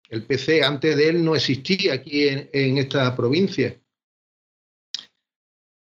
El 0.08 0.24
PC 0.24 0.62
antes 0.62 0.96
de 0.96 1.08
él 1.08 1.24
no 1.24 1.34
existía 1.34 1.94
aquí 1.94 2.28
en, 2.28 2.48
en 2.52 2.78
esta 2.78 3.14
provincia. 3.16 3.78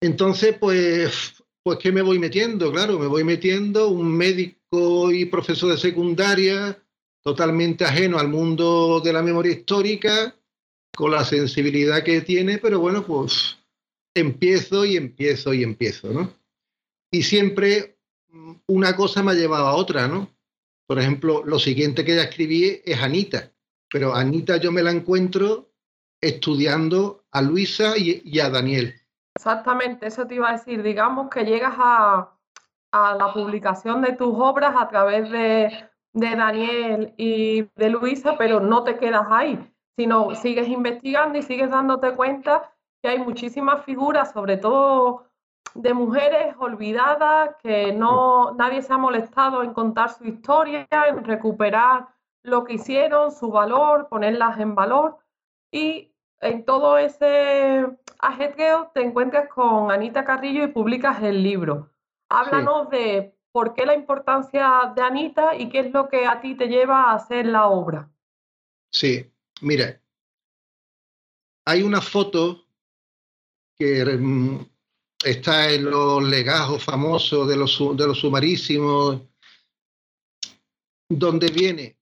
Entonces, 0.02 0.56
pues, 0.58 1.42
pues, 1.62 1.78
¿qué 1.78 1.92
me 1.92 2.02
voy 2.02 2.18
metiendo? 2.18 2.72
Claro, 2.72 2.98
me 2.98 3.06
voy 3.06 3.24
metiendo 3.24 3.88
un 3.88 4.16
médico 4.16 5.10
y 5.12 5.26
profesor 5.26 5.72
de 5.72 5.78
secundaria 5.78 6.82
totalmente 7.22 7.84
ajeno 7.84 8.18
al 8.18 8.28
mundo 8.28 9.00
de 9.00 9.12
la 9.12 9.22
memoria 9.22 9.52
histórica, 9.52 10.34
con 10.94 11.12
la 11.12 11.24
sensibilidad 11.24 12.02
que 12.02 12.20
tiene, 12.22 12.58
pero 12.58 12.80
bueno, 12.80 13.04
pues 13.04 13.58
empiezo 14.14 14.84
y 14.84 14.96
empiezo 14.96 15.54
y 15.54 15.62
empiezo, 15.62 16.12
¿no? 16.12 16.32
Y 17.10 17.22
siempre 17.22 17.98
mm, 18.28 18.52
una 18.66 18.96
cosa 18.96 19.22
me 19.22 19.32
ha 19.32 19.34
llevado 19.34 19.66
a 19.66 19.74
otra, 19.74 20.08
¿no? 20.08 20.28
Por 20.86 20.98
ejemplo, 20.98 21.44
lo 21.44 21.58
siguiente 21.58 22.04
que 22.04 22.16
ya 22.16 22.22
escribí 22.22 22.82
es 22.84 23.00
Anita, 23.00 23.52
pero 23.88 24.14
Anita 24.14 24.56
yo 24.56 24.72
me 24.72 24.82
la 24.82 24.90
encuentro 24.90 25.70
estudiando 26.20 27.24
a 27.30 27.42
Luisa 27.42 27.96
y, 27.96 28.40
a 28.40 28.50
Daniel. 28.50 28.94
Exactamente, 29.36 30.06
eso 30.06 30.26
te 30.26 30.34
iba 30.34 30.50
a 30.50 30.52
decir. 30.52 30.82
Digamos 30.82 31.30
que 31.30 31.44
llegas 31.44 31.74
a, 31.78 32.36
a 32.90 33.14
la 33.14 33.32
publicación 33.32 34.02
de 34.02 34.12
tus 34.12 34.34
obras 34.36 34.74
a 34.76 34.88
través 34.88 35.30
de, 35.30 35.89
de 36.12 36.36
Daniel 36.36 37.14
y 37.16 37.62
de 37.76 37.90
Luisa, 37.90 38.36
pero 38.36 38.60
no 38.60 38.84
te 38.84 38.96
quedas 38.96 39.26
ahí, 39.30 39.58
sino 39.96 40.34
sigues 40.34 40.68
investigando 40.68 41.38
y 41.38 41.42
sigues 41.42 41.70
dándote 41.70 42.12
cuenta 42.12 42.72
que 43.02 43.08
hay 43.08 43.18
muchísimas 43.18 43.84
figuras, 43.84 44.32
sobre 44.32 44.56
todo 44.56 45.26
de 45.74 45.94
mujeres 45.94 46.54
olvidadas, 46.58 47.56
que 47.62 47.92
no 47.92 48.52
nadie 48.54 48.82
se 48.82 48.92
ha 48.92 48.98
molestado 48.98 49.62
en 49.62 49.72
contar 49.72 50.10
su 50.10 50.24
historia, 50.24 50.86
en 50.90 51.24
recuperar 51.24 52.08
lo 52.42 52.64
que 52.64 52.74
hicieron, 52.74 53.30
su 53.30 53.50
valor, 53.50 54.08
ponerlas 54.08 54.58
en 54.58 54.74
valor. 54.74 55.18
Y 55.70 56.12
en 56.40 56.64
todo 56.64 56.98
ese 56.98 57.86
ajetreo 58.18 58.90
te 58.94 59.02
encuentras 59.02 59.48
con 59.48 59.90
Anita 59.90 60.24
Carrillo 60.24 60.64
y 60.64 60.68
publicas 60.68 61.22
el 61.22 61.42
libro. 61.42 61.90
Háblanos 62.28 62.90
de 62.90 63.34
por 63.52 63.74
qué 63.74 63.84
la 63.84 63.94
importancia 63.94 64.92
de 64.94 65.02
Anita 65.02 65.56
y 65.56 65.68
qué 65.68 65.80
es 65.80 65.92
lo 65.92 66.08
que 66.08 66.26
a 66.26 66.40
ti 66.40 66.54
te 66.54 66.68
lleva 66.68 67.04
a 67.04 67.14
hacer 67.14 67.46
la 67.46 67.66
obra. 67.66 68.10
Sí, 68.92 69.30
mira, 69.60 70.00
hay 71.64 71.82
una 71.82 72.00
foto 72.00 72.64
que 73.76 74.04
mm, 74.04 74.66
está 75.24 75.70
en 75.70 75.84
los 75.90 76.22
legajos 76.22 76.82
famosos 76.82 77.48
de 77.48 77.56
los, 77.56 77.78
de 77.96 78.06
los 78.06 78.18
sumarísimos, 78.18 79.22
donde 81.08 81.48
viene, 81.48 81.96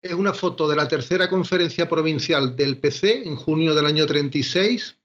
es 0.00 0.12
una 0.12 0.32
foto 0.32 0.68
de 0.68 0.76
la 0.76 0.88
tercera 0.88 1.28
conferencia 1.28 1.88
provincial 1.88 2.56
del 2.56 2.78
PC 2.78 3.26
en 3.26 3.36
junio 3.36 3.74
del 3.74 3.86
año 3.86 4.04
36. 4.04 4.98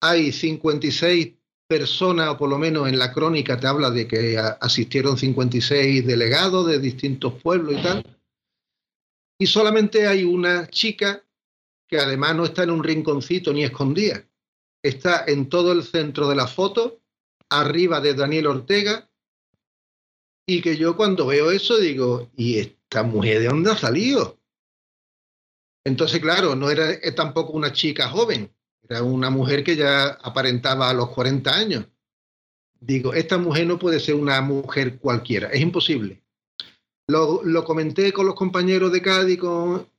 Hay 0.00 0.30
56 0.30 1.34
personas, 1.66 2.30
o 2.30 2.38
por 2.38 2.48
lo 2.48 2.58
menos 2.58 2.88
en 2.88 2.98
la 2.98 3.12
crónica 3.12 3.58
te 3.58 3.66
habla 3.66 3.90
de 3.90 4.06
que 4.06 4.38
asistieron 4.38 5.16
56 5.18 6.06
delegados 6.06 6.66
de 6.66 6.78
distintos 6.78 7.34
pueblos 7.42 7.74
y 7.78 7.82
tal. 7.82 8.18
Y 9.38 9.46
solamente 9.46 10.06
hay 10.06 10.24
una 10.24 10.68
chica 10.68 11.22
que 11.88 11.98
además 11.98 12.34
no 12.34 12.44
está 12.44 12.62
en 12.62 12.70
un 12.70 12.82
rinconcito 12.82 13.52
ni 13.52 13.64
escondida. 13.64 14.24
Está 14.82 15.24
en 15.26 15.48
todo 15.48 15.72
el 15.72 15.82
centro 15.82 16.28
de 16.28 16.36
la 16.36 16.46
foto, 16.46 17.00
arriba 17.48 18.00
de 18.00 18.14
Daniel 18.14 18.46
Ortega, 18.46 19.08
y 20.46 20.62
que 20.62 20.76
yo 20.76 20.96
cuando 20.96 21.26
veo 21.26 21.50
eso 21.50 21.76
digo, 21.78 22.30
¿y 22.36 22.58
esta 22.58 23.02
mujer 23.02 23.40
de 23.40 23.46
dónde 23.46 23.72
ha 23.72 23.76
salido? 23.76 24.38
Entonces, 25.84 26.20
claro, 26.20 26.54
no 26.56 26.70
era 26.70 26.98
tampoco 27.14 27.52
una 27.52 27.72
chica 27.72 28.08
joven, 28.08 28.52
era 28.88 29.02
una 29.02 29.30
mujer 29.30 29.64
que 29.64 29.76
ya 29.76 30.08
aparentaba 30.22 30.88
a 30.90 30.94
los 30.94 31.10
40 31.10 31.54
años. 31.54 31.86
Digo, 32.80 33.14
esta 33.14 33.38
mujer 33.38 33.66
no 33.66 33.78
puede 33.78 34.00
ser 34.00 34.14
una 34.14 34.40
mujer 34.40 34.98
cualquiera, 34.98 35.48
es 35.48 35.60
imposible. 35.60 36.22
Lo, 37.08 37.64
comenté 37.64 38.12
con 38.12 38.26
los 38.26 38.34
compañeros 38.34 38.92
de 38.92 39.00
Cádiz 39.00 39.38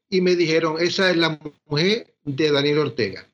y 0.09 0.21
me 0.21 0.35
dijeron, 0.35 0.75
esa 0.79 1.09
es 1.09 1.17
la 1.17 1.39
mujer 1.65 2.15
de 2.23 2.51
Daniel 2.51 2.79
Ortega. 2.79 3.29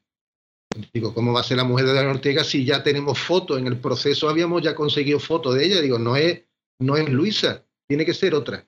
Digo, 0.93 1.13
¿cómo 1.13 1.33
va 1.33 1.41
a 1.41 1.43
ser 1.43 1.57
la 1.57 1.63
mujer 1.63 1.85
de 1.85 1.93
Daniel 1.93 2.15
Ortega 2.15 2.43
si 2.43 2.65
ya 2.65 2.83
tenemos 2.83 3.19
fotos? 3.19 3.59
En 3.59 3.67
el 3.67 3.77
proceso 3.77 4.29
habíamos 4.29 4.61
ya 4.61 4.75
conseguido 4.75 5.19
fotos 5.19 5.55
de 5.55 5.65
ella. 5.65 5.81
Digo, 5.81 5.99
no 5.99 6.15
es, 6.15 6.43
no 6.79 6.97
es 6.97 7.09
Luisa, 7.09 7.65
tiene 7.87 8.05
que 8.05 8.13
ser 8.13 8.33
otra. 8.35 8.67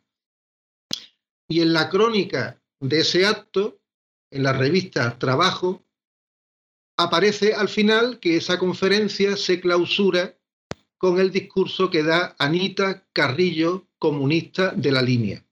Y 1.48 1.62
en 1.62 1.74
la 1.74 1.90
crónica 1.90 2.62
de 2.80 2.99
ese 2.99 3.26
acto, 3.26 3.80
en 4.32 4.44
la 4.44 4.53
revista 4.53 5.18
Trabajo, 5.18 5.85
aparece 6.97 7.53
al 7.53 7.69
final 7.69 8.19
que 8.19 8.38
esa 8.38 8.57
conferencia 8.57 9.35
se 9.38 9.59
clausura 9.59 10.38
con 10.97 11.19
el 11.19 11.31
discurso 11.31 11.89
que 11.89 12.03
da 12.03 12.35
Anita 12.39 13.05
Carrillo, 13.11 13.88
comunista 13.99 14.72
de 14.72 14.91
la 14.91 15.01
línea. 15.01 15.45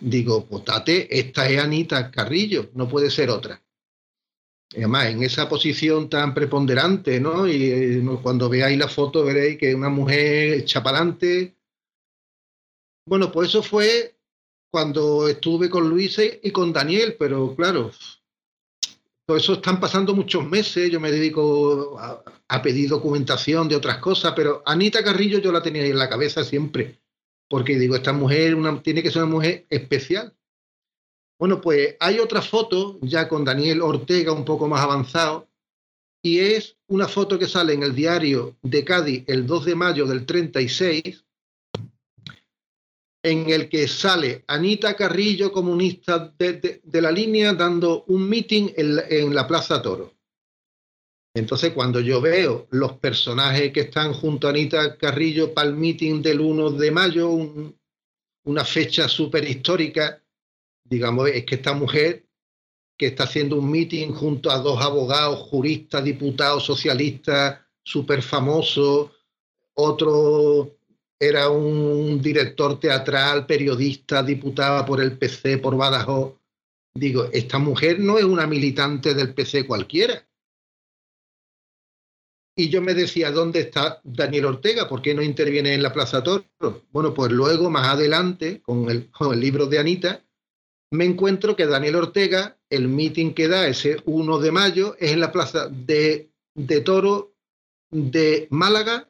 Digo, 0.00 0.46
potate, 0.46 1.18
esta 1.18 1.48
es 1.48 1.60
Anita 1.60 2.10
Carrillo, 2.10 2.70
no 2.74 2.88
puede 2.88 3.10
ser 3.10 3.30
otra. 3.30 3.62
Además, 4.72 5.06
en 5.06 5.22
esa 5.22 5.48
posición 5.48 6.08
tan 6.08 6.34
preponderante, 6.34 7.20
¿no? 7.20 7.46
Y 7.46 7.70
eh, 7.70 8.02
cuando 8.22 8.48
veáis 8.48 8.78
la 8.78 8.88
foto 8.88 9.24
veréis 9.24 9.56
que 9.56 9.70
es 9.70 9.74
una 9.74 9.88
mujer 9.88 10.64
chapalante. 10.64 11.56
Bueno, 13.06 13.30
pues 13.30 13.50
eso 13.50 13.62
fue 13.62 14.16
cuando 14.72 15.28
estuve 15.28 15.70
con 15.70 15.88
Luis 15.88 16.20
y 16.42 16.50
con 16.50 16.72
Daniel, 16.72 17.14
pero 17.16 17.54
claro, 17.54 17.92
todo 19.26 19.36
eso 19.36 19.54
están 19.54 19.80
pasando 19.80 20.14
muchos 20.14 20.46
meses, 20.46 20.90
yo 20.90 21.00
me 21.00 21.10
dedico 21.10 21.98
a, 21.98 22.62
pedir 22.62 22.88
documentación 22.88 23.68
de 23.68 23.76
otras 23.76 23.98
cosas, 23.98 24.32
pero 24.36 24.62
Anita 24.64 25.02
Carrillo 25.02 25.38
yo 25.38 25.50
la 25.50 25.62
tenía 25.62 25.82
ahí 25.82 25.90
en 25.90 25.98
la 25.98 26.08
cabeza 26.08 26.44
siempre, 26.44 27.00
porque 27.48 27.78
digo, 27.78 27.96
esta 27.96 28.12
mujer 28.12 28.56
tiene 28.82 29.02
que 29.02 29.10
ser 29.10 29.24
una 29.24 29.32
mujer 29.32 29.66
especial. 29.70 30.34
Bueno, 31.38 31.60
pues 31.60 31.96
hay 31.98 32.20
otra 32.20 32.42
foto 32.42 32.98
ya 33.02 33.28
con 33.28 33.44
Daniel 33.44 33.82
Ortega 33.82 34.32
un 34.32 34.44
poco 34.44 34.68
más 34.68 34.82
avanzado, 34.82 35.48
y 36.22 36.38
es 36.40 36.76
una 36.86 37.08
foto 37.08 37.38
que 37.38 37.48
sale 37.48 37.74
en 37.74 37.82
el 37.82 37.94
diario 37.94 38.56
de 38.62 38.84
Cádiz 38.84 39.24
el 39.26 39.46
2 39.46 39.64
de 39.66 39.74
mayo 39.74 40.06
del 40.06 40.24
36, 40.24 41.24
en 43.24 43.48
el 43.48 43.70
que 43.70 43.88
sale 43.88 44.44
Anita 44.48 44.94
Carrillo, 44.94 45.50
comunista 45.50 46.34
de, 46.38 46.82
la 46.92 47.10
línea, 47.10 47.54
dando 47.54 48.04
un 48.08 48.28
meeting 48.28 48.68
en, 48.76 49.34
la 49.34 49.48
Plaza 49.48 49.80
Toro. 49.80 50.12
Entonces, 51.34 51.72
cuando 51.72 52.00
yo 52.00 52.20
veo 52.20 52.68
los 52.70 52.92
personajes 52.98 53.72
que 53.72 53.80
están 53.80 54.12
junto 54.12 54.46
a 54.46 54.50
Anita 54.50 54.98
Carrillo 54.98 55.54
para 55.54 55.68
el 55.68 55.74
meeting 55.74 56.20
del 56.20 56.38
1 56.38 56.72
de 56.72 56.90
mayo, 56.90 57.30
una 58.44 58.64
fecha 58.64 59.08
súper 59.08 59.48
histórica, 59.48 60.22
digamos, 60.84 61.30
es 61.30 61.46
que 61.46 61.54
esta 61.54 61.72
mujer 61.72 62.26
que 62.98 63.06
está 63.06 63.24
haciendo 63.24 63.56
un 63.56 63.70
meeting 63.70 64.12
junto 64.12 64.50
a 64.50 64.58
dos 64.58 64.82
abogados, 64.82 65.48
juristas, 65.48 66.04
diputados, 66.04 66.62
socialistas, 66.62 67.58
súper 67.82 68.20
famosos, 68.20 69.12
otro 69.72 70.76
era 71.18 71.48
un 71.48 72.20
director 72.20 72.78
teatral, 72.78 73.46
periodista, 73.46 74.22
diputada 74.22 74.84
por 74.84 75.00
el 75.00 75.16
PC, 75.16 75.58
por 75.58 75.76
Badajoz. 75.76 76.34
Digo, 76.94 77.28
esta 77.32 77.58
mujer 77.58 77.98
no 77.98 78.18
es 78.18 78.24
una 78.24 78.46
militante 78.46 79.14
del 79.14 79.34
PC 79.34 79.66
cualquiera. 79.66 80.26
Y 82.56 82.68
yo 82.68 82.80
me 82.80 82.94
decía, 82.94 83.32
¿dónde 83.32 83.60
está 83.60 84.00
Daniel 84.04 84.44
Ortega? 84.44 84.88
¿Por 84.88 85.02
qué 85.02 85.12
no 85.12 85.22
interviene 85.22 85.74
en 85.74 85.82
la 85.82 85.92
Plaza 85.92 86.22
Toro? 86.22 86.44
Bueno, 86.92 87.12
pues 87.12 87.32
luego, 87.32 87.68
más 87.68 87.88
adelante, 87.88 88.62
con 88.62 88.88
el, 88.88 89.10
libro 89.40 89.66
de 89.66 89.80
Anita, 89.80 90.24
me 90.92 91.04
encuentro 91.04 91.56
que 91.56 91.66
Daniel 91.66 91.96
Ortega, 91.96 92.56
el 92.70 92.86
meeting 92.86 93.34
que 93.34 93.48
da 93.48 93.66
ese 93.66 93.96
1 94.04 94.38
de 94.38 94.52
mayo, 94.52 94.94
es 95.00 95.10
en 95.10 95.20
la 95.20 95.32
Plaza 95.32 95.68
de 95.68 96.30
Toro 96.84 97.34
de 97.90 98.46
Málaga 98.50 99.08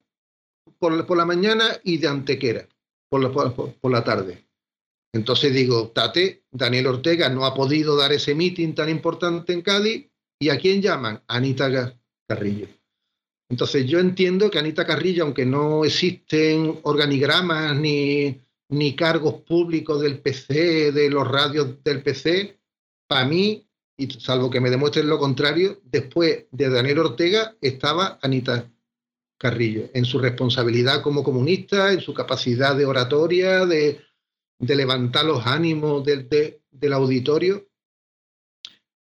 por, 0.78 1.16
la 1.16 1.24
mañana 1.24 1.64
y 1.82 1.98
de 1.98 2.08
Antequera 2.08 2.68
por 3.08 3.22
la, 3.22 3.30
por, 3.30 3.90
la 3.90 4.04
tarde. 4.04 4.44
Entonces 5.12 5.54
digo, 5.54 5.88
Tate, 5.88 6.44
Daniel 6.50 6.88
Ortega 6.88 7.28
no 7.28 7.44
ha 7.44 7.54
podido 7.54 7.96
dar 7.96 8.12
ese 8.12 8.34
mitin 8.34 8.74
tan 8.74 8.88
importante 8.88 9.52
en 9.52 9.62
Cádiz. 9.62 10.10
¿Y 10.40 10.48
a 10.48 10.58
quién 10.58 10.82
llaman? 10.82 11.22
Anita 11.28 11.96
Carrillo. 12.26 12.68
Entonces 13.48 13.86
yo 13.86 14.00
entiendo 14.00 14.50
que 14.50 14.58
Anita 14.58 14.84
Carrillo, 14.84 15.24
aunque 15.24 15.46
no 15.46 15.84
existen 15.84 16.80
organigramas 16.82 17.76
ni, 17.76 18.40
ni 18.70 18.96
cargos 18.96 19.42
públicos 19.42 20.00
del 20.00 20.18
PC, 20.18 20.92
de 20.92 21.10
los 21.10 21.26
radios 21.26 21.82
del 21.84 22.02
PC, 22.02 22.58
para 23.06 23.26
mí, 23.26 23.66
y 23.96 24.10
salvo 24.10 24.50
que 24.50 24.60
me 24.60 24.70
demuestren 24.70 25.08
lo 25.08 25.18
contrario, 25.18 25.80
después 25.84 26.46
de 26.50 26.68
Daniel 26.68 26.98
Ortega 27.00 27.56
estaba 27.60 28.18
Anita 28.22 28.68
Carrillo, 29.44 29.90
en 29.92 30.06
su 30.06 30.18
responsabilidad 30.18 31.02
como 31.02 31.22
comunista, 31.22 31.92
en 31.92 32.00
su 32.00 32.14
capacidad 32.14 32.74
de 32.74 32.86
oratoria, 32.86 33.66
de, 33.66 34.00
levantar 34.58 35.26
los 35.26 35.46
ánimos 35.46 36.02
del, 36.02 36.26
del 36.70 36.92
auditorio. 36.94 37.68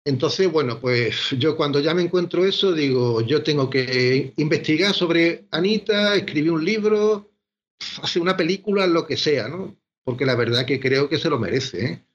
Entonces, 0.04 0.50
bueno, 0.50 0.80
pues 0.80 1.30
yo 1.38 1.56
cuando 1.56 1.78
ya 1.78 1.94
me 1.94 2.02
encuentro 2.02 2.44
eso, 2.44 2.72
digo, 2.72 3.20
yo 3.20 3.44
tengo 3.44 3.70
que 3.70 4.32
investigar 4.36 4.92
sobre 4.94 5.46
Anita, 5.52 6.16
escribir 6.16 6.50
un 6.50 6.64
libro, 6.64 7.30
hacer 8.02 8.20
una 8.20 8.36
película, 8.36 8.84
lo 8.88 9.06
que 9.06 9.16
sea, 9.16 9.46
¿no? 9.46 9.76
porque 10.02 10.26
la 10.26 10.34
verdad 10.34 10.66
que 10.66 10.80
creo 10.80 11.08
que 11.08 11.18
se 11.18 11.30
lo 11.30 11.38
merece. 11.38 11.84
¿eh? 11.84 12.05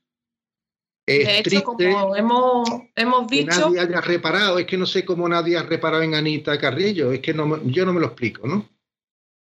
Es 1.06 1.26
de 1.26 1.40
hecho, 1.40 1.64
como 1.64 2.16
hemos, 2.16 2.70
hemos 2.96 3.28
dicho... 3.28 3.50
Que 3.50 3.60
nadie 3.60 3.80
haya 3.80 4.02
reparado, 4.02 4.60
es 4.60 4.66
que 4.66 4.78
no 4.78 4.86
sé 4.86 5.04
cómo 5.04 5.28
nadie 5.28 5.58
ha 5.58 5.64
reparado 5.64 6.04
en 6.04 6.16
Anita 6.16 6.58
Carrillo, 6.60 7.12
es 7.12 7.20
que 7.20 7.34
no, 7.34 7.62
yo 7.66 7.86
no 7.86 7.94
me 7.94 8.00
lo 8.00 8.08
explico, 8.08 8.48
¿no? 8.48 8.70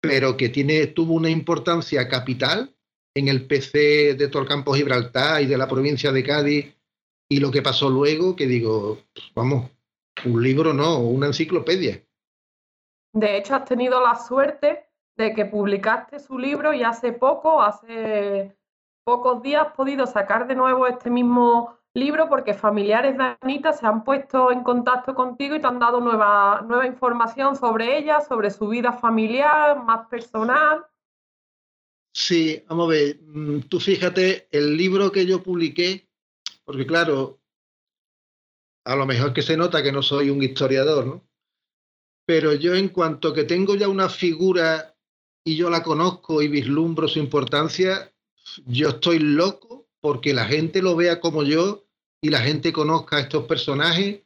Pero 0.01 0.35
que 0.35 0.49
tiene, 0.49 0.87
tuvo 0.87 1.13
una 1.13 1.29
importancia 1.29 2.07
capital 2.09 2.75
en 3.15 3.27
el 3.27 3.45
PC 3.45 4.15
de 4.15 4.27
todo 4.27 4.41
el 4.41 4.47
campo 4.47 4.73
Gibraltar 4.73 5.41
y 5.41 5.45
de 5.45 5.57
la 5.57 5.67
provincia 5.67 6.11
de 6.11 6.23
Cádiz 6.23 6.73
y 7.29 7.39
lo 7.39 7.51
que 7.51 7.61
pasó 7.61 7.89
luego, 7.89 8.35
que 8.35 8.47
digo, 8.47 8.99
vamos, 9.33 9.71
un 10.25 10.43
libro 10.43 10.73
no, 10.73 10.99
una 10.99 11.27
enciclopedia. 11.27 12.03
De 13.13 13.37
hecho, 13.37 13.55
has 13.55 13.65
tenido 13.65 14.01
la 14.01 14.15
suerte 14.15 14.85
de 15.15 15.33
que 15.33 15.45
publicaste 15.45 16.19
su 16.19 16.37
libro 16.37 16.73
y 16.73 16.83
hace 16.83 17.13
poco, 17.13 17.61
hace 17.61 18.55
pocos 19.03 19.41
días, 19.41 19.67
podido 19.75 20.07
sacar 20.07 20.47
de 20.47 20.55
nuevo 20.55 20.87
este 20.87 21.09
mismo 21.09 21.77
libro 21.93 22.27
porque 22.27 22.53
familiares 22.53 23.17
de 23.17 23.35
Anita 23.41 23.73
se 23.73 23.85
han 23.85 24.03
puesto 24.03 24.51
en 24.51 24.63
contacto 24.63 25.13
contigo 25.13 25.55
y 25.55 25.61
te 25.61 25.67
han 25.67 25.79
dado 25.79 25.99
nueva, 25.99 26.61
nueva 26.67 26.87
información 26.87 27.55
sobre 27.55 27.97
ella, 27.97 28.21
sobre 28.21 28.49
su 28.49 28.67
vida 28.67 28.93
familiar, 28.93 29.83
más 29.83 30.07
personal. 30.07 30.85
Sí, 32.15 32.63
vamos 32.67 32.87
a 32.87 32.91
ver, 32.91 33.19
mm, 33.21 33.61
tú 33.61 33.79
fíjate, 33.79 34.47
el 34.51 34.77
libro 34.77 35.11
que 35.11 35.25
yo 35.25 35.43
publiqué, 35.43 36.07
porque 36.63 36.85
claro, 36.85 37.39
a 38.85 38.95
lo 38.95 39.05
mejor 39.05 39.33
que 39.33 39.41
se 39.41 39.57
nota 39.57 39.83
que 39.83 39.91
no 39.91 40.01
soy 40.01 40.29
un 40.29 40.41
historiador, 40.43 41.05
¿no? 41.05 41.27
Pero 42.25 42.53
yo 42.53 42.73
en 42.75 42.89
cuanto 42.89 43.33
que 43.33 43.43
tengo 43.43 43.75
ya 43.75 43.87
una 43.87 44.09
figura 44.09 44.95
y 45.45 45.57
yo 45.57 45.69
la 45.69 45.83
conozco 45.83 46.41
y 46.41 46.47
vislumbro 46.47 47.07
su 47.07 47.19
importancia, 47.19 48.12
yo 48.65 48.89
estoy 48.89 49.19
loco 49.19 49.87
porque 50.01 50.33
la 50.33 50.45
gente 50.45 50.81
lo 50.81 50.95
vea 50.95 51.19
como 51.19 51.43
yo 51.43 51.85
y 52.21 52.29
la 52.29 52.39
gente 52.39 52.73
conozca 52.73 53.17
a 53.17 53.21
estos 53.21 53.45
personajes. 53.45 54.21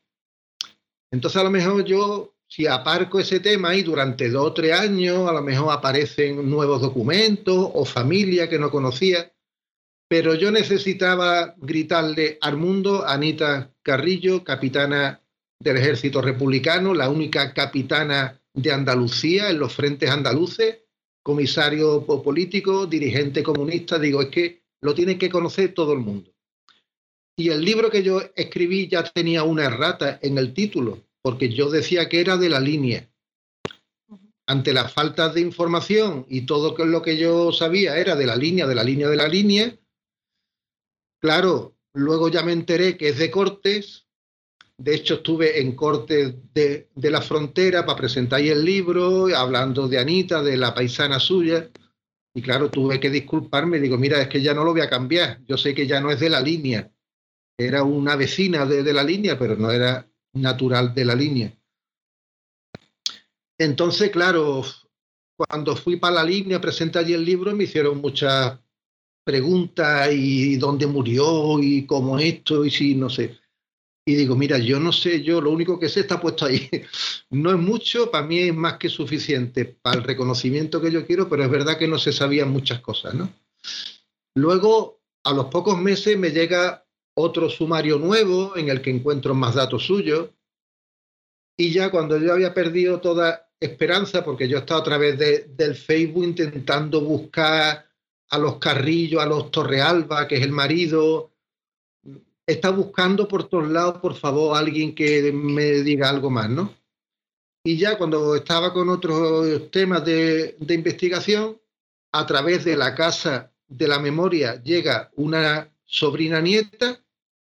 Entonces 1.12 1.40
a 1.40 1.44
lo 1.44 1.52
mejor 1.52 1.86
yo, 1.86 2.36
si 2.48 2.68
aparco 2.68 3.20
ese 3.20 3.40
tema 3.40 3.76
y 3.76 3.84
durante 3.84 4.30
dos 4.30 4.48
o 4.48 4.54
tres 4.54 4.74
años, 4.74 5.30
a 5.30 5.34
lo 5.34 5.42
mejor 5.42 5.72
aparecen 5.72 6.50
nuevos 6.50 6.82
documentos 6.82 7.72
o 7.74 7.86
familia 7.86 8.50
que 8.50 8.60
no 8.60 8.72
conocía, 8.72 9.32
pero 10.10 10.36
yo 10.36 10.52
necesitaba 10.52 11.54
gritarle 11.58 12.38
al 12.42 12.58
mundo, 12.58 13.06
Anita 13.06 13.74
Carrillo, 13.84 14.44
capitana 14.44 15.22
del 15.60 15.78
ejército 15.78 16.22
republicano, 16.22 16.94
la 16.94 17.10
única 17.10 17.54
capitana 17.54 18.42
de 18.54 18.72
Andalucía 18.72 19.50
en 19.50 19.60
los 19.60 19.74
frentes 19.74 20.10
andaluces, 20.10 20.84
comisario 21.28 22.06
político, 22.06 22.88
dirigente 22.88 23.44
comunista, 23.44 24.00
digo, 24.00 24.22
es 24.22 24.30
que 24.30 24.64
lo 24.80 24.96
tiene 24.96 25.18
que 25.18 25.30
conocer 25.30 25.74
todo 25.74 25.92
el 25.92 26.00
mundo. 26.00 26.32
Y 27.36 27.50
el 27.50 27.66
libro 27.66 27.92
que 27.92 28.02
yo 28.02 28.22
escribí 28.34 28.88
ya 28.88 29.04
tenía 29.04 29.44
una 29.44 29.66
errata 29.66 30.20
en 30.22 30.38
el 30.38 30.54
título, 30.54 31.04
porque 31.22 31.50
yo 31.50 31.70
decía 31.70 32.08
que 32.08 32.22
era 32.22 32.38
de 32.38 32.48
la 32.48 32.62
línea. 32.62 33.12
Ante 34.46 34.72
la 34.72 34.88
falta 34.88 35.28
de 35.28 35.42
información 35.42 36.26
y 36.30 36.46
todo 36.46 36.74
lo 36.86 37.02
que 37.02 37.18
yo 37.18 37.52
sabía 37.52 37.98
era 37.98 38.16
de 38.16 38.26
la 38.26 38.38
línea, 38.38 38.66
de 38.66 38.76
la 38.76 38.86
línea, 38.86 39.10
de 39.10 39.18
la 39.18 39.28
línea, 39.28 39.78
claro, 41.20 41.76
luego 41.92 42.30
ya 42.30 42.42
me 42.42 42.54
enteré 42.54 42.96
que 42.96 43.10
es 43.10 43.18
de 43.18 43.30
Cortes, 43.30 44.07
de 44.80 44.94
hecho, 44.94 45.16
estuve 45.16 45.60
en 45.60 45.76
Corte 45.76 46.40
de, 46.54 46.88
la 46.96 47.22
Frontera 47.22 47.84
para 47.84 47.98
presentar 47.98 48.42
el 48.42 48.64
libro, 48.64 49.26
hablando 49.36 49.88
de 49.88 49.98
Anita, 49.98 50.44
de 50.44 50.56
la 50.56 50.74
paisana 50.76 51.20
suya. 51.20 51.68
Y 52.36 52.44
claro, 52.44 52.70
tuve 52.70 53.00
que 53.00 53.10
disculparme. 53.10 53.80
Digo, 53.80 53.98
mira, 53.98 54.22
es 54.22 54.28
que 54.28 54.42
ya 54.42 54.54
no 54.54 54.64
lo 54.64 54.74
voy 54.74 54.82
a 54.82 54.90
cambiar. 54.90 55.44
Yo 55.46 55.58
sé 55.58 55.74
que 55.74 55.88
ya 55.88 56.00
no 56.00 56.12
es 56.12 56.20
de 56.20 56.30
la 56.30 56.40
línea. 56.40 56.92
Era 57.58 57.82
una 57.82 58.16
vecina 58.16 58.68
de, 58.68 58.84
de 58.84 58.94
la 58.94 59.04
línea, 59.04 59.40
pero 59.40 59.56
no 59.56 59.72
era 59.72 60.08
natural 60.34 60.94
de 60.94 61.06
la 61.06 61.16
línea. 61.16 61.58
Entonces, 63.58 64.12
claro, 64.12 64.64
cuando 65.36 65.76
fui 65.76 65.96
para 65.96 66.18
la 66.18 66.24
línea, 66.24 66.62
presenté 66.62 67.00
allí 67.00 67.14
el 67.14 67.26
libro, 67.26 67.56
me 67.56 67.64
hicieron 67.64 67.98
muchas 67.98 68.60
preguntas 69.24 70.10
y 70.14 70.58
dónde 70.58 70.86
murió 70.86 71.60
y 71.60 71.88
cómo 71.88 72.20
esto 72.20 72.64
y 72.64 72.70
si 72.70 72.94
no 72.94 73.10
sé 73.10 73.40
y 74.08 74.16
digo, 74.16 74.38
mira, 74.38 74.58
yo 74.58 74.80
no 74.80 74.94
sé, 74.94 75.22
yo 75.22 75.42
lo 75.42 75.52
único 75.52 75.78
que 75.78 75.90
sé 75.90 76.00
está 76.00 76.22
puesto 76.22 76.46
ahí. 76.46 76.70
No 77.30 77.52
es 77.52 77.58
mucho, 77.58 78.10
para 78.10 78.26
mí 78.26 78.40
es 78.40 78.56
más 78.56 78.78
que 78.78 78.88
suficiente 78.88 79.66
para 79.66 79.98
el 79.98 80.04
reconocimiento 80.04 80.80
que 80.80 80.90
yo 80.90 81.06
quiero, 81.06 81.28
pero 81.28 81.44
es 81.44 81.52
verdad 81.52 81.78
que 81.78 81.90
no 81.90 82.00
se 82.00 82.14
sabían 82.14 82.50
muchas 82.50 82.80
cosas, 82.80 83.14
¿no? 83.16 83.30
Luego, 84.34 85.02
a 85.26 85.34
los 85.34 85.48
pocos 85.48 85.78
meses 85.78 86.18
me 86.18 86.30
llega 86.30 86.86
otro 87.16 87.50
sumario 87.50 88.00
nuevo 88.00 88.56
en 88.56 88.70
el 88.70 88.82
que 88.82 88.92
encuentro 88.92 89.36
más 89.36 89.56
datos 89.56 89.86
suyos. 89.86 90.30
Y 91.58 91.74
ya 91.74 91.92
cuando 91.92 92.18
yo 92.18 92.32
había 92.32 92.54
perdido 92.54 93.02
toda 93.02 93.50
esperanza, 93.60 94.24
porque 94.24 94.48
yo 94.48 94.60
estaba 94.60 94.80
a 94.80 94.86
través 94.86 95.20
del 95.20 95.76
Facebook 95.76 96.24
intentando 96.24 97.02
buscar 97.02 97.86
a 98.30 98.38
los 98.38 98.56
Carrillos, 98.58 99.22
a 99.22 99.26
los 99.26 99.52
Torrealba, 99.52 100.30
que 100.30 100.38
es 100.38 100.44
el 100.44 100.54
marido, 100.54 101.34
está 102.48 102.70
buscando 102.70 103.28
por 103.28 103.48
todos 103.50 103.68
lados, 103.68 103.98
por 104.00 104.16
favor, 104.16 104.58
alguien 104.58 104.96
que 104.96 105.32
me 105.34 105.84
diga 105.84 106.10
algo 106.10 106.30
más, 106.30 106.50
¿no? 106.50 106.74
Y 107.64 107.78
ya 107.78 107.98
cuando 107.98 108.36
estaba 108.36 108.74
con 108.74 108.90
otros 108.90 109.70
temas 109.70 110.06
de, 110.06 110.56
de 110.58 110.74
investigación, 110.74 111.60
a 112.14 112.26
través 112.26 112.64
de 112.64 112.78
la 112.78 112.96
Casa 112.96 113.52
de 113.68 113.88
la 113.88 114.00
Memoria 114.00 114.64
llega 114.64 115.12
una 115.18 115.70
sobrina 115.84 116.40
nieta, 116.40 117.04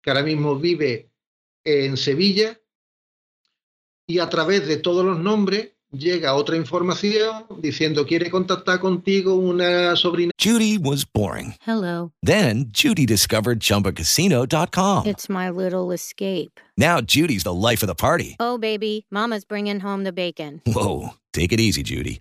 que 0.00 0.10
ahora 0.10 0.22
mismo 0.22 0.58
vive 0.58 1.10
en 1.64 1.98
Sevilla, 1.98 2.58
y 4.06 4.20
a 4.20 4.30
través 4.30 4.66
de 4.66 4.78
todos 4.78 5.04
los 5.04 5.18
nombres 5.18 5.72
llega 5.92 6.34
otra 6.34 6.56
información 6.56 7.44
diciendo 7.60 8.06
quiere 8.06 8.30
contactar 8.30 8.80
contigo 8.80 9.34
una 9.34 9.96
sobrina. 9.96 10.32
Judy 10.38 10.78
was 10.78 11.04
boring. 11.04 11.54
Hello. 11.66 12.12
Then 12.22 12.66
Judy 12.72 13.06
discovered 13.06 13.60
chumbacasino.com. 13.60 15.06
It's 15.06 15.28
my 15.28 15.50
little 15.50 15.92
escape. 15.92 16.60
Now 16.76 17.00
Judy's 17.00 17.44
the 17.44 17.54
life 17.54 17.82
of 17.82 17.88
the 17.88 17.94
party. 17.94 18.36
Oh 18.38 18.58
baby, 18.58 19.06
mama's 19.10 19.44
bringing 19.44 19.80
home 19.80 20.04
the 20.04 20.12
bacon. 20.12 20.62
Whoa, 20.66 21.14
take 21.32 21.52
it 21.52 21.60
easy 21.60 21.82
Judy. 21.82 22.20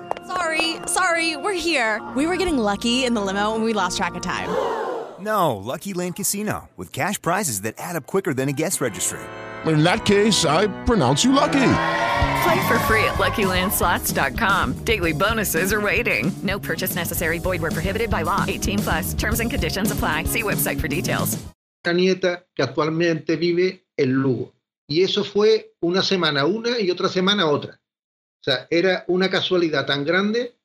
Sorry, 0.35 0.77
sorry, 0.85 1.35
we're 1.35 1.53
here. 1.57 2.01
We 2.15 2.25
were 2.25 2.37
getting 2.37 2.57
lucky 2.57 3.03
in 3.03 3.13
the 3.13 3.21
limo 3.21 3.53
and 3.53 3.63
we 3.65 3.73
lost 3.73 3.97
track 3.97 4.15
of 4.15 4.21
time. 4.21 4.47
No, 5.19 5.57
Lucky 5.57 5.93
Land 5.93 6.15
Casino, 6.15 6.69
with 6.77 6.91
cash 6.93 7.21
prizes 7.21 7.61
that 7.61 7.75
add 7.77 7.95
up 7.95 8.07
quicker 8.07 8.33
than 8.33 8.47
a 8.47 8.53
guest 8.53 8.79
registry. 8.81 9.19
In 9.65 9.83
that 9.83 10.05
case, 10.05 10.45
I 10.45 10.67
pronounce 10.85 11.23
you 11.23 11.33
lucky. 11.33 11.73
Play 12.43 12.67
for 12.67 12.79
free 12.87 13.03
at 13.03 13.19
LuckyLandSlots.com. 13.19 14.83
Daily 14.85 15.11
bonuses 15.11 15.73
are 15.73 15.81
waiting. 15.81 16.31
No 16.43 16.57
purchase 16.59 16.95
necessary. 16.95 17.37
Void 17.39 17.61
where 17.61 17.71
prohibited 17.71 18.09
by 18.09 18.23
law. 18.23 18.45
18 18.47 18.79
plus. 18.79 19.13
Terms 19.13 19.39
and 19.41 19.51
conditions 19.51 19.91
apply. 19.91 20.23
See 20.23 20.43
website 20.43 20.79
for 20.79 20.87
details. 20.87 21.37
Una 21.85 21.93
nieta 21.93 22.45
que 22.55 22.63
actualmente 22.63 23.35
vive 23.35 23.85
en 23.97 24.13
Lugo. 24.21 24.53
Y 24.87 25.03
eso 25.03 25.23
fue 25.23 25.73
una 25.81 26.01
semana 26.01 26.45
una 26.45 26.79
y 26.79 26.89
otra 26.89 27.09
semana 27.09 27.47
otra. 27.47 27.80
O 28.41 28.43
sea, 28.43 28.67
era 28.69 29.05
una 29.07 29.29
casualidad 29.29 29.85
tan 29.85 30.03
grande 30.03 30.55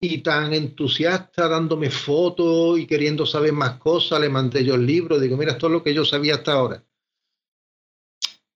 y 0.00 0.18
tan 0.18 0.52
entusiasta 0.52 1.48
dándome 1.48 1.88
fotos 1.90 2.78
y 2.78 2.86
queriendo 2.86 3.24
saber 3.24 3.52
más 3.52 3.78
cosas. 3.78 4.20
Le 4.20 4.28
mandé 4.28 4.64
yo 4.64 4.74
el 4.74 4.84
libro. 4.84 5.18
Digo, 5.18 5.36
mira, 5.36 5.52
esto 5.52 5.68
es 5.68 5.72
lo 5.72 5.82
que 5.82 5.94
yo 5.94 6.04
sabía 6.04 6.34
hasta 6.34 6.52
ahora 6.52 6.84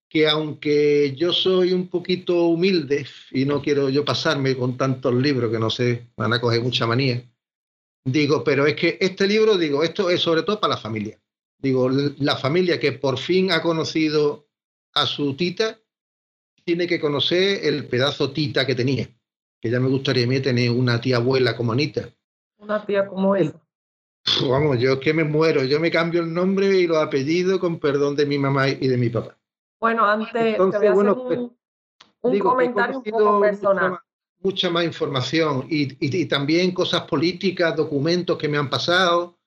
que 0.08 0.26
aunque 0.26 1.14
yo 1.16 1.32
soy 1.32 1.72
un 1.72 1.88
poquito 1.88 2.44
humilde 2.44 3.06
y 3.30 3.44
no 3.44 3.60
quiero 3.60 3.90
yo 3.90 4.04
pasarme 4.04 4.56
con 4.56 4.76
tantos 4.76 5.14
libros 5.14 5.52
que 5.52 5.58
no 5.58 5.70
sé, 5.70 6.08
van 6.16 6.32
a 6.32 6.40
coger 6.40 6.62
mucha 6.62 6.86
manía, 6.86 7.22
digo, 8.04 8.42
pero 8.42 8.66
es 8.66 8.74
que 8.74 8.96
este 9.00 9.26
libro, 9.26 9.58
digo, 9.58 9.82
esto 9.82 10.08
es 10.08 10.20
sobre 10.20 10.42
todo 10.42 10.60
para 10.60 10.74
la 10.74 10.80
familia. 10.80 11.20
Digo, 11.58 11.90
la 11.90 12.36
familia 12.36 12.78
que 12.78 12.92
por 12.92 13.18
fin 13.18 13.50
ha 13.50 13.60
conocido 13.60 14.48
a 14.94 15.06
su 15.06 15.34
tita, 15.34 15.78
tiene 16.68 16.86
que 16.86 17.00
conocer 17.00 17.64
el 17.64 17.86
pedazo 17.86 18.30
tita 18.30 18.66
que 18.66 18.74
tenía, 18.74 19.08
que 19.58 19.70
ya 19.70 19.80
me 19.80 19.88
gustaría 19.88 20.24
a 20.24 20.26
mí 20.26 20.38
tener 20.40 20.70
una 20.70 21.00
tía 21.00 21.16
abuela 21.16 21.56
como 21.56 21.72
Anita. 21.72 22.10
Una 22.58 22.84
tía 22.84 23.06
como 23.06 23.34
él. 23.34 23.54
Vamos, 24.46 24.78
yo 24.78 25.00
que 25.00 25.14
me 25.14 25.24
muero, 25.24 25.64
yo 25.64 25.80
me 25.80 25.90
cambio 25.90 26.20
el 26.20 26.34
nombre 26.34 26.76
y 26.78 26.86
los 26.86 26.98
apellidos 26.98 27.58
con 27.58 27.78
perdón 27.80 28.16
de 28.16 28.26
mi 28.26 28.36
mamá 28.36 28.68
y 28.68 28.86
de 28.86 28.98
mi 28.98 29.08
papá. 29.08 29.34
Bueno, 29.80 30.04
antes 30.04 30.34
Entonces, 30.44 30.78
te 30.82 30.88
voy 30.90 30.92
a 30.92 30.94
bueno, 30.94 31.10
hacer 31.12 31.38
un, 31.38 31.48
pues, 31.48 32.08
un 32.20 32.32
digo, 32.32 32.50
comentario 32.50 32.98
un 32.98 33.02
poco 33.04 33.32
mucha 33.32 33.40
personal. 33.40 33.90
más- 33.92 34.00
Mucha 34.40 34.68
más 34.70 34.84
información 34.84 35.66
y, 35.70 35.84
y- 35.94 36.20
y 36.20 36.26
también 36.26 36.72
cosas 36.72 37.00
políticas, 37.04 37.74
documentos 37.74 38.36
que 38.36 38.46
me 38.48 38.58
han 38.58 38.68
pasado. 38.68 39.37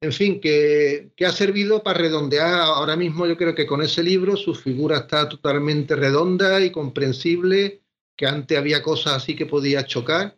En 0.00 0.12
fin, 0.12 0.40
que, 0.40 1.12
ha 1.26 1.32
servido 1.32 1.82
para 1.82 1.98
redondear. 1.98 2.60
Ahora 2.60 2.96
mismo 2.96 3.26
yo 3.26 3.36
creo 3.36 3.54
que 3.54 3.66
con 3.66 3.82
ese 3.82 4.02
libro 4.02 4.36
su 4.36 4.54
figura 4.54 4.98
está 4.98 5.28
totalmente 5.28 5.96
redonda 5.96 6.60
y 6.60 6.70
comprensible, 6.70 7.82
que 8.14 8.26
antes 8.26 8.58
había 8.58 8.82
cosas 8.82 9.14
así 9.14 9.34
que 9.34 9.46
podía 9.46 9.86
chocar. 9.86 10.36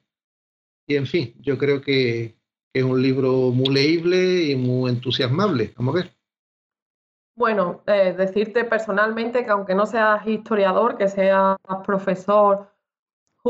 Y 0.86 0.96
en 0.96 1.06
fin, 1.06 1.34
yo 1.40 1.58
creo 1.58 1.80
que, 1.80 2.38
que 2.72 2.80
es 2.80 2.84
un 2.84 3.02
libro 3.02 3.50
muy 3.50 3.74
leíble 3.74 4.44
y 4.44 4.56
muy 4.56 4.90
entusiasmable. 4.90 5.74
Vamos 5.76 5.94
a 5.94 5.98
ver. 5.98 6.18
Bueno, 7.38 7.82
eh, 7.86 8.14
decirte 8.16 8.64
personalmente 8.64 9.44
que 9.44 9.50
aunque 9.50 9.74
no 9.74 9.86
seas 9.86 10.26
historiador, 10.26 10.96
que 10.96 11.06
seas 11.08 11.56
profesor, 11.86 12.68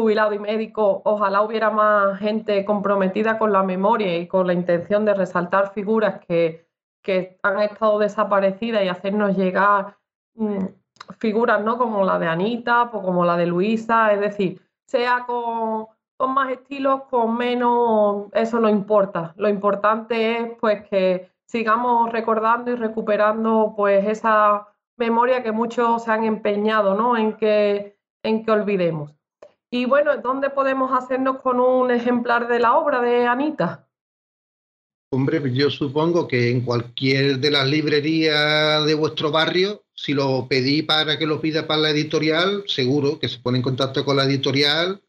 jubilado 0.00 0.32
y 0.32 0.38
médico, 0.38 1.02
ojalá 1.04 1.42
hubiera 1.42 1.70
más 1.70 2.18
gente 2.18 2.64
comprometida 2.64 3.38
con 3.38 3.52
la 3.52 3.62
memoria 3.62 4.18
y 4.18 4.28
con 4.28 4.46
la 4.46 4.52
intención 4.52 5.04
de 5.04 5.14
resaltar 5.14 5.72
figuras 5.72 6.20
que, 6.26 6.66
que 7.02 7.38
han 7.42 7.60
estado 7.60 7.98
desaparecidas 7.98 8.84
y 8.84 8.88
hacernos 8.88 9.36
llegar 9.36 9.96
mm, 10.34 10.66
figuras 11.18 11.62
¿no? 11.62 11.78
como 11.78 12.04
la 12.04 12.18
de 12.18 12.28
Anita, 12.28 12.90
pues 12.90 13.04
como 13.04 13.24
la 13.24 13.36
de 13.36 13.46
Luisa, 13.46 14.12
es 14.12 14.20
decir, 14.20 14.60
sea 14.86 15.24
con, 15.26 15.86
con 16.16 16.34
más 16.34 16.50
estilos, 16.50 17.02
con 17.10 17.36
menos, 17.36 18.26
eso 18.32 18.60
no 18.60 18.68
importa. 18.68 19.34
Lo 19.36 19.48
importante 19.48 20.38
es 20.38 20.52
pues 20.60 20.88
que 20.88 21.30
sigamos 21.46 22.12
recordando 22.12 22.70
y 22.70 22.74
recuperando 22.74 23.74
pues 23.76 24.06
esa 24.06 24.68
memoria 24.96 25.42
que 25.42 25.52
muchos 25.52 26.04
se 26.04 26.10
han 26.12 26.24
empeñado 26.24 26.94
¿no? 26.94 27.16
en, 27.16 27.36
que, 27.36 27.96
en 28.22 28.44
que 28.44 28.50
olvidemos. 28.50 29.17
Y 29.70 29.84
bueno, 29.84 30.16
¿dónde 30.18 30.48
podemos 30.48 30.92
hacernos 30.92 31.42
con 31.42 31.60
un 31.60 31.90
ejemplar 31.90 32.48
de 32.48 32.58
la 32.58 32.74
obra 32.74 33.02
de 33.02 33.26
Anita? 33.26 33.86
Hombre, 35.10 35.42
yo 35.54 35.70
supongo 35.70 36.28
que 36.28 36.50
en 36.50 36.62
cualquier 36.62 37.38
de 37.38 37.50
las 37.50 37.66
librerías 37.66 38.84
de 38.84 38.94
vuestro 38.94 39.30
barrio, 39.30 39.84
si 39.94 40.12
lo 40.12 40.46
pedí 40.48 40.82
para 40.82 41.18
que 41.18 41.26
lo 41.26 41.40
pida 41.40 41.66
para 41.66 41.80
la 41.80 41.90
editorial, 41.90 42.64
seguro 42.66 43.18
que 43.18 43.28
se 43.28 43.38
pone 43.38 43.58
en 43.58 43.62
contacto 43.62 44.04
con 44.04 44.16
la 44.16 44.24
editorial 44.24 45.02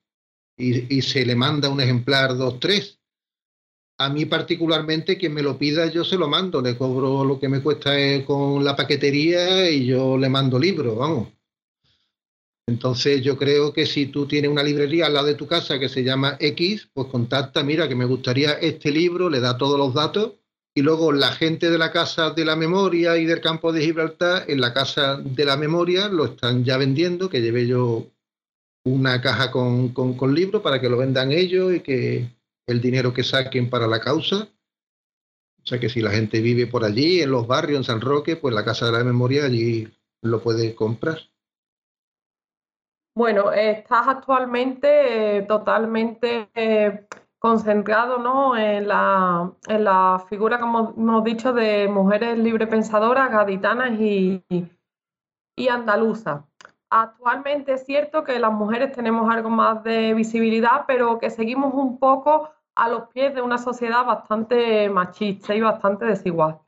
y, 0.58 1.02
se 1.02 1.26
le 1.26 1.36
manda 1.36 1.70
un 1.70 1.80
ejemplar, 1.80 2.36
dos, 2.36 2.60
tres. 2.60 3.00
A 3.98 4.10
mí 4.10 4.26
particularmente, 4.26 5.18
quien 5.18 5.34
me 5.34 5.42
lo 5.42 5.58
pida, 5.58 5.88
yo 5.88 6.04
se 6.04 6.18
lo 6.18 6.28
mando, 6.28 6.62
le 6.62 6.78
cobro 6.78 7.24
lo 7.24 7.40
que 7.40 7.50
me 7.50 7.62
cuesta 7.62 7.98
eh, 7.98 8.26
con 8.26 8.64
la 8.64 8.76
paquetería 8.76 9.70
y 9.70 9.86
yo 9.86 10.18
le 10.18 10.30
mando 10.30 10.60
libros, 10.60 10.98
vamos. 10.98 11.28
Entonces 12.70 13.24
yo 13.24 13.36
creo 13.36 13.74
que 13.74 13.88
si 13.88 14.06
tú 14.06 14.28
tienes 14.28 14.52
una 14.52 14.62
librería 14.62 15.08
al 15.08 15.16
lado 15.16 15.26
de 15.26 15.34
tu 15.34 15.48
casa 15.48 15.80
que 15.80 15.90
se 15.90 16.04
llama 16.04 16.38
X, 16.40 16.88
pues 16.94 17.08
contacta, 17.08 17.64
mira, 17.64 17.90
que 17.90 17.96
me 17.96 18.06
gustaría 18.06 18.54
este 18.54 18.92
libro, 18.92 19.28
le 19.28 19.40
da 19.40 19.58
todos 19.58 19.78
los 19.78 19.92
datos 19.96 20.34
y 20.76 20.84
luego 20.84 21.12
la 21.12 21.32
gente 21.32 21.72
de 21.72 21.80
la 21.80 21.92
Casa 21.92 22.30
de 22.30 22.46
la 22.46 22.56
Memoria 22.56 23.18
y 23.18 23.26
del 23.26 23.42
Campo 23.42 23.74
de 23.74 23.82
Gibraltar, 23.82 24.46
en 24.48 24.62
la 24.62 24.72
Casa 24.72 25.18
de 25.18 25.46
la 25.46 25.58
Memoria, 25.58 26.10
lo 26.10 26.26
están 26.26 26.64
ya 26.64 26.78
vendiendo, 26.78 27.28
que 27.28 27.42
llevé 27.42 27.66
yo 27.66 28.06
una 28.86 29.20
caja 29.20 29.50
con, 29.50 29.90
con, 29.90 30.14
con 30.14 30.36
libros 30.36 30.62
para 30.62 30.80
que 30.80 30.90
lo 30.90 30.98
vendan 30.98 31.32
ellos 31.32 31.74
y 31.74 31.80
que 31.80 32.30
el 32.68 32.82
dinero 32.82 33.14
que 33.14 33.24
saquen 33.24 33.72
para 33.72 33.88
la 33.88 34.00
causa. 34.00 34.48
O 35.64 35.66
sea 35.66 35.80
que 35.80 35.90
si 35.90 36.02
la 36.02 36.12
gente 36.12 36.40
vive 36.40 36.68
por 36.68 36.84
allí, 36.84 37.22
en 37.22 37.32
los 37.32 37.48
barrios, 37.48 37.80
en 37.80 37.84
San 37.84 38.00
Roque, 38.00 38.36
pues 38.36 38.54
la 38.54 38.64
Casa 38.64 38.86
de 38.86 38.92
la 38.92 39.04
Memoria 39.04 39.46
allí 39.46 39.88
lo 40.22 40.40
puede 40.42 40.76
comprar. 40.76 41.29
Bueno, 43.16 43.52
estás 43.52 44.08
actualmente 44.08 45.38
eh, 45.38 45.42
totalmente 45.44 46.50
eh, 46.54 47.08
concentrado 47.40 48.18
¿no? 48.20 48.56
en, 48.56 48.88
la, 48.88 49.52
en 49.68 49.84
la 49.84 50.24
figura, 50.30 50.60
como 50.60 50.94
hemos 50.96 51.24
dicho, 51.24 51.54
de 51.54 51.88
mujeres 51.88 52.38
librepensadoras, 52.38 53.32
gaditanas 53.32 54.00
y, 54.00 54.44
y 55.58 55.68
andaluzas. 55.68 56.44
Actualmente 56.90 57.74
es 57.74 57.86
cierto 57.86 58.24
que 58.24 58.40
las 58.40 58.52
mujeres 58.52 58.92
tenemos 58.94 59.30
algo 59.30 59.50
más 59.50 59.84
de 59.84 60.14
visibilidad, 60.14 60.86
pero 60.88 61.20
que 61.20 61.30
seguimos 61.30 61.74
un 61.74 62.00
poco 62.00 62.50
a 62.76 62.90
los 62.90 63.10
pies 63.10 63.36
de 63.36 63.42
una 63.42 63.58
sociedad 63.58 64.06
bastante 64.06 64.90
machista 64.90 65.54
y 65.54 65.62
bastante 65.62 66.06
desigual. 66.06 66.60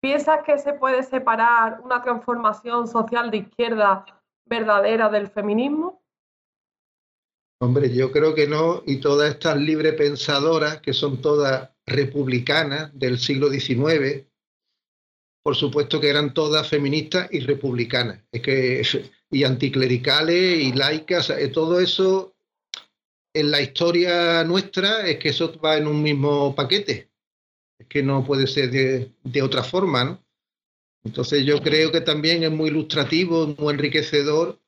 ¿Piensas 0.00 0.42
que 0.44 0.56
se 0.58 0.72
puede 0.72 1.02
separar 1.02 1.80
una 1.82 2.00
transformación 2.02 2.88
social 2.88 3.30
de 3.30 3.38
izquierda 3.38 4.04
verdadera 4.50 5.08
del 5.08 5.28
feminismo? 5.28 6.02
Hombre, 7.62 7.94
yo 7.94 8.10
creo 8.10 8.34
que 8.34 8.46
no, 8.46 8.82
y 8.86 8.96
todas 8.96 9.30
estas 9.30 9.56
librepensadoras, 9.56 10.80
que 10.80 10.92
son 10.92 11.20
todas 11.20 11.70
republicanas 11.86 12.90
del 12.98 13.18
siglo 13.18 13.48
XIX, 13.48 14.26
por 15.42 15.56
supuesto 15.56 16.00
que 16.00 16.10
eran 16.10 16.34
todas 16.34 16.68
feministas 16.68 17.28
y 17.30 17.40
republicanas, 17.40 18.22
es 18.32 18.42
que, 18.42 18.82
y 19.30 19.44
anticlericales 19.44 20.58
y 20.64 20.72
laicas, 20.72 21.30
eh, 21.30 21.48
todo 21.48 21.80
eso 21.80 22.34
en 23.32 23.50
la 23.50 23.60
historia 23.60 24.42
nuestra 24.42 25.06
es 25.06 25.18
que 25.18 25.28
eso 25.28 25.58
va 25.60 25.76
en 25.76 25.86
un 25.86 26.02
mismo 26.02 26.54
paquete, 26.54 27.10
es 27.78 27.86
que 27.86 28.02
no 28.02 28.24
puede 28.24 28.46
ser 28.46 28.70
de, 28.70 29.12
de 29.22 29.42
otra 29.42 29.62
forma, 29.62 30.04
¿no? 30.04 30.29
Entonces 31.04 31.44
yo 31.44 31.62
creo 31.62 31.90
que 31.90 32.00
también 32.00 32.42
es 32.42 32.50
muy 32.50 32.68
ilustrativo, 32.68 33.54
muy 33.58 33.74
enriquecedor 33.74 34.60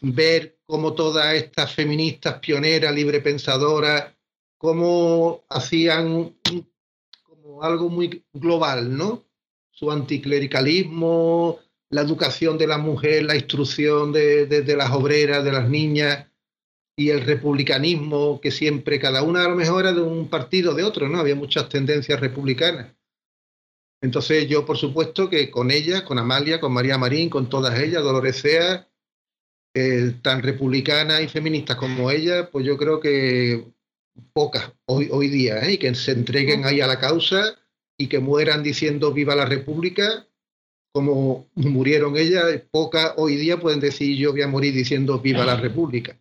ver 0.00 0.58
cómo 0.66 0.94
todas 0.94 1.34
estas 1.34 1.74
feministas 1.74 2.38
pioneras, 2.38 2.94
librepensadoras, 2.94 4.14
cómo 4.56 5.44
hacían 5.48 6.34
algo 7.62 7.88
muy 7.88 8.24
global, 8.32 8.96
¿no? 8.96 9.24
Su 9.70 9.90
anticlericalismo, 9.90 11.58
la 11.90 12.02
educación 12.02 12.58
de 12.58 12.66
la 12.66 12.78
mujer, 12.78 13.24
la 13.24 13.36
instrucción 13.36 14.12
de, 14.12 14.46
de, 14.46 14.62
de 14.62 14.76
las 14.76 14.90
obreras, 14.90 15.44
de 15.44 15.52
las 15.52 15.68
niñas 15.68 16.26
y 16.96 17.10
el 17.10 17.22
republicanismo, 17.22 18.40
que 18.40 18.50
siempre 18.50 18.98
cada 18.98 19.22
una 19.22 19.44
a 19.44 19.48
lo 19.48 19.54
mejor 19.56 19.84
era 19.84 19.92
de 19.92 20.00
un 20.00 20.28
partido 20.28 20.72
o 20.72 20.74
de 20.74 20.84
otro, 20.84 21.08
¿no? 21.08 21.20
Había 21.20 21.36
muchas 21.36 21.68
tendencias 21.68 22.18
republicanas. 22.18 22.97
Entonces 24.00 24.48
yo, 24.48 24.64
por 24.64 24.76
supuesto, 24.76 25.28
que 25.28 25.50
con 25.50 25.70
ella, 25.70 26.04
con 26.04 26.18
Amalia, 26.18 26.60
con 26.60 26.72
María 26.72 26.98
Marín, 26.98 27.30
con 27.30 27.48
todas 27.48 27.78
ellas, 27.80 28.02
Dolores 28.02 28.40
Cea, 28.40 28.88
eh, 29.74 30.14
tan 30.22 30.42
republicanas 30.42 31.20
y 31.22 31.28
feministas 31.28 31.76
como 31.76 32.10
ella, 32.10 32.50
pues 32.50 32.64
yo 32.64 32.76
creo 32.76 33.00
que 33.00 33.66
pocas 34.32 34.72
hoy, 34.86 35.08
hoy 35.10 35.28
día, 35.28 35.60
¿eh? 35.60 35.72
y 35.72 35.78
que 35.78 35.94
se 35.94 36.12
entreguen 36.12 36.64
ahí 36.64 36.80
a 36.80 36.86
la 36.86 36.98
causa 36.98 37.56
y 37.96 38.06
que 38.08 38.18
mueran 38.18 38.62
diciendo 38.62 39.12
viva 39.12 39.34
la 39.34 39.44
República, 39.44 40.26
como 40.92 41.48
murieron 41.54 42.16
ellas, 42.16 42.44
pocas 42.70 43.12
hoy 43.16 43.36
día 43.36 43.60
pueden 43.60 43.80
decir 43.80 44.16
yo 44.16 44.32
voy 44.32 44.42
a 44.42 44.48
morir 44.48 44.74
diciendo 44.74 45.18
viva 45.18 45.44
la 45.44 45.56
República. 45.56 46.18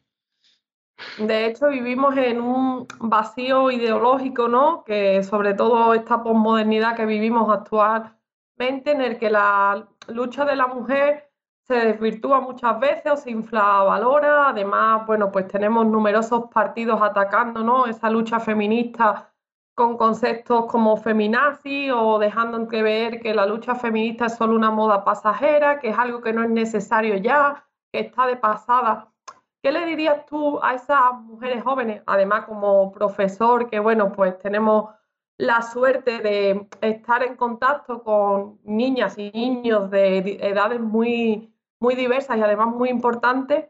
De 1.17 1.45
hecho, 1.45 1.67
vivimos 1.67 2.17
en 2.17 2.41
un 2.41 2.87
vacío 2.99 3.69
ideológico, 3.71 4.47
¿no? 4.47 4.83
Que 4.83 5.23
sobre 5.23 5.53
todo 5.53 5.93
esta 5.93 6.23
posmodernidad 6.23 6.95
que 6.95 7.05
vivimos 7.05 7.49
actualmente, 7.49 8.91
en 8.91 9.01
el 9.01 9.17
que 9.19 9.29
la 9.29 9.87
lucha 10.07 10.45
de 10.45 10.55
la 10.55 10.67
mujer 10.67 11.31
se 11.67 11.75
desvirtúa 11.75 12.39
muchas 12.39 12.79
veces 12.79 13.11
o 13.11 13.17
se 13.17 13.29
infravalora. 13.31 14.49
Además, 14.49 15.05
bueno, 15.05 15.31
pues 15.31 15.47
tenemos 15.47 15.85
numerosos 15.85 16.45
partidos 16.51 17.01
atacando, 17.01 17.63
¿no? 17.63 17.85
Esa 17.85 18.09
lucha 18.09 18.39
feminista 18.39 19.31
con 19.75 19.97
conceptos 19.97 20.65
como 20.65 20.97
feminazi 20.97 21.91
o 21.91 22.17
dejando 22.17 22.57
entrever 22.57 23.19
que 23.21 23.35
la 23.35 23.45
lucha 23.45 23.75
feminista 23.75 24.25
es 24.25 24.35
solo 24.35 24.55
una 24.55 24.71
moda 24.71 25.03
pasajera, 25.03 25.79
que 25.79 25.89
es 25.89 25.97
algo 25.99 26.21
que 26.21 26.33
no 26.33 26.43
es 26.43 26.49
necesario 26.49 27.17
ya, 27.17 27.67
que 27.91 27.99
está 27.99 28.25
de 28.25 28.37
pasada. 28.37 29.13
¿Qué 29.61 29.71
le 29.71 29.85
dirías 29.85 30.25
tú 30.25 30.59
a 30.61 30.75
esas 30.75 31.13
mujeres 31.21 31.63
jóvenes? 31.63 32.01
Además, 32.05 32.45
como 32.45 32.91
profesor, 32.91 33.69
que 33.69 33.79
bueno, 33.79 34.11
pues 34.11 34.37
tenemos 34.39 34.91
la 35.37 35.61
suerte 35.61 36.19
de 36.19 36.67
estar 36.81 37.23
en 37.23 37.35
contacto 37.35 38.03
con 38.03 38.59
niñas 38.63 39.17
y 39.17 39.31
niños 39.31 39.89
de 39.91 40.37
edades 40.41 40.79
muy, 40.79 41.53
muy 41.79 41.95
diversas 41.95 42.37
y 42.37 42.41
además 42.41 42.67
muy 42.67 42.89
importantes. 42.89 43.65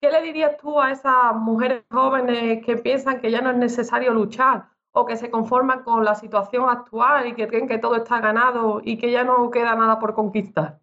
¿Qué 0.00 0.10
le 0.10 0.22
dirías 0.22 0.56
tú 0.58 0.80
a 0.80 0.92
esas 0.92 1.34
mujeres 1.36 1.84
jóvenes 1.90 2.64
que 2.64 2.76
piensan 2.76 3.20
que 3.20 3.30
ya 3.30 3.40
no 3.40 3.50
es 3.50 3.56
necesario 3.56 4.12
luchar 4.12 4.68
o 4.92 5.06
que 5.06 5.16
se 5.16 5.30
conforman 5.30 5.82
con 5.84 6.04
la 6.04 6.14
situación 6.14 6.68
actual 6.68 7.26
y 7.28 7.34
que 7.34 7.48
creen 7.48 7.68
que 7.68 7.78
todo 7.78 7.96
está 7.96 8.20
ganado 8.20 8.80
y 8.84 8.98
que 8.98 9.10
ya 9.10 9.24
no 9.24 9.50
queda 9.50 9.74
nada 9.76 9.98
por 9.98 10.14
conquistar? 10.14 10.79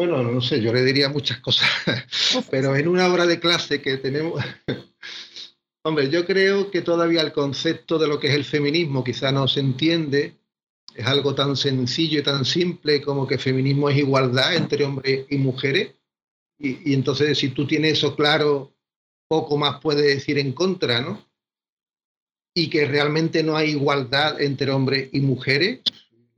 Bueno, 0.00 0.22
no 0.22 0.40
sé, 0.40 0.62
yo 0.62 0.72
le 0.72 0.82
diría 0.82 1.10
muchas 1.10 1.40
cosas, 1.40 1.68
pero 2.50 2.74
en 2.74 2.88
una 2.88 3.06
hora 3.12 3.26
de 3.26 3.38
clase 3.38 3.82
que 3.82 3.98
tenemos, 3.98 4.42
Hombre, 5.84 6.08
yo 6.08 6.24
creo 6.24 6.70
que 6.70 6.80
todavía 6.80 7.20
el 7.20 7.32
concepto 7.32 7.98
de 7.98 8.08
lo 8.08 8.18
que 8.18 8.28
es 8.28 8.34
el 8.34 8.46
feminismo 8.46 9.04
quizá 9.04 9.30
no 9.30 9.46
se 9.46 9.60
entiende. 9.60 10.38
Es 10.94 11.04
algo 11.04 11.34
tan 11.34 11.54
sencillo 11.54 12.20
y 12.20 12.22
tan 12.22 12.46
simple 12.46 13.02
como 13.02 13.26
que 13.26 13.36
feminismo 13.36 13.90
es 13.90 13.98
igualdad 13.98 14.56
entre 14.56 14.86
hombres 14.86 15.26
y 15.28 15.36
mujeres. 15.36 15.96
Y, 16.58 16.94
entonces, 16.94 17.36
si 17.36 17.50
tú 17.50 17.66
tienes 17.66 17.98
eso 17.98 18.16
claro, 18.16 18.74
poco 19.28 19.58
más 19.58 19.80
puedes 19.82 20.06
decir 20.06 20.38
en 20.38 20.54
contra, 20.54 21.02
¿no? 21.02 21.28
Y 22.54 22.70
que 22.70 22.86
realmente 22.86 23.42
no 23.42 23.54
hay 23.54 23.72
igualdad 23.72 24.40
entre 24.40 24.70
hombres 24.70 25.10
y 25.12 25.20
mujeres. 25.20 25.80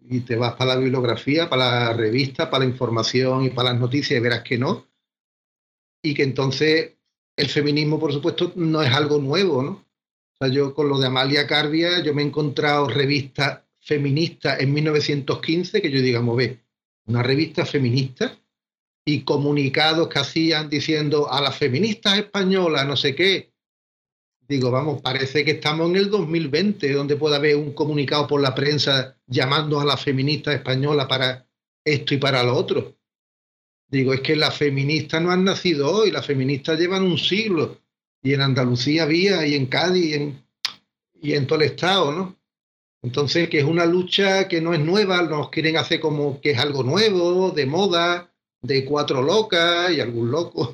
Y 0.08 0.20
te 0.20 0.36
vas 0.36 0.54
para 0.54 0.74
la 0.74 0.80
bibliografía, 0.80 1.48
para 1.48 1.86
la 1.86 1.92
revista, 1.92 2.50
para 2.50 2.64
la 2.64 2.70
información 2.70 3.44
y 3.44 3.50
para 3.50 3.70
las 3.70 3.80
noticias 3.80 4.18
y 4.18 4.22
verás 4.22 4.42
que 4.42 4.58
no. 4.58 4.86
Y 6.02 6.14
que 6.14 6.24
entonces 6.24 6.92
el 7.36 7.48
feminismo, 7.48 7.98
por 7.98 8.12
supuesto, 8.12 8.52
no 8.56 8.82
es 8.82 8.92
algo 8.92 9.18
nuevo, 9.18 9.62
¿no? 9.62 9.70
O 9.70 10.36
sea, 10.38 10.48
yo 10.48 10.74
con 10.74 10.88
lo 10.88 10.98
de 10.98 11.06
Amalia 11.06 11.46
Carbia, 11.46 12.02
yo 12.02 12.14
me 12.14 12.22
he 12.22 12.26
encontrado 12.26 12.88
revistas 12.88 13.62
feministas 13.80 14.60
en 14.60 14.72
1915 14.72 15.82
que 15.82 15.90
yo 15.90 16.00
digamos, 16.00 16.36
ve, 16.36 16.60
una 17.06 17.22
revista 17.22 17.66
feminista 17.66 18.38
y 19.04 19.22
comunicados 19.22 20.08
que 20.08 20.18
hacían 20.20 20.70
diciendo 20.70 21.30
a 21.30 21.40
las 21.40 21.56
feministas 21.56 22.18
españolas, 22.18 22.86
no 22.86 22.96
sé 22.96 23.14
qué. 23.14 23.51
Digo, 24.48 24.70
vamos, 24.70 25.00
parece 25.00 25.44
que 25.44 25.52
estamos 25.52 25.88
en 25.90 25.96
el 25.96 26.10
2020, 26.10 26.92
donde 26.92 27.16
puede 27.16 27.36
haber 27.36 27.56
un 27.56 27.72
comunicado 27.72 28.26
por 28.26 28.40
la 28.40 28.54
prensa 28.54 29.16
llamando 29.26 29.80
a 29.80 29.84
las 29.84 30.02
feministas 30.02 30.54
españolas 30.54 31.06
para 31.06 31.46
esto 31.84 32.14
y 32.14 32.18
para 32.18 32.42
lo 32.42 32.54
otro. 32.54 32.96
Digo, 33.88 34.12
es 34.12 34.20
que 34.20 34.36
las 34.36 34.56
feministas 34.56 35.22
no 35.22 35.30
han 35.30 35.44
nacido 35.44 35.90
hoy, 35.90 36.10
las 36.10 36.26
feministas 36.26 36.78
llevan 36.78 37.02
un 37.02 37.18
siglo. 37.18 37.80
Y 38.22 38.34
en 38.34 38.40
Andalucía 38.40 39.02
había, 39.04 39.46
y 39.46 39.54
en 39.54 39.66
Cádiz, 39.66 40.04
y 40.04 40.14
en, 40.14 40.44
y 41.20 41.34
en 41.34 41.46
todo 41.46 41.60
el 41.60 41.66
Estado, 41.66 42.12
¿no? 42.12 42.36
Entonces, 43.02 43.48
que 43.48 43.58
es 43.58 43.64
una 43.64 43.84
lucha 43.84 44.46
que 44.46 44.60
no 44.60 44.74
es 44.74 44.80
nueva, 44.80 45.22
nos 45.22 45.50
quieren 45.50 45.76
hacer 45.76 45.98
como 45.98 46.40
que 46.40 46.52
es 46.52 46.58
algo 46.58 46.84
nuevo, 46.84 47.50
de 47.50 47.66
moda, 47.66 48.32
de 48.62 48.84
cuatro 48.84 49.22
locas 49.22 49.90
y 49.92 50.00
algún 50.00 50.30
loco. 50.30 50.72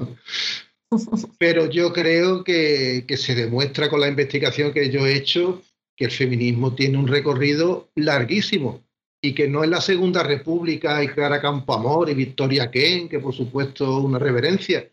Pero 1.38 1.66
yo 1.70 1.92
creo 1.92 2.44
que, 2.44 3.04
se 3.16 3.34
demuestra 3.34 3.88
con 3.88 4.00
la 4.00 4.08
investigación 4.08 4.72
que 4.72 4.90
yo 4.90 5.06
he 5.06 5.16
hecho 5.16 5.62
que 5.96 6.06
el 6.06 6.10
feminismo 6.10 6.74
tiene 6.74 6.96
un 6.96 7.08
recorrido 7.08 7.90
larguísimo 7.96 8.84
y 9.20 9.34
que 9.34 9.48
no 9.48 9.64
es 9.64 9.70
la 9.70 9.80
Segunda 9.80 10.22
República 10.22 11.02
y 11.02 11.08
Clara 11.08 11.40
Campoamor 11.40 12.08
y 12.08 12.14
Victoria 12.14 12.70
Ken, 12.70 13.08
que 13.08 13.18
por 13.18 13.34
supuesto 13.34 13.98
una 13.98 14.18
reverencia, 14.18 14.88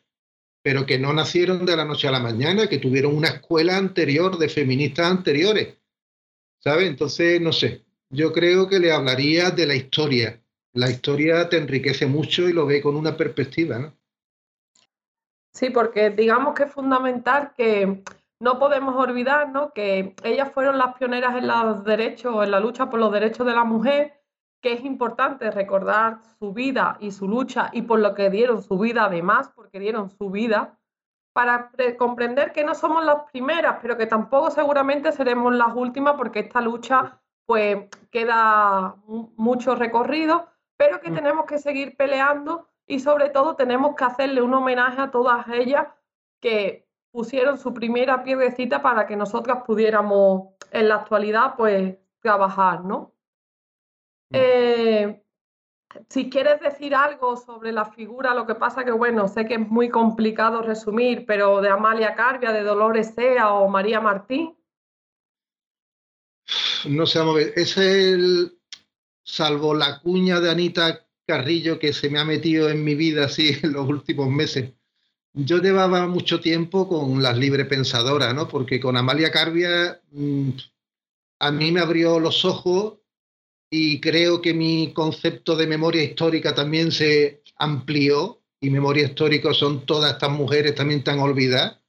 pero 0.64 0.86
que 0.86 0.98
no 0.98 1.14
nacieron 1.14 1.64
de 1.66 1.78
la 1.78 1.86
noche 1.86 2.08
a 2.08 2.12
la 2.12 2.20
mañana, 2.20 2.68
que 2.68 2.80
tuvieron 2.80 3.16
una 3.16 3.28
escuela 3.28 3.78
anterior 3.78 4.38
de 4.40 4.50
feministas 4.50 5.12
anteriores. 5.12 5.76
¿Sabe? 6.60 6.88
Entonces, 6.88 7.40
no 7.40 7.54
sé, 7.54 7.84
yo 8.10 8.34
creo 8.34 8.68
que 8.68 8.80
le 8.80 8.92
hablaría 8.92 9.52
de 9.52 9.68
la 9.68 9.76
historia. 9.76 10.42
La 10.74 10.90
historia 10.90 11.48
te 11.48 11.58
enriquece 11.58 12.08
mucho 12.08 12.50
y 12.50 12.54
lo 12.54 12.66
ve 12.66 12.82
con 12.82 12.96
una 12.96 13.16
perspectiva, 13.16 13.78
¿no? 13.78 13.94
Sí, 15.56 15.70
porque 15.70 16.10
digamos 16.10 16.54
que 16.54 16.64
es 16.64 16.72
fundamental 16.72 17.54
que 17.56 18.04
no 18.42 18.60
podemos 18.60 18.94
olvidar 18.98 19.50
¿no? 19.54 19.72
que 19.72 20.14
ellas 20.24 20.52
fueron 20.52 20.78
las 20.78 20.96
pioneras 20.96 21.34
en 21.38 21.48
los 21.48 21.86
derechos, 21.86 22.44
en 22.44 22.52
la 22.52 22.60
lucha 22.60 22.90
por 22.90 23.00
los 23.00 23.10
derechos 23.14 23.48
de 23.48 23.54
la 23.54 23.64
mujer, 23.64 24.22
que 24.62 24.74
es 24.74 24.84
importante 24.84 25.50
recordar 25.52 26.20
su 26.40 26.52
vida 26.52 26.98
y 27.00 27.12
su 27.12 27.30
lucha 27.30 27.70
y 27.72 27.84
por 27.84 28.00
lo 28.00 28.14
que 28.14 28.30
dieron 28.30 28.62
su 28.64 28.78
vida 28.78 29.06
además, 29.06 29.50
porque 29.56 29.80
dieron 29.80 30.10
su 30.10 30.30
vida, 30.30 30.78
para 31.32 31.72
comprender 31.98 32.52
que 32.52 32.66
no 32.66 32.76
somos 32.76 33.06
las 33.06 33.24
primeras, 33.32 33.78
pero 33.82 33.96
que 33.96 34.08
tampoco 34.08 34.52
seguramente 34.52 35.14
seremos 35.14 35.56
las 35.56 35.74
últimas, 35.74 36.16
porque 36.16 36.40
esta 36.40 36.60
lucha 36.60 37.22
pues 37.46 37.88
queda 38.12 38.96
mucho 39.08 39.76
recorrido, 39.76 40.50
pero 40.76 41.00
que 41.00 41.12
mm. 41.12 41.16
tenemos 41.16 41.46
que 41.46 41.60
seguir 41.60 41.96
peleando 41.96 42.68
y 42.88 43.00
sobre 43.00 43.30
todo 43.30 43.56
tenemos 43.56 43.96
que 43.96 44.04
hacerle 44.04 44.42
un 44.42 44.54
homenaje 44.54 45.02
a 45.02 45.12
todas 45.12 45.48
ellas 45.50 45.88
que 46.40 46.88
pusieron 47.12 47.58
su 47.58 47.74
primera 47.74 48.24
piedrecita 48.24 48.82
para 48.82 49.08
que 49.08 49.16
nosotras 49.16 49.64
pudiéramos 49.66 50.54
en 50.72 50.90
la 50.90 50.96
actualidad 50.96 51.56
pues 51.56 51.96
trabajar, 52.20 52.84
¿no? 52.84 53.14
Mm. 54.30 54.36
Eh, 54.36 55.26
si 56.10 56.30
quieres 56.30 56.60
decir 56.60 56.94
algo 56.94 57.38
sobre 57.38 57.72
la 57.72 57.86
figura, 57.86 58.34
lo 58.34 58.46
que 58.46 58.56
pasa 58.56 58.84
que, 58.84 58.92
bueno, 58.92 59.28
sé 59.28 59.46
que 59.46 59.56
es 59.56 59.68
muy 59.70 59.90
complicado 59.90 60.62
resumir, 60.62 61.26
pero 61.26 61.62
de 61.62 61.70
Amalia 61.70 62.16
Carbia, 62.16 62.52
de 62.52 62.64
Dolores 62.64 63.14
Sea 63.16 63.54
o 63.54 63.70
María 63.70 64.02
Martín. 64.02 64.58
No 66.86 67.06
sé, 67.06 67.20
vamos 67.20 67.36
a 67.36 67.38
ver, 67.38 67.54
es 67.56 67.78
el, 67.78 68.60
salvo 69.24 69.74
la 69.74 70.00
cuña 70.02 70.40
de 70.40 70.52
Anita 70.52 71.05
Carrillo 71.26 71.80
que 71.80 71.94
se 71.94 72.10
me 72.10 72.20
ha 72.20 72.26
metido 72.26 72.70
en 72.70 72.84
mi 72.84 72.96
vida 72.96 73.26
así 73.26 73.58
en 73.64 73.74
los 73.74 73.88
últimos 73.88 74.30
meses. 74.30 74.74
Yo 75.34 75.62
llevaba 75.62 76.08
mucho 76.08 76.40
tiempo 76.40 76.88
con 76.88 77.22
las 77.22 77.38
librepensadoras, 77.38 78.34
¿no? 78.34 78.48
Porque 78.48 78.80
con 78.80 78.96
Amalia 78.96 79.32
Carbia 79.32 80.02
mmm, 80.12 80.52
a 81.40 81.52
mí 81.52 81.72
me 81.72 81.82
abrió 81.82 82.20
los 82.20 82.46
ojos 82.46 83.00
y 83.70 84.00
creo 84.00 84.42
que 84.42 84.54
mi 84.54 84.94
concepto 84.94 85.56
de 85.56 85.68
memoria 85.68 86.04
histórica 86.04 86.56
también 86.56 86.92
se 86.92 87.44
amplió 87.58 88.42
y 88.62 88.70
memoria 88.70 89.06
histórica 89.06 89.54
son 89.54 89.86
todas 89.86 90.14
estas 90.14 90.32
mujeres 90.32 90.76
también 90.76 91.04
tan 91.04 91.20
olvidadas 91.20 91.80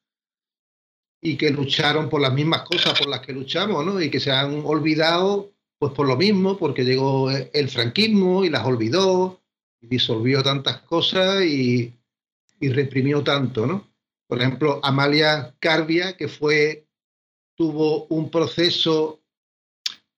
y 1.22 1.36
que 1.36 1.50
lucharon 1.50 2.08
por 2.08 2.20
las 2.20 2.32
mismas 2.32 2.62
cosas 2.62 2.98
por 2.98 3.08
las 3.08 3.20
que 3.20 3.32
luchamos, 3.32 3.84
¿no? 3.84 4.00
Y 4.00 4.10
que 4.10 4.20
se 4.20 4.30
han 4.30 4.62
olvidado 4.64 5.56
pues 5.78 5.93
por 5.93 6.09
lo 6.09 6.16
mismo, 6.16 6.57
porque 6.57 6.85
llegó 6.85 7.31
el 7.31 7.69
franquismo 7.69 8.44
y 8.44 8.51
las 8.51 8.65
olvidó, 8.65 9.43
y 9.81 9.89
disolvió 9.89 10.43
tantas 10.43 10.81
cosas 10.82 11.44
y, 11.44 11.93
y 12.61 12.69
reprimió 12.70 13.23
tanto, 13.23 13.66
¿no? 13.66 13.86
Por 14.27 14.40
ejemplo, 14.40 14.81
Amalia 14.82 15.55
Carbia, 15.61 16.16
que 16.16 16.28
fue, 16.28 16.86
tuvo 17.55 18.07
un 18.07 18.31
proceso 18.31 19.20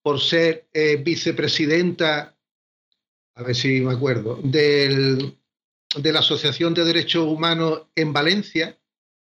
por 0.02 0.20
ser 0.20 0.68
eh, 0.72 0.97
vicepresidenta, 0.97 2.36
a 3.35 3.43
ver 3.43 3.55
si 3.55 3.80
me 3.80 3.93
acuerdo, 3.93 4.40
del, 4.43 5.39
de 5.97 6.12
la 6.12 6.20
Asociación 6.20 6.72
de 6.72 6.85
Derechos 6.85 7.26
Humanos 7.26 7.82
en 7.94 8.12
Valencia 8.12 8.78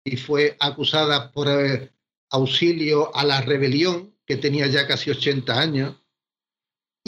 y 0.04 0.16
fue 0.16 0.56
acusada 0.58 1.30
por 1.32 1.48
eh, 1.48 1.90
auxilio 2.30 3.14
a 3.14 3.24
la 3.24 3.42
rebelión, 3.42 4.14
que 4.24 4.36
tenía 4.36 4.68
ya 4.68 4.86
casi 4.86 5.10
80 5.10 5.60
años 5.60 5.96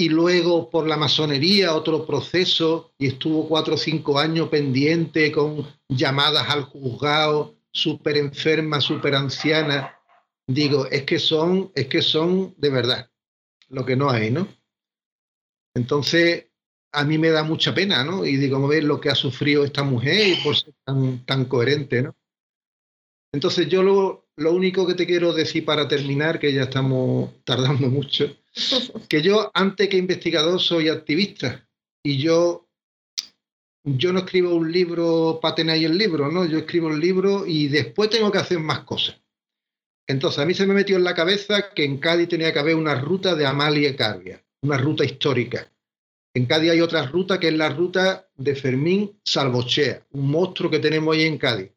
y 0.03 0.09
luego 0.09 0.69
por 0.69 0.89
la 0.89 0.97
masonería 0.97 1.77
otro 1.77 2.05
proceso 2.05 2.93
y 2.99 3.07
estuvo 3.07 3.47
cuatro 3.47 3.75
o 3.75 3.79
cinco 3.79 4.19
años 4.19 4.49
pendiente 4.49 5.31
con 5.31 5.65
llamadas 5.89 6.51
al 6.51 6.65
juzgado, 6.65 7.55
súper 7.71 8.17
enferma, 8.17 8.81
súper 8.81 9.15
anciana. 9.15 9.97
Digo, 10.45 10.87
es 10.87 11.05
que 11.05 11.21
son, 11.21 11.71
es 11.77 11.87
que 11.87 12.03
son 12.03 12.53
de 12.59 12.71
verdad 12.71 13.11
lo 13.69 13.87
que 13.87 13.95
no 13.95 14.11
hay, 14.11 14.33
¿no? 14.33 14.49
Entonces, 15.73 16.49
a 16.91 17.05
mí 17.05 17.17
me 17.17 17.31
da 17.31 17.45
mucha 17.45 17.73
pena, 17.73 18.03
¿no? 18.03 18.27
Y 18.27 18.39
digo, 18.39 18.67
ver 18.67 18.83
lo 18.83 19.01
que 19.01 19.09
ha 19.09 19.15
sufrido 19.15 19.65
esta 19.65 19.85
mujer 19.85 20.27
y 20.27 20.43
por 20.43 20.57
ser 20.57 20.75
tan, 20.85 21.25
tan 21.25 21.45
coherente, 21.45 22.03
¿no? 22.03 22.17
Entonces, 23.33 23.69
yo 23.69 23.85
lo, 23.85 24.27
lo 24.35 24.53
único 24.53 24.85
que 24.85 24.95
te 24.95 25.07
quiero 25.07 25.33
decir 25.33 25.65
para 25.65 25.87
terminar, 25.87 26.41
que 26.41 26.53
ya 26.53 26.65
estamos 26.65 27.31
tardando 27.45 27.87
mucho, 27.89 28.37
que 29.09 29.23
yo, 29.23 29.51
antes 29.55 29.89
que 29.89 29.97
investigador, 29.97 30.61
soy 30.61 30.89
activista 30.89 31.67
y 32.05 32.19
yo, 32.19 32.69
yo 33.85 34.13
no 34.13 34.21
escribo 34.21 34.55
un 34.55 34.71
libro 34.71 35.39
para 35.41 35.55
tener 35.55 35.83
el 35.83 35.97
libro, 35.97 36.31
¿no? 36.31 36.45
Yo 36.45 36.59
escribo 36.59 36.91
el 36.91 37.01
libro 37.01 37.47
y 37.47 37.69
después 37.69 38.11
tengo 38.11 38.31
que 38.31 38.39
hacer 38.39 38.59
más 38.59 38.81
cosas. 38.81 39.21
Entonces, 40.07 40.41
a 40.41 40.45
mí 40.45 40.53
se 40.53 40.67
me 40.67 40.75
metió 40.75 40.97
en 40.97 41.05
la 41.05 41.15
cabeza 41.15 41.73
que 41.75 41.85
en 41.85 41.99
Cádiz 41.99 42.29
tenía 42.29 42.53
que 42.53 42.59
haber 42.59 42.77
una 42.77 42.95
ruta 43.01 43.35
de 43.35 43.47
Amalia 43.47 43.97
Carbia, 43.97 44.45
una 44.63 44.77
ruta 44.77 45.05
histórica. 45.05 45.73
En 46.35 46.47
Cádiz 46.47 46.73
hay 46.73 46.81
otra 46.81 47.07
ruta 47.07 47.39
que 47.39 47.49
es 47.49 47.55
la 47.55 47.71
ruta 47.71 48.29
de 48.37 48.55
Fermín 48.55 49.19
Salvochea, 49.25 50.07
un 50.13 50.31
monstruo 50.31 50.71
que 50.71 50.79
tenemos 50.79 51.15
ahí 51.15 51.25
en 51.25 51.39
Cádiz. 51.39 51.71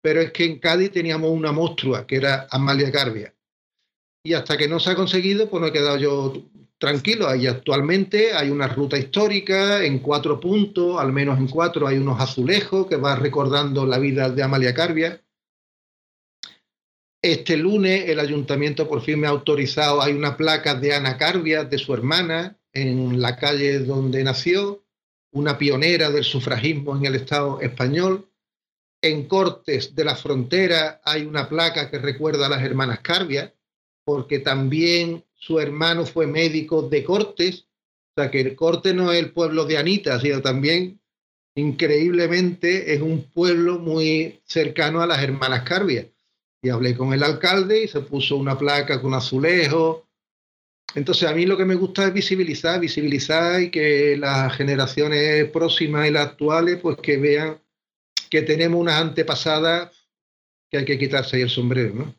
Pero 0.00 0.20
es 0.20 0.32
que 0.32 0.44
en 0.44 0.58
Cádiz 0.58 0.92
teníamos 0.92 1.30
una 1.30 1.52
monstrua 1.52 2.06
que 2.06 2.16
era 2.16 2.46
Amalia 2.50 2.90
Carbia 2.90 3.34
y 4.28 4.34
hasta 4.34 4.58
que 4.58 4.68
no 4.68 4.78
se 4.78 4.90
ha 4.90 4.94
conseguido, 4.94 5.48
pues 5.48 5.62
no 5.62 5.68
he 5.68 5.72
quedado 5.72 5.96
yo 5.96 6.34
tranquilo. 6.76 7.26
Ahí 7.26 7.46
actualmente 7.46 8.34
hay 8.34 8.50
una 8.50 8.68
ruta 8.68 8.98
histórica 8.98 9.82
en 9.82 10.00
cuatro 10.00 10.38
puntos, 10.38 11.00
al 11.00 11.14
menos 11.14 11.38
en 11.38 11.48
cuatro 11.48 11.86
hay 11.86 11.96
unos 11.96 12.20
azulejos 12.20 12.86
que 12.88 12.96
van 12.96 13.20
recordando 13.20 13.86
la 13.86 13.98
vida 13.98 14.28
de 14.28 14.42
Amalia 14.42 14.74
Carbia. 14.74 15.22
Este 17.22 17.56
lunes 17.56 18.06
el 18.10 18.20
ayuntamiento 18.20 18.86
por 18.86 19.00
fin 19.00 19.20
me 19.20 19.26
ha 19.26 19.30
autorizado, 19.30 20.02
hay 20.02 20.12
una 20.12 20.36
placa 20.36 20.74
de 20.74 20.94
Ana 20.94 21.16
Carbia, 21.16 21.64
de 21.64 21.78
su 21.78 21.94
hermana, 21.94 22.58
en 22.74 23.22
la 23.22 23.36
calle 23.36 23.78
donde 23.78 24.22
nació, 24.22 24.84
una 25.32 25.56
pionera 25.56 26.10
del 26.10 26.24
sufragismo 26.24 26.94
en 26.94 27.06
el 27.06 27.14
Estado 27.14 27.62
español. 27.62 28.28
En 29.00 29.26
Cortes 29.26 29.94
de 29.94 30.04
la 30.04 30.16
Frontera 30.16 31.00
hay 31.02 31.22
una 31.22 31.48
placa 31.48 31.90
que 31.90 31.98
recuerda 31.98 32.44
a 32.44 32.50
las 32.50 32.62
hermanas 32.62 33.00
Carvia, 33.00 33.54
porque 34.08 34.38
también 34.38 35.22
su 35.34 35.60
hermano 35.60 36.06
fue 36.06 36.26
médico 36.26 36.80
de 36.80 37.04
Cortes. 37.04 37.66
O 38.16 38.22
sea 38.22 38.30
que 38.30 38.40
el 38.40 38.56
Corte 38.56 38.94
no 38.94 39.12
es 39.12 39.18
el 39.18 39.32
pueblo 39.32 39.66
de 39.66 39.76
Anita, 39.76 40.18
sino 40.18 40.40
también, 40.40 40.98
increíblemente, 41.54 42.94
es 42.94 43.02
un 43.02 43.24
pueblo 43.24 43.78
muy 43.78 44.40
cercano 44.46 45.02
a 45.02 45.06
las 45.06 45.22
hermanas 45.22 45.62
Carvia. 45.62 46.08
Y 46.62 46.70
hablé 46.70 46.96
con 46.96 47.12
el 47.12 47.22
alcalde 47.22 47.84
y 47.84 47.88
se 47.88 48.00
puso 48.00 48.36
una 48.36 48.56
placa 48.56 49.02
con 49.02 49.12
azulejo. 49.12 50.08
Entonces 50.94 51.28
a 51.28 51.34
mí 51.34 51.44
lo 51.44 51.58
que 51.58 51.66
me 51.66 51.74
gusta 51.74 52.06
es 52.06 52.14
visibilizar, 52.14 52.80
visibilizar 52.80 53.60
y 53.60 53.70
que 53.70 54.16
las 54.16 54.56
generaciones 54.56 55.50
próximas 55.50 56.08
y 56.08 56.12
las 56.12 56.28
actuales 56.28 56.78
pues 56.80 56.96
que 56.96 57.18
vean 57.18 57.60
que 58.30 58.40
tenemos 58.40 58.80
unas 58.80 59.02
antepasadas 59.02 59.90
que 60.70 60.78
hay 60.78 60.86
que 60.86 60.98
quitarse 60.98 61.36
ahí 61.36 61.42
el 61.42 61.50
sombrero, 61.50 61.94
¿no? 61.94 62.17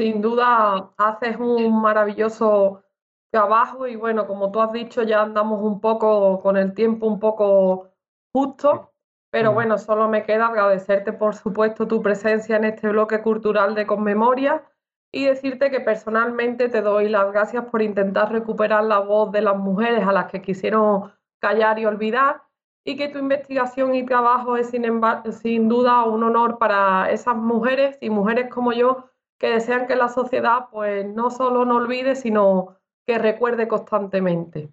Sin 0.00 0.22
duda 0.22 0.94
haces 0.96 1.36
un 1.36 1.82
maravilloso 1.82 2.82
trabajo 3.30 3.86
y 3.86 3.96
bueno, 3.96 4.26
como 4.26 4.50
tú 4.50 4.62
has 4.62 4.72
dicho, 4.72 5.02
ya 5.02 5.20
andamos 5.20 5.62
un 5.62 5.78
poco 5.78 6.40
con 6.40 6.56
el 6.56 6.72
tiempo 6.72 7.06
un 7.06 7.20
poco 7.20 7.90
justo, 8.34 8.94
pero 9.30 9.52
bueno, 9.52 9.76
solo 9.76 10.08
me 10.08 10.22
queda 10.22 10.46
agradecerte 10.46 11.12
por 11.12 11.34
supuesto 11.34 11.86
tu 11.86 12.00
presencia 12.00 12.56
en 12.56 12.64
este 12.64 12.88
bloque 12.88 13.20
cultural 13.20 13.74
de 13.74 13.86
Conmemoria 13.86 14.64
y 15.12 15.26
decirte 15.26 15.70
que 15.70 15.80
personalmente 15.80 16.70
te 16.70 16.80
doy 16.80 17.10
las 17.10 17.30
gracias 17.30 17.66
por 17.66 17.82
intentar 17.82 18.32
recuperar 18.32 18.84
la 18.84 19.00
voz 19.00 19.30
de 19.32 19.42
las 19.42 19.58
mujeres 19.58 20.08
a 20.08 20.12
las 20.12 20.30
que 20.32 20.40
quisieron 20.40 21.12
callar 21.42 21.78
y 21.78 21.84
olvidar 21.84 22.42
y 22.86 22.96
que 22.96 23.08
tu 23.08 23.18
investigación 23.18 23.94
y 23.94 24.06
trabajo 24.06 24.56
es 24.56 24.70
sin, 24.70 24.82
sin 25.30 25.68
duda 25.68 26.04
un 26.04 26.24
honor 26.24 26.56
para 26.56 27.10
esas 27.10 27.36
mujeres 27.36 27.98
y 28.00 28.08
mujeres 28.08 28.48
como 28.48 28.72
yo 28.72 29.09
que 29.40 29.48
desean 29.48 29.86
que 29.86 29.96
la 29.96 30.08
sociedad 30.08 30.66
pues 30.70 31.06
no 31.06 31.30
solo 31.30 31.64
no 31.64 31.76
olvide, 31.76 32.14
sino 32.14 32.76
que 33.06 33.18
recuerde 33.18 33.66
constantemente. 33.66 34.68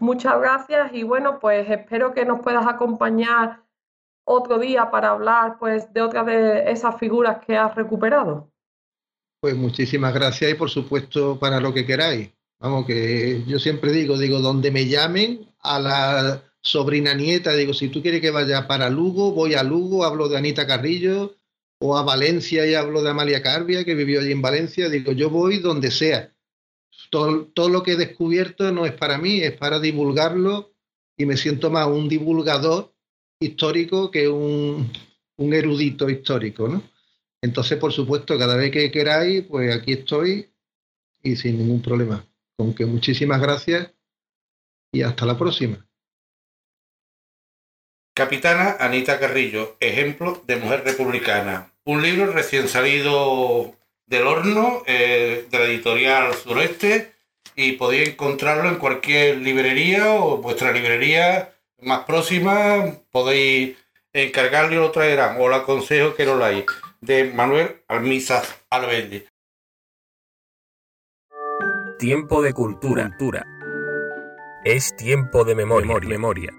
Muchas 0.00 0.38
gracias 0.40 0.92
y 0.92 1.04
bueno, 1.04 1.38
pues 1.38 1.70
espero 1.70 2.12
que 2.12 2.24
nos 2.24 2.40
puedas 2.40 2.66
acompañar 2.66 3.62
otro 4.24 4.58
día 4.58 4.90
para 4.90 5.10
hablar 5.10 5.58
pues 5.60 5.92
de 5.92 6.02
otras 6.02 6.26
de 6.26 6.70
esas 6.70 6.98
figuras 6.98 7.38
que 7.46 7.56
has 7.56 7.74
recuperado. 7.76 8.50
Pues 9.40 9.54
muchísimas 9.54 10.12
gracias 10.12 10.50
y 10.50 10.54
por 10.54 10.70
supuesto 10.70 11.38
para 11.38 11.60
lo 11.60 11.72
que 11.72 11.86
queráis. 11.86 12.30
Vamos, 12.58 12.86
que 12.86 13.42
yo 13.46 13.58
siempre 13.58 13.92
digo, 13.92 14.18
digo, 14.18 14.40
donde 14.40 14.70
me 14.70 14.86
llamen 14.86 15.48
a 15.60 15.78
la 15.78 16.42
sobrina 16.60 17.14
nieta, 17.14 17.54
digo, 17.54 17.72
si 17.72 17.88
tú 17.88 18.02
quieres 18.02 18.20
que 18.20 18.30
vaya 18.30 18.66
para 18.66 18.90
Lugo, 18.90 19.32
voy 19.32 19.54
a 19.54 19.62
Lugo, 19.62 20.04
hablo 20.04 20.28
de 20.28 20.36
Anita 20.36 20.66
Carrillo, 20.66 21.36
o 21.80 21.96
a 21.96 22.02
Valencia 22.02 22.66
y 22.66 22.74
hablo 22.74 23.02
de 23.02 23.10
Amalia 23.10 23.42
Carbia, 23.42 23.84
que 23.84 23.94
vivió 23.94 24.20
allí 24.20 24.32
en 24.32 24.42
Valencia, 24.42 24.88
digo, 24.88 25.12
yo 25.12 25.30
voy 25.30 25.58
donde 25.58 25.90
sea. 25.90 26.32
Todo, 27.10 27.46
todo 27.46 27.68
lo 27.70 27.82
que 27.82 27.92
he 27.92 27.96
descubierto 27.96 28.70
no 28.70 28.86
es 28.86 28.92
para 28.92 29.18
mí, 29.18 29.40
es 29.40 29.52
para 29.52 29.80
divulgarlo 29.80 30.74
y 31.16 31.26
me 31.26 31.36
siento 31.36 31.70
más 31.70 31.86
un 31.86 32.08
divulgador 32.08 32.94
histórico 33.40 34.10
que 34.10 34.28
un, 34.28 34.92
un 35.38 35.54
erudito 35.54 36.08
histórico, 36.08 36.68
¿no? 36.68 36.82
Entonces, 37.42 37.78
por 37.78 37.92
supuesto, 37.92 38.38
cada 38.38 38.56
vez 38.56 38.70
que 38.70 38.90
queráis, 38.90 39.44
pues 39.46 39.74
aquí 39.74 39.92
estoy 39.92 40.50
y 41.22 41.36
sin 41.36 41.58
ningún 41.58 41.80
problema. 41.80 42.24
Con 42.56 42.74
que 42.74 42.84
muchísimas 42.84 43.40
gracias 43.40 43.90
y 44.92 45.02
hasta 45.02 45.24
la 45.24 45.38
próxima. 45.38 45.86
Capitana 48.14 48.76
Anita 48.78 49.18
Carrillo, 49.18 49.76
ejemplo 49.80 50.42
de 50.46 50.56
mujer 50.56 50.84
republicana. 50.84 51.69
Un 51.84 52.02
libro 52.02 52.32
recién 52.32 52.68
salido 52.68 53.74
del 54.06 54.26
horno 54.26 54.82
eh, 54.86 55.46
de 55.50 55.58
la 55.58 55.64
editorial 55.64 56.34
Sureste 56.34 57.12
y 57.56 57.72
podéis 57.72 58.10
encontrarlo 58.10 58.68
en 58.68 58.76
cualquier 58.76 59.38
librería 59.38 60.14
o 60.14 60.38
vuestra 60.38 60.72
librería 60.72 61.52
más 61.80 62.04
próxima. 62.04 62.84
Podéis 63.10 63.76
encargarlo 64.12 64.72
y 64.74 64.78
lo 64.78 64.90
traerán. 64.90 65.40
Os 65.40 65.48
lo 65.48 65.54
aconsejo 65.54 66.14
que 66.14 66.26
lo 66.26 66.38
leáis 66.38 66.66
de 67.00 67.24
Manuel 67.32 67.82
Almizar 67.88 68.42
Albendi. 68.68 69.24
Tiempo 71.98 72.42
de 72.42 72.52
cultura. 72.52 73.08
cultura. 73.08 73.46
Es 74.64 74.94
tiempo 74.96 75.44
de 75.44 75.54
memoria. 75.54 75.86
memoria. 75.86 76.08
memoria. 76.08 76.50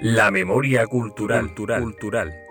La 0.00 0.30
memoria 0.30 0.86
cultural. 0.86 1.46
cultural. 1.46 1.82
cultural. 1.82 2.45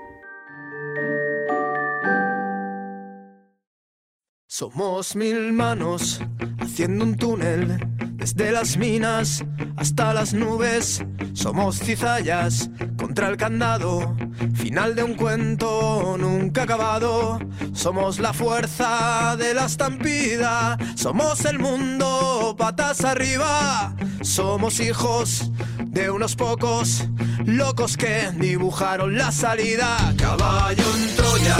Somos 4.57 5.17
mil 5.17 5.51
manos 5.51 6.21
haciendo 6.59 7.03
un 7.03 7.17
túnel 7.17 7.77
desde 8.13 8.53
las 8.53 8.77
minas 8.77 9.43
hasta 9.75 10.13
las 10.13 10.33
nubes. 10.33 11.03
Somos 11.33 11.79
cizallas 11.79 12.69
contra 12.97 13.27
el 13.27 13.35
candado, 13.35 14.15
final 14.53 14.95
de 14.95 15.03
un 15.03 15.15
cuento 15.15 16.15
nunca 16.17 16.63
acabado. 16.63 17.37
Somos 17.73 18.19
la 18.19 18.31
fuerza 18.31 19.35
de 19.37 19.53
la 19.53 19.65
estampida, 19.65 20.77
somos 20.95 21.43
el 21.43 21.59
mundo 21.59 22.55
patas 22.57 23.03
arriba. 23.03 23.93
Somos 24.21 24.79
hijos 24.79 25.51
de 25.83 26.09
unos 26.09 26.37
pocos 26.37 27.09
locos 27.43 27.97
que 27.97 28.31
dibujaron 28.39 29.17
la 29.17 29.33
salida. 29.33 29.97
Caballo 30.17 30.85
en 30.95 31.15
Troya 31.17 31.57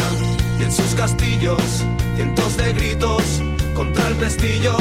y 0.60 0.64
en 0.64 0.72
sus 0.72 0.96
castillos, 0.96 1.84
cientos 2.16 2.58
de 2.58 2.74
gritos 2.74 3.42
contra 3.74 4.08
el 4.08 4.16
pestillo. 4.16 4.76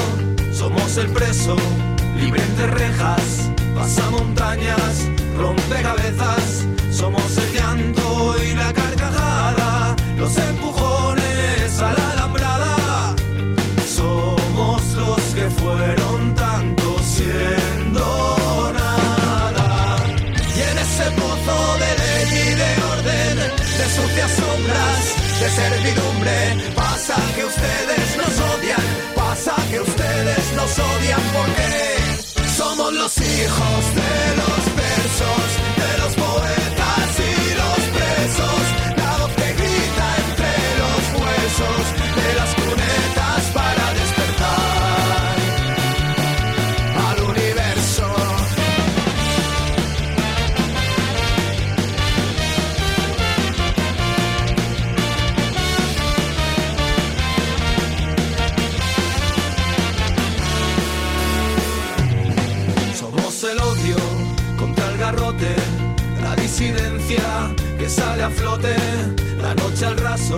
Somos 0.53 0.97
el 0.97 1.09
preso, 1.09 1.57
libre 2.19 2.43
entre 2.43 2.67
rejas, 2.69 3.51
pasa 3.75 4.09
montañas, 4.11 5.09
rompe 5.37 5.83
cabezas. 5.83 6.67
Somos 6.91 7.37
el 7.39 7.53
llanto 7.53 8.37
y 8.43 8.55
la 8.55 8.73
carcajada, 8.73 9.97
los 10.17 10.37
empujones 10.37 10.94
de 25.45 25.51
servidumbre, 25.51 26.73
pasa 26.75 27.16
que 27.35 27.45
ustedes 27.45 28.16
nos 28.16 28.35
odian, 28.55 28.87
pasa 29.15 29.55
que 29.71 29.79
ustedes 29.81 30.53
nos 30.57 30.79
odian 30.79 31.21
porque 31.37 32.49
somos 32.57 32.93
los 32.95 33.15
hijos 33.19 33.83
de 34.01 34.12
los 34.41 34.62
versos, 34.83 35.47
que 67.85 67.90
sale 67.90 68.23
a 68.23 68.31
flote, 68.31 68.74
la 69.43 69.55
noche 69.55 69.85
al 69.85 69.98
raso 69.98 70.36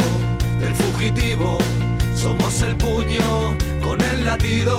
del 0.59 0.75
fugitivo. 0.75 1.59
Somos 2.17 2.61
el 2.63 2.75
puño 2.75 3.57
con 3.85 4.01
el 4.01 4.25
latido, 4.25 4.77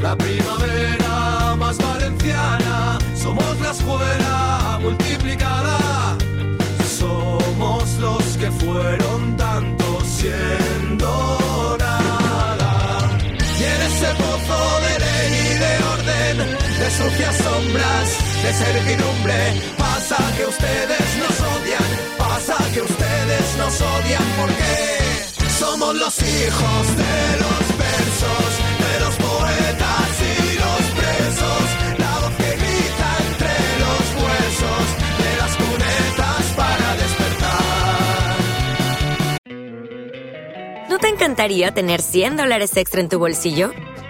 la 0.00 0.14
primavera 0.14 1.56
más 1.58 1.76
valenciana. 1.78 2.98
Somos 3.20 3.60
la 3.60 3.70
escuela 3.72 4.78
multiplicada. 4.80 6.16
Somos 7.00 7.82
los 7.98 8.22
que 8.40 8.52
fueron 8.52 9.36
tanto 9.36 10.00
siendo 10.04 11.76
nada. 11.80 13.18
Y 13.58 13.64
en 13.74 13.80
ese 13.90 14.10
pozo 14.22 14.60
de 14.86 14.94
ley 15.06 15.30
y 15.50 15.58
de 15.64 15.72
orden, 15.94 16.36
de 16.80 16.88
sucias 16.98 17.36
sombras, 17.44 18.08
de 18.44 18.52
servidumbre, 18.64 19.38
pasa 19.76 20.18
que 20.36 20.44
ustedes 20.46 21.06
nos 21.18 21.35
nos 23.78 23.82
odian 23.82 24.22
porque 24.38 25.48
somos 25.50 25.94
los 25.94 26.22
hijos 26.22 26.96
de 26.96 27.38
los 27.40 27.78
versos, 27.78 28.58
de 28.78 29.00
los 29.00 29.14
poetas 29.16 30.20
y 30.22 30.56
los 30.56 30.82
presos, 30.98 31.62
la 31.98 32.18
voz 32.20 32.32
que 32.36 32.50
grita 32.56 33.10
entre 33.28 33.54
los 33.82 34.04
huesos, 34.22 34.84
de 35.18 35.30
las 35.36 35.52
cunetas 35.56 36.44
para 36.56 36.88
despertar. 36.96 38.36
¿No 40.88 40.98
te 40.98 41.08
encantaría 41.08 41.74
tener 41.74 42.00
100 42.00 42.36
dólares 42.36 42.76
extra 42.76 43.00
en 43.00 43.08
tu 43.08 43.18
bolsillo? 43.18 43.72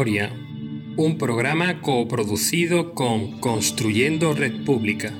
Un 0.00 1.18
programa 1.18 1.82
coproducido 1.82 2.94
con 2.94 3.38
Construyendo 3.38 4.32
Red 4.32 4.64
Pública. 4.64 5.12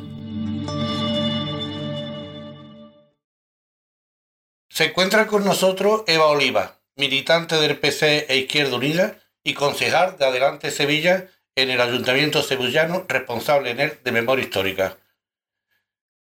Se 4.70 4.84
encuentra 4.86 5.26
con 5.26 5.44
nosotros 5.44 6.04
Eva 6.06 6.28
Oliva, 6.28 6.80
militante 6.96 7.56
del 7.56 7.76
PC 7.76 8.24
e 8.30 8.38
Izquierda 8.38 8.76
Unida 8.76 9.20
y 9.44 9.52
concejal 9.52 10.16
de 10.16 10.24
Adelante 10.24 10.70
Sevilla 10.70 11.28
en 11.56 11.68
el 11.68 11.82
Ayuntamiento 11.82 12.42
sevillano, 12.42 13.04
responsable 13.06 13.72
en 13.72 13.80
él 13.80 13.98
de 14.02 14.12
memoria 14.12 14.44
histórica. 14.44 14.96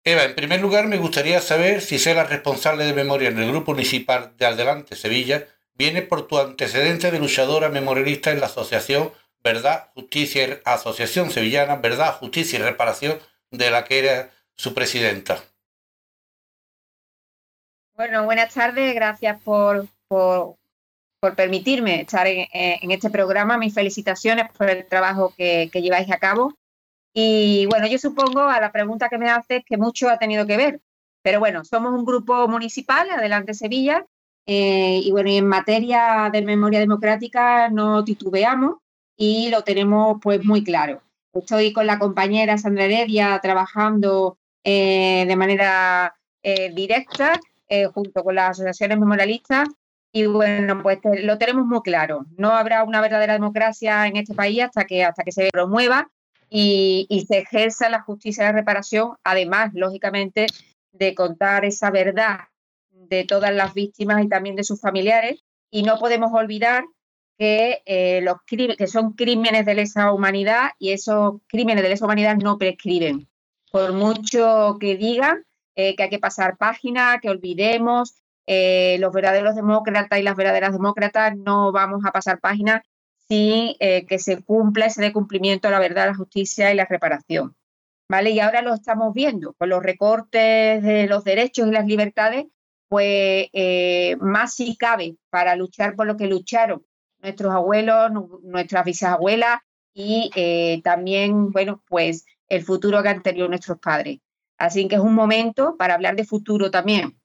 Eva, 0.03 0.25
en 0.25 0.35
primer 0.35 0.59
lugar 0.59 0.87
me 0.87 0.97
gustaría 0.97 1.39
saber 1.39 1.79
si 1.79 1.97
ser 1.99 2.17
la 2.17 2.25
responsable 2.25 2.83
de 2.83 2.93
memoria 2.93 3.29
en 3.29 3.39
el 3.39 3.49
Grupo 3.49 3.71
Municipal 3.71 4.33
de 4.37 4.45
Adelante 4.45 4.97
Sevilla 4.97 5.47
viene 5.75 6.01
por 6.01 6.27
tu 6.27 6.37
antecedente 6.37 7.11
de 7.11 7.19
luchadora 7.19 7.69
memorialista 7.69 8.31
en 8.31 8.39
la 8.39 8.47
Asociación 8.47 9.11
Verdad, 9.43 9.89
Justicia 9.95 10.47
y 10.47 10.59
Asociación 10.65 11.31
Sevillana 11.31 11.77
Verdad, 11.77 12.15
Justicia 12.17 12.59
y 12.59 12.61
Reparación, 12.61 13.19
de 13.49 13.71
la 13.71 13.83
que 13.85 13.99
era 13.99 14.31
su 14.55 14.73
presidenta. 14.73 15.43
Bueno, 17.95 18.25
buenas 18.25 18.53
tardes, 18.53 18.93
gracias 18.95 19.41
por, 19.41 19.87
por, 20.07 20.55
permitirme 21.35 22.01
estar 22.01 22.25
en, 22.27 22.47
en, 22.51 22.91
este 22.91 23.09
programa. 23.09 23.57
Mis 23.57 23.73
felicitaciones 23.73 24.51
por 24.57 24.69
el 24.69 24.87
trabajo 24.87 25.33
que, 25.35 25.69
que, 25.71 25.81
lleváis 25.81 26.11
a 26.11 26.17
cabo. 26.17 26.53
Y 27.13 27.65
bueno, 27.67 27.87
yo 27.87 27.97
supongo 27.97 28.41
a 28.41 28.59
la 28.59 28.71
pregunta 28.71 29.09
que 29.09 29.17
me 29.17 29.29
haces 29.29 29.63
que 29.65 29.77
mucho 29.77 30.09
ha 30.09 30.17
tenido 30.17 30.47
que 30.47 30.57
ver. 30.57 30.81
Pero 31.21 31.39
bueno, 31.39 31.63
somos 31.63 31.93
un 31.93 32.05
grupo 32.05 32.47
municipal, 32.47 33.09
Adelante 33.09 33.53
Sevilla, 33.53 34.05
eh, 34.45 34.99
y 35.03 35.11
bueno, 35.11 35.29
y 35.29 35.37
en 35.37 35.47
materia 35.47 36.29
de 36.31 36.41
memoria 36.41 36.79
democrática 36.79 37.69
no 37.69 38.03
titubeamos 38.03 38.77
y 39.17 39.49
lo 39.49 39.63
tenemos 39.63 40.17
pues 40.21 40.43
muy 40.43 40.63
claro. 40.63 41.01
Estoy 41.33 41.71
con 41.71 41.87
la 41.87 41.99
compañera 41.99 42.57
Sandra 42.57 42.85
Heredia 42.85 43.39
trabajando 43.41 44.37
eh, 44.63 45.25
de 45.27 45.35
manera 45.35 46.15
eh, 46.43 46.71
directa 46.73 47.39
junto 47.93 48.21
con 48.21 48.35
las 48.35 48.49
asociaciones 48.49 48.99
memorialistas 48.99 49.69
y 50.11 50.25
bueno, 50.25 50.83
pues 50.83 50.99
lo 51.23 51.37
tenemos 51.37 51.65
muy 51.65 51.81
claro. 51.81 52.25
No 52.35 52.49
habrá 52.49 52.83
una 52.83 52.99
verdadera 52.99 53.31
democracia 53.31 54.07
en 54.07 54.17
este 54.17 54.33
país 54.33 54.61
hasta 54.63 54.83
que, 54.83 55.05
hasta 55.05 55.23
que 55.23 55.31
se 55.31 55.47
promueva 55.53 56.09
y 56.49 57.25
se 57.29 57.37
ejerza 57.37 57.87
la 57.87 58.01
justicia 58.01 58.43
de 58.43 58.51
reparación, 58.51 59.13
además, 59.23 59.71
lógicamente, 59.73 60.47
de 60.91 61.15
contar 61.15 61.63
esa 61.63 61.91
verdad 61.91 62.50
de 63.11 63.25
todas 63.25 63.53
las 63.53 63.73
víctimas 63.73 64.23
y 64.23 64.29
también 64.29 64.55
de 64.55 64.63
sus 64.63 64.79
familiares. 64.79 65.43
Y 65.69 65.83
no 65.83 65.99
podemos 65.99 66.31
olvidar 66.33 66.85
que, 67.37 67.83
eh, 67.85 68.21
los 68.21 68.37
que 68.47 68.87
son 68.87 69.13
crímenes 69.13 69.65
de 69.65 69.75
lesa 69.75 70.13
humanidad 70.13 70.71
y 70.79 70.91
esos 70.91 71.35
crímenes 71.47 71.83
de 71.83 71.89
lesa 71.89 72.05
humanidad 72.05 72.37
no 72.37 72.57
prescriben. 72.57 73.27
Por 73.71 73.93
mucho 73.93 74.77
que 74.79 74.95
digan 74.95 75.43
eh, 75.75 75.95
que 75.95 76.03
hay 76.03 76.09
que 76.09 76.19
pasar 76.19 76.57
página, 76.57 77.19
que 77.21 77.29
olvidemos, 77.29 78.21
eh, 78.47 78.97
los 78.99 79.13
verdaderos 79.13 79.55
demócratas 79.55 80.19
y 80.19 80.23
las 80.23 80.35
verdaderas 80.35 80.73
demócratas 80.73 81.37
no 81.37 81.71
vamos 81.71 82.03
a 82.05 82.11
pasar 82.11 82.39
página 82.39 82.83
sin 83.27 83.75
que 83.79 84.19
se 84.19 84.43
cumpla 84.43 84.87
ese 84.87 85.01
de 85.01 85.13
cumplimiento 85.13 85.69
de 85.69 85.71
la 85.71 85.79
verdad, 85.79 86.07
la 86.07 86.15
justicia 86.15 86.69
y 86.69 86.75
la 86.75 86.83
reparación. 86.83 87.55
¿Vale? 88.09 88.31
Y 88.31 88.41
ahora 88.41 88.61
lo 88.61 88.73
estamos 88.73 89.13
viendo 89.13 89.53
con 89.53 89.69
los 89.69 89.81
recortes 89.81 90.83
de 90.83 91.07
los 91.07 91.23
derechos 91.23 91.65
y 91.65 91.71
las 91.71 91.85
libertades 91.85 92.47
pues 92.91 93.47
más 94.19 94.53
si 94.53 94.75
cabe 94.75 95.15
para 95.29 95.55
luchar 95.55 95.95
por 95.95 96.05
lo 96.05 96.17
que 96.17 96.27
lucharon 96.27 96.85
nuestros 97.21 97.53
abuelos, 97.53 98.11
nuestras 98.43 98.83
bisabuelas 98.83 99.61
y 99.93 100.31
eh, 100.35 100.81
también, 100.83 101.51
bueno, 101.51 101.83
pues 101.87 102.25
el 102.47 102.63
futuro 102.63 103.01
que 103.01 103.09
han 103.09 103.21
tenido 103.21 103.47
nuestros 103.47 103.79
padres. 103.79 104.19
Así 104.57 104.87
que 104.87 104.95
es 104.95 105.01
un 105.01 105.13
momento 105.13 105.75
para 105.77 105.95
hablar 105.95 106.15
de 106.15 106.25
futuro 106.25 106.69
también, 106.69 107.19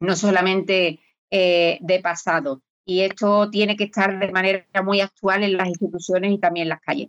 no 0.00 0.16
solamente 0.16 1.00
eh, 1.30 1.78
de 1.80 2.00
pasado. 2.00 2.62
Y 2.84 3.00
esto 3.00 3.50
tiene 3.50 3.76
que 3.76 3.84
estar 3.84 4.18
de 4.18 4.30
manera 4.30 4.66
muy 4.82 5.00
actual 5.00 5.42
en 5.42 5.56
las 5.56 5.68
instituciones 5.68 6.32
y 6.32 6.38
también 6.38 6.64
en 6.64 6.70
las 6.70 6.80
calles. 6.80 7.08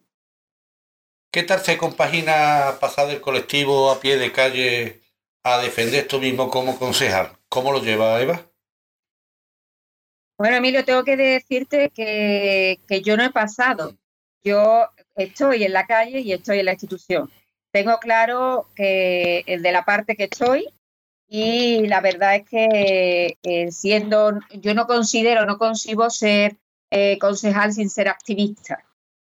¿Qué 1.32 1.44
tal 1.44 1.60
se 1.60 1.78
compagina 1.78 2.78
pasar 2.80 3.08
del 3.08 3.20
colectivo 3.20 3.92
a 3.92 4.00
pie 4.00 4.18
de 4.18 4.32
calle 4.32 5.02
a 5.44 5.58
defender 5.58 6.02
esto 6.04 6.20
mismo 6.20 6.50
como 6.50 6.80
concejal? 6.80 7.38
¿Cómo 7.56 7.72
lo 7.72 7.82
lleva 7.82 8.20
Eva? 8.20 8.52
Bueno, 10.38 10.58
Emilio, 10.58 10.84
tengo 10.84 11.06
que 11.06 11.16
decirte 11.16 11.90
que, 11.90 12.82
que 12.86 13.00
yo 13.00 13.16
no 13.16 13.24
he 13.24 13.32
pasado. 13.32 13.96
Yo 14.44 14.90
estoy 15.16 15.64
en 15.64 15.72
la 15.72 15.88
calle 15.88 16.20
y 16.20 16.34
estoy 16.34 16.60
en 16.60 16.66
la 16.66 16.74
institución. 16.74 17.32
Tengo 17.72 17.98
claro 18.00 18.68
que 18.76 19.46
el 19.48 19.62
de 19.62 19.72
la 19.72 19.86
parte 19.86 20.18
que 20.18 20.26
estoy 20.26 20.68
y 21.30 21.88
la 21.88 22.02
verdad 22.02 22.36
es 22.36 22.44
que 22.44 23.38
siendo, 23.72 24.38
yo 24.52 24.74
no 24.74 24.86
considero, 24.86 25.46
no 25.46 25.58
concibo 25.58 26.10
ser 26.10 26.58
eh, 26.92 27.18
concejal 27.20 27.72
sin 27.72 27.90
ser 27.90 28.10
activista. 28.10 28.84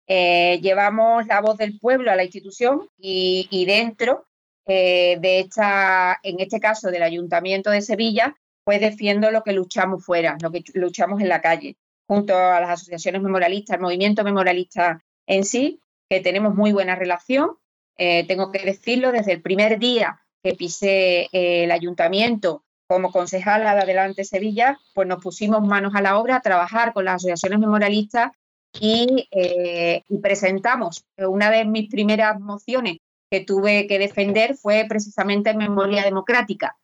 Eh, 0.05 0.59
llevamos 0.61 1.25
la 1.27 1.39
voz 1.39 1.57
del 1.57 1.79
pueblo 1.79 2.11
a 2.11 2.17
la 2.17 2.25
institución 2.25 2.89
y, 2.97 3.47
y 3.51 3.63
dentro 3.63 4.27
de 4.67 5.39
esta, 5.39 6.19
en 6.23 6.39
este 6.39 6.59
caso 6.59 6.91
del 6.91 7.03
Ayuntamiento 7.03 7.69
de 7.71 7.81
Sevilla, 7.81 8.35
pues 8.67 8.81
defiendo 8.81 9.31
lo 9.31 9.43
que 9.43 9.53
luchamos 9.53 10.03
fuera, 10.03 10.37
lo 10.41 10.51
que 10.51 10.61
luchamos 10.73 11.21
en 11.21 11.29
la 11.29 11.39
calle, 11.39 11.77
junto 12.05 12.37
a 12.37 12.59
las 12.59 12.71
asociaciones 12.71 13.21
memorialistas, 13.21 13.75
el 13.75 13.81
movimiento 13.81 14.25
memorialista 14.25 15.01
en 15.25 15.45
sí, 15.45 15.81
que 16.09 16.19
tenemos 16.19 16.53
muy 16.53 16.73
buena 16.73 16.95
relación. 16.95 17.51
Eh, 17.97 18.25
tengo 18.27 18.51
que 18.51 18.59
decirlo, 18.59 19.13
desde 19.13 19.31
el 19.31 19.41
primer 19.41 19.79
día 19.79 20.21
que 20.43 20.53
pisé 20.53 21.29
eh, 21.31 21.63
el 21.63 21.71
ayuntamiento 21.71 22.65
como 22.87 23.11
concejala 23.11 23.73
de 23.73 23.81
Adelante 23.83 24.25
Sevilla, 24.25 24.77
pues 24.93 25.07
nos 25.07 25.23
pusimos 25.23 25.61
manos 25.61 25.95
a 25.95 26.01
la 26.01 26.17
obra 26.17 26.35
a 26.35 26.41
trabajar 26.41 26.91
con 26.91 27.05
las 27.05 27.15
asociaciones 27.15 27.59
memorialistas 27.59 28.31
y, 28.79 29.27
eh, 29.31 30.03
y 30.07 30.17
presentamos 30.19 31.05
una 31.17 31.51
de 31.51 31.63
mis 31.63 31.89
primeras 31.89 32.39
mociones 32.39 32.97
que 33.29 33.41
tuve 33.41 33.87
que 33.87 33.99
defender 33.99 34.55
fue 34.55 34.85
precisamente 34.87 35.49
en 35.49 35.57
memoria 35.57 36.03
democrática 36.03 36.77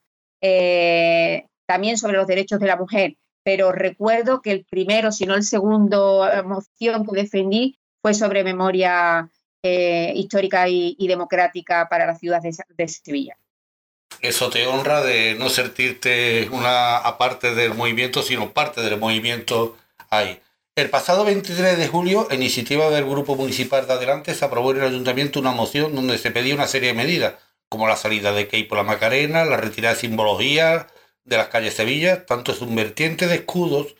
también 1.66 1.98
sobre 1.98 2.16
los 2.16 2.26
derechos 2.26 2.60
de 2.60 2.66
la 2.66 2.76
mujer, 2.76 3.16
pero 3.42 3.72
recuerdo 3.72 4.42
que 4.42 4.50
el 4.50 4.64
primero, 4.64 5.12
si 5.12 5.26
no 5.26 5.34
el 5.34 5.44
segundo 5.44 6.28
eh, 6.28 6.42
moción 6.42 7.06
que 7.06 7.22
defendí 7.22 7.78
fue 8.02 8.14
sobre 8.14 8.44
memoria 8.44 9.30
eh, 9.62 10.12
histórica 10.14 10.68
y, 10.68 11.06
democrática 11.06 11.88
para 11.88 12.06
la 12.06 12.14
ciudad 12.16 12.42
de, 12.42 12.88
Sevilla. 12.88 13.36
Eso 14.20 14.50
te 14.50 14.66
honra 14.66 15.02
de 15.02 15.34
no 15.36 15.48
sentirte 15.48 16.48
una 16.50 16.98
aparte 16.98 17.54
del 17.54 17.74
movimiento, 17.74 18.22
sino 18.22 18.52
parte 18.52 18.82
del 18.82 18.98
movimiento 18.98 19.76
ahí. 20.10 20.38
El 20.76 20.90
pasado 20.90 21.24
23 21.24 21.78
de 21.78 21.86
julio, 21.86 22.26
a 22.28 22.34
iniciativa 22.34 22.90
del 22.90 23.04
Grupo 23.04 23.36
Municipal 23.36 23.86
de 23.86 23.92
Adelante, 23.92 24.34
se 24.34 24.44
aprobó 24.44 24.72
en 24.72 24.78
el 24.78 24.88
Ayuntamiento 24.88 25.38
una 25.38 25.52
moción 25.52 25.94
donde 25.94 26.18
se 26.18 26.32
pedía 26.32 26.56
una 26.56 26.66
serie 26.66 26.88
de 26.88 26.94
medidas, 26.94 27.34
como 27.68 27.86
la 27.86 27.94
salida 27.94 28.32
de 28.32 28.48
Key 28.48 28.64
por 28.64 28.78
la 28.78 28.82
Macarena, 28.82 29.44
la 29.44 29.56
retirada 29.56 29.94
de 29.94 30.00
simbología, 30.00 30.88
de 31.22 31.36
las 31.36 31.46
calles 31.46 31.74
Sevilla, 31.74 32.26
tanto 32.26 32.50
es 32.50 32.60
un 32.60 32.74
vertiente 32.74 33.28
de 33.28 33.36
escudos 33.36 33.94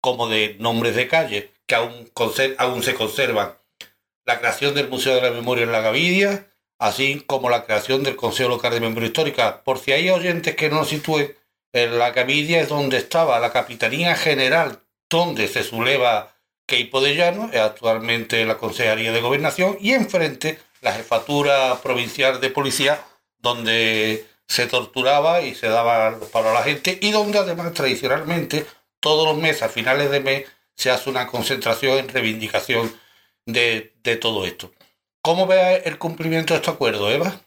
como 0.00 0.28
de 0.28 0.56
nombres 0.58 0.96
de 0.96 1.06
calles 1.06 1.50
que 1.66 1.76
aún, 1.76 2.10
aún 2.58 2.82
se 2.82 2.94
conservan. 2.94 3.56
La 4.24 4.40
creación 4.40 4.74
del 4.74 4.88
Museo 4.88 5.14
de 5.14 5.22
la 5.22 5.30
Memoria 5.30 5.62
en 5.62 5.72
la 5.72 5.82
Gavidia, 5.82 6.52
así 6.80 7.22
como 7.28 7.48
la 7.48 7.64
creación 7.64 8.02
del 8.02 8.16
Consejo 8.16 8.48
Local 8.48 8.72
de 8.72 8.80
Memoria 8.80 9.06
Histórica. 9.06 9.62
Por 9.62 9.78
si 9.78 9.92
hay 9.92 10.10
oyentes 10.10 10.56
que 10.56 10.68
no 10.68 10.80
lo 10.80 10.84
sitúen, 10.84 11.36
en 11.72 11.96
la 11.96 12.10
Gavidia 12.10 12.60
es 12.60 12.68
donde 12.68 12.96
estaba 12.96 13.38
la 13.38 13.52
Capitanía 13.52 14.16
General, 14.16 14.80
donde 15.08 15.48
se 15.48 15.62
subleva 15.62 16.34
Queipo 16.66 17.00
de 17.00 17.16
Llano, 17.16 17.50
es 17.52 17.60
actualmente 17.60 18.44
la 18.44 18.58
Consejería 18.58 19.12
de 19.12 19.20
Gobernación, 19.20 19.76
y 19.80 19.92
enfrente 19.92 20.58
la 20.80 20.92
Jefatura 20.92 21.80
Provincial 21.82 22.40
de 22.40 22.50
Policía, 22.50 23.02
donde 23.38 24.26
se 24.46 24.66
torturaba 24.66 25.42
y 25.42 25.54
se 25.54 25.68
daba 25.68 26.18
para 26.32 26.52
la 26.52 26.62
gente 26.62 26.98
y 27.00 27.10
donde 27.10 27.38
además 27.38 27.72
tradicionalmente 27.74 28.66
todos 29.00 29.26
los 29.26 29.36
meses, 29.36 29.62
a 29.62 29.68
finales 29.68 30.10
de 30.10 30.20
mes, 30.20 30.48
se 30.74 30.90
hace 30.90 31.10
una 31.10 31.26
concentración 31.26 31.98
en 31.98 32.08
reivindicación 32.08 32.92
de, 33.46 33.94
todo 34.20 34.46
esto. 34.46 34.72
¿Cómo 35.22 35.46
ve 35.46 35.82
el 35.84 35.98
cumplimiento 35.98 36.54
de 36.54 36.60
este 36.60 36.70
acuerdo, 36.70 37.10
Eva? 37.10 37.40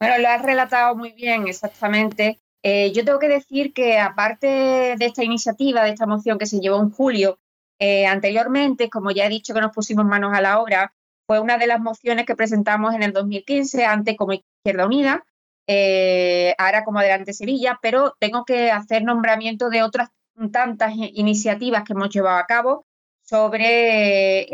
Bueno, 0.00 0.18
lo 0.18 0.28
has 0.28 0.42
relatado 0.42 0.94
muy 0.94 1.12
bien, 1.12 1.46
exactamente. 1.46 2.40
Eh, 2.62 2.92
yo 2.92 3.04
tengo 3.04 3.18
que 3.18 3.28
decir 3.28 3.72
que 3.72 3.98
aparte 3.98 4.46
de 4.46 5.06
esta 5.06 5.24
iniciativa, 5.24 5.82
de 5.82 5.90
esta 5.90 6.06
moción 6.06 6.38
que 6.38 6.46
se 6.46 6.60
llevó 6.60 6.80
en 6.80 6.90
julio, 6.90 7.38
eh, 7.78 8.06
anteriormente, 8.06 8.90
como 8.90 9.10
ya 9.10 9.26
he 9.26 9.30
dicho 9.30 9.54
que 9.54 9.62
nos 9.62 9.72
pusimos 9.72 10.04
manos 10.04 10.34
a 10.34 10.42
la 10.42 10.60
obra, 10.60 10.92
fue 11.26 11.40
una 11.40 11.58
de 11.58 11.66
las 11.66 11.80
mociones 11.80 12.26
que 12.26 12.36
presentamos 12.36 12.94
en 12.94 13.02
el 13.02 13.12
2015, 13.12 13.84
antes 13.86 14.16
como 14.16 14.34
Izquierda 14.34 14.86
Unida, 14.86 15.24
eh, 15.66 16.54
ahora 16.58 16.84
como 16.84 16.98
Adelante 16.98 17.32
Sevilla, 17.32 17.78
pero 17.80 18.14
tengo 18.18 18.44
que 18.44 18.70
hacer 18.70 19.04
nombramiento 19.04 19.70
de 19.70 19.82
otras 19.82 20.10
tantas 20.52 20.92
iniciativas 20.94 21.84
que 21.84 21.92
hemos 21.92 22.10
llevado 22.10 22.38
a 22.38 22.46
cabo 22.46 22.86
sobre, 23.22 24.46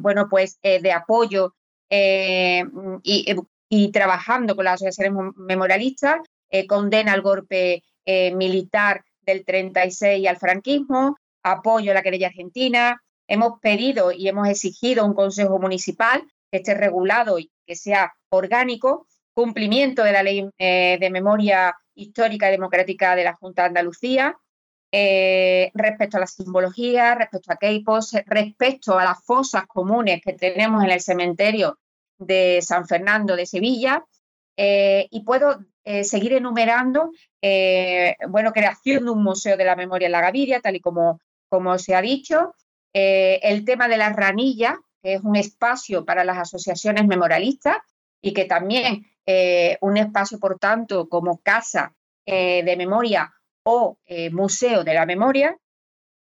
bueno, 0.00 0.28
pues 0.28 0.58
de 0.62 0.92
apoyo 0.92 1.54
y, 1.90 3.90
trabajando 3.92 4.56
con 4.56 4.64
las 4.64 4.74
asociaciones 4.74 5.34
memorialistas, 5.36 6.20
condena 6.66 7.12
al 7.12 7.22
golpe 7.22 7.82
militar 8.06 9.04
del 9.20 9.44
36 9.44 10.20
y 10.20 10.26
al 10.26 10.38
franquismo, 10.38 11.16
apoyo 11.42 11.90
a 11.90 11.94
la 11.94 12.02
querella 12.02 12.28
argentina, 12.28 13.02
hemos 13.26 13.60
pedido 13.60 14.10
y 14.10 14.28
hemos 14.28 14.48
exigido 14.48 15.04
un 15.04 15.14
consejo 15.14 15.58
municipal 15.58 16.22
que 16.50 16.58
esté 16.58 16.74
regulado 16.74 17.38
y 17.38 17.50
que 17.66 17.76
sea 17.76 18.14
orgánico, 18.30 19.06
cumplimiento 19.34 20.02
de 20.02 20.12
la 20.12 20.22
ley 20.22 20.48
eh, 20.58 20.98
de 20.98 21.10
memoria 21.10 21.76
histórica 21.94 22.48
y 22.48 22.52
democrática 22.52 23.14
de 23.14 23.24
la 23.24 23.34
Junta 23.34 23.62
de 23.62 23.68
Andalucía, 23.68 24.36
eh, 24.90 25.70
respecto 25.74 26.16
a 26.16 26.20
la 26.20 26.26
simbología, 26.26 27.14
respecto 27.14 27.52
a 27.52 27.56
Keipos, 27.56 28.14
respecto 28.26 28.98
a 28.98 29.04
las 29.04 29.22
fosas 29.22 29.66
comunes 29.66 30.22
que 30.24 30.32
tenemos 30.32 30.82
en 30.82 30.90
el 30.90 31.00
cementerio 31.00 31.78
de 32.18 32.60
San 32.62 32.88
Fernando 32.88 33.36
de 33.36 33.46
Sevilla. 33.46 34.04
Eh, 34.56 35.06
y 35.10 35.22
puedo 35.22 35.60
seguir 36.04 36.34
enumerando, 36.34 37.12
bueno, 38.28 38.52
creación 38.52 39.04
de 39.04 39.10
un 39.10 39.22
museo 39.22 39.56
de 39.56 39.64
la 39.64 39.76
memoria 39.76 40.06
en 40.06 40.12
la 40.12 40.20
Gaviria, 40.20 40.60
tal 40.60 40.76
y 40.76 40.80
como, 40.80 41.20
como 41.48 41.78
se 41.78 41.94
ha 41.94 42.02
dicho, 42.02 42.54
eh, 42.94 43.40
el 43.42 43.64
tema 43.64 43.88
de 43.88 43.96
la 43.96 44.12
ranilla, 44.12 44.78
que 45.02 45.14
es 45.14 45.22
un 45.22 45.36
espacio 45.36 46.04
para 46.04 46.24
las 46.24 46.38
asociaciones 46.38 47.06
memorialistas 47.06 47.76
y 48.20 48.32
que 48.32 48.44
también 48.44 49.06
eh, 49.26 49.78
un 49.80 49.96
espacio, 49.96 50.38
por 50.38 50.58
tanto, 50.58 51.08
como 51.08 51.38
casa 51.38 51.94
eh, 52.26 52.62
de 52.64 52.76
memoria 52.76 53.32
o 53.64 53.98
museo 54.32 54.82
de 54.82 54.94
la 54.94 55.04
memoria. 55.04 55.56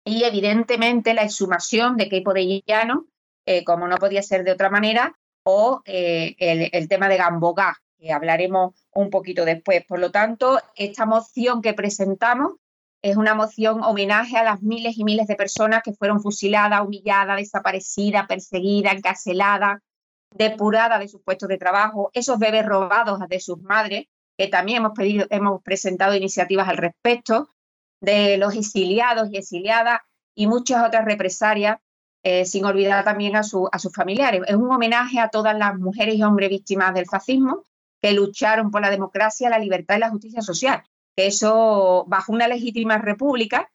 Y 0.05 0.23
evidentemente 0.23 1.13
la 1.13 1.23
exhumación 1.23 1.97
de 1.97 2.07
Queipo 2.07 2.33
de 2.33 2.61
Llano, 2.65 3.07
como 3.65 3.87
no 3.87 3.97
podía 3.97 4.21
ser 4.21 4.43
de 4.43 4.51
otra 4.51 4.69
manera, 4.69 5.17
o 5.43 5.81
el, 5.85 6.35
el 6.71 6.87
tema 6.87 7.09
de 7.09 7.17
Gambogá, 7.17 7.81
hablaremos 8.11 8.75
un 8.93 9.09
poquito 9.09 9.45
después. 9.45 9.85
Por 9.85 9.99
lo 9.99 10.11
tanto, 10.11 10.59
esta 10.75 11.05
moción 11.05 11.61
que 11.61 11.73
presentamos 11.73 12.53
es 13.01 13.17
una 13.17 13.35
moción 13.35 13.83
homenaje 13.83 14.37
a 14.37 14.43
las 14.43 14.61
miles 14.61 14.97
y 14.97 15.03
miles 15.03 15.27
de 15.27 15.35
personas 15.35 15.83
que 15.83 15.93
fueron 15.93 16.21
fusiladas, 16.21 16.81
humilladas, 16.81 17.37
desaparecidas, 17.37 18.27
perseguidas, 18.27 18.95
encarceladas, 18.95 19.81
depuradas 20.31 20.99
de 20.99 21.09
sus 21.09 21.21
puestos 21.21 21.49
de 21.49 21.57
trabajo, 21.57 22.09
esos 22.13 22.39
bebés 22.39 22.65
robados 22.65 23.19
de 23.27 23.39
sus 23.39 23.61
madres, 23.61 24.05
que 24.37 24.47
también 24.47 24.77
hemos, 24.77 24.93
pedido, 24.93 25.27
hemos 25.29 25.61
presentado 25.61 26.15
iniciativas 26.15 26.67
al 26.69 26.77
respecto, 26.77 27.49
de 27.99 28.37
los 28.37 28.55
exiliados 28.55 29.29
y 29.31 29.37
exiliadas 29.37 29.99
y 30.35 30.47
muchas 30.47 30.85
otras 30.85 31.05
represalias, 31.05 31.79
eh, 32.23 32.45
sin 32.45 32.65
olvidar 32.65 33.03
también 33.03 33.35
a, 33.35 33.41
a 33.41 33.79
sus 33.79 33.93
familiares. 33.93 34.41
Es 34.47 34.55
un 34.55 34.71
homenaje 34.71 35.19
a 35.19 35.29
todas 35.29 35.57
las 35.57 35.77
mujeres 35.77 36.15
y 36.15 36.23
hombres 36.23 36.49
víctimas 36.49 36.93
del 36.93 37.05
fascismo 37.05 37.63
que 38.03 38.13
lucharon 38.13 38.69
por 38.69 38.81
la 38.81 38.91
democracia, 38.91 39.49
la 39.49 39.57
libertad 39.57 39.95
y 39.95 39.99
la 40.01 40.11
justicia 40.11 40.43
social 40.43 40.83
eso 41.15 42.05
bajo 42.07 42.33
una 42.33 42.47
legítima 42.47 42.97
república 42.97 43.71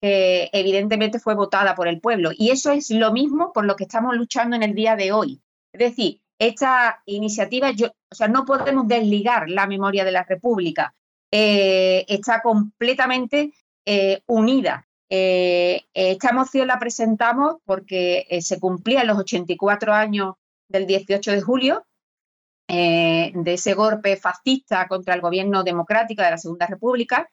que 0.00 0.48
evidentemente 0.52 1.18
fue 1.18 1.34
votada 1.34 1.74
por 1.74 1.86
el 1.86 2.00
pueblo. 2.00 2.30
Y 2.36 2.50
eso 2.50 2.72
es 2.72 2.90
lo 2.90 3.12
mismo 3.12 3.52
por 3.52 3.66
lo 3.66 3.76
que 3.76 3.84
estamos 3.84 4.16
luchando 4.16 4.56
en 4.56 4.62
el 4.62 4.74
día 4.74 4.96
de 4.96 5.12
hoy. 5.12 5.42
Es 5.72 5.78
decir, 5.78 6.20
esta 6.38 7.02
iniciativa, 7.04 7.70
yo, 7.70 7.88
o 8.10 8.14
sea, 8.14 8.26
no 8.26 8.46
podemos 8.46 8.88
desligar 8.88 9.50
la 9.50 9.66
memoria 9.66 10.04
de 10.04 10.12
la 10.12 10.24
República 10.24 10.94
eh, 11.32 12.06
está 12.08 12.40
completamente 12.40 13.52
eh, 13.86 14.22
unida. 14.26 14.88
Eh, 15.10 15.82
esta 15.92 16.32
moción 16.32 16.68
la 16.68 16.78
presentamos 16.78 17.56
porque 17.64 18.26
se 18.40 18.58
cumplían 18.58 19.06
los 19.06 19.18
84 19.18 19.92
años 19.92 20.34
del 20.68 20.86
18 20.86 21.32
de 21.32 21.40
julio, 21.42 21.84
eh, 22.72 23.32
de 23.34 23.54
ese 23.54 23.74
golpe 23.74 24.16
fascista 24.16 24.86
contra 24.86 25.14
el 25.14 25.20
gobierno 25.20 25.64
democrático 25.64 26.22
de 26.22 26.30
la 26.30 26.38
Segunda 26.38 26.68
República. 26.68 27.28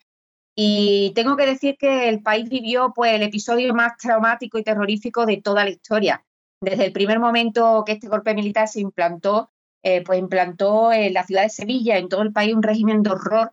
Y 0.55 1.11
tengo 1.14 1.38
que 1.38 1.45
decir 1.45 1.77
que 1.77 2.09
el 2.09 2.23
país 2.23 2.49
vivió 2.49 2.91
pues, 2.95 3.14
el 3.14 3.22
episodio 3.22 3.72
más 3.76 3.97
traumático 3.97 4.57
y 4.57 4.64
terrorífico 4.64 5.27
de 5.27 5.39
toda 5.39 5.64
la 5.64 5.69
historia. 5.69 6.26
Desde 6.59 6.85
el 6.85 6.91
primer 6.91 7.19
momento 7.19 7.84
que 7.85 7.91
este 7.91 8.07
golpe 8.07 8.34
militar 8.34 8.68
se 8.68 8.80
implantó, 8.80 9.51
eh, 9.84 10.03
pues 10.03 10.18
implantó 10.18 10.91
en 10.91 11.14
la 11.14 11.23
ciudad 11.23 11.43
de 11.43 11.49
Sevilla, 11.49 11.99
en 11.99 12.09
todo 12.09 12.23
el 12.23 12.34
país, 12.34 12.55
un 12.55 12.64
régimen 12.64 13.03
de 13.03 13.11
horror 13.11 13.51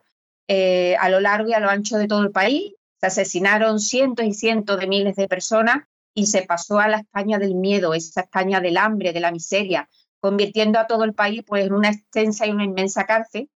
eh, 0.48 0.97
a 0.98 1.11
lo 1.11 1.20
largo 1.20 1.51
y 1.51 1.52
a 1.52 1.61
lo 1.61 1.69
ancho 1.69 1.98
de 1.98 2.09
todo 2.09 2.23
el 2.23 2.31
país. 2.31 2.73
Se 2.98 3.09
asesinaron 3.09 3.78
cientos 3.78 4.24
y 4.24 4.32
cientos 4.32 4.81
de 4.81 4.86
miles 4.86 5.16
de 5.16 5.28
personas 5.28 5.85
y 6.15 6.27
se 6.27 6.44
pasó 6.44 6.78
a 6.78 6.89
la 6.89 7.01
España 7.01 7.39
del 7.39 7.55
miedo, 7.55 7.93
esa 7.93 8.23
España 8.23 8.62
del 8.62 8.78
hambre, 8.78 9.12
de 9.12 9.20
la 9.20 9.32
miseria, 9.32 9.86
convirtiendo 10.24 10.78
a 10.78 10.86
todo 10.86 11.05
el 11.05 11.12
país 11.12 11.42
pues, 11.46 11.66
en 11.66 11.74
una 11.74 11.90
extensa 11.90 12.46
y 12.46 12.51
una 12.51 12.64
inmensa 12.64 13.05
cárcel 13.05 13.51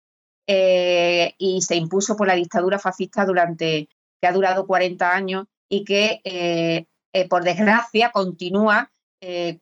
eh, 0.47 1.35
y 1.37 1.61
se 1.61 1.75
impuso 1.75 2.15
por 2.17 2.25
la 2.25 2.33
dictadura 2.33 2.79
fascista 2.79 3.23
durante 3.23 3.87
que 4.19 4.27
ha 4.27 4.31
durado 4.31 4.65
40 4.65 5.13
años 5.13 5.45
y 5.69 5.83
que 5.83 6.21
eh, 6.23 6.85
eh, 7.13 7.29
por 7.29 7.43
desgracia 7.43 8.09
continúa 8.11 8.91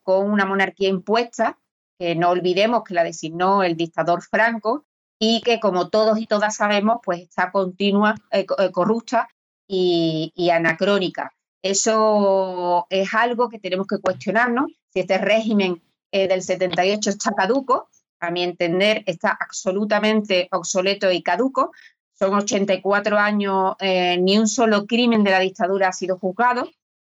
con 0.01 0.29
una 0.29 0.45
monarquía 0.45 0.89
impuesta 0.89 1.57
que 1.97 2.15
no 2.15 2.29
olvidemos 2.31 2.83
que 2.83 2.93
la 2.93 3.03
designó 3.05 3.63
el 3.63 3.77
dictador 3.77 4.21
Franco 4.21 4.85
y 5.19 5.41
que 5.41 5.61
como 5.61 5.89
todos 5.89 6.19
y 6.19 6.27
todas 6.27 6.55
sabemos 6.57 6.97
pues 7.01 7.21
está 7.21 7.51
continua 7.51 8.15
co- 8.47 8.57
corrupta 8.73 9.29
y, 9.67 10.33
y 10.35 10.49
anacrónica. 10.49 11.31
Eso 11.61 12.87
es 12.89 13.13
algo 13.13 13.47
que 13.47 13.59
tenemos 13.59 13.87
que 13.87 13.99
cuestionarnos 13.99 14.65
si 14.91 14.99
este 14.99 15.17
régimen 15.17 15.81
eh, 16.13 16.27
del 16.27 16.43
78 16.43 17.09
está 17.09 17.33
caduco 17.33 17.89
a 18.19 18.29
mi 18.29 18.43
entender, 18.43 19.01
está 19.07 19.31
absolutamente 19.31 20.47
obsoleto 20.51 21.11
y 21.11 21.23
caduco. 21.23 21.71
Son 22.13 22.35
84 22.35 23.17
años, 23.17 23.73
eh, 23.79 24.17
ni 24.19 24.37
un 24.37 24.47
solo 24.47 24.85
crimen 24.85 25.23
de 25.23 25.31
la 25.31 25.39
dictadura 25.39 25.87
ha 25.87 25.91
sido 25.91 26.19
juzgado, 26.19 26.69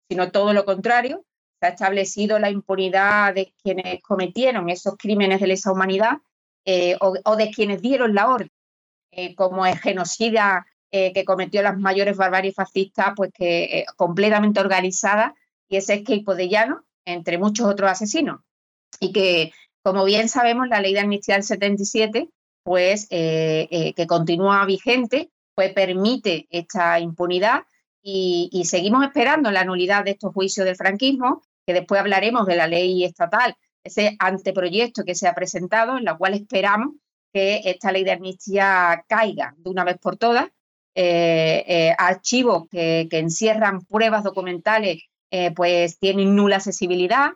sino 0.07 0.31
todo 0.31 0.53
lo 0.53 0.65
contrario. 0.65 1.25
Se 1.59 1.65
ha 1.65 1.69
establecido 1.69 2.37
la 2.37 2.51
impunidad 2.51 3.33
de 3.33 3.51
quienes 3.63 4.03
cometieron 4.03 4.69
esos 4.69 4.95
crímenes 4.97 5.41
de 5.41 5.47
lesa 5.47 5.71
humanidad 5.71 6.17
eh, 6.65 6.95
o, 6.99 7.35
de 7.35 7.49
quienes 7.49 7.81
dieron 7.81 8.13
la 8.13 8.29
orden, 8.29 8.51
como 9.35 9.65
el 9.65 9.79
genocida 9.79 10.67
que 10.91 11.23
cometió 11.25 11.63
las 11.63 11.77
mayores 11.77 12.17
barbaries 12.17 12.53
fascistas, 12.53 13.13
pues 13.15 13.31
que 13.33 13.85
completamente 13.95 14.59
organizada, 14.59 15.33
y 15.67 15.77
ese 15.77 15.95
es 15.95 16.03
Keipo 16.03 16.35
de 16.35 16.49
Llano, 16.49 16.83
entre 17.05 17.39
muchos 17.39 17.65
otros 17.65 17.89
asesinos. 17.89 18.41
Y 18.99 19.11
que 19.11 19.51
como 19.83 20.05
bien 20.05 20.29
sabemos, 20.29 20.67
la 20.67 20.81
ley 20.81 20.93
de 20.93 20.99
amnistía 20.99 21.35
del 21.35 21.43
77, 21.43 22.29
pues 22.63 23.07
eh, 23.09 23.67
eh, 23.71 23.93
que 23.93 24.05
continúa 24.05 24.63
vigente, 24.65 25.31
pues 25.55 25.73
permite 25.73 26.47
esta 26.51 26.99
impunidad 26.99 27.63
y, 28.03 28.63
seguimos 28.65 29.03
esperando 29.03 29.51
la 29.51 29.63
nulidad 29.63 30.03
de 30.03 30.11
estos 30.11 30.33
juicios 30.33 30.65
del 30.65 30.75
franquismo, 30.75 31.43
que 31.65 31.73
después 31.73 32.01
hablaremos 32.01 32.45
de 32.47 32.55
la 32.55 32.67
ley 32.67 33.03
estatal, 33.03 33.55
ese 33.83 34.15
anteproyecto 34.19 35.03
que 35.03 35.15
se 35.15 35.27
ha 35.27 35.35
presentado, 35.35 35.97
en 35.97 36.05
la 36.05 36.17
cual 36.17 36.33
esperamos 36.33 36.95
que 37.33 37.61
esta 37.65 37.91
ley 37.91 38.03
de 38.03 38.11
amnistía 38.11 39.03
caiga 39.07 39.55
de 39.57 39.69
una 39.69 39.83
vez 39.83 39.97
por 39.97 40.17
todas. 40.17 40.49
Eh, 40.93 41.63
eh, 41.67 41.95
archivos 41.97 42.67
que, 42.69 43.07
que, 43.09 43.19
encierran 43.19 43.85
pruebas 43.85 44.25
documentales, 44.25 45.03
eh, 45.31 45.51
pues 45.51 45.99
tienen 45.99 46.35
nula 46.35 46.57
accesibilidad, 46.57 47.31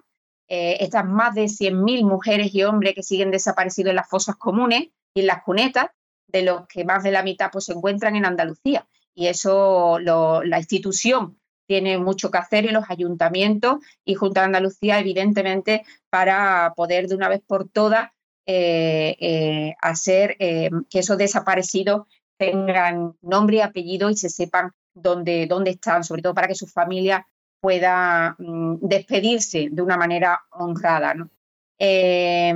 eh, 0.48 0.78
estas 0.80 1.06
más 1.06 1.34
de 1.34 1.46
100.000 1.46 2.04
mujeres 2.06 2.54
y 2.54 2.64
hombres 2.64 2.94
que 2.94 3.04
siguen 3.04 3.32
desaparecidos 3.32 3.90
en 3.90 3.96
las 3.96 4.10
fosas 4.10 4.36
comunes 4.36 4.90
y 5.16 5.22
en 5.22 5.28
las 5.28 5.44
cunetas, 5.44 5.88
de 6.28 6.44
los 6.44 6.68
que 6.68 6.84
más 6.84 7.04
de 7.04 7.12
la 7.12 7.24
mitad 7.24 7.50
pues, 7.52 7.66
se 7.66 7.74
encuentran 7.74 8.16
en 8.16 8.26
Andalucía. 8.26 8.88
Y 9.14 9.28
eso 9.28 10.00
la 10.00 10.58
institución 10.58 11.40
tiene 11.68 11.98
mucho 11.98 12.30
que 12.30 12.38
hacer 12.38 12.66
y 12.66 12.70
los 12.70 12.90
ayuntamientos 12.90 13.78
y 14.04 14.16
Junta 14.16 14.42
de 14.42 14.48
Andalucía, 14.48 15.00
evidentemente, 15.00 15.84
para 16.10 16.74
poder 16.76 17.08
de 17.08 17.16
una 17.16 17.30
vez 17.30 17.42
por 17.46 17.70
todas 17.70 18.10
eh, 18.46 19.16
eh, 19.20 19.76
hacer 19.82 20.38
que 20.38 21.00
esos 21.00 21.18
desaparecidos 21.18 22.08
tengan 22.38 23.16
nombre 23.22 23.58
y 23.58 23.62
apellido 23.62 24.10
y 24.10 24.18
se 24.18 24.30
sepan 24.30 24.72
dónde, 24.94 25.48
dónde 25.48 25.72
están, 25.72 26.04
sobre 26.04 26.22
todo 26.22 26.34
para 26.34 26.48
que 26.48 26.56
sus 26.56 26.72
familias 26.72 27.24
pueda 27.66 28.36
mm, 28.38 28.76
despedirse 28.82 29.70
de 29.72 29.82
una 29.82 29.98
manera 29.98 30.40
honrada. 30.52 31.16
¿no? 31.16 31.32
Eh, 31.80 32.54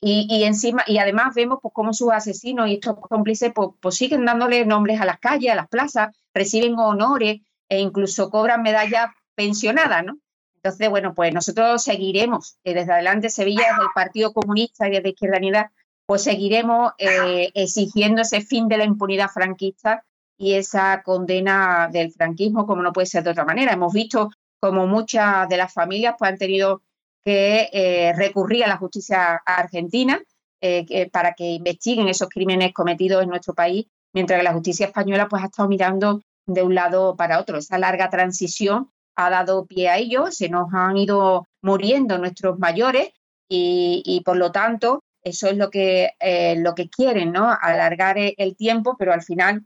y, 0.00 0.44
encima, 0.44 0.82
y 0.86 0.96
además 0.96 1.34
vemos 1.34 1.58
pues, 1.60 1.74
cómo 1.74 1.92
sus 1.92 2.10
asesinos 2.10 2.66
y 2.66 2.74
estos 2.74 2.96
cómplices 2.98 3.52
pues, 3.54 3.68
pues, 3.82 3.96
siguen 3.96 4.24
dándole 4.24 4.64
nombres 4.64 4.98
a 4.98 5.04
las 5.04 5.18
calles, 5.18 5.52
a 5.52 5.56
las 5.56 5.68
plazas, 5.68 6.16
reciben 6.32 6.78
honores 6.78 7.42
e 7.68 7.80
incluso 7.80 8.30
cobran 8.30 8.62
medallas 8.62 9.10
pensionadas. 9.34 10.06
¿no? 10.06 10.16
Entonces, 10.54 10.88
bueno, 10.88 11.12
pues 11.14 11.34
nosotros 11.34 11.84
seguiremos 11.84 12.56
eh, 12.64 12.72
desde 12.72 12.94
adelante 12.94 13.28
Sevilla, 13.28 13.64
desde 13.72 13.82
el 13.82 13.94
Partido 13.94 14.32
Comunista 14.32 14.88
y 14.88 14.92
desde 14.92 15.10
Izquierda 15.10 15.36
Unida, 15.36 15.72
pues 16.06 16.22
seguiremos 16.22 16.92
eh, 16.96 17.50
exigiendo 17.52 18.22
ese 18.22 18.40
fin 18.40 18.68
de 18.68 18.78
la 18.78 18.84
impunidad 18.84 19.28
franquista 19.28 20.02
y 20.38 20.54
esa 20.54 21.02
condena 21.02 21.90
del 21.92 22.10
franquismo, 22.10 22.66
como 22.66 22.82
no 22.82 22.94
puede 22.94 23.06
ser 23.06 23.22
de 23.22 23.30
otra 23.30 23.44
manera. 23.44 23.72
Hemos 23.72 23.92
visto 23.92 24.30
como 24.60 24.86
muchas 24.86 25.48
de 25.48 25.56
las 25.56 25.72
familias 25.72 26.14
pues, 26.18 26.30
han 26.30 26.38
tenido 26.38 26.82
que 27.26 27.68
eh, 27.72 28.12
recurrir 28.16 28.64
a 28.64 28.68
la 28.68 28.76
justicia 28.76 29.42
argentina 29.44 30.22
eh, 30.60 31.10
para 31.10 31.34
que 31.34 31.44
investiguen 31.44 32.08
esos 32.08 32.28
crímenes 32.28 32.72
cometidos 32.72 33.22
en 33.22 33.28
nuestro 33.28 33.52
país, 33.52 33.86
mientras 34.12 34.38
que 34.38 34.44
la 34.44 34.52
justicia 34.52 34.86
española 34.86 35.26
pues, 35.28 35.42
ha 35.42 35.46
estado 35.46 35.68
mirando 35.68 36.22
de 36.46 36.62
un 36.62 36.74
lado 36.74 37.16
para 37.16 37.40
otro. 37.40 37.58
Esa 37.58 37.78
larga 37.78 38.10
transición 38.10 38.90
ha 39.16 39.30
dado 39.30 39.66
pie 39.66 39.88
a 39.88 39.98
ello, 39.98 40.30
se 40.30 40.48
nos 40.48 40.72
han 40.72 40.96
ido 40.96 41.48
muriendo 41.62 42.16
nuestros 42.18 42.58
mayores 42.58 43.10
y, 43.48 44.22
por 44.24 44.36
lo 44.36 44.52
tanto 44.52 45.02
eso 45.22 45.48
es 45.48 45.56
lo 45.56 45.70
que, 45.70 46.10
eh, 46.20 46.54
lo 46.56 46.76
que 46.76 46.88
quieren, 46.88 47.32
¿no? 47.32 47.50
Alargar 47.60 48.16
el 48.18 48.56
tiempo, 48.56 48.94
pero 48.96 49.12
al 49.12 49.22
final, 49.22 49.64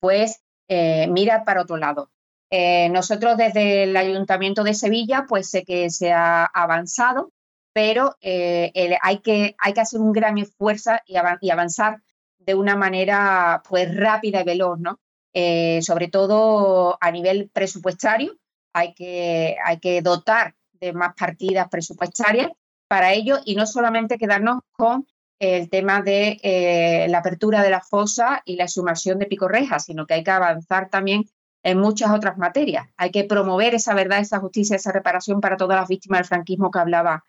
pues, 0.00 0.40
mira 0.68 1.44
para 1.44 1.62
otro 1.62 1.76
lado. 1.76 2.10
Eh, 2.50 2.88
nosotros 2.88 3.36
desde 3.36 3.84
el 3.84 3.96
Ayuntamiento 3.96 4.64
de 4.64 4.74
Sevilla, 4.74 5.26
pues 5.28 5.50
sé 5.50 5.64
que 5.64 5.90
se 5.90 6.12
ha 6.12 6.44
avanzado, 6.44 7.32
pero 7.74 8.16
eh, 8.22 8.72
hay, 9.02 9.18
que, 9.18 9.54
hay 9.58 9.72
que 9.74 9.80
hacer 9.80 10.00
un 10.00 10.12
gran 10.12 10.38
esfuerzo 10.38 10.92
y, 11.06 11.16
y, 11.40 11.50
avanzar 11.50 12.02
de 12.38 12.54
una 12.54 12.74
manera 12.74 13.62
pues 13.68 13.94
rápida 13.94 14.40
y 14.40 14.44
veloz, 14.44 14.78
¿no? 14.78 14.98
Eh, 15.34 15.80
sobre 15.82 16.08
todo 16.08 16.96
a 17.00 17.10
nivel 17.10 17.50
presupuestario, 17.52 18.34
hay 18.72 18.94
que, 18.94 19.56
hay 19.62 19.78
que 19.78 20.00
dotar 20.00 20.54
de 20.72 20.94
más 20.94 21.14
partidas 21.14 21.68
presupuestarias 21.68 22.50
para 22.88 23.12
ello 23.12 23.38
y 23.44 23.54
no 23.56 23.66
solamente 23.66 24.16
quedarnos 24.16 24.60
con 24.72 25.06
el 25.38 25.68
tema 25.68 26.00
de 26.00 27.06
la 27.08 27.18
apertura 27.18 27.62
de 27.62 27.70
la 27.70 27.80
fosa 27.80 28.42
y 28.44 28.56
la 28.56 28.66
sumación 28.66 29.18
de 29.18 29.26
picorrejas, 29.26 29.84
sino 29.84 30.06
que 30.06 30.14
hay 30.14 30.24
que 30.24 30.30
avanzar 30.30 30.88
también 30.88 31.24
en 31.62 31.78
muchas 31.78 32.10
otras 32.10 32.38
materias. 32.38 32.88
Hay 32.96 33.10
que 33.10 33.24
promover 33.24 33.74
esa 33.74 33.94
verdad, 33.94 34.20
esa 34.20 34.38
justicia, 34.38 34.76
esa 34.76 34.92
reparación 34.92 35.40
para 35.40 35.56
todas 35.56 35.78
las 35.78 35.88
víctimas 35.88 36.20
del 36.20 36.26
franquismo 36.26 36.70
que 36.70 36.78
hablaba 36.78 37.24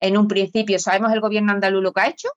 en 0.00 0.16
un 0.16 0.28
principio. 0.28 0.78
Sabemos 0.78 1.12
el 1.12 1.20
gobierno 1.20 1.52
andaluz 1.52 1.82
lo 1.82 1.92
que 1.92 2.00
ha 2.00 2.08
hecho, 2.08 2.28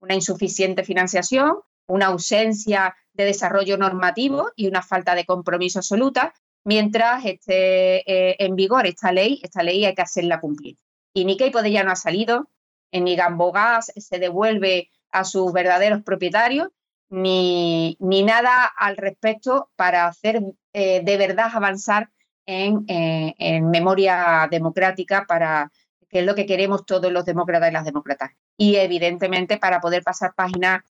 una 0.00 0.14
insuficiente 0.14 0.84
financiación, 0.84 1.58
una 1.86 2.06
ausencia 2.06 2.96
de 3.12 3.24
desarrollo 3.24 3.76
normativo 3.76 4.50
y 4.56 4.66
una 4.66 4.82
falta 4.82 5.14
de 5.14 5.24
compromiso 5.24 5.78
absoluta, 5.78 6.34
mientras 6.64 7.24
esté 7.24 7.98
eh, 8.10 8.36
en 8.38 8.56
vigor 8.56 8.86
esta 8.86 9.12
ley, 9.12 9.40
esta 9.42 9.62
ley 9.62 9.84
hay 9.84 9.94
que 9.94 10.02
hacerla 10.02 10.40
cumplir. 10.40 10.76
Y 11.14 11.24
ni 11.24 11.36
Keipo 11.36 11.62
de 11.62 11.70
ya 11.70 11.84
no 11.84 11.92
ha 11.92 11.96
salido, 11.96 12.50
ni 12.92 13.16
Gambogás 13.16 13.92
se 13.96 14.18
devuelve 14.18 14.90
a 15.10 15.24
sus 15.24 15.52
verdaderos 15.52 16.02
propietarios, 16.02 16.68
ni, 17.14 17.96
ni 18.00 18.24
nada 18.24 18.64
al 18.64 18.96
respecto 18.96 19.70
para 19.76 20.06
hacer 20.06 20.42
eh, 20.72 21.00
de 21.04 21.16
verdad 21.16 21.50
avanzar 21.52 22.10
en, 22.44 22.84
eh, 22.88 23.34
en, 23.38 23.70
memoria 23.70 24.48
democrática 24.50 25.24
para 25.26 25.70
que 26.08 26.20
es 26.20 26.26
lo 26.26 26.34
que 26.34 26.46
queremos 26.46 26.84
todos 26.84 27.12
los 27.12 27.24
demócratas 27.24 27.70
y 27.70 27.72
las 27.72 27.84
demócratas. 27.84 28.32
Y 28.56 28.76
evidentemente 28.76 29.58
para 29.58 29.80
poder 29.80 30.02
pasar 30.02 30.34
páginas 30.34 30.82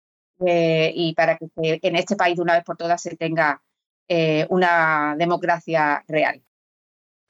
eh, 0.46 0.92
y 0.96 1.14
para 1.14 1.38
que 1.38 1.50
en 1.82 1.96
este 1.96 2.16
país 2.16 2.38
de 2.38 2.42
una 2.42 2.54
vez 2.54 2.64
por 2.64 2.78
todas 2.78 3.02
se 3.02 3.16
tenga 3.16 3.62
eh, 4.08 4.46
una 4.50 5.16
democracia 5.18 6.04
real. 6.08 6.42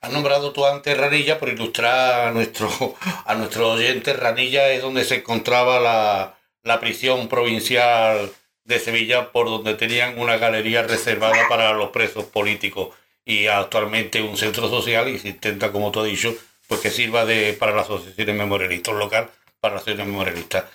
Has 0.02 0.12
nombrado 0.12 0.52
tú 0.52 0.66
antes 0.66 0.98
Ranilla 0.98 1.40
por 1.40 1.50
ilustrar 1.50 2.28
a 2.28 2.32
nuestro, 2.32 2.70
a 3.26 3.36
nuestro 3.36 3.72
oyente. 3.72 4.14
Ranilla 4.14 4.70
es 4.70 4.82
donde 4.82 5.04
se 5.04 5.16
encontraba 5.16 5.80
la, 5.80 6.36
la 6.62 6.80
prisión 6.80 7.28
provincial 7.28 8.32
de 8.66 8.80
Sevilla 8.80 9.32
por 9.32 9.48
donde 9.48 9.76
tenían 9.76 10.20
una 10.20 10.38
galería 10.38 10.84
reservada 10.84 11.48
para 11.50 11.74
los 11.74 11.90
presos 11.90 12.26
políticos 12.26 12.90
y 13.26 13.48
actualmente 13.48 14.22
un 14.22 14.38
centro 14.38 14.70
social 14.70 15.10
y 15.10 15.20
se 15.20 15.30
intenta, 15.30 15.72
como 15.72 15.92
tú 15.92 16.02
has 16.02 16.08
dicho, 16.08 16.34
pues 16.68 16.82
que 16.82 16.90
sirva 16.90 17.26
de, 17.26 17.54
para 17.54 17.74
las 17.76 17.86
asociaciones 17.86 18.36
memorialistas, 18.36 18.96
local 18.96 19.30
para 19.60 19.76
las 19.76 19.84
asociaciones 19.84 20.12
memorialistas. 20.12 20.66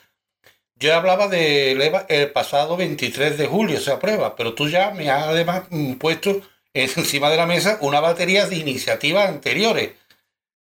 Yo 0.76 0.94
hablaba 0.94 1.26
de 1.28 1.72
el 2.08 2.30
pasado 2.30 2.76
23 2.76 3.36
de 3.36 3.46
julio 3.46 3.80
se 3.80 3.90
aprueba, 3.90 4.36
pero 4.36 4.54
tú 4.54 4.68
ya 4.68 4.92
me 4.92 5.10
has 5.10 5.24
además 5.24 5.64
mm, 5.70 5.94
puesto 5.94 6.40
encima 6.74 7.30
de 7.30 7.36
la 7.36 7.46
mesa 7.46 7.78
una 7.80 8.00
batería 8.00 8.46
de 8.46 8.56
iniciativas 8.56 9.28
anteriores. 9.28 9.92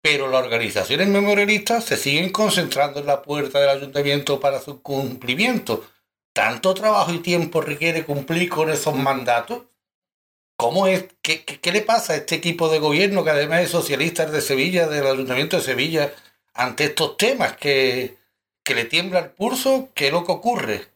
Pero 0.01 0.29
las 0.29 0.43
organizaciones 0.43 1.09
memorialistas 1.09 1.83
se 1.83 1.97
siguen 1.97 2.31
concentrando 2.31 3.01
en 3.01 3.05
la 3.05 3.21
puerta 3.21 3.59
del 3.59 3.69
ayuntamiento 3.69 4.39
para 4.39 4.61
su 4.61 4.81
cumplimiento. 4.81 5.85
¿Tanto 6.33 6.73
trabajo 6.73 7.11
y 7.11 7.19
tiempo 7.19 7.61
requiere 7.61 8.05
cumplir 8.05 8.49
con 8.49 8.69
esos 8.69 8.95
mandatos? 8.95 9.63
¿Cómo 10.55 10.87
es? 10.87 11.07
¿Qué, 11.21 11.43
qué, 11.45 11.59
qué 11.59 11.71
le 11.71 11.81
pasa 11.81 12.13
a 12.13 12.15
este 12.17 12.35
equipo 12.35 12.69
de 12.69 12.79
gobierno 12.79 13.23
que 13.23 13.29
además 13.31 13.61
es 13.61 13.69
socialista 13.71 14.25
de 14.25 14.41
Sevilla, 14.41 14.87
del 14.87 15.07
Ayuntamiento 15.07 15.57
de 15.57 15.63
Sevilla, 15.63 16.11
ante 16.53 16.85
estos 16.85 17.17
temas 17.17 17.55
que, 17.57 18.17
que 18.63 18.75
le 18.75 18.85
tiembla 18.85 19.19
el 19.19 19.29
pulso? 19.31 19.89
¿Qué 19.93 20.07
es 20.07 20.13
lo 20.13 20.25
que 20.25 20.31
ocurre? 20.31 20.87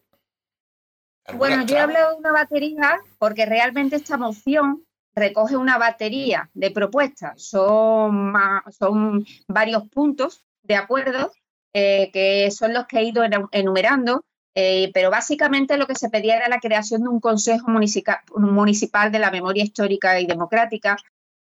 Bueno, 1.36 1.66
yo 1.66 1.76
he 1.76 1.80
hablado 1.80 2.12
de 2.12 2.18
una 2.18 2.32
batería 2.34 3.00
porque 3.18 3.46
realmente 3.46 3.96
esta 3.96 4.18
moción 4.18 4.86
recoge 5.16 5.56
una 5.56 5.78
batería 5.78 6.50
de 6.54 6.72
propuestas. 6.72 7.42
Son, 7.42 8.34
son 8.78 9.26
varios 9.48 9.88
puntos 9.90 10.44
de 10.64 10.76
acuerdo 10.76 11.32
eh, 11.74 12.10
que 12.12 12.52
son 12.52 12.74
los 12.74 12.86
que 12.88 13.00
he 13.00 13.04
ido 13.04 13.24
enu- 13.24 13.48
enumerando, 13.52 14.26
eh, 14.56 14.92
pero 14.94 15.10
básicamente 15.10 15.78
lo 15.78 15.88
que 15.88 15.96
se 15.96 16.10
pedía 16.10 16.38
era 16.38 16.48
la 16.48 16.60
creación 16.60 17.02
de 17.04 17.10
un 17.10 17.20
Consejo 17.20 17.72
Municipal, 17.72 18.20
municipal 18.36 19.12
de 19.12 19.20
la 19.20 19.32
Memoria 19.32 19.64
Histórica 19.64 20.20
y 20.20 20.28
Democrática 20.28 20.98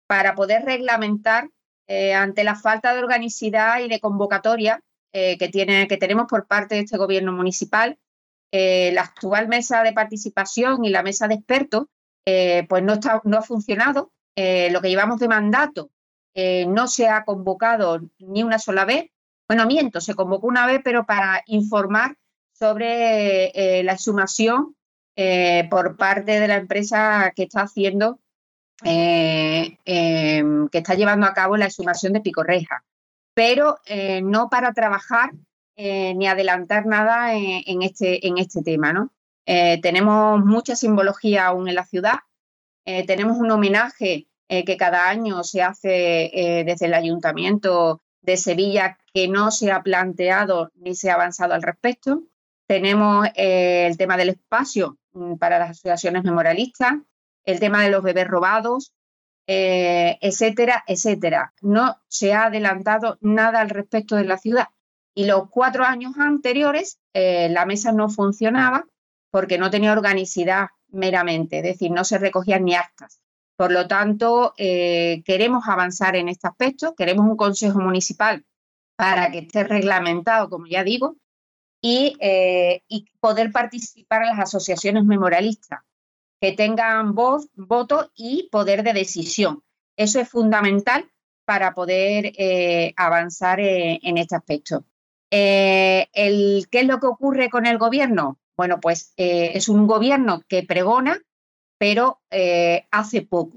para 0.06 0.34
poder 0.34 0.64
reglamentar 0.64 1.51
eh, 1.89 2.14
ante 2.14 2.43
la 2.44 2.55
falta 2.55 2.94
de 2.94 3.01
organicidad 3.01 3.80
y 3.80 3.89
de 3.89 4.01
convocatoria 4.01 4.80
eh, 5.12 5.36
que, 5.36 5.48
tiene, 5.48 5.89
que 5.89 5.98
tenemos 5.98 6.26
por 6.26 6.47
parte 6.47 6.76
de 6.76 6.82
este 6.82 6.97
gobierno 6.97 7.32
municipal. 7.32 7.98
la 8.52 9.02
actual 9.02 9.48
mesa 9.48 9.82
de 9.82 9.93
participación 9.93 10.84
y 10.84 10.90
la 10.90 11.02
mesa 11.02 11.26
de 11.26 11.34
expertos 11.34 11.86
pues 12.68 12.82
no, 12.82 12.94
está, 12.94 13.20
no 13.24 13.39
ha 13.39 13.43
funcionado. 13.43 14.12
Lo 14.36 14.80
que 14.80 14.89
llevamos 14.89 15.18
de 15.20 15.28
mandato 15.28 15.90
no 16.36 16.86
se 16.86 17.09
ha 17.09 17.24
convocado 17.24 18.01
ni 18.18 18.43
una 18.43 18.59
sola 18.59 18.84
vez. 18.84 19.10
Bueno, 19.48 19.66
miento, 19.66 20.01
se 20.01 20.14
convocó 20.14 20.47
una 20.47 20.66
vez, 20.66 20.80
pero 20.84 21.05
para 21.05 21.43
informar 21.47 22.16
sobre 22.62 23.47
eh, 23.47 23.82
la 23.82 23.94
exhumación 23.94 24.76
eh, 25.16 25.66
por 25.68 25.97
parte 25.97 26.39
de 26.39 26.47
la 26.47 26.55
empresa 26.55 27.32
que 27.34 27.43
está 27.43 27.62
haciendo, 27.62 28.20
eh, 28.84 29.78
em, 29.84 30.68
que 30.68 30.78
está 30.78 30.94
llevando 30.94 31.26
a 31.26 31.34
cabo 31.34 31.56
la 31.56 31.64
exhumación 31.64 32.12
de 32.12 32.20
Picorreja, 32.20 32.84
pero 33.34 33.78
no 34.22 34.48
para 34.48 34.72
trabajar 34.72 35.30
ni 35.76 36.28
adelantar 36.28 36.86
nada 36.86 37.34
en, 37.34 37.62
en 37.66 37.82
este, 37.82 38.24
en 38.28 38.39
este 38.39 38.62
tema, 38.62 38.93
¿no? 38.93 39.10
Tenemos 39.44 40.44
mucha 40.44 40.76
simbología 40.76 41.47
aún 41.47 41.68
en 41.68 41.74
la 41.74 41.84
ciudad. 41.84 42.18
Tenemos 42.84 43.39
un 43.39 43.51
homenaje 43.51 44.28
que 44.48 44.76
cada 44.76 45.09
año 45.09 45.43
se 45.43 45.62
hace 45.62 46.30
desde 46.66 46.86
el 46.86 46.94
Ayuntamiento 46.94 48.02
de 48.20 48.36
Sevilla 48.36 48.98
que 49.12 49.28
no 49.28 49.51
se 49.51 49.72
ha 49.72 49.82
planteado 49.82 50.70
ni 50.74 50.94
se 50.94 51.10
ha 51.10 51.14
avanzado 51.14 51.55
al 51.55 51.62
respecto. 51.62 52.22
Tenemos 52.66 53.26
eh, 53.34 53.86
el 53.86 53.97
tema 53.97 54.16
del 54.16 54.30
espacio 54.30 54.98
mm, 55.12 55.34
para 55.36 55.59
las 55.59 55.70
asociaciones 55.70 56.24
memorialistas, 56.24 56.94
el 57.44 57.60
tema 57.60 57.82
de 57.82 57.90
los 57.90 58.02
bebés 58.02 58.28
robados, 58.28 58.93
eh, 59.47 60.18
etcétera, 60.20 60.84
etcétera. 60.86 61.52
No 61.60 62.01
se 62.09 62.32
ha 62.32 62.44
adelantado 62.44 63.18
nada 63.20 63.60
al 63.60 63.70
respecto 63.70 64.16
de 64.16 64.24
la 64.24 64.39
ciudad. 64.39 64.68
Y 65.14 65.26
los 65.26 65.51
cuatro 65.51 65.84
años 65.84 66.16
anteriores 66.18 66.98
eh, 67.12 67.48
la 67.51 67.66
mesa 67.66 67.93
no 67.93 68.09
funcionaba 68.09 68.86
porque 69.30 69.59
no 69.59 69.70
tenía 69.70 69.93
organicidad 69.93 70.68
meramente, 70.89 71.59
es 71.59 71.64
decir, 71.64 71.90
no 71.90 72.05
se 72.05 72.18
recogían 72.18 72.64
ni 72.64 72.74
actas. 72.74 73.20
Por 73.56 73.72
lo 73.72 73.86
tanto, 73.86 74.55
queremos 74.56 75.68
avanzar 75.68 76.16
en 76.16 76.28
este 76.28 76.48
aspecto, 76.48 76.94
queremos 76.94 77.26
un 77.26 77.36
consejo 77.36 77.80
municipal 77.80 78.44
para 78.97 79.30
que 79.30 79.40
esté 79.40 79.64
reglamentado, 79.64 80.48
como 80.48 80.66
ya 80.66 80.84
digo, 80.84 81.16
y, 81.85 82.17
eh, 82.21 82.83
y 82.89 83.07
poder 83.21 83.51
participar 83.51 84.23
en 84.23 84.29
las 84.29 84.39
asociaciones 84.39 85.05
memorialistas, 85.05 85.81
que 86.41 86.53
tengan 86.53 87.15
voz, 87.15 87.49
voto 87.55 88.11
y 88.15 88.49
poder 88.51 88.85
de 88.85 88.93
decisión. 88.93 89.63
Eso 89.97 90.21
es 90.21 90.29
fundamental 90.29 91.11
para 91.45 91.75
poder 91.75 92.33
eh, 92.39 92.95
avanzar 92.97 93.61
eh, 93.61 93.99
en 94.03 94.17
este 94.17 94.37
aspecto. 94.37 94.85
El, 95.29 96.69
¿Qué 96.71 96.81
es 96.81 96.87
lo 96.87 97.01
que 97.01 97.07
ocurre 97.07 97.51
con 97.51 97.67
el 97.67 97.79
gobierno? 97.79 98.39
Bueno, 98.57 98.81
pues 98.81 99.15
es 99.17 99.69
un 99.71 99.87
gobierno 99.87 100.43
que 100.47 100.63
pregona, 100.63 101.19
pero 101.79 102.21
hace 102.91 103.23
poco. 103.23 103.57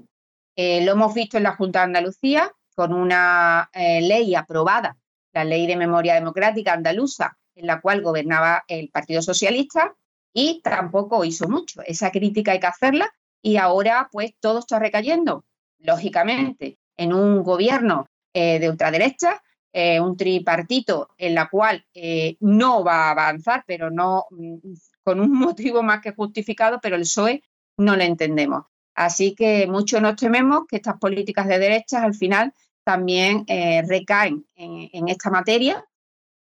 Lo 0.56 0.92
hemos 0.92 1.12
visto 1.12 1.36
en 1.36 1.42
la 1.42 1.54
Junta 1.54 1.80
de 1.80 1.84
Andalucía 1.84 2.50
con 2.74 2.94
una 2.94 3.70
ley 3.74 4.34
aprobada, 4.34 4.96
la 5.34 5.44
Ley 5.44 5.66
de 5.66 5.76
Memoria 5.76 6.14
Democrática 6.14 6.72
Andaluza, 6.72 7.36
en 7.56 7.66
la 7.66 7.80
cual 7.80 8.02
gobernaba 8.02 8.64
el 8.68 8.90
Partido 8.90 9.22
Socialista 9.22 9.96
y 10.32 10.60
tampoco 10.62 11.24
hizo 11.24 11.48
mucho. 11.48 11.80
Esa 11.84 12.10
crítica 12.10 12.52
hay 12.52 12.60
que 12.60 12.66
hacerla 12.66 13.12
y 13.42 13.56
ahora 13.56 14.08
pues 14.12 14.34
todo 14.38 14.60
está 14.60 14.78
recayendo, 14.78 15.44
lógicamente, 15.78 16.78
en 16.96 17.12
un 17.12 17.42
gobierno 17.42 18.06
eh, 18.34 18.58
de 18.58 18.68
ultraderecha 18.68 19.42
eh, 19.72 20.00
un 20.00 20.16
tripartito 20.16 21.10
en 21.18 21.34
la 21.34 21.48
cual 21.48 21.84
eh, 21.94 22.36
no 22.40 22.84
va 22.84 23.08
a 23.08 23.10
avanzar, 23.10 23.64
pero 23.66 23.90
no 23.90 24.24
mm, 24.30 24.56
con 25.02 25.20
un 25.20 25.32
motivo 25.38 25.82
más 25.82 26.00
que 26.00 26.12
justificado, 26.12 26.80
pero 26.82 26.96
el 26.96 27.02
PSOE 27.02 27.42
no 27.78 27.96
lo 27.96 28.02
entendemos. 28.02 28.64
Así 28.94 29.34
que 29.34 29.66
mucho 29.66 30.00
nos 30.00 30.16
tememos 30.16 30.66
que 30.68 30.76
estas 30.76 30.98
políticas 30.98 31.46
de 31.46 31.58
derechas 31.58 32.02
al 32.02 32.14
final 32.14 32.52
también 32.84 33.44
recaen 33.88 34.46
en, 34.54 34.88
en 34.92 35.08
esta 35.08 35.28
materia 35.28 35.84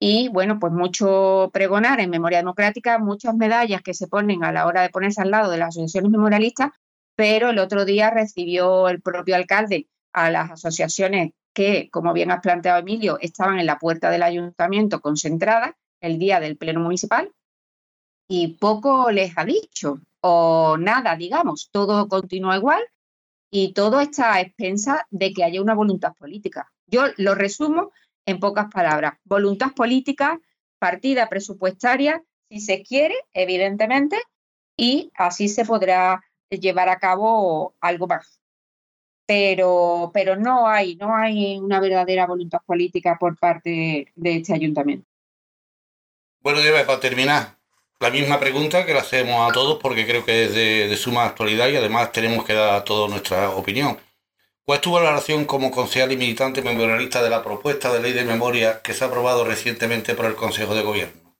y 0.04 0.26
bueno, 0.26 0.58
pues 0.58 0.72
mucho 0.72 1.50
pregonar 1.52 2.00
en 2.00 2.10
memoria 2.10 2.38
democrática, 2.38 2.98
muchas 2.98 3.36
medallas 3.36 3.82
que 3.82 3.94
se 3.94 4.08
ponen 4.08 4.42
a 4.42 4.50
la 4.50 4.66
hora 4.66 4.82
de 4.82 4.90
ponerse 4.90 5.22
al 5.22 5.30
lado 5.30 5.48
de 5.48 5.58
las 5.58 5.68
asociaciones 5.68 6.10
memorialistas, 6.10 6.72
pero 7.14 7.50
el 7.50 7.60
otro 7.60 7.84
día 7.84 8.10
recibió 8.10 8.88
el 8.88 9.00
propio 9.00 9.36
alcalde 9.36 9.86
a 10.12 10.28
las 10.28 10.50
asociaciones 10.50 11.34
que, 11.52 11.88
como 11.92 12.12
bien 12.12 12.32
has 12.32 12.40
planteado 12.40 12.80
Emilio, 12.80 13.16
estaban 13.20 13.60
en 13.60 13.66
la 13.66 13.78
puerta 13.78 14.10
del 14.10 14.24
ayuntamiento 14.24 15.00
concentradas 15.00 15.70
el 16.00 16.18
día 16.18 16.40
del 16.40 16.56
pleno 16.56 16.80
municipal 16.80 17.30
y 18.26 18.56
poco 18.58 19.12
les 19.12 19.38
ha 19.38 19.44
dicho 19.44 20.00
o 20.20 20.78
nada, 20.78 21.14
digamos, 21.14 21.68
todo 21.70 22.08
continúa 22.08 22.56
igual 22.56 22.82
y 23.52 23.72
todo 23.72 24.00
está 24.00 24.34
a 24.34 24.40
expensa 24.40 25.06
de 25.10 25.32
que 25.32 25.44
haya 25.44 25.62
una 25.62 25.74
voluntad 25.74 26.12
política. 26.14 26.72
Yo 26.88 27.04
lo 27.18 27.36
resumo 27.36 27.92
en 28.26 28.40
pocas 28.40 28.66
palabras. 28.72 29.14
Voluntad 29.24 29.72
política, 29.72 30.40
partida 30.78 31.28
presupuestaria, 31.28 32.22
si 32.48 32.60
se 32.60 32.82
quiere, 32.82 33.14
evidentemente, 33.32 34.20
y 34.76 35.10
así 35.14 35.48
se 35.48 35.64
podrá 35.64 36.22
llevar 36.50 36.88
a 36.88 36.98
cabo 36.98 37.74
algo 37.80 38.06
más. 38.06 38.40
Pero, 39.26 40.10
pero 40.12 40.36
no 40.36 40.68
hay, 40.68 40.96
no 40.96 41.14
hay 41.14 41.58
una 41.58 41.80
verdadera 41.80 42.26
voluntad 42.26 42.60
política 42.66 43.16
por 43.18 43.38
parte 43.38 44.08
de 44.14 44.36
este 44.36 44.52
ayuntamiento. 44.52 45.06
Bueno, 46.40 46.58
Eva, 46.60 46.84
para 46.84 47.00
terminar, 47.00 47.56
la 48.00 48.10
misma 48.10 48.40
pregunta 48.40 48.84
que 48.84 48.92
la 48.92 49.00
hacemos 49.00 49.48
a 49.48 49.54
todos 49.54 49.78
porque 49.80 50.04
creo 50.04 50.24
que 50.24 50.44
es 50.44 50.54
de, 50.54 50.88
de 50.88 50.96
suma 50.96 51.24
actualidad 51.24 51.68
y 51.68 51.76
además 51.76 52.10
tenemos 52.10 52.44
que 52.44 52.52
dar 52.52 52.74
a 52.74 52.84
todos 52.84 53.08
nuestra 53.08 53.50
opinión. 53.50 53.96
¿Cuál 54.64 54.76
es 54.76 54.82
tu 54.82 54.92
valoración 54.92 55.44
como 55.44 55.72
concejal 55.72 56.12
y 56.12 56.16
militante 56.16 56.62
memorialista 56.62 57.20
de 57.20 57.30
la 57.30 57.42
propuesta 57.42 57.92
de 57.92 58.00
ley 58.00 58.12
de 58.12 58.24
memoria 58.24 58.80
que 58.80 58.94
se 58.94 59.02
ha 59.02 59.08
aprobado 59.08 59.44
recientemente 59.44 60.14
por 60.14 60.26
el 60.26 60.36
Consejo 60.36 60.74
de 60.76 60.82
Gobierno? 60.82 61.34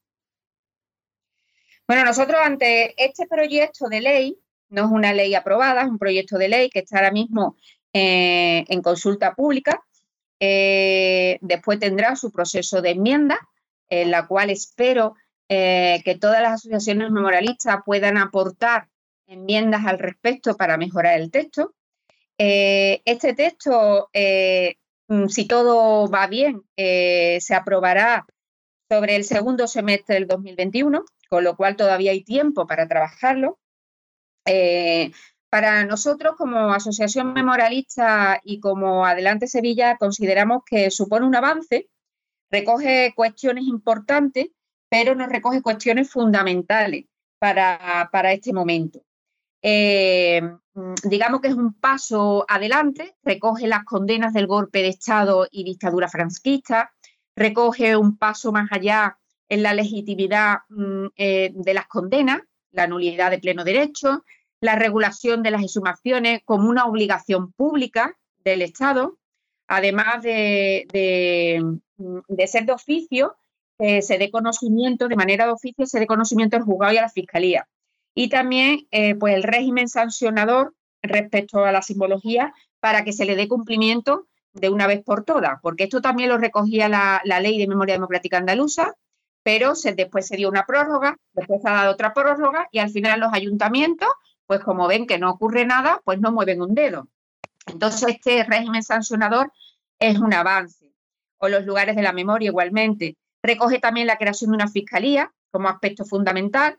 Bueno, 1.86 2.04
nosotros 2.04 2.40
ante 2.42 2.94
este 2.96 3.28
proyecto 3.28 3.88
de 3.88 4.00
ley, 4.00 4.38
no 4.70 4.86
es 4.86 4.90
una 4.90 5.12
ley 5.12 5.36
aprobada, 5.36 5.82
es 5.82 5.88
un 5.88 5.98
proyecto 5.98 6.36
de 6.36 6.48
ley 6.48 6.68
que 6.68 6.80
está 6.80 6.96
ahora 6.96 7.12
mismo 7.12 7.56
eh, 7.92 8.64
en 8.66 8.82
consulta 8.82 9.34
pública. 9.34 9.84
Eh, 10.40 11.38
después 11.42 11.78
tendrá 11.78 12.16
su 12.16 12.32
proceso 12.32 12.82
de 12.82 12.90
enmienda, 12.90 13.38
en 13.88 14.10
la 14.10 14.26
cual 14.26 14.50
espero 14.50 15.14
eh, 15.48 16.02
que 16.04 16.16
todas 16.16 16.42
las 16.42 16.54
asociaciones 16.54 17.12
memorialistas 17.12 17.82
puedan 17.86 18.18
aportar 18.18 18.88
enmiendas 19.26 19.86
al 19.86 20.00
respecto 20.00 20.56
para 20.56 20.76
mejorar 20.76 21.20
el 21.20 21.30
texto. 21.30 21.74
Eh, 22.38 23.02
este 23.04 23.34
texto, 23.34 24.08
eh, 24.12 24.76
mm, 25.08 25.28
si 25.28 25.46
todo 25.46 26.08
va 26.10 26.26
bien, 26.26 26.62
eh, 26.76 27.38
se 27.40 27.54
aprobará 27.54 28.26
sobre 28.88 29.16
el 29.16 29.24
segundo 29.24 29.66
semestre 29.66 30.16
del 30.16 30.26
2021, 30.26 31.04
con 31.28 31.44
lo 31.44 31.56
cual 31.56 31.76
todavía 31.76 32.12
hay 32.12 32.22
tiempo 32.24 32.66
para 32.66 32.88
trabajarlo. 32.88 33.58
Para 35.48 35.84
nosotros, 35.84 36.34
como 36.36 36.72
Asociación 36.72 37.32
Memorialista 37.34 38.40
y 38.42 38.58
como 38.58 39.04
Adelante 39.04 39.46
Sevilla, 39.46 39.96
consideramos 39.98 40.62
que 40.64 40.90
supone 40.90 41.26
un 41.26 41.36
avance, 41.36 41.88
recoge 42.50 43.12
cuestiones 43.14 43.64
importantes, 43.64 44.48
pero 44.88 45.14
nos 45.14 45.28
recoge 45.28 45.62
cuestiones 45.62 46.10
fundamentales 46.10 47.04
para, 47.38 48.08
para 48.10 48.32
este 48.32 48.52
momento. 48.52 49.02
Digamos 51.04 51.40
que 51.40 51.48
es 51.48 51.54
un 51.54 51.74
paso 51.74 52.44
adelante, 52.48 53.16
recoge 53.22 53.66
las 53.66 53.84
condenas 53.84 54.32
del 54.32 54.46
golpe 54.46 54.80
de 54.82 54.88
Estado 54.88 55.46
y 55.50 55.64
dictadura 55.64 56.08
franquista, 56.08 56.92
recoge 57.36 57.96
un 57.96 58.16
paso 58.16 58.52
más 58.52 58.68
allá 58.70 59.18
en 59.48 59.62
la 59.62 59.74
legitimidad 59.74 60.58
mm, 60.70 61.06
eh, 61.16 61.52
de 61.54 61.74
las 61.74 61.86
condenas, 61.86 62.40
la 62.70 62.86
nulidad 62.86 63.30
de 63.30 63.38
pleno 63.38 63.64
derecho, 63.64 64.24
la 64.60 64.76
regulación 64.76 65.42
de 65.42 65.50
las 65.50 65.62
exhumaciones 65.62 66.40
como 66.44 66.70
una 66.70 66.86
obligación 66.86 67.52
pública 67.52 68.16
del 68.44 68.62
Estado, 68.62 69.18
además 69.66 70.22
de, 70.22 70.86
de, 70.92 72.46
ser 72.46 72.64
de 72.64 72.72
oficio, 72.72 73.36
se 73.78 74.18
dé 74.18 74.30
conocimiento, 74.30 75.08
de 75.08 75.16
manera 75.16 75.44
de 75.44 75.52
oficio, 75.52 75.86
se 75.86 75.98
dé 75.98 76.06
conocimiento 76.06 76.56
al 76.56 76.62
juzgado 76.62 76.92
y 76.92 76.98
a 76.98 77.02
la 77.02 77.08
fiscalía. 77.08 77.66
Y 78.14 78.28
también 78.28 78.86
eh, 78.90 79.14
pues 79.14 79.34
el 79.34 79.42
régimen 79.42 79.88
sancionador 79.88 80.74
respecto 81.02 81.64
a 81.64 81.72
la 81.72 81.82
simbología 81.82 82.54
para 82.80 83.04
que 83.04 83.12
se 83.12 83.24
le 83.24 83.36
dé 83.36 83.48
cumplimiento 83.48 84.28
de 84.52 84.68
una 84.68 84.86
vez 84.86 85.02
por 85.02 85.24
todas, 85.24 85.58
porque 85.62 85.84
esto 85.84 86.02
también 86.02 86.28
lo 86.28 86.36
recogía 86.36 86.88
la, 86.88 87.22
Ley 87.24 87.58
de 87.58 87.66
Memoria 87.66 87.94
Democrática 87.94 88.36
Andaluza, 88.36 88.94
pero 89.42 89.74
se, 89.74 89.94
después 89.94 90.26
se 90.26 90.36
dio 90.36 90.48
una 90.50 90.66
prórroga, 90.66 91.16
después 91.32 91.62
se 91.62 91.68
ha 91.68 91.72
dado 91.72 91.92
otra 91.92 92.12
prórroga 92.12 92.68
y 92.70 92.78
al 92.78 92.90
final 92.90 93.20
los 93.20 93.32
ayuntamientos 93.32 94.08
pues 94.46 94.60
como 94.60 94.86
ven 94.86 95.06
que 95.06 95.18
no 95.18 95.30
ocurre 95.30 95.64
nada, 95.64 96.02
pues 96.04 96.20
no 96.20 96.30
mueven 96.30 96.60
un 96.60 96.74
dedo. 96.74 97.08
Entonces, 97.66 98.06
este 98.10 98.44
régimen 98.44 98.82
sancionador 98.82 99.50
es 99.98 100.18
un 100.18 100.34
avance. 100.34 100.92
O 101.38 101.48
los 101.48 101.64
lugares 101.64 101.96
de 101.96 102.02
la 102.02 102.12
memoria 102.12 102.48
igualmente. 102.48 103.16
Recoge 103.42 103.78
también 103.78 104.06
la 104.06 104.18
creación 104.18 104.50
de 104.50 104.56
una 104.56 104.68
fiscalía 104.68 105.32
como 105.50 105.70
aspecto 105.70 106.04
fundamental, 106.04 106.78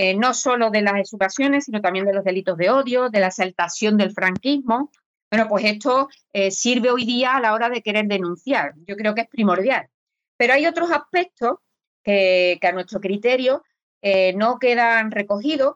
eh, 0.00 0.14
no 0.14 0.32
solo 0.32 0.70
de 0.70 0.80
las 0.80 0.94
exhumaciones, 0.94 1.64
sino 1.64 1.80
también 1.80 2.04
de 2.04 2.12
los 2.12 2.22
delitos 2.22 2.56
de 2.56 2.70
odio, 2.70 3.10
de 3.10 3.18
la 3.18 3.26
exaltación 3.26 3.96
del 3.96 4.12
franquismo. 4.12 4.92
Bueno, 5.28 5.48
pues 5.48 5.64
esto 5.64 6.08
eh, 6.32 6.52
sirve 6.52 6.92
hoy 6.92 7.04
día 7.04 7.34
a 7.34 7.40
la 7.40 7.52
hora 7.52 7.68
de 7.68 7.82
querer 7.82 8.06
denunciar. 8.06 8.74
Yo 8.86 8.94
creo 8.94 9.12
que 9.16 9.22
es 9.22 9.28
primordial. 9.28 9.88
Pero 10.36 10.52
hay 10.52 10.66
otros 10.66 10.92
aspectos 10.92 11.56
que, 12.04 12.60
a 12.62 12.70
nuestro 12.70 13.00
criterio 13.00 13.64
eh, 14.00 14.34
no 14.34 14.60
quedan 14.60 15.10
recogidos 15.10 15.74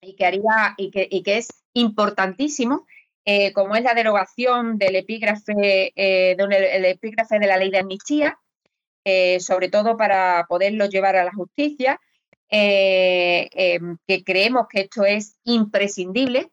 y 0.00 0.16
que, 0.16 0.26
haría, 0.26 0.74
y 0.76 0.90
que, 0.90 1.38
es 1.38 1.46
importantísimo, 1.72 2.84
como 3.54 3.76
es 3.76 3.84
la 3.84 3.94
derogación 3.94 4.76
del 4.76 4.96
epígrafe, 4.96 5.54
de, 5.54 6.36
epígrafe 6.90 7.38
de 7.38 7.46
la 7.46 7.58
ley 7.58 7.70
de 7.70 7.78
amnistía, 7.78 8.40
sobre 9.38 9.68
todo 9.68 9.96
para 9.96 10.46
poderlo 10.48 10.86
llevar 10.86 11.14
a 11.14 11.24
la 11.24 11.32
justicia, 11.32 12.00
em, 12.48 13.98
que 14.06 14.24
creemos 14.24 14.66
que 14.68 14.82
esto 14.82 15.04
es 15.04 15.36
imprescindible, 15.44 16.50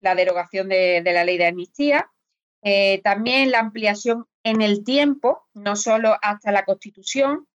la 0.00 0.14
derogación 0.14 0.68
de, 0.68 1.02
la 1.04 1.24
ley 1.24 1.38
de 1.38 1.46
amnistía. 1.46 2.10
también 3.02 3.50
la 3.50 3.60
ampliación 3.60 4.26
en 4.42 4.62
el 4.62 4.84
tiempo, 4.84 5.46
no 5.54 5.76
solo 5.76 6.16
hasta 6.22 6.52
la 6.52 6.64
Constitución, 6.64 7.46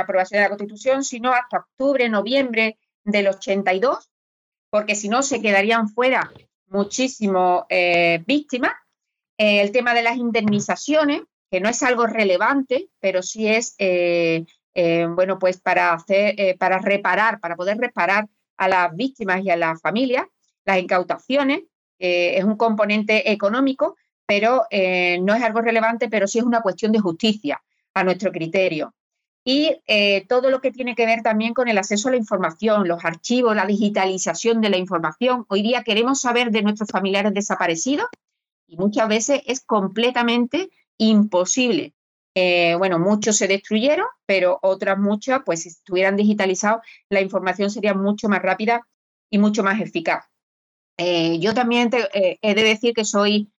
aprobación 0.00 0.38
de 0.38 0.42
la 0.42 0.48
Constitución, 0.48 1.04
sino 1.04 1.32
hasta 1.32 1.58
octubre, 1.58 2.08
noviembre 2.08 2.78
del 3.04 3.28
82, 3.28 4.10
porque 4.70 4.94
si 4.94 5.08
no 5.08 5.22
se 5.22 5.40
quedarían 5.40 5.88
fuera 5.88 6.30
muchísimas 6.68 7.64
eh, 7.68 8.22
víctimas. 8.26 8.72
Eh, 9.38 9.60
el 9.60 9.72
tema 9.72 9.94
de 9.94 10.02
las 10.02 10.16
indemnizaciones, 10.16 11.22
que 11.50 11.60
no 11.60 11.68
es 11.68 11.82
algo 11.82 12.06
relevante, 12.06 12.88
pero 13.00 13.22
sí 13.22 13.48
es, 13.48 13.74
eh, 13.78 14.44
bueno, 15.14 15.38
pues 15.38 15.58
para 15.58 15.92
hacer, 15.92 16.56
para 16.58 16.78
reparar, 16.78 17.40
para 17.40 17.56
poder 17.56 17.78
reparar 17.78 18.28
a 18.56 18.68
las 18.68 18.94
víctimas 18.94 19.42
y 19.42 19.50
a 19.50 19.56
las 19.56 19.80
familias, 19.80 20.26
las 20.64 20.78
incautaciones, 20.78 21.62
es 21.98 22.44
un 22.44 22.56
componente 22.56 23.32
económico, 23.32 23.96
pero 24.26 24.66
no 24.70 25.34
es 25.34 25.42
algo 25.42 25.62
relevante, 25.62 26.08
pero 26.08 26.26
sí 26.26 26.38
es 26.38 26.44
una 26.44 26.60
cuestión 26.60 26.92
de 26.92 27.00
justicia 27.00 27.62
a 27.94 28.04
nuestro 28.04 28.30
criterio 28.32 28.92
y 29.48 29.80
eh, 29.86 30.26
todo 30.26 30.50
lo 30.50 30.60
que 30.60 30.72
tiene 30.72 30.96
que 30.96 31.06
ver 31.06 31.22
también 31.22 31.54
con 31.54 31.68
el 31.68 31.78
acceso 31.78 32.08
a 32.08 32.10
la 32.10 32.16
información, 32.16 32.88
los 32.88 33.04
archivos, 33.04 33.54
la 33.54 33.64
digitalización 33.64 34.60
de 34.60 34.70
la 34.70 34.76
información. 34.76 35.46
Hoy 35.48 35.62
día 35.62 35.84
queremos 35.84 36.20
saber 36.20 36.50
de 36.50 36.62
nuestros 36.62 36.90
familiares 36.90 37.32
desaparecidos 37.32 38.08
y 38.66 38.76
muchas 38.76 39.06
veces 39.06 39.42
es 39.46 39.60
completamente 39.60 40.68
imposible. 40.98 41.94
Eh, 42.38 42.74
bueno, 42.76 42.98
muchos 42.98 43.36
se 43.38 43.48
destruyeron, 43.48 44.06
pero 44.26 44.58
otras 44.62 44.98
muchas, 44.98 45.40
pues 45.44 45.62
si 45.62 45.70
estuvieran 45.70 46.16
digitalizados, 46.16 46.82
la 47.08 47.22
información 47.22 47.70
sería 47.70 47.94
mucho 47.94 48.28
más 48.28 48.42
rápida 48.42 48.86
y 49.30 49.38
mucho 49.38 49.62
más 49.62 49.80
eficaz. 49.80 50.26
Eh, 50.98 51.38
yo 51.38 51.54
también 51.54 51.90
he 52.12 52.54
de 52.54 52.62
decir 52.62 52.92
que 52.94 53.04
soy 53.04 53.50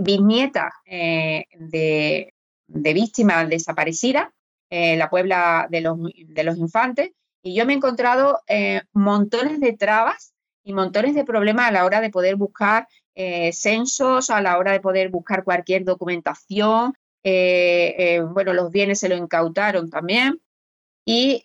bisnieta 0.00 0.72
de, 0.86 2.34
de 2.66 2.94
víctimas 2.94 3.48
desaparecidas 3.48 4.28
eh, 4.76 4.96
la 4.96 5.08
Puebla 5.08 5.68
de 5.70 5.80
los, 5.80 5.98
de 6.02 6.42
los, 6.42 6.56
Infantes, 6.58 7.12
y 7.42 7.54
yo 7.54 7.64
me 7.64 7.74
he 7.74 7.76
encontrado 7.76 8.40
eh, 8.48 8.82
montones 8.92 9.60
de 9.60 9.74
trabas 9.74 10.34
y 10.64 10.72
montones 10.72 11.14
de 11.14 11.24
problemas 11.24 11.68
a 11.68 11.70
la 11.70 11.84
hora 11.84 12.00
de 12.00 12.10
poder 12.10 12.34
buscar 12.34 12.88
eh, 13.14 13.52
censos, 13.52 14.30
a 14.30 14.40
la 14.40 14.58
hora 14.58 14.72
de 14.72 14.80
poder 14.80 15.10
buscar 15.10 15.44
cualquier 15.44 15.84
documentación. 15.84 16.94
Bueno, 17.24 18.52
los 18.52 18.70
bienes 18.70 19.00
se 19.00 19.08
lo 19.08 19.16
incautaron 19.16 19.90
también. 19.90 20.40
Y 21.06 21.42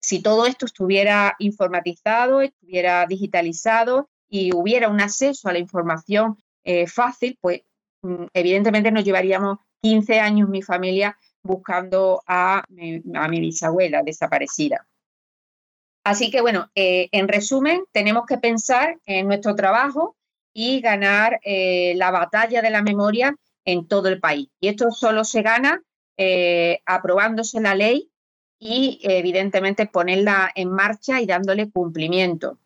si 0.00 0.22
todo 0.22 0.46
esto 0.46 0.66
estuviera 0.66 1.34
informatizado, 1.38 2.42
estuviera 2.42 3.06
digitalizado 3.06 4.10
y 4.28 4.54
hubiera 4.54 4.88
un 4.88 5.00
acceso 5.00 5.48
a 5.48 5.52
la 5.52 5.58
información 5.58 6.36
fácil, 6.86 7.38
pues 7.40 7.62
mm, 8.02 8.26
evidentemente 8.32 8.90
nos 8.90 9.04
llevaríamos 9.04 9.58
15 9.82 10.20
años 10.20 10.48
mi 10.48 10.62
familia 10.62 11.18
buscando 11.44 12.22
a, 12.26 12.64
mi 12.68 13.40
bisabuela 13.40 14.02
desaparecida. 14.02 14.88
Así 16.04 16.30
que 16.30 16.40
bueno, 16.40 16.70
eh, 16.74 17.08
en 17.12 17.28
resumen, 17.28 17.84
tenemos 17.92 18.24
que 18.26 18.38
pensar 18.38 18.98
en 19.06 19.26
nuestro 19.26 19.54
trabajo 19.54 20.16
y 20.54 20.80
ganar 20.80 21.40
eh, 21.44 21.94
la 21.96 22.10
batalla 22.10 22.62
de 22.62 22.70
la 22.70 22.82
memoria 22.82 23.36
en 23.64 23.86
todo 23.86 24.08
el 24.08 24.20
país. 24.20 24.48
Y 24.60 24.68
esto 24.68 24.90
solo 24.90 25.24
se 25.24 25.42
gana 25.42 25.82
eh, 26.16 26.80
aprobándose 26.86 27.60
la 27.60 27.74
ley 27.74 28.10
y 28.58 29.00
evidentemente 29.02 29.86
ponerla 29.86 30.50
en 30.54 30.70
marcha 30.70 31.20
y 31.20 31.26
dándole 31.26 31.70
cumplimiento. 31.70 32.58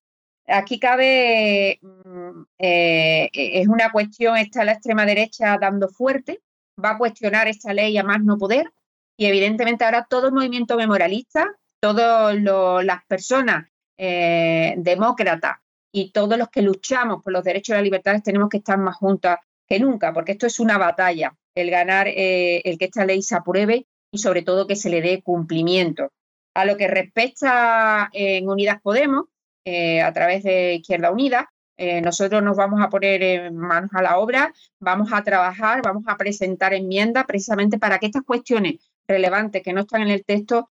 Aquí 0.47 0.79
cabe, 0.79 1.79
mm, 1.83 2.43
es 2.59 3.69
una 3.69 3.93
cuestión, 3.93 4.37
está 4.39 4.65
la 4.65 4.73
extrema 4.73 5.05
derecha 5.05 5.59
dando 5.61 5.89
fuerte, 5.89 6.41
va 6.83 6.91
a 6.91 6.99
cuestionar 6.99 7.49
esta 7.49 7.75
ley 7.75 7.97
a 7.99 8.05
más 8.05 8.23
no 8.23 8.39
poder 8.39 8.73
y 9.16 9.27
evidentemente 9.27 9.85
ahora 9.85 10.07
todo 10.09 10.29
el 10.29 10.33
movimiento 10.33 10.77
memorialista, 10.77 11.47
todas 11.81 12.37
las 12.85 13.05
personas 13.07 13.66
eh, 13.97 14.75
demócratas 14.79 15.59
y 15.93 16.12
todos 16.12 16.39
los 16.39 16.49
que 16.49 16.62
luchamos 16.62 17.23
por 17.23 17.33
los 17.33 17.43
derechos 17.43 17.70
y 17.70 17.73
las 17.75 17.83
libertades 17.83 18.23
tenemos 18.23 18.49
que 18.49 18.59
estar 18.59 18.79
más 18.79 18.97
juntas 18.97 19.39
que 19.69 19.78
nunca, 19.78 20.12
porque 20.12 20.32
esto 20.32 20.47
es 20.47 20.61
una 20.61 20.78
batalla, 20.78 21.36
el 21.55 21.70
ganar, 21.70 22.09
eh, 22.09 22.62
el 22.65 22.78
que 22.78 22.86
esta 22.86 23.05
ley 23.05 23.23
se 23.23 23.36
apruebe 23.36 23.86
y 24.11 24.19
sobre 24.19 24.43
todo 24.43 24.66
que 24.66 24.77
se 24.77 24.89
le 24.89 25.03
dé 25.03 25.23
cumplimiento. 25.23 26.11
A 26.55 26.65
lo 26.65 26.77
que 26.77 26.89
respecta 26.89 28.09
en 28.12 28.49
Unidas 28.49 28.81
Podemos, 28.82 29.27
eh, 29.65 30.01
a 30.01 30.12
través 30.12 30.43
de 30.43 30.74
Izquierda 30.74 31.12
Unida, 31.12 31.51
eh, 31.77 32.01
nosotros 32.01 32.43
nos 32.43 32.57
vamos 32.57 32.81
a 32.82 32.89
poner 32.89 33.53
manos 33.53 33.90
a 33.95 34.03
la 34.03 34.19
obra, 34.19 34.53
vamos 34.81 35.12
a 35.12 35.23
trabajar, 35.23 35.82
vamos 35.82 36.05
a 36.07 36.16
presentar 36.16 36.74
enmiendas 36.74 37.27
precisamente 37.27 37.78
para 37.78 37.99
que 37.99 38.07
estas 38.07 38.24
cuestiones 38.24 38.77
relevantes 39.07 39.62
que 39.62 39.73
no 39.73 39.82
están 39.82 40.03
en 40.03 40.09
el 40.09 40.24
texto 40.24 40.70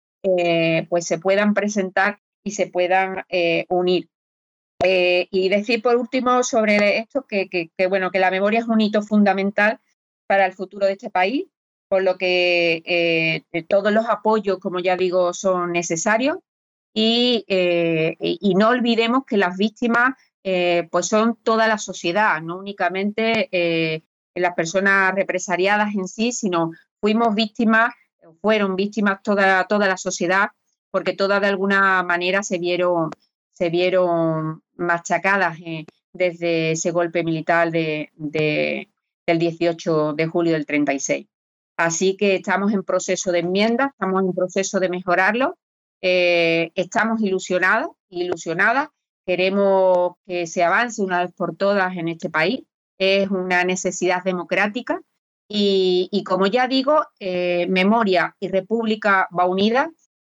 pues 0.88 1.06
se 1.06 1.18
puedan 1.18 1.54
presentar 1.54 2.20
y 2.46 2.52
se 2.52 2.68
puedan 2.68 3.26
eh, 4.84 5.28
y 5.32 5.50
decir 5.50 5.82
por 5.82 5.96
último 5.96 6.44
sobre 6.44 7.00
esto 7.00 7.26
que, 7.28 7.72
bueno 7.90 8.12
que 8.12 8.20
la 8.20 8.30
memoria 8.30 8.60
es 8.60 8.68
un 8.68 8.82
hito 8.82 9.02
fundamental 9.02 9.80
para 10.28 10.46
el 10.46 10.54
futuro 10.54 10.86
de 10.86 10.94
este 10.94 11.10
país, 11.10 11.46
por 11.90 12.04
lo 12.04 12.18
que 12.18 13.44
todos 13.68 13.92
los 13.92 14.06
apoyos, 14.08 14.60
como 14.60 14.80
ya 14.80 14.96
digo, 14.96 15.34
son 15.34 15.72
necesarios. 15.72 16.38
Y, 16.96 17.46
y 17.50 18.56
no 18.56 18.70
olvidemos 18.70 19.26
que 19.26 19.38
las 19.38 19.58
víctimas 19.58 20.14
eh, 20.46 20.90
pues 20.92 21.08
son 21.08 21.38
toda 21.38 21.68
la 21.68 21.78
sociedad, 21.78 22.42
no 22.42 22.58
únicamente 22.58 23.48
eh, 23.54 24.04
las 24.36 24.54
personas 24.56 25.16
represariadas 25.16 25.96
en 25.96 26.10
sí, 26.10 26.34
sino 26.34 26.72
fuimos 27.00 27.34
víctimas, 27.34 27.94
fueron 28.42 28.76
víctimas 28.76 29.24
toda, 29.24 29.66
toda 29.68 29.88
la 29.88 29.96
sociedad 29.96 30.50
porque 30.92 31.14
todas 31.14 31.40
de 31.42 31.48
alguna 31.48 32.04
manera 32.04 32.44
se 32.44 32.60
vieron, 32.60 33.10
se 33.54 33.70
vieron 33.70 34.62
machacadas 34.76 35.58
eh, 35.66 35.86
desde 36.14 36.72
ese 36.72 36.92
golpe 36.92 37.24
militar 37.24 37.72
de, 37.72 38.12
de- 38.16 38.90
del 39.26 39.40
18 39.40 40.14
de 40.14 40.28
julio 40.28 40.54
del 40.54 40.66
36. 40.66 41.28
Así 41.78 42.18
que 42.18 42.36
estamos 42.36 42.72
en 42.74 42.84
proceso 42.84 43.32
de 43.32 43.40
enmienda, 43.40 43.88
estamos 43.94 44.24
en 44.24 44.34
proceso 44.34 44.80
de 44.80 44.90
mejorarlo, 44.90 45.58
eh, 46.02 46.72
estamos 46.76 47.22
ilusionados, 47.22 47.92
ilusionadas, 48.10 48.90
queremos 49.26 50.14
que 50.28 50.46
se 50.48 50.64
avance 50.64 51.02
una 51.02 51.24
vez 51.24 51.34
por 51.34 51.56
todas 51.56 51.96
en 51.98 52.10
este 52.10 52.30
país, 52.30 52.62
es 53.00 53.30
una 53.32 53.64
necesidad 53.64 54.24
democrática. 54.24 55.02
Y, 55.48 56.10
y 56.12 56.24
como 56.24 56.48
ya 56.48 56.68
digo, 56.68 57.06
eh, 57.20 57.68
Memoria 57.70 58.36
y 58.40 58.48
República 58.50 59.28
va 59.38 59.46
unida 59.46 59.92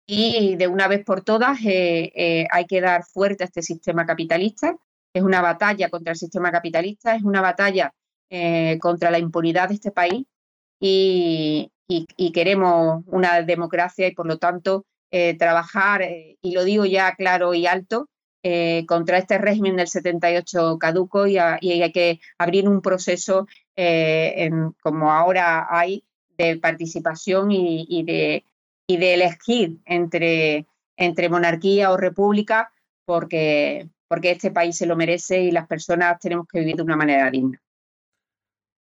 y 0.07 0.55
de 0.55 0.67
una 0.67 0.87
vez 0.87 1.03
por 1.03 1.21
todas 1.23 1.59
eh, 1.65 2.11
eh, 2.15 2.47
hay 2.51 2.65
que 2.65 2.81
dar 2.81 3.03
fuerte 3.05 3.43
a 3.43 3.47
este 3.47 3.61
sistema 3.61 4.05
capitalista. 4.05 4.75
Es 5.13 5.23
una 5.23 5.41
batalla 5.41 5.89
contra 5.89 6.11
el 6.11 6.17
sistema 6.17 6.51
capitalista, 6.51 7.15
es 7.15 7.23
una 7.23 7.41
batalla 7.41 7.93
eh, 8.29 8.77
contra 8.81 9.11
la 9.11 9.19
impunidad 9.19 9.69
de 9.69 9.75
este 9.75 9.91
país 9.91 10.25
y, 10.79 11.71
y- 11.87 12.31
queremos 12.31 13.03
una 13.07 13.41
democracia 13.41 14.07
y 14.07 14.13
por 14.15 14.25
lo 14.27 14.37
tanto 14.37 14.85
trabajar, 15.39 16.01
y 16.41 16.51
lo 16.51 16.65
digo 16.65 16.83
ya 16.83 17.15
claro 17.15 17.53
y 17.53 17.67
alto, 17.67 18.09
contra 18.85 19.17
este 19.17 19.37
régimen 19.37 19.77
del 19.77 19.87
78 19.87 20.77
caduco 20.77 21.25
y, 21.25 21.37
a- 21.37 21.57
y 21.61 21.81
hay 21.81 21.91
que 21.93 22.19
abrir 22.37 22.67
un 22.67 22.81
proceso 22.81 23.47
como 24.81 25.11
ahora 25.13 25.67
hay 25.69 26.03
de 26.37 26.57
participación 26.57 27.51
y 27.51 28.03
de, 28.03 28.43
y 28.87 28.97
de 28.97 29.13
elegir 29.13 29.77
entre, 29.85 30.65
entre 30.97 31.29
monarquía 31.29 31.91
o 31.91 31.97
república 31.97 32.71
porque, 33.05 33.87
porque 34.07 34.31
este 34.31 34.51
país 34.51 34.77
se 34.77 34.85
lo 34.85 34.95
merece 34.95 35.41
y 35.41 35.51
las 35.51 35.67
personas 35.67 36.19
tenemos 36.19 36.47
que 36.51 36.59
vivir 36.59 36.75
de 36.75 36.83
una 36.83 36.95
manera 36.95 37.29
digna. 37.29 37.61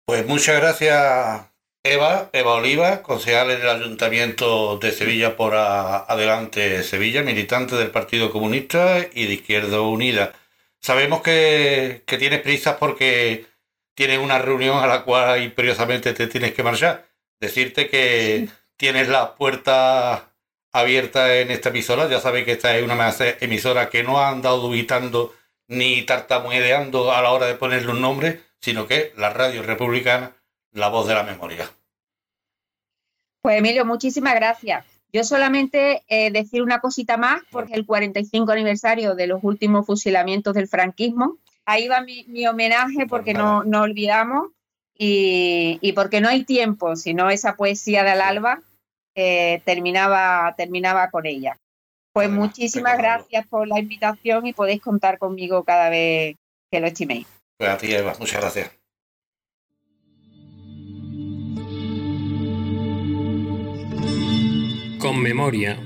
Pues 0.06 0.26
muchas 0.26 0.60
gracias, 0.60 1.46
Eva, 1.84 2.30
Eva 2.32 2.54
Oliva, 2.54 3.02
concejal 3.02 3.50
en 3.50 3.60
el 3.60 3.68
Ayuntamiento 3.68 4.78
de 4.78 4.90
Sevilla 4.92 5.36
por 5.36 5.54
a- 5.54 5.98
Adelante 5.98 6.82
Sevilla, 6.82 7.22
militante 7.22 7.76
del 7.76 7.90
Partido 7.90 8.30
Comunista 8.32 9.00
y 9.12 9.26
de 9.26 9.34
Izquierda 9.34 9.80
Unida. 9.82 10.32
Sabemos 10.80 11.22
que, 11.22 12.04
que 12.06 12.18
tienes 12.18 12.40
prisas 12.40 12.76
porque 12.76 13.46
tienes 13.94 14.18
una 14.18 14.38
reunión 14.38 14.78
a 14.78 14.86
la 14.86 15.04
cual 15.04 15.42
imperiosamente 15.42 16.14
te 16.14 16.26
tienes 16.28 16.54
que 16.54 16.62
marchar. 16.62 17.06
Decirte 17.40 17.88
que 17.88 18.48
tienes 18.78 19.08
las 19.08 19.30
puertas 19.30 20.22
abiertas 20.72 21.30
en 21.30 21.50
esta 21.50 21.68
emisora. 21.68 22.08
Ya 22.08 22.20
sabéis 22.20 22.46
que 22.46 22.52
esta 22.52 22.74
es 22.74 22.82
una 22.82 23.12
emisora 23.40 23.90
que 23.90 24.02
no 24.02 24.18
ha 24.18 24.30
andado 24.30 24.60
dubitando 24.60 25.34
ni 25.66 26.02
tartamudeando 26.02 27.12
a 27.12 27.20
la 27.20 27.32
hora 27.32 27.46
de 27.46 27.54
ponerle 27.54 27.92
un 27.92 28.00
nombre, 28.00 28.40
sino 28.60 28.86
que 28.86 29.12
la 29.16 29.30
radio 29.30 29.62
republicana, 29.62 30.32
la 30.72 30.88
voz 30.88 31.06
de 31.06 31.14
la 31.14 31.24
memoria. 31.24 31.68
Pues 33.42 33.58
Emilio, 33.58 33.84
muchísimas 33.84 34.34
gracias. 34.34 34.86
Yo 35.12 35.24
solamente 35.24 36.02
eh, 36.08 36.30
decir 36.30 36.62
una 36.62 36.80
cosita 36.80 37.16
más, 37.16 37.42
porque 37.50 37.74
el 37.74 37.86
45 37.86 38.52
aniversario 38.52 39.14
de 39.14 39.26
los 39.26 39.42
últimos 39.42 39.86
fusilamientos 39.86 40.54
del 40.54 40.68
franquismo, 40.68 41.38
ahí 41.64 41.88
va 41.88 42.02
mi, 42.02 42.24
mi 42.28 42.46
homenaje 42.46 43.06
porque 43.06 43.34
no, 43.34 43.64
no 43.64 43.82
olvidamos 43.82 44.50
y, 44.96 45.78
y 45.80 45.92
porque 45.92 46.20
no 46.20 46.28
hay 46.28 46.44
tiempo, 46.44 46.96
sino 46.96 47.30
esa 47.30 47.56
poesía 47.56 48.04
del 48.04 48.20
alba 48.20 48.62
eh, 49.20 49.62
terminaba, 49.64 50.54
terminaba 50.56 51.10
con 51.10 51.26
ella. 51.26 51.58
Pues 52.12 52.30
muchísimas 52.30 52.96
gracias 52.96 53.46
por 53.48 53.66
la 53.66 53.80
invitación 53.80 54.46
y 54.46 54.52
podéis 54.52 54.80
contar 54.80 55.18
conmigo 55.18 55.64
cada 55.64 55.90
vez 55.90 56.36
que 56.70 56.78
lo 56.78 56.86
estiméis. 56.86 57.26
Pues 57.56 57.68
a 57.68 57.76
ti, 57.78 57.92
Eva, 57.92 58.14
muchas 58.20 58.40
gracias. 58.40 58.70
Con 65.00 65.20
Memoria, 65.20 65.80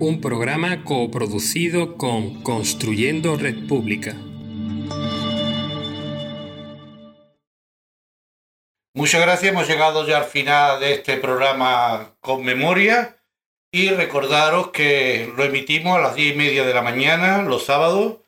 un 0.00 0.20
programa 0.20 0.82
coproducido 0.82 1.96
con 1.96 2.42
Construyendo 2.42 3.36
Red 3.36 3.68
Pública. 3.68 4.16
Muchas 8.94 9.20
gracias, 9.22 9.50
hemos 9.52 9.66
llegado 9.68 10.06
ya 10.06 10.18
al 10.18 10.24
final 10.24 10.78
de 10.80 10.92
este 10.94 11.16
programa 11.16 12.14
con 12.20 12.44
memoria 12.44 13.16
y 13.72 13.88
recordaros 13.90 14.68
que 14.70 15.32
lo 15.36 15.42
emitimos 15.44 15.96
a 15.96 16.00
las 16.00 16.14
diez 16.14 16.34
y 16.34 16.38
media 16.38 16.64
de 16.64 16.74
la 16.74 16.82
mañana 16.82 17.42
los 17.42 17.64
sábados 17.64 18.18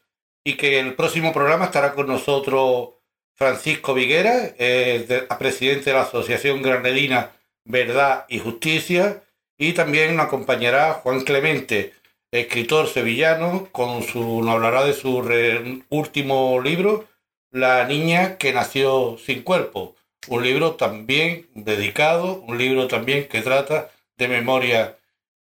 y 0.45 0.55
que 0.57 0.81
el 0.81 0.95
próximo 0.95 1.33
programa 1.33 1.67
estará 1.67 1.93
con 1.95 2.09
nosotros 2.09 2.91
Francisco 3.35 3.95
Viguera, 3.95 4.55
eh, 4.59 5.05
de- 5.09 5.23
presidente 5.39 5.91
de 5.91 5.95
la 5.97 6.03
Asociación 6.03 6.63
Granadina 6.63 7.31
Verdad 7.65 8.25
y 8.29 8.41
Justicia 8.41 9.23
y 9.59 9.73
también 9.73 10.17
nos 10.17 10.27
acompañará 10.27 10.95
Juan 10.95 11.21
Clemente, 11.23 11.95
escritor 12.33 12.89
sevillano, 12.89 13.69
con 13.73 14.03
su, 14.03 14.43
nos 14.43 14.55
hablará 14.55 14.85
de 14.85 14.95
su 14.95 15.23
re- 15.23 15.83
último 15.91 16.61
libro, 16.61 17.07
La 17.53 17.85
niña 17.87 18.37
que 18.37 18.53
nació 18.53 19.17
sin 19.25 19.43
cuerpo 19.43 19.96
un 20.29 20.43
libro 20.43 20.75
también 20.75 21.47
dedicado, 21.55 22.43
un 22.47 22.59
libro 22.59 22.89
también 22.89 23.29
que 23.29 23.43
trata 23.43 23.91
de 24.17 24.29
memoria 24.29 24.97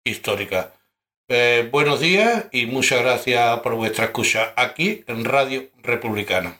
histórica. 0.04 0.74
Eh, 1.30 1.70
buenos 1.72 2.00
días 2.00 2.46
y 2.52 2.66
muchas 2.66 3.02
gracias 3.02 3.60
por 3.62 3.76
vuestra 3.76 4.06
escucha 4.06 4.54
aquí 4.56 5.04
en 5.08 5.24
Radio 5.26 5.70
Republicana. 5.82 6.58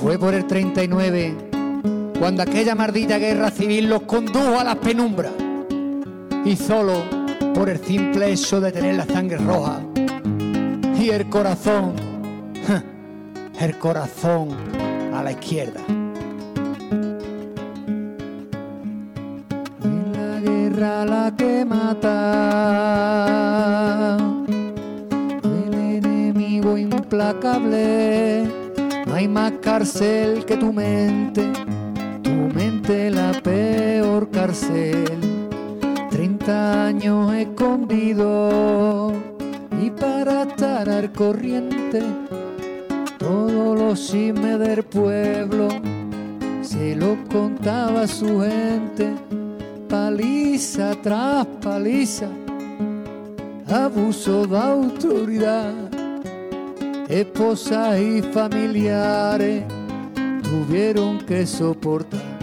Fue 0.00 0.18
por 0.18 0.34
el 0.34 0.46
39 0.46 1.34
cuando 2.18 2.42
aquella 2.42 2.74
maldita 2.74 3.18
guerra 3.18 3.50
civil 3.50 3.88
los 3.88 4.02
condujo 4.02 4.58
a 4.58 4.64
las 4.64 4.76
penumbras. 4.76 5.43
Y 6.44 6.56
solo 6.56 7.02
por 7.54 7.70
el 7.70 7.78
simple 7.78 8.32
hecho 8.32 8.60
de 8.60 8.70
tener 8.72 8.96
la 8.96 9.06
sangre 9.06 9.38
roja 9.38 9.80
y 10.98 11.10
el 11.10 11.28
corazón, 11.28 11.94
el 13.60 13.78
corazón 13.78 14.48
a 15.14 15.22
la 15.22 15.32
izquierda. 15.32 15.80
Es 19.80 20.16
la 20.16 20.40
guerra 20.40 21.04
la 21.04 21.34
que 21.36 21.64
mata, 21.64 22.16
el 25.44 25.74
enemigo 25.74 26.76
implacable. 26.76 28.44
No 29.06 29.14
hay 29.14 29.28
más 29.28 29.52
cárcel 29.62 30.44
que 30.44 30.56
tu 30.56 30.72
mente, 30.72 31.52
tu 32.22 32.30
mente 32.30 33.10
la 33.10 33.32
peor 33.42 34.30
cárcel. 34.30 35.13
30 36.44 36.86
años 36.86 37.34
escondido 37.34 39.12
y 39.82 39.88
para 39.90 40.42
estar 40.42 40.88
al 40.90 41.10
corriente, 41.10 42.02
todos 43.18 43.78
los 43.78 44.06
chismes 44.06 44.58
del 44.58 44.82
pueblo 44.82 45.68
se 46.60 46.96
lo 46.96 47.16
contaba 47.30 48.06
su 48.06 48.42
gente, 48.42 49.14
paliza 49.88 50.94
tras 51.02 51.46
paliza, 51.62 52.28
abuso 53.66 54.46
de 54.46 54.58
autoridad 54.58 55.72
esposas 57.08 57.98
y 58.00 58.20
familiares 58.20 59.62
tuvieron 60.42 61.18
que 61.24 61.46
soportar. 61.46 62.33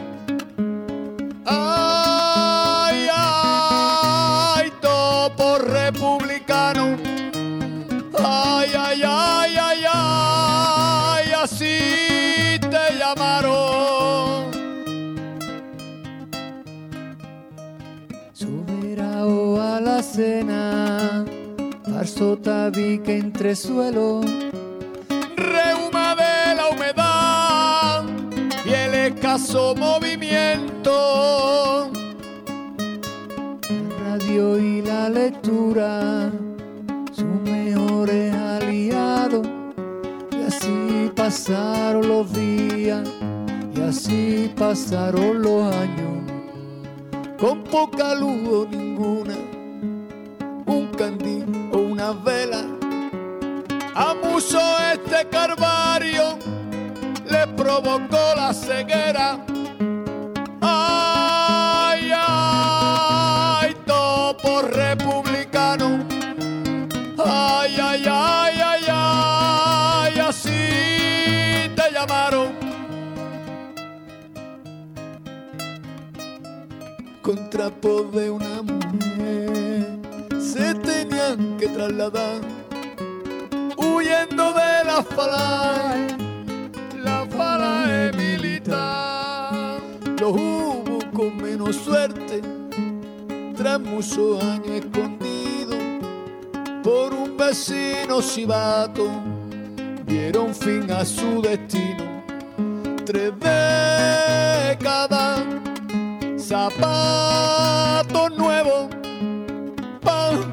Falso 22.61 22.71
tabique 22.71 23.17
entre 23.17 23.55
suelo. 23.55 24.21
Reuma 25.35 26.15
de 26.15 26.55
la 26.55 26.69
humedad 26.69 28.03
y 28.65 28.69
el 28.69 28.93
escaso 28.93 29.73
movimiento. 29.75 30.91
La 33.69 34.15
radio 34.15 34.59
y 34.59 34.81
la 34.81 35.09
lectura, 35.09 36.31
sus 37.11 37.41
mejores 37.43 38.33
aliados, 38.33 39.47
y 40.31 40.43
así 40.43 41.11
pasaron 41.15 42.07
los 42.07 42.31
días 42.33 43.07
y 43.75 43.81
así 43.81 44.51
pasaron 44.55 45.41
los 45.41 45.73
años, 45.73 46.23
con 47.39 47.63
poca 47.63 48.13
luz 48.15 48.47
o 48.49 48.67
ninguna, 48.69 49.35
un 50.65 50.88
candil 50.97 51.45
o 51.71 51.90
una 52.01 52.13
vela. 52.13 52.63
A 53.93 54.15
mucho 54.15 54.59
este 54.93 55.27
calvario 55.29 56.39
le 57.29 57.47
provocó 57.55 58.33
la 58.35 58.53
ceguera. 58.53 59.45
Ay, 60.61 62.11
ay, 62.15 63.75
topo 63.85 64.61
republicano. 64.63 65.99
Ay, 67.23 67.77
ay, 67.79 68.03
ay, 68.09 68.61
ay, 68.65 68.85
ay, 68.89 70.19
así 70.19 71.69
te 71.75 71.91
llamaron. 71.93 72.51
Con 77.21 77.49
trapo 77.51 78.03
de 78.11 78.31
una 78.31 78.61
mujer 78.63 80.00
se 80.51 80.75
tenían 80.75 81.57
que 81.57 81.67
trasladar, 81.69 82.41
huyendo 83.77 84.51
de 84.51 84.83
la 84.85 85.01
falange, 85.01 86.17
la 87.01 87.25
falange 87.27 88.11
militar. 88.17 89.79
Los 90.19 90.33
hubo 90.33 90.99
con 91.13 91.37
menos 91.37 91.77
suerte, 91.77 92.41
tras 93.55 93.79
muchos 93.79 94.43
años 94.43 94.67
escondidos 94.67 95.77
por 96.83 97.13
un 97.13 97.37
vecino 97.37 98.21
cibato, 98.21 99.09
dieron 100.05 100.53
fin 100.53 100.91
a 100.91 101.05
su 101.05 101.41
destino. 101.41 102.23
Tres 103.05 103.31
décadas, 103.39 105.43
zapatos 106.37 108.31
nuevos, 108.37 108.87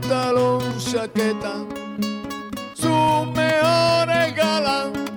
pantalón, 0.08 0.60
chaqueta, 0.78 1.52
su 2.74 2.88
mejor 3.34 4.08
galán. 4.34 5.07